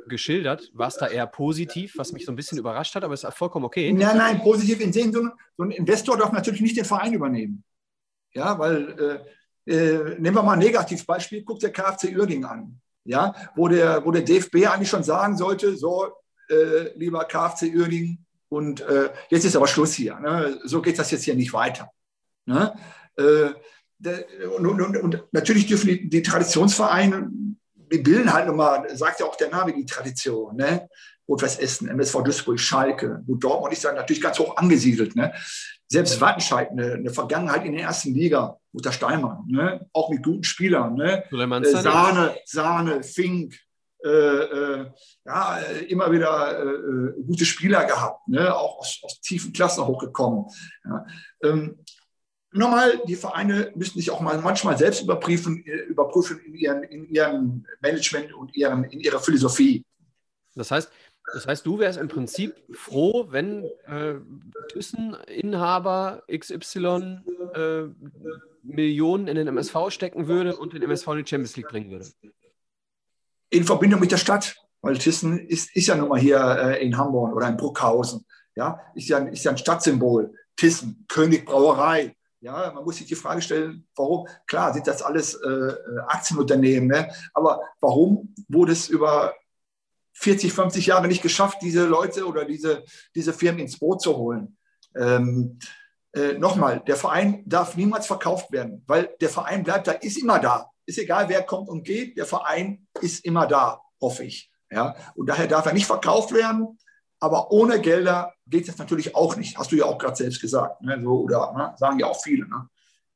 geschildert. 0.07 0.71
War 0.73 0.89
es 0.89 0.97
da 0.97 1.07
eher 1.07 1.27
positiv, 1.27 1.99
was 1.99 2.13
mich 2.13 2.25
so 2.25 2.33
ein 2.33 2.37
bisschen 2.37 2.57
überrascht 2.57 2.95
hat, 2.95 3.05
aber 3.05 3.13
es 3.13 3.23
ist 3.23 3.35
vollkommen 3.35 3.67
okay. 3.67 3.93
Nein, 3.93 4.17
nein, 4.17 4.41
positiv 4.41 4.81
in 4.81 4.95
Sinn, 4.95 5.13
so, 5.13 5.29
so 5.59 5.65
ein 5.65 5.73
Investor 5.73 6.17
darf 6.17 6.33
natürlich 6.33 6.63
nicht 6.63 6.77
den 6.77 6.87
Verein 6.87 7.13
übernehmen. 7.13 7.63
Ja, 8.33 8.59
weil, 8.59 9.23
äh, 9.67 9.71
äh, 9.71 10.19
nehmen 10.19 10.37
wir 10.37 10.43
mal 10.43 10.55
ein 10.55 10.59
Negativbeispiel, 10.61 11.43
guck 11.45 11.61
der 11.61 11.71
KfC 11.71 12.17
Uerdingen 12.17 12.45
an. 12.47 12.81
Ja, 13.05 13.35
wo 13.57 13.69
der, 13.69 14.05
wo 14.05 14.11
der 14.11 14.23
DFB 14.23 14.67
eigentlich 14.67 14.89
schon 14.89 15.03
sagen 15.03 15.37
sollte, 15.37 15.77
so, 15.77 16.09
lieber 16.97 17.25
KfC 17.25 17.75
Uerdingen, 17.77 18.27
und 18.49 18.85
jetzt 19.29 19.45
ist 19.45 19.55
aber 19.55 19.69
Schluss 19.69 19.95
hier. 19.95 20.19
Ne? 20.19 20.59
So 20.65 20.83
geht 20.83 20.99
das 20.99 21.13
jetzt 21.13 21.23
hier 21.23 21.37
nicht 21.37 21.53
weiter. 21.53 21.89
Ne? 22.45 22.75
Äh, 23.17 23.51
und, 24.57 24.67
und, 24.67 24.97
und, 24.97 25.25
natürlich 25.33 25.67
dürfen 25.67 25.89
die, 25.89 26.09
die, 26.09 26.23
Traditionsvereine, 26.23 27.29
die 27.75 27.99
bilden 27.99 28.33
halt 28.33 28.47
nochmal, 28.47 28.97
sagt 28.97 29.21
ja 29.21 29.27
auch 29.27 29.37
der 29.37 29.51
Name, 29.51 29.75
die 29.75 29.85
Tradition. 29.85 30.57
Ne? 30.57 30.89
Rot-Weiß 31.29 31.59
Essen, 31.59 31.89
MSV 31.89 32.23
Duisburg, 32.25 32.59
Schalke, 32.59 33.23
gut, 33.27 33.45
Dortmund 33.45 33.73
ist 33.73 33.85
dann 33.85 33.95
natürlich 33.95 34.23
ganz 34.23 34.39
hoch 34.39 34.57
angesiedelt. 34.57 35.15
Ne? 35.15 35.33
Selbst 35.87 36.21
Wattenscheid, 36.21 36.71
eine, 36.71 36.95
eine, 36.95 37.11
Vergangenheit 37.11 37.65
in 37.65 37.73
der 37.73 37.83
ersten 37.83 38.15
Liga, 38.15 38.59
unter 38.73 38.93
Steinmann, 38.93 39.45
ne? 39.49 39.87
auch 39.93 40.09
mit 40.11 40.23
guten 40.23 40.45
Spielern. 40.45 40.95
Ne? 40.95 41.25
Äh, 41.31 41.65
Sahne, 41.65 42.37
Sahne, 42.45 43.03
Fink, 43.03 43.55
äh, 44.05 44.09
äh, 44.09 44.87
ja, 45.27 45.59
immer 45.89 46.11
wieder 46.11 46.59
äh, 46.59 47.21
äh, 47.21 47.23
gute 47.27 47.45
Spieler 47.45 47.85
gehabt, 47.85 48.27
ne? 48.29 48.55
auch 48.55 48.79
aus, 48.79 48.99
aus 49.03 49.21
tiefen 49.21 49.53
Klassen 49.53 49.87
hochgekommen. 49.87 50.47
Ja? 50.85 51.07
Ähm, 51.45 51.79
Nochmal, 52.53 53.01
die 53.07 53.15
Vereine 53.15 53.71
müssen 53.77 53.99
sich 53.99 54.11
auch 54.11 54.21
mal 54.21 54.39
manchmal 54.41 54.77
selbst 54.77 55.03
überprüfen, 55.03 55.65
äh, 55.65 55.83
überprüfen 55.83 56.41
in, 56.41 56.55
ihren, 56.55 56.83
in 56.83 57.09
ihrem 57.09 57.65
Management 57.81 58.33
und 58.33 58.57
ihren, 58.57 58.85
in 58.85 59.01
ihrer 59.01 59.21
Philosophie. 59.21 59.85
Das 60.57 60.71
heißt, 60.71 60.91
das 61.33 61.47
heißt, 61.47 61.65
du 61.65 61.79
wärst 61.79 61.99
im 61.99 62.09
Prinzip 62.09 62.57
froh, 62.73 63.27
wenn 63.31 63.65
äh, 63.87 64.15
Thyssen-Inhaber 64.73 66.25
XY 66.29 67.21
äh, 67.55 67.83
Millionen 68.63 69.29
in 69.29 69.37
den 69.37 69.47
MSV 69.47 69.91
stecken 69.91 70.27
würde 70.27 70.57
und 70.57 70.73
den 70.73 70.83
MSV 70.83 71.07
in 71.09 71.17
die 71.19 71.27
Champions 71.27 71.57
League 71.57 71.69
bringen 71.69 71.91
würde. 71.91 72.07
In 73.51 73.65
Verbindung 73.65 74.01
mit 74.01 74.11
der 74.11 74.17
Stadt, 74.17 74.57
weil 74.81 74.99
Thyssen 74.99 75.39
ist, 75.39 75.75
ist 75.77 75.87
ja 75.87 75.95
nun 75.95 76.09
mal 76.09 76.21
hier 76.21 76.41
äh, 76.41 76.85
in 76.85 76.97
Hamburg 76.97 77.35
oder 77.35 77.49
in 77.49 77.57
Bruckhausen. 77.57 78.25
Ja, 78.57 78.81
ist 78.95 79.09
ja, 79.09 79.19
ist 79.19 79.45
ja 79.45 79.53
ein 79.53 79.59
Stadtsymbol. 79.59 80.35
Thyssen, 80.57 81.05
König 81.09 81.47
Brauerei, 81.47 82.17
ja, 82.41 82.73
man 82.73 82.85
muss 82.85 82.97
sich 82.97 83.07
die 83.07 83.15
Frage 83.15 83.43
stellen, 83.43 83.87
warum? 83.95 84.27
Klar, 84.47 84.73
sind 84.73 84.87
das 84.87 85.03
alles 85.03 85.35
äh, 85.35 85.73
Aktienunternehmen, 86.07 86.89
ne? 86.89 87.13
aber 87.35 87.61
warum 87.81 88.35
wurde 88.49 88.73
es 88.73 88.89
über 88.89 89.35
40, 90.15 90.53
50 90.53 90.87
Jahre 90.87 91.09
nicht 91.09 91.23
geschafft, 91.23 91.59
diese 91.63 91.87
Leute 91.87 92.27
oder 92.27 92.45
diese, 92.45 92.85
diese 93.15 93.33
Firmen 93.33 93.61
ins 93.61 93.79
Boot 93.79 94.01
zu 94.01 94.17
holen? 94.17 94.57
Ähm, 94.97 95.59
äh, 96.13 96.33
Nochmal, 96.35 96.83
der 96.87 96.97
Verein 96.97 97.43
darf 97.47 97.77
niemals 97.77 98.07
verkauft 98.07 98.51
werden, 98.51 98.83
weil 98.87 99.15
der 99.21 99.29
Verein 99.29 99.63
bleibt 99.63 99.87
da, 99.87 99.93
ist 99.93 100.19
immer 100.19 100.39
da. 100.41 100.71
Ist 100.87 100.99
egal, 100.99 101.29
wer 101.29 101.43
kommt 101.43 101.69
und 101.69 101.85
geht, 101.85 102.17
der 102.17 102.27
Verein 102.27 102.87
ist 103.01 103.25
immer 103.25 103.47
da, 103.47 103.81
hoffe 104.01 104.25
ich. 104.25 104.51
Ja? 104.71 104.97
Und 105.15 105.29
daher 105.29 105.47
darf 105.47 105.67
er 105.67 105.73
nicht 105.73 105.87
verkauft 105.87 106.33
werden. 106.33 106.79
Aber 107.21 107.53
ohne 107.53 107.81
Gelder 107.81 108.35
geht 108.47 108.69
es 108.69 108.79
natürlich 108.79 109.15
auch 109.15 109.37
nicht. 109.37 109.59
Hast 109.59 109.71
du 109.73 109.77
ja 109.77 109.85
auch 109.85 109.99
gerade 109.99 110.17
selbst 110.17 110.41
gesagt. 110.41 110.83
Ne? 110.83 110.99
So, 111.03 111.21
oder 111.21 111.53
ne? 111.53 111.75
sagen 111.77 111.99
ja 111.99 112.07
auch 112.07 112.21
viele. 112.21 112.49
Ne? 112.49 112.69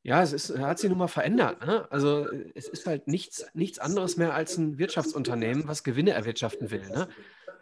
Ja, 0.02 0.22
es 0.22 0.34
ist, 0.34 0.58
hat 0.58 0.78
sich 0.78 0.90
nun 0.90 0.98
mal 0.98 1.08
verändert. 1.08 1.64
Ne? 1.66 1.86
Also 1.90 2.26
es 2.54 2.68
ist 2.68 2.86
halt 2.86 3.08
nichts, 3.08 3.46
nichts 3.54 3.78
anderes 3.78 4.18
mehr 4.18 4.34
als 4.34 4.58
ein 4.58 4.78
Wirtschaftsunternehmen, 4.78 5.66
was 5.66 5.82
Gewinne 5.82 6.10
erwirtschaften 6.10 6.70
will. 6.70 6.86
Ne? 6.90 7.08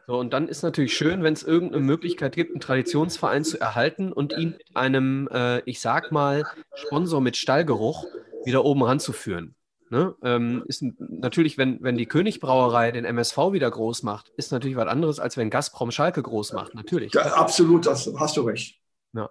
So, 0.08 0.18
und 0.18 0.32
dann 0.32 0.48
ist 0.48 0.62
natürlich 0.62 0.96
schön, 0.96 1.22
wenn 1.22 1.34
es 1.34 1.44
irgendeine 1.44 1.84
Möglichkeit 1.84 2.34
gibt, 2.34 2.50
einen 2.50 2.60
Traditionsverein 2.60 3.44
zu 3.44 3.60
erhalten 3.60 4.12
und 4.12 4.32
ihn 4.32 4.50
mit 4.50 4.76
einem, 4.76 5.28
äh, 5.30 5.60
ich 5.60 5.80
sag 5.80 6.10
mal, 6.10 6.44
Sponsor 6.74 7.20
mit 7.20 7.36
Stallgeruch 7.36 8.06
wieder 8.44 8.64
oben 8.64 8.82
ranzuführen. 8.82 9.54
Ne? 9.92 10.14
Ähm, 10.22 10.64
ist 10.68 10.82
natürlich, 10.98 11.58
wenn, 11.58 11.82
wenn 11.82 11.98
die 11.98 12.06
Königbrauerei 12.06 12.92
den 12.92 13.04
MSV 13.04 13.36
wieder 13.52 13.70
groß 13.70 14.04
macht, 14.04 14.32
ist 14.38 14.50
natürlich 14.50 14.74
was 14.74 14.88
anderes, 14.88 15.20
als 15.20 15.36
wenn 15.36 15.50
Gazprom 15.50 15.90
Schalke 15.90 16.22
groß 16.22 16.54
macht, 16.54 16.74
natürlich. 16.74 17.12
Ja, 17.12 17.34
absolut, 17.34 17.84
das 17.84 18.10
hast 18.16 18.38
du 18.38 18.40
recht. 18.40 18.80
Ja. 19.12 19.28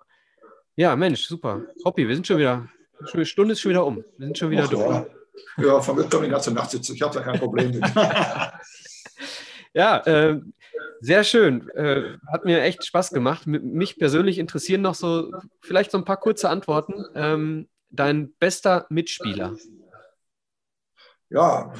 ja, 0.76 0.96
Mensch, 0.96 1.26
super. 1.26 1.64
Hoppi, 1.84 2.08
wir 2.08 2.14
sind 2.14 2.28
schon 2.28 2.38
wieder, 2.38 2.70
die 3.12 3.26
Stunde 3.26 3.54
ist 3.54 3.62
schon 3.62 3.72
wieder 3.72 3.84
um. 3.84 4.04
Wir 4.20 4.28
sind 4.28 4.38
schon 4.38 4.52
wieder 4.52 4.68
durch. 4.68 5.08
Ja, 5.58 5.64
ja 5.66 5.82
von 5.82 5.96
mir 5.96 6.04
können 6.04 6.26
die 6.26 6.30
ganze 6.30 6.52
Nacht 6.52 6.70
sitzen. 6.70 6.94
Ich 6.94 7.02
habe 7.02 7.16
da 7.16 7.24
kein 7.24 7.40
Problem 7.40 7.72
mit. 7.72 7.84
ja, 9.74 9.98
äh, 10.06 10.42
sehr 11.00 11.24
schön. 11.24 11.72
Äh, 11.72 12.18
hat 12.32 12.46
mir 12.46 12.62
echt 12.62 12.86
Spaß 12.86 13.10
gemacht. 13.10 13.48
Mich 13.48 13.98
persönlich 13.98 14.38
interessieren 14.38 14.84
noch 14.84 14.94
so, 14.94 15.32
vielleicht 15.60 15.90
so 15.90 15.98
ein 15.98 16.06
paar 16.06 16.18
kurze 16.18 16.50
Antworten. 16.50 17.04
Ähm, 17.16 17.68
dein 17.90 18.32
bester 18.34 18.86
Mitspieler 18.90 19.56
ja, 21.32 21.74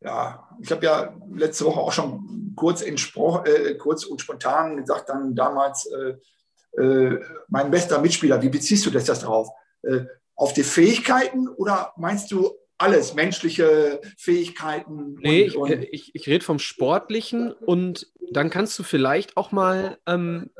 ja, 0.00 0.48
ich 0.60 0.70
habe 0.70 0.84
ja 0.84 1.16
letzte 1.34 1.64
Woche 1.64 1.80
auch 1.80 1.92
schon 1.92 2.52
kurz, 2.56 2.82
äh, 2.82 3.74
kurz 3.76 4.04
und 4.04 4.20
spontan 4.20 4.76
gesagt, 4.76 5.08
dann 5.08 5.34
damals, 5.34 5.86
äh, 5.86 6.80
äh, 6.80 7.20
mein 7.48 7.70
bester 7.70 8.00
Mitspieler, 8.00 8.42
wie 8.42 8.48
beziehst 8.48 8.84
du 8.86 8.90
das, 8.90 9.04
das 9.04 9.20
drauf? 9.20 9.48
Äh, 9.82 10.04
auf 10.36 10.52
die 10.52 10.64
Fähigkeiten 10.64 11.48
oder 11.48 11.92
meinst 11.96 12.32
du 12.32 12.50
alles, 12.76 13.14
menschliche 13.14 14.00
Fähigkeiten? 14.18 15.16
Nee, 15.20 15.50
und, 15.50 15.70
und 15.70 15.84
ich, 15.84 15.92
ich, 15.92 16.14
ich 16.14 16.26
rede 16.26 16.44
vom 16.44 16.58
Sportlichen 16.58 17.52
und 17.52 18.08
dann 18.32 18.50
kannst 18.50 18.78
du 18.78 18.82
vielleicht 18.82 19.36
auch 19.36 19.52
mal 19.52 19.98
ähm, 20.06 20.50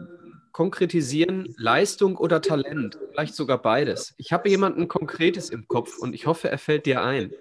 konkretisieren, 0.52 1.52
Leistung 1.58 2.16
oder 2.16 2.40
Talent, 2.40 2.98
vielleicht 3.10 3.34
sogar 3.34 3.60
beides. 3.60 4.14
Ich 4.16 4.32
habe 4.32 4.48
jemanden 4.48 4.86
Konkretes 4.86 5.50
im 5.50 5.66
Kopf 5.66 5.98
und 5.98 6.14
ich 6.14 6.26
hoffe, 6.26 6.48
er 6.48 6.58
fällt 6.58 6.86
dir 6.86 7.02
ein. 7.02 7.32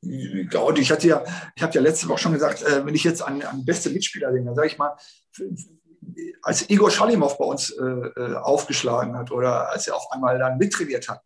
Ja, 0.00 0.60
und 0.60 0.78
ich 0.78 0.90
hatte 0.90 1.08
ja, 1.08 1.24
ich 1.56 1.62
habe 1.62 1.74
ja 1.74 1.80
letzte 1.80 2.08
Woche 2.08 2.18
schon 2.18 2.32
gesagt, 2.32 2.62
äh, 2.62 2.86
wenn 2.86 2.94
ich 2.94 3.04
jetzt 3.04 3.20
an, 3.20 3.42
an 3.42 3.64
beste 3.64 3.90
Mitspieler 3.90 4.30
denke, 4.30 4.46
dann 4.46 4.54
sage 4.54 4.68
ich 4.68 4.78
mal, 4.78 4.96
als 6.42 6.70
Igor 6.70 6.90
Schalimov 6.90 7.36
bei 7.36 7.44
uns 7.44 7.70
äh, 7.70 7.84
äh, 7.84 8.34
aufgeschlagen 8.36 9.16
hat 9.16 9.30
oder 9.30 9.70
als 9.70 9.88
er 9.88 9.96
auf 9.96 10.10
einmal 10.12 10.38
dann 10.38 10.56
mittrainiert 10.56 11.08
hat, 11.08 11.20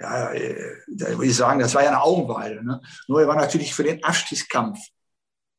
ja, 0.00 0.32
äh, 0.32 0.76
da 0.88 1.08
würde 1.10 1.26
ich 1.26 1.36
sagen, 1.36 1.60
das 1.60 1.74
war 1.74 1.82
ja 1.82 1.88
eine 1.88 2.02
Augenweide. 2.02 2.64
Ne? 2.64 2.80
Nur 3.08 3.20
er 3.20 3.28
war 3.28 3.36
natürlich 3.36 3.74
für 3.74 3.84
den 3.84 4.02
Abstiegskampf 4.02 4.78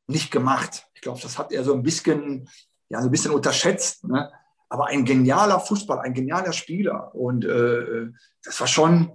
nicht 0.07 0.32
gemacht. 0.32 0.88
Ich 0.93 1.01
glaube, 1.01 1.19
das 1.21 1.38
hat 1.38 1.51
er 1.51 1.63
so 1.63 1.73
ein 1.73 1.84
bisschen, 1.84 2.49
ja, 2.89 3.01
so 3.01 3.07
ein 3.07 3.11
bisschen 3.11 3.32
unterschätzt. 3.32 4.03
Ne? 4.03 4.32
Aber 4.69 4.88
ein 4.88 5.05
genialer 5.05 5.59
Fußball, 5.59 5.99
ein 5.99 6.13
genialer 6.13 6.53
Spieler. 6.53 7.13
Und 7.15 7.45
äh, 7.45 8.07
das 8.43 8.59
war 8.59 8.67
schon, 8.67 9.11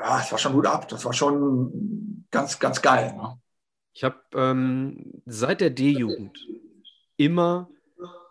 ja, 0.00 0.20
es 0.20 0.30
war 0.30 0.38
schon 0.38 0.52
gut 0.52 0.66
ab. 0.66 0.88
Das 0.88 1.04
war 1.04 1.12
schon 1.12 2.26
ganz, 2.30 2.58
ganz 2.58 2.82
geil. 2.82 3.14
Ne? 3.16 3.38
Ich 3.92 4.04
habe 4.04 4.20
ähm, 4.34 5.22
seit 5.24 5.60
der 5.60 5.70
D-Jugend 5.70 6.38
immer 7.16 7.68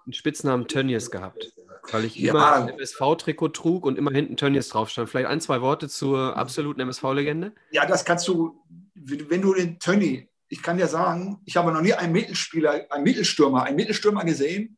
einen 0.06 0.14
Spitznamen 0.14 0.68
Tönnies 0.68 1.10
gehabt, 1.10 1.52
weil 1.92 2.06
ich 2.06 2.16
ja. 2.16 2.32
immer 2.32 2.54
ein 2.54 2.70
MSV-Trikot 2.70 3.50
trug 3.50 3.86
und 3.86 3.98
immer 3.98 4.12
hinten 4.12 4.38
Tönnies 4.38 4.70
drauf 4.70 4.90
stand. 4.90 5.10
Vielleicht 5.10 5.28
ein, 5.28 5.42
zwei 5.42 5.62
Worte 5.62 5.90
zur 5.90 6.38
absoluten 6.38 6.82
MSV-Legende? 6.82 7.54
Ja, 7.72 7.86
das 7.86 8.06
kannst 8.06 8.28
du, 8.28 8.64
wenn 8.94 9.42
du 9.42 9.54
den 9.54 9.80
Tönny, 9.80 10.30
ich 10.48 10.62
kann 10.62 10.78
dir 10.78 10.88
sagen, 10.88 11.42
ich 11.46 11.58
habe 11.58 11.72
noch 11.72 11.82
nie 11.82 11.94
einen 11.94 12.14
Mittelspieler, 12.14 12.86
einen 12.92 13.04
Mittelstürmer, 13.04 13.64
einen 13.64 13.76
Mittelstürmer 13.76 14.24
gesehen, 14.24 14.78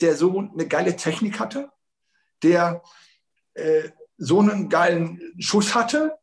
der 0.00 0.16
so 0.16 0.38
eine 0.38 0.66
geile 0.66 0.96
Technik 0.96 1.38
hatte, 1.38 1.70
der 2.42 2.82
äh, 3.54 3.90
so 4.24 4.40
einen 4.40 4.68
geilen 4.68 5.20
Schuss 5.38 5.74
hatte, 5.74 6.16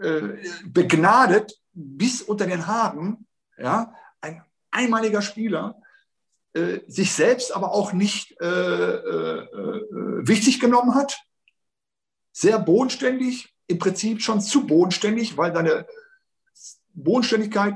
äh, 0.00 0.20
begnadet 0.64 1.54
bis 1.72 2.22
unter 2.22 2.46
den 2.46 2.66
Haaren, 2.66 3.26
ja, 3.58 3.94
ein 4.20 4.42
einmaliger 4.70 5.22
Spieler, 5.22 5.80
äh, 6.54 6.80
sich 6.86 7.12
selbst 7.12 7.54
aber 7.54 7.72
auch 7.72 7.92
nicht 7.92 8.40
äh, 8.40 8.46
äh, 8.46 9.40
äh, 9.40 10.26
wichtig 10.26 10.60
genommen 10.60 10.94
hat, 10.94 11.20
sehr 12.32 12.58
bodenständig, 12.58 13.54
im 13.66 13.78
Prinzip 13.78 14.22
schon 14.22 14.40
zu 14.40 14.66
bodenständig, 14.66 15.36
weil 15.36 15.52
seine 15.52 15.86
Bodenständigkeit 16.94 17.74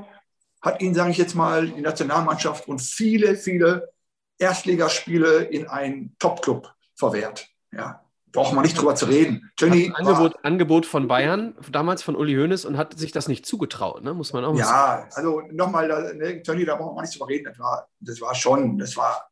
hat 0.62 0.80
ihn, 0.80 0.94
sage 0.94 1.10
ich 1.10 1.18
jetzt 1.18 1.34
mal, 1.34 1.68
die 1.68 1.80
Nationalmannschaft 1.80 2.68
und 2.68 2.80
viele, 2.80 3.36
viele 3.36 3.92
Erstligaspiele 4.38 5.44
in 5.44 5.68
einen 5.68 6.16
Topclub 6.18 6.72
verwehrt. 6.94 7.48
Ja 7.72 8.02
braucht 8.32 8.54
man 8.54 8.62
nicht 8.64 8.78
drüber 8.78 8.94
zu 8.94 9.06
reden. 9.06 9.50
Tony 9.56 9.92
Angebot, 9.94 10.36
Angebot 10.44 10.86
von 10.86 11.06
Bayern, 11.06 11.54
damals 11.70 12.02
von 12.02 12.16
Uli 12.16 12.34
Hoeneß 12.34 12.64
und 12.64 12.76
hat 12.78 12.98
sich 12.98 13.12
das 13.12 13.28
nicht 13.28 13.44
zugetraut, 13.46 14.02
ne? 14.02 14.14
muss 14.14 14.32
man 14.32 14.44
auch 14.44 14.52
mal 14.52 14.58
Ja, 14.58 14.64
sagen. 14.66 15.10
also 15.14 15.42
nochmal, 15.52 16.14
ne, 16.16 16.42
Tony, 16.42 16.64
da 16.64 16.76
braucht 16.76 16.94
man 16.94 17.04
nicht 17.04 17.14
drüber 17.14 17.28
reden. 17.28 17.44
Das 17.44 17.58
war, 17.58 17.88
das 18.00 18.20
war 18.20 18.34
schon, 18.34 18.78
das 18.78 18.96
war 18.96 19.28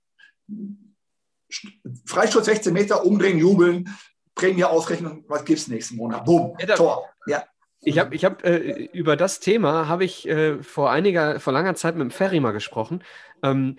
Freistoß 2.06 2.44
16 2.44 2.72
Meter, 2.72 3.04
umdrehen, 3.04 3.38
jubeln, 3.38 3.88
Prämieausrechnung, 4.34 5.24
was 5.28 5.44
gibt 5.44 5.58
es 5.58 5.68
nächsten 5.68 5.96
Monat? 5.96 6.24
Boom, 6.24 6.56
Ja, 6.60 6.74
Tor. 6.76 7.08
Ja. 7.26 7.44
Ich 7.82 7.98
habe 7.98 8.14
ich 8.14 8.24
hab, 8.26 8.44
äh, 8.44 8.58
über 8.92 9.16
das 9.16 9.40
Thema 9.40 9.88
habe 9.88 10.04
ich 10.04 10.28
äh, 10.28 10.62
vor 10.62 10.90
einiger, 10.90 11.40
vor 11.40 11.52
langer 11.54 11.74
Zeit 11.74 11.94
mit 11.94 12.02
dem 12.02 12.10
Ferry 12.10 12.38
mal 12.38 12.52
gesprochen. 12.52 13.02
Ähm, 13.42 13.76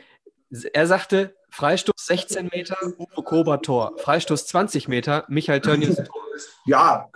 er 0.73 0.87
sagte, 0.87 1.35
Freistoß 1.49 1.95
16 1.97 2.49
Meter, 2.51 2.77
Uwe 2.97 3.23
Kober 3.23 3.61
Tor. 3.61 3.93
Freistoß 3.97 4.47
20 4.47 4.87
Meter, 4.87 5.25
Michael 5.27 5.61
Tönnies 5.61 5.95
Tor. 5.95 6.21
Ja, 6.65 7.09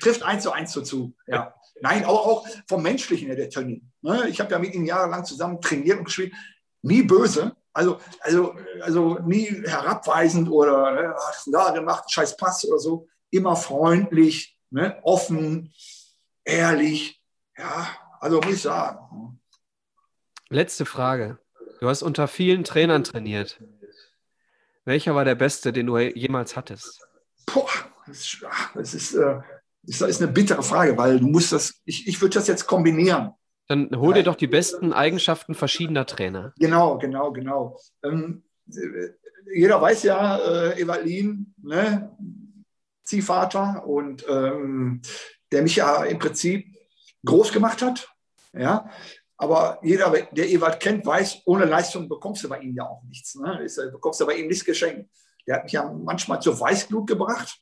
trifft 0.00 0.22
eins 0.22 0.42
zu 0.42 0.52
eins 0.52 0.72
dazu. 0.72 1.14
Ja. 1.26 1.54
Nein, 1.82 2.04
auch, 2.04 2.26
auch 2.26 2.46
vom 2.68 2.82
Menschlichen 2.82 3.28
her, 3.28 3.36
der 3.36 3.48
Tönny. 3.48 3.82
Ne? 4.02 4.28
Ich 4.28 4.40
habe 4.40 4.50
ja 4.50 4.58
mit 4.58 4.74
ihm 4.74 4.84
jahrelang 4.84 5.24
zusammen 5.24 5.60
trainiert 5.60 5.98
und 5.98 6.04
gespielt. 6.04 6.34
Nie 6.82 7.02
böse, 7.02 7.56
also, 7.72 8.00
also, 8.20 8.54
also 8.82 9.18
nie 9.20 9.46
herabweisend 9.66 10.50
oder 10.50 10.92
ne, 10.92 11.14
da 11.52 11.70
gemacht, 11.70 12.10
scheiß 12.10 12.36
Pass 12.36 12.64
oder 12.66 12.78
so. 12.78 13.08
Immer 13.30 13.56
freundlich, 13.56 14.58
ne, 14.70 14.98
offen, 15.02 15.72
ehrlich. 16.44 17.22
Ja, 17.56 17.88
also 18.20 18.40
muss 18.40 18.54
ich 18.54 18.62
sagen. 18.62 19.40
Letzte 20.48 20.84
Frage. 20.84 21.38
Du 21.80 21.88
hast 21.88 22.02
unter 22.02 22.28
vielen 22.28 22.62
Trainern 22.62 23.04
trainiert. 23.04 23.58
Welcher 24.84 25.14
war 25.14 25.24
der 25.24 25.34
beste, 25.34 25.72
den 25.72 25.86
du 25.86 25.96
jemals 25.98 26.54
hattest? 26.54 27.00
Boah, 27.46 27.70
das 28.06 28.18
ist, 28.18 28.46
das 28.74 28.94
ist, 28.94 29.14
äh, 29.14 29.40
das 29.82 30.00
ist 30.02 30.22
eine 30.22 30.30
bittere 30.30 30.62
Frage, 30.62 30.98
weil 30.98 31.18
du 31.18 31.26
musst 31.26 31.52
das, 31.52 31.80
ich, 31.86 32.06
ich 32.06 32.20
würde 32.20 32.34
das 32.34 32.48
jetzt 32.48 32.66
kombinieren. 32.66 33.30
Dann 33.66 33.88
hol 33.96 34.12
dir 34.12 34.22
doch 34.22 34.36
die 34.36 34.46
besten 34.46 34.92
Eigenschaften 34.92 35.54
verschiedener 35.54 36.04
Trainer. 36.04 36.52
Genau, 36.58 36.98
genau, 36.98 37.32
genau. 37.32 37.78
Ähm, 38.02 38.42
äh, 38.68 39.10
jeder 39.54 39.80
weiß 39.80 40.02
ja, 40.02 40.36
äh, 40.36 40.80
Evalin, 40.82 41.54
ne, 41.62 42.14
Ziehvater 43.04 43.86
und 43.86 44.26
ähm, 44.28 45.00
der 45.50 45.62
mich 45.62 45.76
ja 45.76 46.04
im 46.04 46.18
Prinzip 46.18 46.66
groß 47.24 47.52
gemacht 47.52 47.80
hat. 47.80 48.08
Ja, 48.52 48.90
aber 49.40 49.78
jeder, 49.82 50.12
der 50.32 50.50
Ewald 50.50 50.80
kennt, 50.80 51.06
weiß, 51.06 51.38
ohne 51.46 51.64
Leistung 51.64 52.10
bekommst 52.10 52.44
du 52.44 52.48
bei 52.50 52.58
ihm 52.58 52.74
ja 52.74 52.84
auch 52.84 53.02
nichts. 53.04 53.36
Ne? 53.36 53.64
Äh, 53.64 53.90
bekommst 53.90 54.20
du 54.20 54.26
bei 54.26 54.34
ihm 54.34 54.48
nichts 54.48 54.66
geschenkt. 54.66 55.08
Der 55.46 55.56
hat 55.56 55.64
mich 55.64 55.72
ja 55.72 55.90
manchmal 55.90 56.42
zur 56.42 56.60
Weißglut 56.60 57.06
gebracht. 57.06 57.58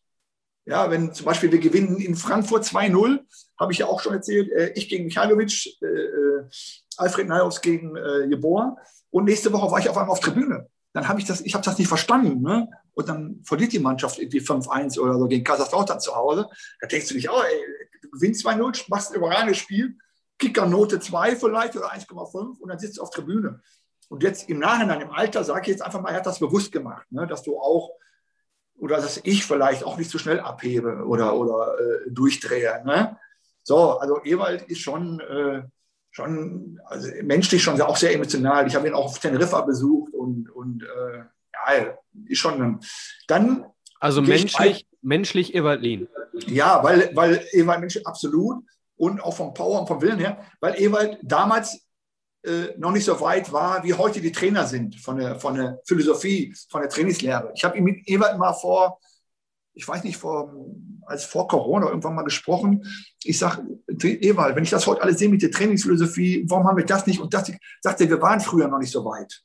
Ja, 0.67 0.91
wenn 0.91 1.15
zum 1.15 1.25
Beispiel 1.25 1.53
wir 1.53 1.61
gewinnen 1.61 1.99
in 1.99 2.17
Frankfurt 2.17 2.65
2-0, 2.65 3.21
habe 3.61 3.73
ich 3.73 3.79
ja 3.79 3.87
auch 3.87 4.01
schon 4.01 4.13
erzählt, 4.13 4.51
äh, 4.51 4.73
ich 4.75 4.89
gegen 4.89 5.05
Michailovic, 5.05 5.81
äh, 5.81 5.87
äh, 5.87 6.49
Alfred 6.97 7.29
Neuhaus 7.29 7.61
gegen 7.61 7.95
äh, 7.95 8.25
Jeboa. 8.25 8.77
Und 9.11 9.27
nächste 9.27 9.53
Woche 9.53 9.71
war 9.71 9.79
ich 9.79 9.89
auf 9.89 9.97
einmal 9.97 10.11
auf 10.11 10.21
Tribüne. 10.21 10.69
Dann 10.93 11.07
habe 11.07 11.21
ich 11.21 11.27
das, 11.27 11.43
ich 11.43 11.55
habe 11.55 11.65
das 11.65 11.79
nicht 11.79 11.87
verstanden. 11.87 12.43
Ne? 12.43 12.69
Und 12.95 13.09
dann 13.09 13.41
verliert 13.45 13.73
die 13.73 13.79
Mannschaft 13.79 14.19
irgendwie 14.19 14.41
5-1 14.41 14.99
oder 14.99 15.17
so 15.17 15.29
gegen 15.29 15.45
Kaiserslautern 15.45 16.01
zu 16.01 16.17
Hause. 16.17 16.49
Da 16.81 16.89
denkst 16.89 17.07
du 17.07 17.15
dich, 17.15 17.31
oh, 17.31 17.41
ey, 17.41 17.87
du 18.03 18.11
gewinnst 18.11 18.45
2-0, 18.45 18.87
machst 18.89 19.13
ein 19.13 19.17
überragendes 19.17 19.59
Spiel, 19.59 19.97
Kickernote 20.39 21.01
2 21.01 21.37
vielleicht 21.37 21.77
oder 21.77 21.93
1,5 21.93 22.59
und 22.59 22.69
dann 22.69 22.79
sitzt 22.79 22.99
du 22.99 23.03
auf 23.03 23.11
Tribüne. 23.11 23.61
Und 24.09 24.23
jetzt 24.23 24.49
im 24.49 24.59
Nachhinein, 24.59 25.01
im 25.03 25.11
Alter, 25.11 25.45
sage 25.45 25.63
ich 25.63 25.67
jetzt 25.69 25.83
einfach 25.83 26.01
mal, 26.01 26.11
er 26.11 26.17
hat 26.17 26.27
das 26.27 26.39
bewusst 26.39 26.73
gemacht, 26.73 27.07
ne? 27.11 27.27
dass 27.27 27.43
du 27.43 27.59
auch, 27.59 27.91
oder 28.79 28.97
dass 28.97 29.21
ich 29.25 29.45
vielleicht 29.45 29.85
auch 29.85 29.99
nicht 29.99 30.11
zu 30.11 30.19
schnell 30.19 30.41
abhebe 30.41 31.05
oder, 31.07 31.37
oder 31.37 31.77
äh, 31.79 32.11
durchdrehe. 32.11 32.83
Ne? 32.87 33.19
So, 33.63 33.99
also 33.99 34.23
Ewald 34.25 34.63
ist 34.63 34.81
schon, 34.81 35.21
äh, 35.21 35.63
schon 36.11 36.81
also 36.87 37.11
menschlich 37.23 37.63
schon 37.63 37.81
auch 37.83 37.97
sehr 37.97 38.15
emotional. 38.15 38.67
Ich 38.67 38.75
habe 38.75 38.89
ihn 38.89 38.95
auch 38.95 39.07
auf 39.07 39.19
Teneriffa 39.19 39.61
besucht 39.61 40.15
und, 40.15 40.49
und 40.49 40.85
äh, 40.85 41.19
ja, 41.19 41.99
ist 42.27 42.39
schon. 42.39 42.81
Dann 43.27 43.67
Also 44.01 44.23
menschlich, 44.23 44.87
menschlich 45.03 45.55
Ewald 45.55 45.83
Lien. 45.83 46.09
ja, 46.47 46.83
weil, 46.83 47.11
weil 47.15 47.45
Ewald 47.53 47.81
Mensch 47.81 47.99
absolut 48.05 48.65
und 48.99 49.23
auch 49.23 49.35
vom 49.35 49.55
Power 49.55 49.81
und 49.81 49.87
vom 49.87 50.03
Willen 50.03 50.19
her, 50.19 50.45
weil 50.61 50.81
Ewald 50.81 51.19
damals 51.23 51.89
äh, 52.43 52.77
noch 52.77 52.93
nicht 52.93 53.05
so 53.05 53.21
weit 53.21 53.53
war, 53.53 53.83
wie 53.85 53.95
heute 53.95 54.21
die 54.21 54.33
Trainer 54.33 54.67
sind 54.67 54.97
von 54.97 55.17
der, 55.17 55.41
von 55.41 55.55
der 55.55 55.81
Philosophie, 55.85 56.55
von 56.69 56.83
der 56.83 56.91
Trainingslehre. 56.91 57.53
Ich 57.55 57.65
habe 57.65 57.79
ihn 57.79 57.85
mit 57.85 58.09
Ewald 58.09 58.39
mal 58.39 58.53
vor, 58.53 59.01
ich 59.75 59.87
weiß 59.87 60.05
nicht, 60.05 60.17
vor, 60.17 60.55
als 61.07 61.25
vor 61.25 61.49
Corona 61.49 61.89
irgendwann 61.89 62.15
mal 62.15 62.23
gesprochen. 62.23 62.85
Ich 63.25 63.39
sage, 63.39 63.63
Ewald, 64.03 64.57
wenn 64.57 64.65
ich 64.65 64.71
das 64.71 64.87
heute 64.87 65.03
alles 65.03 65.19
sehe 65.19 65.29
mit 65.29 65.43
der 65.43 65.51
Trainingsphilosophie, 65.51 66.45
warum 66.49 66.67
haben 66.67 66.77
wir 66.77 66.85
das 66.85 67.07
nicht 67.07 67.21
und 67.21 67.33
das 67.33 67.49
nicht? 67.49 67.61
Sagt 67.81 68.01
er, 68.01 68.09
wir 68.09 68.21
waren 68.21 68.41
früher 68.41 68.69
noch 68.69 68.79
nicht 68.79 68.93
so 68.93 69.05
weit. 69.05 69.43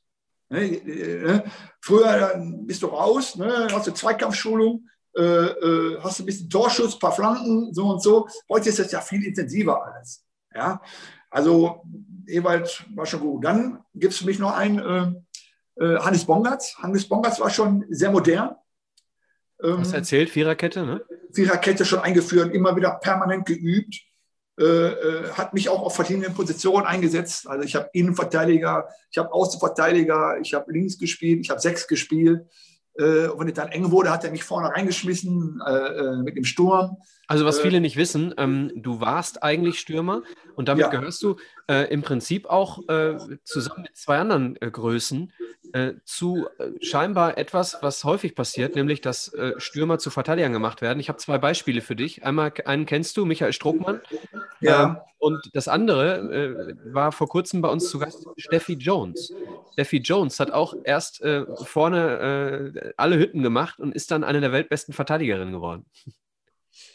Ne, 0.50 0.60
äh, 0.60 1.42
Früher 1.80 2.18
dann 2.18 2.66
bist 2.66 2.82
du 2.82 2.86
raus, 2.86 3.36
ne, 3.36 3.68
hast 3.72 3.86
du 3.86 3.92
Zweikampfschulung, 3.92 4.86
äh, 5.16 5.22
äh, 5.22 6.00
hast 6.00 6.18
du 6.18 6.22
ein 6.22 6.26
bisschen 6.26 6.50
Torschuss, 6.50 6.94
ein 6.94 6.98
paar 6.98 7.12
Flanken, 7.12 7.72
so 7.72 7.86
und 7.86 8.02
so. 8.02 8.28
Heute 8.48 8.68
ist 8.68 8.78
das 8.78 8.92
ja 8.92 9.00
viel 9.00 9.24
intensiver 9.24 9.84
alles. 9.84 10.24
Ja, 10.54 10.80
also 11.30 11.82
Ewald 12.26 12.84
war 12.94 13.06
schon 13.06 13.20
gut. 13.20 13.44
Dann 13.44 13.84
gibt 13.94 14.12
es 14.12 14.20
für 14.20 14.26
mich 14.26 14.38
noch 14.38 14.54
einen 14.56 14.78
äh, 14.78 15.84
äh, 15.84 15.98
Hannes 15.98 16.24
Bongatz. 16.24 16.76
Hannes 16.78 17.08
Bongatz 17.08 17.40
war 17.40 17.50
schon 17.50 17.84
sehr 17.90 18.10
modern. 18.10 18.54
Ähm, 19.62 19.78
Hast 19.78 19.94
erzählt, 19.94 20.30
Viererkette, 20.30 20.84
ne? 20.84 21.04
Viererkette 21.32 21.84
schon 21.84 22.00
eingeführt, 22.00 22.54
immer 22.54 22.76
wieder 22.76 22.92
permanent 23.00 23.46
geübt. 23.46 23.96
Äh, 24.56 24.64
äh, 24.64 25.30
hat 25.32 25.52
mich 25.52 25.68
auch 25.68 25.82
auf 25.82 25.96
verschiedenen 25.96 26.32
Positionen 26.32 26.86
eingesetzt. 26.86 27.48
Also 27.48 27.64
ich 27.64 27.74
habe 27.74 27.90
Innenverteidiger, 27.92 28.88
ich 29.10 29.18
habe 29.18 29.32
Außenverteidiger, 29.32 30.38
ich 30.40 30.54
habe 30.54 30.72
links 30.72 30.96
gespielt, 30.96 31.40
ich 31.40 31.50
habe 31.50 31.60
sechs 31.60 31.88
gespielt. 31.88 32.46
Äh, 32.96 33.26
und 33.28 33.40
wenn 33.40 33.48
es 33.48 33.54
dann 33.54 33.68
eng 33.68 33.90
wurde, 33.90 34.10
hat 34.10 34.24
er 34.24 34.30
mich 34.30 34.44
vorne 34.44 34.68
reingeschmissen 34.68 35.60
äh, 35.66 35.72
äh, 35.72 36.16
mit 36.16 36.36
dem 36.36 36.44
Sturm. 36.44 36.96
Also 37.26 37.44
was 37.44 37.58
Äh, 37.58 37.62
viele 37.62 37.80
nicht 37.80 37.96
wissen, 37.96 38.34
ähm, 38.36 38.70
du 38.76 39.00
warst 39.00 39.42
eigentlich 39.42 39.80
Stürmer 39.80 40.22
und 40.56 40.68
damit 40.68 40.84
Ja. 40.84 40.90
gehörst 40.90 41.22
du 41.22 41.36
äh, 41.68 41.90
im 41.90 42.02
Prinzip 42.02 42.46
auch 42.46 42.80
zusammen 43.44 43.82
mit 43.82 43.96
zwei 43.96 44.18
anderen 44.18 44.54
Größen 44.54 45.32
zu 46.04 46.46
scheinbar 46.80 47.36
etwas, 47.36 47.78
was 47.80 48.04
häufig 48.04 48.36
passiert, 48.36 48.76
nämlich 48.76 49.00
dass 49.00 49.34
Stürmer 49.56 49.98
zu 49.98 50.10
Verteidigern 50.10 50.52
gemacht 50.52 50.82
werden. 50.82 51.00
Ich 51.00 51.08
habe 51.08 51.18
zwei 51.18 51.38
Beispiele 51.38 51.80
für 51.80 51.96
dich. 51.96 52.24
Einmal 52.24 52.52
einen 52.66 52.86
kennst 52.86 53.16
du, 53.16 53.24
Michael 53.24 53.52
Struckmann. 53.52 54.00
Ähm, 54.62 54.98
und 55.18 55.50
das 55.52 55.66
andere 55.66 56.76
war 56.84 57.10
vor 57.10 57.28
kurzem 57.28 57.60
bei 57.60 57.68
uns 57.68 57.88
zu 57.88 57.98
Gast 57.98 58.24
Steffi 58.36 58.74
Jones. 58.74 59.32
Steffi 59.74 59.98
Jones 59.98 60.38
hat 60.38 60.52
auch 60.52 60.74
erst 60.84 61.20
äh, 61.22 61.44
vorne 61.64 62.72
äh, 62.74 62.92
alle 62.96 63.18
Hütten 63.18 63.42
gemacht 63.42 63.80
und 63.80 63.94
ist 63.94 64.10
dann 64.12 64.22
eine 64.22 64.40
der 64.40 64.52
weltbesten 64.52 64.94
Verteidigerinnen 64.94 65.52
geworden. 65.52 65.84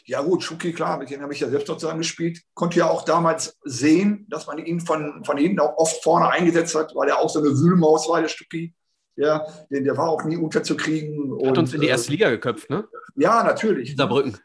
Ja 0.04 0.22
gut, 0.22 0.42
Schuki, 0.42 0.72
klar, 0.72 0.98
mit 0.98 1.10
denen 1.10 1.22
habe 1.22 1.32
ich 1.32 1.40
ja 1.40 1.48
selbst 1.48 1.68
noch 1.68 1.76
zusammen 1.76 2.00
gespielt. 2.00 2.40
Konnte 2.54 2.78
ja 2.78 2.88
auch 2.88 3.04
damals 3.04 3.58
sehen, 3.64 4.26
dass 4.28 4.46
man 4.46 4.58
ihn 4.58 4.80
von, 4.80 5.24
von 5.24 5.36
hinten 5.36 5.60
auch 5.60 5.76
oft 5.76 6.02
vorne 6.02 6.28
eingesetzt 6.30 6.74
hat, 6.74 6.94
weil 6.94 7.08
er 7.08 7.18
auch 7.18 7.28
so 7.28 7.38
eine 7.38 7.50
Wühlmaus 7.50 8.08
war, 8.08 8.20
der 8.20 8.28
Stucki. 8.28 8.74
Ja, 9.16 9.46
der, 9.70 9.82
der 9.82 9.96
war 9.96 10.08
auch 10.08 10.24
nie 10.24 10.36
unterzukriegen. 10.36 11.32
Hat 11.32 11.48
und, 11.48 11.58
uns 11.58 11.74
in 11.74 11.82
die 11.82 11.86
äh, 11.86 11.90
erste 11.90 12.12
Liga 12.12 12.30
geköpft, 12.30 12.70
ne? 12.70 12.88
Ja, 13.16 13.42
natürlich. 13.44 13.94
Saarbrücken. 13.96 14.38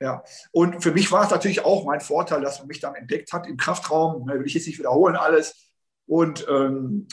Ja, 0.00 0.22
und 0.52 0.82
für 0.82 0.92
mich 0.92 1.12
war 1.12 1.24
es 1.24 1.30
natürlich 1.30 1.64
auch 1.64 1.84
mein 1.84 2.00
Vorteil, 2.00 2.40
dass 2.40 2.58
man 2.58 2.68
mich 2.68 2.80
dann 2.80 2.94
entdeckt 2.94 3.32
hat 3.32 3.46
im 3.46 3.58
Kraftraum. 3.58 4.24
Ne, 4.24 4.38
will 4.38 4.46
ich 4.46 4.54
jetzt 4.54 4.66
nicht 4.66 4.78
wiederholen 4.78 5.16
alles. 5.16 5.70
Und 6.06 6.46
ähm, 6.48 7.06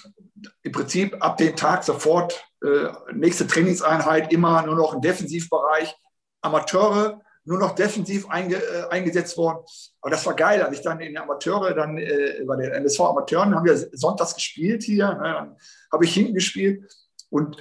im 0.63 0.71
Prinzip 0.71 1.17
ab 1.19 1.37
dem 1.37 1.55
Tag 1.55 1.83
sofort 1.83 2.45
äh, 2.63 2.89
nächste 3.13 3.47
Trainingseinheit 3.47 4.31
immer 4.31 4.65
nur 4.65 4.75
noch 4.75 4.93
im 4.93 5.01
Defensivbereich. 5.01 5.95
Amateure 6.41 7.21
nur 7.43 7.57
noch 7.57 7.75
defensiv 7.75 8.29
einge, 8.29 8.55
äh, 8.55 8.87
eingesetzt 8.89 9.37
worden. 9.37 9.65
Aber 10.01 10.11
das 10.11 10.25
war 10.25 10.35
geil, 10.35 10.61
als 10.61 10.77
ich 10.77 10.83
dann 10.83 10.99
in 10.99 11.17
Amateure, 11.17 11.73
dann 11.73 11.97
äh, 11.97 12.43
bei 12.45 12.55
den 12.55 12.71
MSV 12.71 12.99
Amateuren, 13.01 13.55
haben 13.55 13.65
wir 13.65 13.77
sonntags 13.93 14.35
gespielt 14.35 14.83
hier, 14.83 15.07
ne, 15.07 15.23
dann 15.23 15.57
habe 15.91 16.05
ich 16.05 16.13
hinten 16.13 16.35
gespielt 16.35 16.83
und 17.29 17.57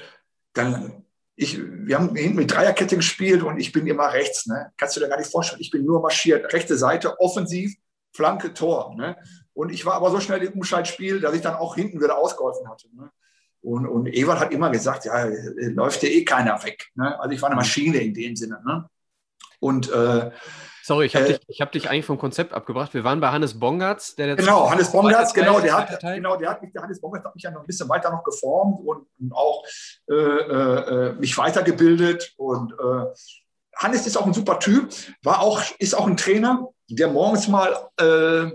dann 0.53 1.05
ich, 1.37 1.59
wir 1.59 1.97
haben 1.97 2.15
hinten 2.15 2.37
mit 2.37 2.53
Dreierkette 2.53 2.97
gespielt 2.97 3.43
und 3.43 3.59
ich 3.59 3.73
bin 3.73 3.87
immer 3.87 4.13
rechts. 4.13 4.47
Ne? 4.47 4.73
Kannst 4.77 4.97
du 4.97 5.01
dir 5.01 5.09
gar 5.09 5.17
nicht 5.17 5.31
vorstellen. 5.31 5.63
Ich 5.63 5.71
bin 5.71 5.87
nur 5.87 6.03
marschiert. 6.03 6.53
Rechte 6.53 6.77
Seite, 6.77 7.19
offensiv, 7.19 7.75
Flanke, 8.13 8.53
Tor. 8.53 8.95
Ne? 8.95 9.17
Und 9.61 9.71
ich 9.71 9.85
war 9.85 9.93
aber 9.93 10.11
so 10.11 10.21
schnell 10.21 10.43
im 10.43 10.55
Umschaltspiel, 10.55 11.21
dass 11.21 11.35
ich 11.35 11.43
dann 11.43 11.55
auch 11.55 11.75
hinten 11.75 12.01
wieder 12.01 12.17
ausgeholfen 12.17 12.67
hatte. 12.67 12.87
Ne? 12.97 13.11
Und, 13.61 13.87
und 13.87 14.07
Ewald 14.07 14.41
hat 14.41 14.53
immer 14.53 14.71
gesagt, 14.71 15.05
ja, 15.05 15.27
läuft 15.57 16.03
ja 16.03 16.09
eh 16.09 16.25
keiner 16.25 16.65
weg. 16.65 16.89
Ne? 16.95 17.21
Also 17.21 17.35
ich 17.35 17.43
war 17.43 17.51
eine 17.51 17.57
Maschine 17.57 17.99
in 17.99 18.15
dem 18.15 18.37
Sinne. 18.37 18.63
Ne? 18.65 18.89
Und 19.59 19.93
äh, 19.93 20.31
Sorry, 20.83 21.05
ich 21.05 21.15
habe 21.15 21.27
Äh, 21.27 21.33
dich, 21.35 21.41
ich 21.47 21.61
hab 21.61 21.73
dich 21.73 21.91
eigentlich 21.91 22.07
vom 22.07 22.17
Konzept 22.17 22.55
abgebracht. 22.55 22.95
Wir 22.95 23.05
waren 23.05 23.21
bei 23.21 23.29
Hannes 23.29 23.61
Bongatz, 23.61 24.17
der 24.17 24.35
Genau, 24.35 24.71
Hannes 24.71 24.93
Zweiter 24.93 25.31
genau, 25.35 25.61
der 25.61 25.77
hat, 25.77 26.01
genau, 26.01 26.37
der 26.37 26.51
hat 26.53 26.63
mich, 26.63 26.73
der 26.73 26.81
Hannes 26.81 26.99
Bongatz 26.99 27.25
hat 27.27 27.35
mich 27.35 27.45
ja 27.45 27.51
noch 27.51 27.61
ein 27.61 27.67
bisschen 27.67 27.89
weiter 27.91 28.11
noch 28.11 28.25
geformt 28.25 28.81
und, 28.83 29.07
und 29.21 29.33
auch 29.35 29.63
äh, 30.09 30.15
äh, 30.15 31.13
mich 31.19 31.37
weitergebildet. 31.37 32.33
Und 32.39 32.73
äh, 32.73 33.05
Hannes 33.77 34.07
ist 34.07 34.17
auch 34.17 34.25
ein 34.25 34.33
super 34.33 34.59
Typ, 34.59 34.89
war 35.23 35.43
auch, 35.43 35.61
ist 35.79 35.95
auch 35.95 36.07
ein 36.07 36.17
Trainer, 36.17 36.67
der 36.89 37.09
morgens 37.09 37.47
mal 37.47 37.77
äh, 37.99 38.53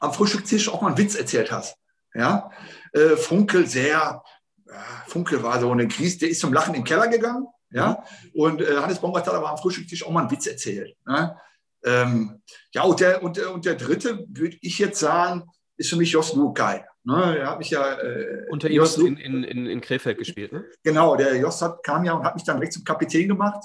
am 0.00 0.12
Frühstückstisch 0.12 0.68
auch 0.68 0.80
mal 0.82 0.88
einen 0.88 0.98
Witz 0.98 1.14
erzählt 1.14 1.50
hat. 1.50 1.76
Ja, 2.14 2.50
äh, 2.92 3.16
Funkel 3.16 3.66
sehr, 3.66 4.22
ja, 4.66 4.84
Funkel 5.06 5.42
war 5.42 5.60
so 5.60 5.70
eine 5.70 5.88
Krise, 5.88 6.18
der 6.18 6.30
ist 6.30 6.40
zum 6.40 6.52
Lachen 6.52 6.74
in 6.74 6.80
den 6.80 6.86
Keller 6.86 7.08
gegangen. 7.08 7.46
Ja, 7.70 8.04
und 8.32 8.62
äh, 8.62 8.76
Hannes 8.76 9.02
hat 9.02 9.28
aber 9.28 9.50
am 9.50 9.58
Frühstückstisch 9.58 10.04
auch 10.06 10.10
mal 10.10 10.20
einen 10.20 10.30
Witz 10.30 10.46
erzählt. 10.46 10.96
Ne? 11.04 11.36
Ähm, 11.84 12.42
ja, 12.72 12.82
und 12.82 13.00
der, 13.00 13.22
und, 13.22 13.38
und 13.38 13.64
der 13.64 13.74
dritte, 13.74 14.24
würde 14.28 14.56
ich 14.60 14.78
jetzt 14.78 14.98
sagen, 14.98 15.44
ist 15.76 15.90
für 15.90 15.96
mich 15.96 16.12
Jos 16.12 16.34
Lukai. 16.34 16.84
Ne, 17.04 17.34
der 17.36 17.50
hat 17.50 17.58
mich 17.58 17.70
ja. 17.70 18.00
Äh, 18.00 18.46
Unter 18.50 18.68
ihm 18.68 18.82
in, 18.82 19.16
in, 19.16 19.44
in, 19.44 19.66
in 19.66 19.80
Krefeld 19.80 20.18
gespielt, 20.18 20.52
ne? 20.52 20.64
Genau, 20.82 21.14
der 21.14 21.36
Jos 21.36 21.62
hat, 21.62 21.80
kam 21.84 22.04
ja 22.04 22.14
und 22.14 22.24
hat 22.24 22.34
mich 22.34 22.42
dann 22.42 22.56
direkt 22.56 22.72
zum 22.72 22.82
Kapitän 22.82 23.28
gemacht. 23.28 23.64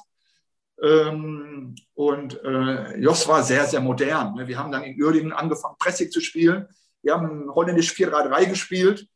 Ähm, 0.82 1.76
und 1.94 2.44
äh, 2.44 2.98
Jos 2.98 3.28
war 3.28 3.44
sehr, 3.44 3.66
sehr 3.66 3.82
modern. 3.82 4.34
Ne? 4.36 4.48
Wir 4.48 4.58
haben 4.58 4.72
dann 4.72 4.84
in 4.84 5.02
Uerdingen 5.02 5.32
angefangen, 5.32 5.76
Pressing 5.78 6.10
zu 6.10 6.22
spielen. 6.22 6.68
Wir 7.04 7.14
haben 7.14 7.54
holländisch 7.54 7.92
4-3-3 7.92 8.46
gespielt. 8.48 9.08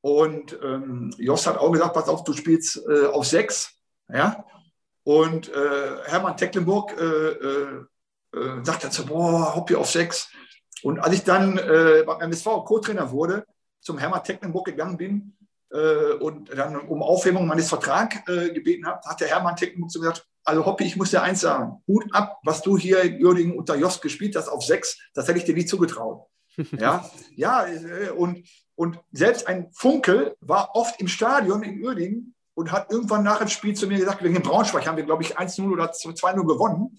Und 0.00 0.56
ähm, 0.62 1.12
Jos 1.18 1.46
hat 1.46 1.58
auch 1.58 1.72
gesagt: 1.72 1.94
Pass 1.94 2.08
auf, 2.08 2.22
du 2.22 2.32
spielst 2.32 2.80
äh, 2.88 3.06
auf 3.06 3.26
6. 3.26 3.74
Ja? 4.08 4.44
Und 5.02 5.52
äh, 5.52 5.96
Hermann 6.04 6.36
Tecklenburg 6.36 6.92
äh, 6.98 7.04
äh, 7.04 7.84
äh, 8.34 8.64
sagte 8.64 8.90
so: 8.92 9.04
Boah, 9.04 9.56
Hoppi 9.56 9.74
auf 9.74 9.90
6. 9.90 10.30
Und 10.84 11.00
als 11.00 11.14
ich 11.14 11.24
dann 11.24 11.56
beim 11.56 12.20
MSV 12.20 12.44
Co-Trainer 12.64 13.10
wurde, 13.10 13.44
zum 13.80 13.98
Hermann 13.98 14.22
Tecklenburg 14.22 14.66
gegangen 14.66 14.96
bin 14.96 15.36
und 16.20 16.56
dann 16.56 16.76
um 16.76 17.02
Aufhebung 17.02 17.48
meines 17.48 17.68
Vertrags 17.68 18.18
gebeten 18.24 18.86
habe, 18.86 19.00
hat 19.04 19.20
der 19.20 19.26
Hermann 19.26 19.56
Tecklenburg 19.56 19.90
so 19.90 19.98
gesagt, 19.98 20.27
also 20.48 20.64
Hoppi, 20.64 20.84
ich 20.84 20.96
muss 20.96 21.10
dir 21.10 21.22
eins 21.22 21.40
sagen, 21.40 21.82
Hut 21.86 22.04
ab, 22.12 22.38
was 22.42 22.62
du 22.62 22.78
hier 22.78 23.02
in 23.02 23.24
Uerdingen 23.24 23.56
unter 23.56 23.76
Jost 23.76 24.00
gespielt 24.00 24.34
hast 24.34 24.48
auf 24.48 24.64
sechs, 24.64 24.98
das 25.14 25.28
hätte 25.28 25.38
ich 25.38 25.44
dir 25.44 25.54
nie 25.54 25.66
zugetraut. 25.66 26.26
ja, 26.78 27.08
ja 27.36 27.66
äh, 27.66 28.10
und, 28.10 28.48
und 28.74 28.98
selbst 29.12 29.46
ein 29.46 29.70
Funkel 29.72 30.36
war 30.40 30.74
oft 30.74 31.00
im 31.00 31.08
Stadion 31.08 31.62
in 31.62 31.84
Uerdingen 31.84 32.34
und 32.54 32.72
hat 32.72 32.90
irgendwann 32.90 33.22
nach 33.22 33.38
dem 33.38 33.48
Spiel 33.48 33.74
zu 33.74 33.86
mir 33.86 33.98
gesagt, 33.98 34.22
wegen 34.22 34.42
Braunschweig 34.42 34.86
haben 34.86 34.96
wir, 34.96 35.04
glaube 35.04 35.22
ich, 35.22 35.38
1-0 35.38 35.70
oder 35.70 35.92
2-0 35.92 36.46
gewonnen. 36.46 36.98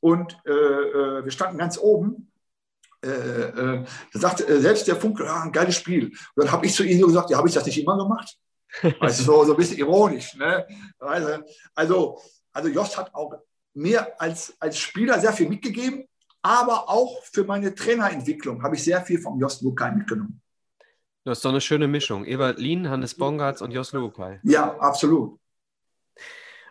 Und 0.00 0.38
äh, 0.46 0.50
äh, 0.50 1.24
wir 1.24 1.30
standen 1.30 1.58
ganz 1.58 1.78
oben 1.78 2.30
äh, 3.04 3.08
äh, 3.08 3.84
da 4.12 4.18
sagt 4.18 4.48
äh, 4.48 4.60
selbst 4.60 4.88
der 4.88 4.96
Funke, 4.96 5.24
ja, 5.24 5.42
ein 5.42 5.52
geiles 5.52 5.76
Spiel. 5.76 6.06
Und 6.06 6.44
dann 6.44 6.50
habe 6.50 6.66
ich 6.66 6.74
zu 6.74 6.82
ihm 6.82 6.98
so 6.98 7.06
gesagt, 7.06 7.30
ja, 7.30 7.38
habe 7.38 7.46
ich 7.46 7.54
das 7.54 7.64
nicht 7.64 7.80
immer 7.80 7.96
gemacht? 7.96 8.36
Du, 8.82 9.08
so, 9.08 9.44
so 9.44 9.52
ein 9.52 9.56
bisschen 9.56 9.78
ironisch. 9.78 10.34
Ne? 10.34 10.66
Also, 10.98 11.42
also, 11.74 12.20
also 12.52 12.68
Jost 12.68 12.96
hat 12.96 13.14
auch 13.14 13.34
mir 13.74 14.20
als, 14.20 14.56
als 14.60 14.78
Spieler 14.78 15.20
sehr 15.20 15.32
viel 15.32 15.48
mitgegeben, 15.48 16.04
aber 16.42 16.88
auch 16.88 17.22
für 17.24 17.44
meine 17.44 17.74
Trainerentwicklung 17.74 18.62
habe 18.62 18.76
ich 18.76 18.84
sehr 18.84 19.02
viel 19.02 19.20
vom 19.20 19.40
Jost 19.40 19.62
Lukai 19.62 19.92
mitgenommen. 19.92 20.40
Das 21.24 21.38
ist 21.38 21.44
doch 21.44 21.50
eine 21.50 21.60
schöne 21.60 21.88
Mischung. 21.88 22.24
Ewald 22.24 22.58
Lien, 22.58 22.88
Hannes 22.88 23.14
Bongartz 23.14 23.60
und 23.60 23.72
Jost 23.72 23.92
Lukai. 23.92 24.40
Ja, 24.44 24.78
absolut. 24.78 25.38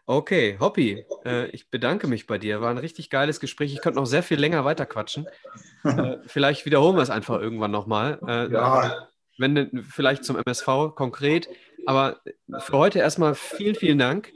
Okay, 0.09 0.57
Hoppi, 0.59 1.05
äh, 1.25 1.47
ich 1.47 1.69
bedanke 1.69 2.07
mich 2.07 2.27
bei 2.27 2.37
dir. 2.37 2.61
War 2.61 2.69
ein 2.69 2.77
richtig 2.77 3.09
geiles 3.09 3.41
Gespräch. 3.41 3.73
Ich 3.73 3.81
könnte 3.81 3.99
noch 3.99 4.05
sehr 4.05 4.23
viel 4.23 4.39
länger 4.39 4.63
weiter 4.63 4.85
quatschen. 4.85 5.27
äh, 5.83 6.17
vielleicht 6.25 6.65
wiederholen 6.65 6.95
wir 6.95 7.03
es 7.03 7.09
einfach 7.09 7.41
irgendwann 7.41 7.71
nochmal. 7.71 8.17
Äh, 8.25 8.51
ja. 8.51 9.09
Wenn 9.37 9.83
vielleicht 9.83 10.23
zum 10.23 10.37
MSV 10.37 10.95
konkret. 10.95 11.49
Aber 11.87 12.19
für 12.59 12.77
heute 12.77 12.99
erstmal 12.99 13.33
vielen, 13.33 13.73
vielen 13.73 13.97
Dank. 13.97 14.33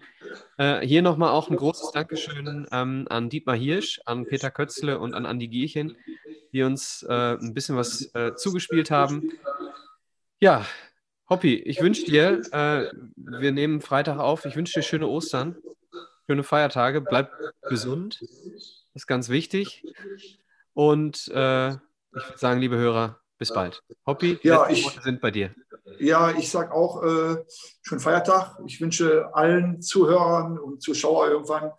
Äh, 0.58 0.88
hier 0.88 1.02
nochmal 1.02 1.32
auch 1.32 1.50
ein 1.50 1.58
großes 1.58 1.92
Dankeschön 1.92 2.66
ähm, 2.72 3.08
an 3.10 3.30
Dietmar 3.30 3.58
Hirsch, 3.58 4.00
an 4.06 4.26
Peter 4.26 4.50
Kötzle 4.50 5.00
und 5.00 5.14
an 5.14 5.26
Andi 5.26 5.50
Gierchen, 5.50 5.98
die 6.54 6.64
uns 6.64 7.04
äh, 7.04 7.34
ein 7.34 7.54
bisschen 7.54 7.76
was 7.76 8.10
äh, 8.16 8.36
zugespielt 8.36 8.90
haben. 8.90 9.34
Ja, 10.40 10.66
Hoppi, 11.30 11.56
ich 11.56 11.82
wünsche 11.82 12.06
dir, 12.06 12.42
äh, 12.54 12.90
wir 13.18 13.52
nehmen 13.52 13.82
Freitag 13.82 14.18
auf, 14.18 14.46
ich 14.46 14.56
wünsche 14.56 14.80
dir 14.80 14.84
schöne 14.84 15.08
Ostern, 15.08 15.58
schöne 16.28 16.44
Feiertage, 16.44 17.02
bleib 17.02 17.34
gesund, 17.64 18.22
das 18.22 18.84
ist 18.94 19.08
ganz 19.08 19.28
wichtig. 19.28 19.84
Und 20.74 21.28
äh, 21.28 21.72
ich 21.72 21.80
würde 22.14 22.38
sagen, 22.38 22.62
liebe 22.62 22.78
Hörer, 22.78 23.21
bis 23.42 23.52
bald. 23.52 23.82
Hoppi, 24.06 24.38
ja, 24.44 24.70
ich, 24.70 24.84
Worte 24.84 25.02
sind 25.02 25.20
bei 25.20 25.32
dir. 25.32 25.50
Ja, 25.98 26.30
ich 26.30 26.52
sage 26.52 26.72
auch 26.72 27.02
äh, 27.02 27.44
schönen 27.82 28.00
Feiertag. 28.00 28.60
Ich 28.68 28.80
wünsche 28.80 29.32
allen 29.34 29.82
Zuhörern 29.82 30.60
und 30.60 30.84
Zuschauern 30.84 31.32
irgendwann 31.32 31.72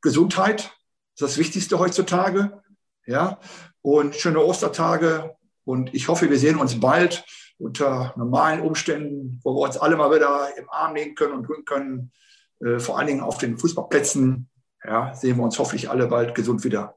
Gesundheit. 0.00 0.70
Das 1.16 1.30
ist 1.30 1.36
das 1.36 1.38
Wichtigste 1.38 1.80
heutzutage. 1.80 2.62
Ja, 3.04 3.40
und 3.82 4.14
schöne 4.14 4.38
Ostertage. 4.38 5.34
Und 5.64 5.92
ich 5.92 6.06
hoffe, 6.06 6.30
wir 6.30 6.38
sehen 6.38 6.56
uns 6.56 6.78
bald 6.78 7.24
unter 7.58 8.14
normalen 8.16 8.60
Umständen, 8.60 9.40
wo 9.42 9.56
wir 9.56 9.62
uns 9.62 9.76
alle 9.76 9.96
mal 9.96 10.14
wieder 10.14 10.56
im 10.56 10.70
Arm 10.70 10.92
nehmen 10.92 11.16
können 11.16 11.32
und 11.32 11.48
drücken 11.48 11.64
können, 11.64 12.12
äh, 12.60 12.78
vor 12.78 12.96
allen 12.96 13.08
Dingen 13.08 13.22
auf 13.22 13.38
den 13.38 13.58
Fußballplätzen, 13.58 14.48
ja, 14.84 15.12
sehen 15.14 15.36
wir 15.36 15.42
uns 15.42 15.58
hoffentlich 15.58 15.90
alle 15.90 16.06
bald 16.06 16.36
gesund 16.36 16.62
wieder. 16.62 16.94